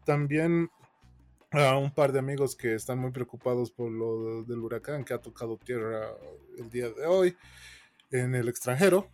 También 0.05 0.71
a 1.53 1.77
un 1.77 1.93
par 1.93 2.13
de 2.13 2.19
amigos 2.19 2.57
que 2.57 2.75
están 2.75 2.99
muy 2.99 3.11
preocupados 3.11 3.71
por 3.71 3.91
lo 3.91 4.43
del 4.45 4.59
huracán 4.61 5.05
que 5.05 5.15
ha 5.15 5.19
tocado 5.19 5.57
tierra 5.59 6.09
el 6.59 6.71
día 6.71 6.89
de 6.91 7.07
hoy 7.07 7.37
en 8.11 8.35
el 8.35 8.49
extranjero. 8.49 9.09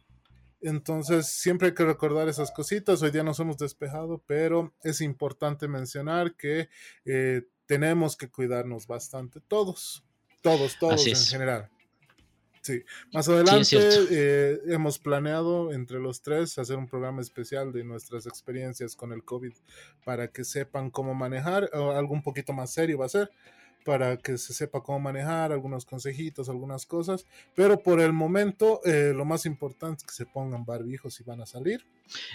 Entonces 0.60 1.28
siempre 1.28 1.68
hay 1.68 1.74
que 1.74 1.84
recordar 1.84 2.28
esas 2.28 2.50
cositas. 2.50 3.02
Hoy 3.02 3.10
día 3.10 3.22
nos 3.22 3.38
hemos 3.40 3.58
despejado, 3.58 4.22
pero 4.26 4.72
es 4.82 5.00
importante 5.00 5.68
mencionar 5.68 6.34
que 6.34 6.68
eh, 7.04 7.42
tenemos 7.66 8.16
que 8.16 8.28
cuidarnos 8.28 8.86
bastante 8.86 9.40
todos, 9.40 10.04
todos, 10.42 10.78
todos 10.78 10.94
Así 10.94 11.10
en 11.10 11.16
es. 11.16 11.30
general. 11.30 11.70
Sí, 12.68 12.84
más 13.14 13.26
adelante 13.30 13.64
cierto. 13.64 14.08
eh, 14.10 14.58
hemos 14.66 14.98
planeado 14.98 15.72
entre 15.72 15.98
los 15.98 16.20
tres 16.20 16.58
hacer 16.58 16.76
un 16.76 16.86
programa 16.86 17.22
especial 17.22 17.72
de 17.72 17.82
nuestras 17.82 18.26
experiencias 18.26 18.94
con 18.94 19.10
el 19.14 19.24
COVID 19.24 19.54
para 20.04 20.28
que 20.28 20.44
sepan 20.44 20.90
cómo 20.90 21.14
manejar, 21.14 21.70
o 21.72 21.92
algo 21.92 22.12
un 22.12 22.22
poquito 22.22 22.52
más 22.52 22.70
serio 22.70 22.98
va 22.98 23.06
a 23.06 23.08
ser, 23.08 23.30
para 23.86 24.18
que 24.18 24.36
se 24.36 24.52
sepa 24.52 24.82
cómo 24.82 25.00
manejar, 25.00 25.50
algunos 25.50 25.86
consejitos, 25.86 26.50
algunas 26.50 26.84
cosas, 26.84 27.24
pero 27.54 27.82
por 27.82 28.02
el 28.02 28.12
momento 28.12 28.82
eh, 28.84 29.14
lo 29.16 29.24
más 29.24 29.46
importante 29.46 30.02
es 30.02 30.06
que 30.06 30.14
se 30.14 30.26
pongan 30.26 30.66
barbijos 30.66 31.14
si 31.14 31.24
van 31.24 31.40
a 31.40 31.46
salir, 31.46 31.86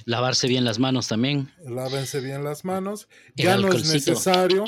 Lavarse 0.06 0.48
bien 0.48 0.66
las 0.66 0.80
manos 0.80 1.08
también. 1.08 1.52
lávense 1.64 2.22
bien 2.22 2.44
las 2.44 2.66
manos, 2.66 3.08
El 3.36 3.46
ya 3.46 3.58
no 3.58 3.72
es 3.72 3.88
necesario, 3.94 4.66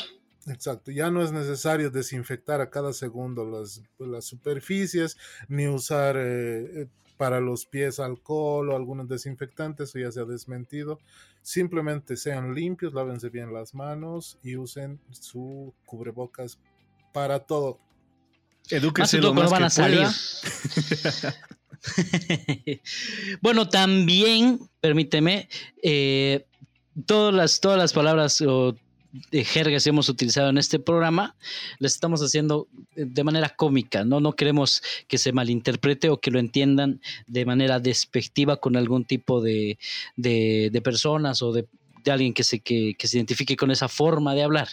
exacto, 0.47 0.91
ya 0.91 1.11
no 1.11 1.23
es 1.23 1.31
necesario 1.31 1.89
desinfectar 1.89 2.61
a 2.61 2.69
cada 2.69 2.93
segundo 2.93 3.45
las, 3.45 3.81
las 3.99 4.25
superficies, 4.25 5.17
ni 5.47 5.67
usar 5.67 6.17
eh, 6.17 6.81
eh, 6.81 6.87
para 7.17 7.39
los 7.39 7.65
pies 7.65 7.99
alcohol 7.99 8.69
o 8.69 8.75
algunos 8.75 9.07
desinfectantes, 9.07 9.89
eso 9.89 9.99
ya 9.99 10.11
se 10.11 10.19
ha 10.19 10.25
desmentido. 10.25 10.99
Simplemente 11.41 12.17
sean 12.17 12.53
limpios, 12.53 12.93
lávense 12.93 13.29
bien 13.29 13.53
las 13.53 13.73
manos 13.73 14.37
y 14.43 14.57
usen 14.57 14.99
su 15.11 15.73
cubrebocas 15.85 16.59
para 17.13 17.39
todo. 17.39 17.79
Que 18.67 18.79
lo 18.79 19.33
más 19.33 19.51
van 19.51 19.61
que 19.61 19.65
a 19.65 19.69
pueda. 19.69 19.69
salir. 19.69 20.07
bueno, 23.41 23.69
también, 23.69 24.59
permíteme, 24.81 25.47
eh, 25.83 26.47
todas, 27.05 27.33
las, 27.33 27.59
todas 27.59 27.77
las 27.77 27.93
palabras 27.93 28.41
o 28.41 28.75
de 29.31 29.43
jergas 29.43 29.87
hemos 29.87 30.09
utilizado 30.09 30.49
en 30.49 30.57
este 30.57 30.79
programa, 30.79 31.35
las 31.79 31.93
estamos 31.93 32.21
haciendo 32.21 32.67
eh, 32.95 33.05
de 33.07 33.23
manera 33.23 33.49
cómica, 33.49 34.03
¿no? 34.03 34.19
No 34.19 34.33
queremos 34.33 34.81
que 35.07 35.17
se 35.17 35.31
malinterprete 35.31 36.09
o 36.09 36.19
que 36.19 36.31
lo 36.31 36.39
entiendan 36.39 37.01
de 37.27 37.45
manera 37.45 37.79
despectiva 37.79 38.57
con 38.57 38.75
algún 38.75 39.05
tipo 39.05 39.41
de, 39.41 39.77
de- 40.15 40.81
personas 40.83 41.41
o 41.41 41.51
de, 41.51 41.65
de 42.03 42.11
alguien 42.11 42.33
que 42.33 42.43
se, 42.43 42.59
que, 42.59 42.93
que 42.97 43.07
se 43.07 43.17
identifique 43.17 43.55
con 43.55 43.71
esa 43.71 43.87
forma 43.87 44.35
de 44.35 44.43
hablar, 44.43 44.67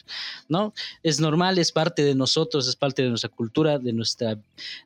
¿no? 0.48 0.74
Es 1.02 1.20
normal, 1.20 1.58
es 1.58 1.72
parte 1.72 2.02
de 2.04 2.14
nosotros, 2.14 2.68
es 2.68 2.76
parte 2.76 3.02
de 3.02 3.08
nuestra 3.08 3.30
cultura, 3.30 3.78
de 3.78 3.92
nuestra, 3.92 4.38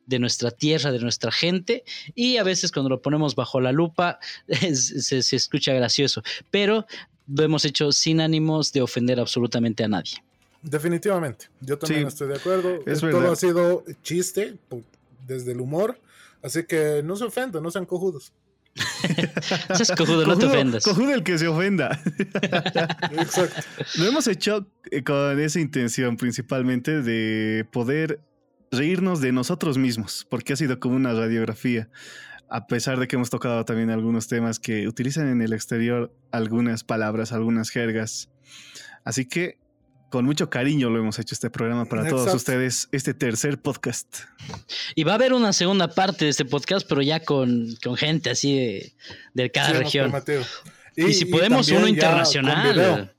de 0.05 0.19
nuestra 0.19 0.51
tierra, 0.51 0.91
de 0.91 0.99
nuestra 0.99 1.31
gente, 1.31 1.83
y 2.15 2.37
a 2.37 2.43
veces 2.43 2.71
cuando 2.71 2.89
lo 2.89 3.01
ponemos 3.01 3.35
bajo 3.35 3.59
la 3.59 3.71
lupa 3.73 4.19
se, 4.47 5.21
se 5.23 5.35
escucha 5.35 5.73
gracioso, 5.73 6.21
pero 6.51 6.85
lo 7.27 7.43
hemos 7.43 7.65
hecho 7.65 7.91
sin 7.91 8.21
ánimos 8.21 8.71
de 8.73 8.81
ofender 8.81 9.19
absolutamente 9.19 9.83
a 9.83 9.87
nadie. 9.87 10.23
Definitivamente, 10.61 11.47
yo 11.61 11.77
también 11.77 12.01
Sí, 12.01 12.07
estoy 12.07 12.27
de 12.29 12.35
acuerdo. 12.35 12.79
es 12.85 12.99
Todo 12.99 13.11
verdad. 13.11 13.31
ha 13.33 13.35
sido 13.35 13.83
chiste 14.03 14.55
desde 15.27 15.51
el 15.51 15.61
humor, 15.61 15.99
así 16.41 16.63
que 16.63 17.01
no 17.03 17.15
se 17.15 17.25
ofendan, 17.25 17.61
no 17.63 17.69
sean 17.71 17.85
cojudos. 17.85 18.33
Seas 19.75 19.91
cojudo, 19.97 20.25
no 20.25 20.37
te 20.37 20.45
Cojudo- 20.45 20.49
ofendas. 20.53 20.83
Cojudo 20.83 21.13
el 21.13 21.23
que 21.23 21.37
se 21.39 21.47
ofenda. 21.47 21.99
Exacto. 23.11 23.61
Lo 23.97 24.05
hemos 24.05 24.27
hecho 24.27 24.67
eh, 24.91 25.03
con 25.03 25.39
esa 25.39 25.59
intención 25.59 26.15
principalmente 26.17 27.01
de 27.01 27.65
poder 27.71 28.19
reírnos 28.71 29.21
de 29.21 29.31
nosotros 29.31 29.77
mismos, 29.77 30.27
porque 30.29 30.53
ha 30.53 30.55
sido 30.55 30.79
como 30.79 30.95
una 30.95 31.13
radiografía. 31.13 31.89
A 32.49 32.67
pesar 32.67 32.99
de 32.99 33.07
que 33.07 33.15
hemos 33.17 33.29
tocado 33.29 33.65
también 33.65 33.89
algunos 33.89 34.27
temas 34.27 34.59
que 34.59 34.87
utilizan 34.87 35.27
en 35.29 35.41
el 35.41 35.53
exterior 35.53 36.13
algunas 36.31 36.83
palabras, 36.83 37.33
algunas 37.33 37.69
jergas. 37.69 38.29
Así 39.03 39.25
que 39.25 39.57
con 40.09 40.25
mucho 40.25 40.49
cariño 40.49 40.89
lo 40.89 40.99
hemos 40.99 41.19
hecho 41.19 41.35
este 41.35 41.49
programa 41.49 41.85
para 41.85 42.07
todos 42.07 42.33
ustedes, 42.33 42.87
este 42.91 43.13
tercer 43.13 43.61
podcast. 43.61 44.21
Y 44.95 45.03
va 45.03 45.13
a 45.13 45.15
haber 45.15 45.33
una 45.33 45.51
segunda 45.51 45.89
parte 45.93 46.25
de 46.25 46.31
este 46.31 46.45
podcast, 46.45 46.87
pero 46.87 47.01
ya 47.01 47.19
con, 47.21 47.75
con 47.83 47.97
gente 47.97 48.29
así 48.29 48.55
de, 48.55 48.93
de 49.33 49.51
cada 49.51 49.69
Sí, 49.69 49.73
región. 49.73 50.13
Y, 50.95 51.13
si 51.13 51.25
podemos 51.25 51.69
uno 51.69 51.87
internacional. 51.87 52.73
video. 52.73 53.09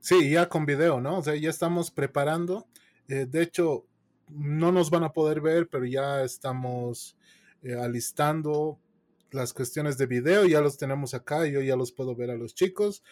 Sí, 0.00 0.30
ya 0.30 0.48
con 0.48 0.66
video, 0.66 1.00
¿no? 1.00 1.18
O 1.18 1.22
sea, 1.22 1.34
ya 1.36 1.50
estamos 1.50 1.90
preparando. 1.90 2.66
Eh, 3.08 3.26
de 3.28 3.42
hecho, 3.42 3.86
no 4.28 4.72
nos 4.72 4.90
van 4.90 5.04
a 5.04 5.12
poder 5.12 5.40
ver, 5.40 5.68
pero 5.68 5.84
ya 5.84 6.22
estamos 6.22 7.16
eh, 7.66 7.74
alistando 7.74 8.78
las 9.36 9.52
cuestiones 9.52 9.98
de 9.98 10.06
video, 10.06 10.46
ya 10.46 10.60
los 10.60 10.76
tenemos 10.76 11.14
acá, 11.14 11.46
yo 11.46 11.60
ya 11.60 11.76
los 11.76 11.92
puedo 11.92 12.16
ver 12.16 12.30
a 12.30 12.36
los 12.36 12.54
chicos 12.54 13.02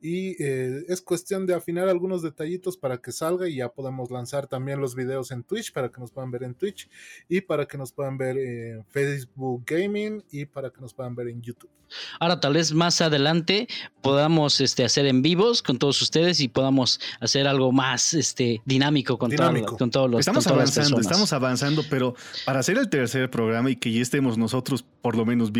y 0.00 0.42
eh, 0.42 0.84
es 0.88 1.00
cuestión 1.00 1.46
de 1.46 1.54
afinar 1.54 1.88
algunos 1.88 2.22
detallitos 2.22 2.76
para 2.76 2.98
que 2.98 3.12
salga 3.12 3.48
y 3.48 3.56
ya 3.56 3.68
podemos 3.68 4.10
lanzar 4.10 4.46
también 4.46 4.80
los 4.80 4.94
videos 4.94 5.30
en 5.30 5.44
Twitch 5.44 5.72
para 5.72 5.90
que 5.90 6.00
nos 6.00 6.10
puedan 6.10 6.30
ver 6.30 6.42
en 6.42 6.54
Twitch 6.54 6.88
y 7.28 7.40
para 7.42 7.66
que 7.66 7.78
nos 7.78 7.92
puedan 7.92 8.18
ver 8.18 8.36
en 8.38 8.84
Facebook 8.86 9.64
Gaming 9.66 10.24
y 10.30 10.46
para 10.46 10.70
que 10.70 10.80
nos 10.80 10.92
puedan 10.92 11.14
ver 11.14 11.28
en 11.28 11.40
YouTube. 11.40 11.70
Ahora, 12.18 12.40
tal 12.40 12.54
vez 12.54 12.72
más 12.72 13.00
adelante 13.00 13.68
podamos 14.02 14.60
este, 14.60 14.84
hacer 14.84 15.06
en 15.06 15.22
vivos 15.22 15.62
con 15.62 15.78
todos 15.78 16.00
ustedes 16.02 16.40
y 16.40 16.48
podamos 16.48 17.00
hacer 17.20 17.46
algo 17.46 17.72
más 17.72 18.14
este, 18.14 18.60
dinámico 18.64 19.18
con, 19.18 19.30
Dinámico. 19.30 19.76
con 19.76 19.90
todos 19.90 20.10
los 20.10 20.20
Estamos 20.20 20.44
con 20.44 20.54
avanzando, 20.54 21.00
estamos 21.00 21.32
avanzando, 21.32 21.82
pero 21.88 22.14
para 22.44 22.60
hacer 22.60 22.78
el 22.78 22.88
tercer 22.88 23.30
programa 23.30 23.70
y 23.70 23.76
que 23.76 23.92
ya 23.92 24.02
estemos 24.02 24.36
nosotros 24.36 24.84
por 25.00 25.16
lo 25.16 25.24
menos 25.24 25.52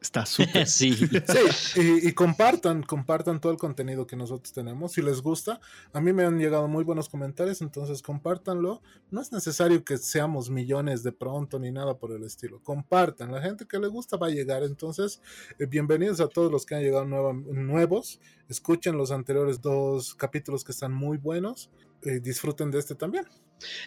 está 0.00 0.26
súper. 0.26 0.66
sí. 0.66 0.92
Sí, 0.94 1.80
y, 1.80 2.08
y 2.08 2.12
compartan, 2.12 2.82
compartan 2.82 3.40
todo 3.40 3.50
el 3.52 3.58
contenido 3.58 4.06
que 4.06 4.16
nosotros 4.16 4.52
tenemos. 4.52 4.92
Si 4.92 5.02
les 5.02 5.22
gusta, 5.22 5.60
a 5.92 6.00
mí 6.00 6.12
me 6.12 6.24
han 6.24 6.38
llegado 6.38 6.68
muy 6.68 6.84
buenos 6.84 7.08
comentarios, 7.08 7.62
entonces 7.62 8.02
compártanlo. 8.02 8.82
No 9.10 9.20
es 9.20 9.32
necesario 9.32 9.82
que 9.84 9.96
seamos 9.98 10.50
millones 10.50 11.02
de 11.02 11.12
pronto 11.12 11.58
ni 11.58 11.72
nada 11.72 11.96
por 11.98 12.12
el 12.12 12.22
estilo. 12.24 12.60
Compartan, 12.62 13.32
la 13.32 13.40
gente 13.40 13.66
que 13.66 13.78
le 13.78 13.88
gusta 13.88 14.16
va 14.18 14.26
a 14.26 14.30
llegar. 14.30 14.62
Entonces, 14.62 15.20
eh, 15.58 15.66
bienvenidos 15.66 16.20
a 16.20 16.28
todos 16.28 16.52
los 16.52 16.66
que 16.66 16.74
han 16.74 16.82
llegado 16.82 17.04
nueva- 17.06 17.32
nuevos. 17.32 18.20
Escuchen 18.48 18.96
los 18.98 19.10
anteriores 19.10 19.60
dos 19.62 20.14
capítulos 20.14 20.64
que 20.64 20.72
están 20.72 20.92
muy 20.92 21.16
buenos. 21.16 21.70
eh, 22.06 22.20
disfruten 22.20 22.70
de 22.70 22.78
este 22.80 22.94
también. 22.94 23.24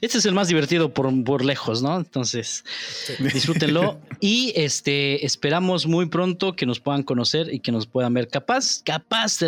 Este 0.01 0.17
es 0.17 0.25
el 0.25 0.33
más 0.33 0.47
divertido 0.47 0.93
por, 0.93 1.11
por 1.23 1.43
lejos, 1.43 1.81
¿no? 1.81 1.97
Entonces, 1.97 2.63
disfrútenlo. 3.19 3.99
y 4.19 4.53
este 4.55 5.25
esperamos 5.25 5.85
muy 5.87 6.07
pronto 6.07 6.55
que 6.55 6.65
nos 6.65 6.79
puedan 6.79 7.03
conocer 7.03 7.53
y 7.53 7.59
que 7.59 7.71
nos 7.71 7.87
puedan 7.87 8.13
ver. 8.13 8.27
Capaz, 8.27 8.81
capaz 8.83 9.39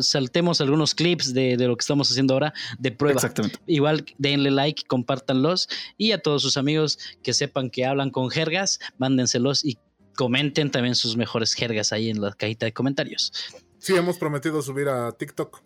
saltemos 0.00 0.60
algunos 0.60 0.94
clips 0.94 1.32
de, 1.34 1.56
de 1.56 1.66
lo 1.66 1.76
que 1.76 1.82
estamos 1.82 2.10
haciendo 2.10 2.34
ahora 2.34 2.54
de 2.78 2.92
prueba. 2.92 3.16
Exactamente. 3.16 3.58
Igual 3.66 4.04
denle 4.18 4.50
like, 4.50 4.84
compártanlos 4.86 5.68
y 5.96 6.12
a 6.12 6.18
todos 6.18 6.42
sus 6.42 6.56
amigos 6.56 6.98
que 7.22 7.32
sepan 7.32 7.70
que 7.70 7.84
hablan 7.84 8.10
con 8.10 8.30
jergas, 8.30 8.80
mándenselos 8.98 9.64
y 9.64 9.78
comenten 10.16 10.70
también 10.70 10.96
sus 10.96 11.16
mejores 11.16 11.54
jergas 11.54 11.92
ahí 11.92 12.10
en 12.10 12.20
la 12.20 12.32
cajita 12.32 12.66
de 12.66 12.72
comentarios. 12.72 13.32
Sí, 13.78 13.94
hemos 13.94 14.18
prometido 14.18 14.60
subir 14.62 14.88
a 14.88 15.12
TikTok. 15.12 15.62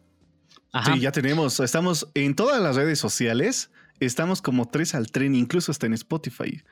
Ajá. 0.72 0.94
Sí, 0.94 1.00
ya 1.00 1.12
tenemos, 1.12 1.58
estamos 1.60 2.08
en 2.14 2.36
todas 2.36 2.60
las 2.60 2.76
redes 2.76 2.98
sociales, 2.98 3.70
estamos 4.04 4.42
como 4.42 4.66
tres 4.68 4.94
al 4.94 5.10
tren, 5.10 5.34
incluso 5.34 5.72
hasta 5.72 5.86
en 5.86 5.94
Spotify. 5.94 6.62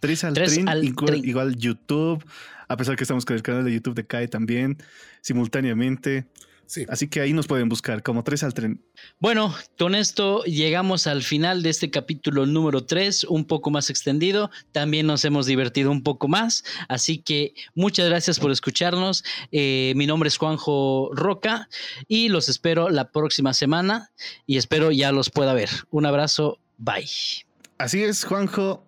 Tres 0.00 0.24
al 0.24 0.34
Tres 0.34 0.54
tren, 0.54 0.68
al 0.68 0.94
tren. 0.94 1.24
igual 1.24 1.56
YouTube, 1.56 2.24
a 2.68 2.76
pesar 2.76 2.96
que 2.96 3.04
estamos 3.04 3.24
con 3.24 3.36
el 3.36 3.42
canal 3.42 3.64
de 3.64 3.72
YouTube 3.72 3.94
de 3.94 4.06
CAE 4.06 4.28
también, 4.28 4.78
simultáneamente. 5.20 6.26
Sí. 6.70 6.86
Así 6.88 7.08
que 7.08 7.20
ahí 7.20 7.32
nos 7.32 7.48
pueden 7.48 7.68
buscar 7.68 8.00
como 8.04 8.22
tres 8.22 8.44
al 8.44 8.54
tren. 8.54 8.80
Bueno, 9.18 9.52
con 9.76 9.96
esto 9.96 10.44
llegamos 10.44 11.08
al 11.08 11.24
final 11.24 11.64
de 11.64 11.70
este 11.70 11.90
capítulo 11.90 12.46
número 12.46 12.84
3, 12.84 13.24
un 13.24 13.44
poco 13.44 13.72
más 13.72 13.90
extendido. 13.90 14.52
También 14.70 15.08
nos 15.08 15.24
hemos 15.24 15.46
divertido 15.46 15.90
un 15.90 16.04
poco 16.04 16.28
más. 16.28 16.62
Así 16.88 17.18
que 17.18 17.54
muchas 17.74 18.08
gracias 18.08 18.38
por 18.38 18.52
escucharnos. 18.52 19.24
Eh, 19.50 19.94
mi 19.96 20.06
nombre 20.06 20.28
es 20.28 20.36
Juanjo 20.36 21.10
Roca 21.12 21.68
y 22.06 22.28
los 22.28 22.48
espero 22.48 22.88
la 22.88 23.10
próxima 23.10 23.52
semana 23.52 24.12
y 24.46 24.56
espero 24.56 24.92
ya 24.92 25.10
los 25.10 25.28
pueda 25.28 25.52
ver. 25.54 25.70
Un 25.90 26.06
abrazo. 26.06 26.60
Bye. 26.80 27.06
Así 27.78 28.02
es, 28.02 28.24
Juanjo. 28.24 28.84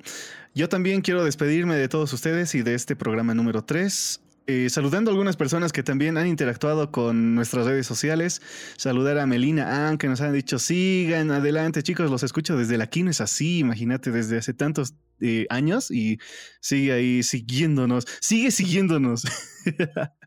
Yo 0.55 0.69
también 0.69 1.03
quiero 1.03 1.25
despedirme 1.25 1.77
de 1.77 1.89
todos 1.89 2.13
ustedes 2.13 2.55
y 2.55 2.63
de 2.63 2.75
este 2.75 2.97
programa 2.97 3.35
número 3.35 3.65
3. 3.65 4.21
eh, 4.47 4.69
saludando 4.71 5.11
a 5.11 5.13
algunas 5.13 5.37
personas 5.37 5.73
que 5.73 5.83
también 5.83 6.19
han 6.19 6.27
interactuado 6.27 6.91
con 6.91 7.35
nuestras 7.35 7.65
redes 7.67 7.87
sociales. 7.87 8.43
Saludar 8.77 9.19
a 9.19 9.27
Melina 9.27 9.89
Ann, 9.89 9.99
que 9.99 10.09
nos 10.09 10.21
han 10.21 10.33
dicho, 10.33 10.59
sigan 10.59 11.31
adelante, 11.31 11.83
chicos, 11.83 12.11
los 12.11 12.23
escucho 12.23 12.57
desde 12.57 12.77
la 12.77 12.85
Aquí 12.85 13.03
no 13.03 13.11
es 13.11 13.21
así, 13.21 13.61
imagínate, 13.61 14.11
desde 14.11 14.39
hace 14.39 14.53
tantos 14.53 14.95
eh, 15.21 15.47
años 15.51 15.91
y 15.91 16.19
sigue 16.61 16.93
ahí 16.93 17.23
siguiéndonos, 17.23 18.07
sigue 18.21 18.51
siguiéndonos. 18.51 19.25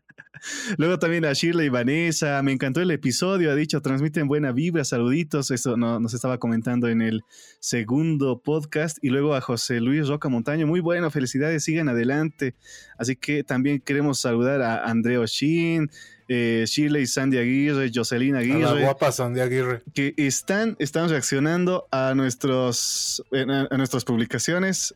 Luego 0.78 0.98
también 0.98 1.24
a 1.24 1.32
Shirley 1.32 1.66
y 1.66 1.68
Vanessa, 1.68 2.42
me 2.42 2.52
encantó 2.52 2.80
el 2.80 2.90
episodio, 2.90 3.50
ha 3.50 3.54
dicho, 3.54 3.80
transmiten 3.80 4.28
buena 4.28 4.52
vibra, 4.52 4.84
saluditos, 4.84 5.50
eso 5.50 5.76
no, 5.76 6.00
nos 6.00 6.14
estaba 6.14 6.38
comentando 6.38 6.88
en 6.88 7.02
el 7.02 7.22
segundo 7.60 8.40
podcast. 8.40 8.98
Y 9.02 9.10
luego 9.10 9.34
a 9.34 9.40
José 9.40 9.80
Luis 9.80 10.08
Roca 10.08 10.28
Montaño, 10.28 10.66
muy 10.66 10.80
bueno, 10.80 11.10
felicidades, 11.10 11.64
sigan 11.64 11.88
adelante. 11.88 12.54
Así 12.98 13.16
que 13.16 13.44
también 13.44 13.80
queremos 13.80 14.20
saludar 14.20 14.62
a 14.62 14.84
Andreo 14.84 15.26
Shin, 15.26 15.90
eh, 16.28 16.64
Shirley 16.66 17.06
Sandy 17.06 17.38
Aguirre, 17.38 17.90
Jocelyn 17.94 18.34
A 18.34 18.40
la 18.40 18.44
Aguirre, 18.44 18.82
guapa 18.82 19.12
Sandy 19.12 19.40
Aguirre. 19.40 19.82
que 19.94 20.14
están, 20.16 20.76
están 20.78 21.08
reaccionando 21.08 21.86
a, 21.90 22.14
nuestros, 22.14 23.22
a, 23.32 23.74
a 23.74 23.76
nuestras 23.76 24.04
publicaciones. 24.04 24.94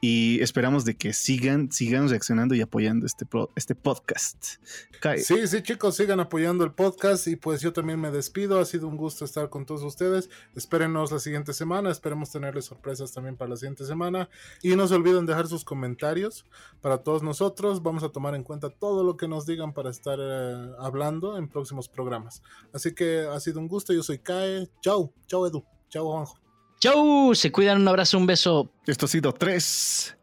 Y 0.00 0.40
esperamos 0.42 0.84
de 0.84 0.96
que 0.96 1.12
sigan, 1.12 1.72
sigan 1.72 2.08
reaccionando 2.08 2.54
y 2.54 2.60
apoyando 2.60 3.06
este, 3.06 3.26
este 3.54 3.74
podcast. 3.74 4.56
Kai, 5.00 5.20
Sí, 5.20 5.46
sí, 5.46 5.62
chicos, 5.62 5.96
sigan 5.96 6.20
apoyando 6.20 6.64
el 6.64 6.72
podcast 6.72 7.26
y 7.28 7.36
pues 7.36 7.60
yo 7.62 7.72
también 7.72 8.00
me 8.00 8.10
despido. 8.10 8.60
Ha 8.60 8.64
sido 8.66 8.88
un 8.88 8.96
gusto 8.96 9.24
estar 9.24 9.48
con 9.48 9.64
todos 9.64 9.82
ustedes. 9.82 10.28
Espérenos 10.54 11.12
la 11.12 11.18
siguiente 11.18 11.54
semana. 11.54 11.90
Esperemos 11.90 12.30
tenerles 12.30 12.66
sorpresas 12.66 13.12
también 13.12 13.36
para 13.36 13.50
la 13.50 13.56
siguiente 13.56 13.86
semana. 13.86 14.28
Y 14.62 14.76
no 14.76 14.86
se 14.86 14.94
olviden 14.94 15.26
dejar 15.26 15.46
sus 15.48 15.64
comentarios 15.64 16.44
para 16.82 16.98
todos 16.98 17.22
nosotros. 17.22 17.82
Vamos 17.82 18.02
a 18.02 18.10
tomar 18.10 18.34
en 18.34 18.42
cuenta 18.42 18.70
todo 18.70 19.02
lo 19.02 19.16
que 19.16 19.28
nos 19.28 19.46
digan 19.46 19.72
para 19.72 19.90
estar 19.90 20.18
eh, 20.20 20.70
hablando 20.78 21.38
en 21.38 21.48
próximos 21.48 21.88
programas. 21.88 22.42
Así 22.72 22.94
que 22.94 23.20
ha 23.20 23.40
sido 23.40 23.60
un 23.60 23.68
gusto. 23.68 23.92
Yo 23.92 24.02
soy 24.02 24.18
Kae. 24.18 24.68
Chau, 24.82 25.12
chau 25.26 25.46
Edu. 25.46 25.64
Chau 25.88 26.04
Juanjo. 26.04 26.45
Chau, 26.86 27.34
se 27.34 27.50
cuidan, 27.50 27.80
un 27.80 27.88
abrazo, 27.88 28.16
un 28.16 28.26
beso. 28.26 28.70
Esto 28.86 29.06
ha 29.06 29.08
sido 29.08 29.32
tres 29.32 30.16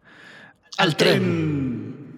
Al 0.77 0.95
tren. 0.95 2.12